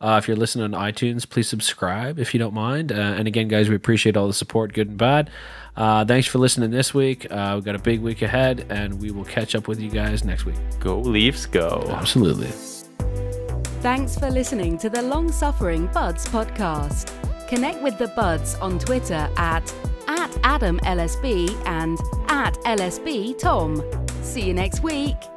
Uh, 0.01 0.16
if 0.22 0.28
you're 0.28 0.36
listening 0.36 0.72
on 0.74 0.93
iTunes, 0.93 1.28
please 1.28 1.49
subscribe 1.49 2.20
if 2.20 2.32
you 2.34 2.38
don't 2.38 2.55
mind. 2.55 2.93
Uh, 2.93 2.95
and 2.95 3.26
again, 3.26 3.49
guys, 3.49 3.68
we 3.68 3.74
appreciate 3.74 4.16
all 4.16 4.28
the 4.28 4.32
support, 4.32 4.72
good 4.72 4.90
and 4.90 4.99
bad. 4.99 5.28
Uh, 5.76 6.05
thanks 6.05 6.28
for 6.28 6.38
listening 6.38 6.70
this 6.70 6.95
week. 6.95 7.26
Uh, 7.30 7.53
we've 7.57 7.64
got 7.64 7.74
a 7.74 7.80
big 7.80 8.01
week 8.01 8.22
ahead, 8.22 8.64
and 8.68 9.01
we 9.01 9.11
will 9.11 9.24
catch 9.24 9.57
up 9.57 9.66
with 9.66 9.80
you 9.80 9.90
guys 9.90 10.22
next 10.24 10.45
week. 10.45 10.57
Go 10.78 11.01
Leafs, 11.01 11.47
go! 11.47 11.84
Absolutely. 11.88 12.49
Thanks 13.83 14.16
for 14.16 14.30
listening 14.30 14.78
to 14.78 14.89
the 14.89 15.03
Long 15.03 15.33
Suffering 15.33 15.89
Buds 15.89 16.24
podcast. 16.26 17.11
Connect 17.49 17.83
with 17.83 17.99
the 17.99 18.07
Buds 18.07 18.55
on 18.61 18.78
Twitter 18.78 19.28
at, 19.37 19.74
at 20.07 20.30
AdamLSB 20.45 21.66
and 21.66 21.99
at 22.28 22.55
LSB 22.61 23.37
Tom. 23.41 23.83
See 24.22 24.43
you 24.43 24.55
next 24.55 24.85
week. 24.85 25.32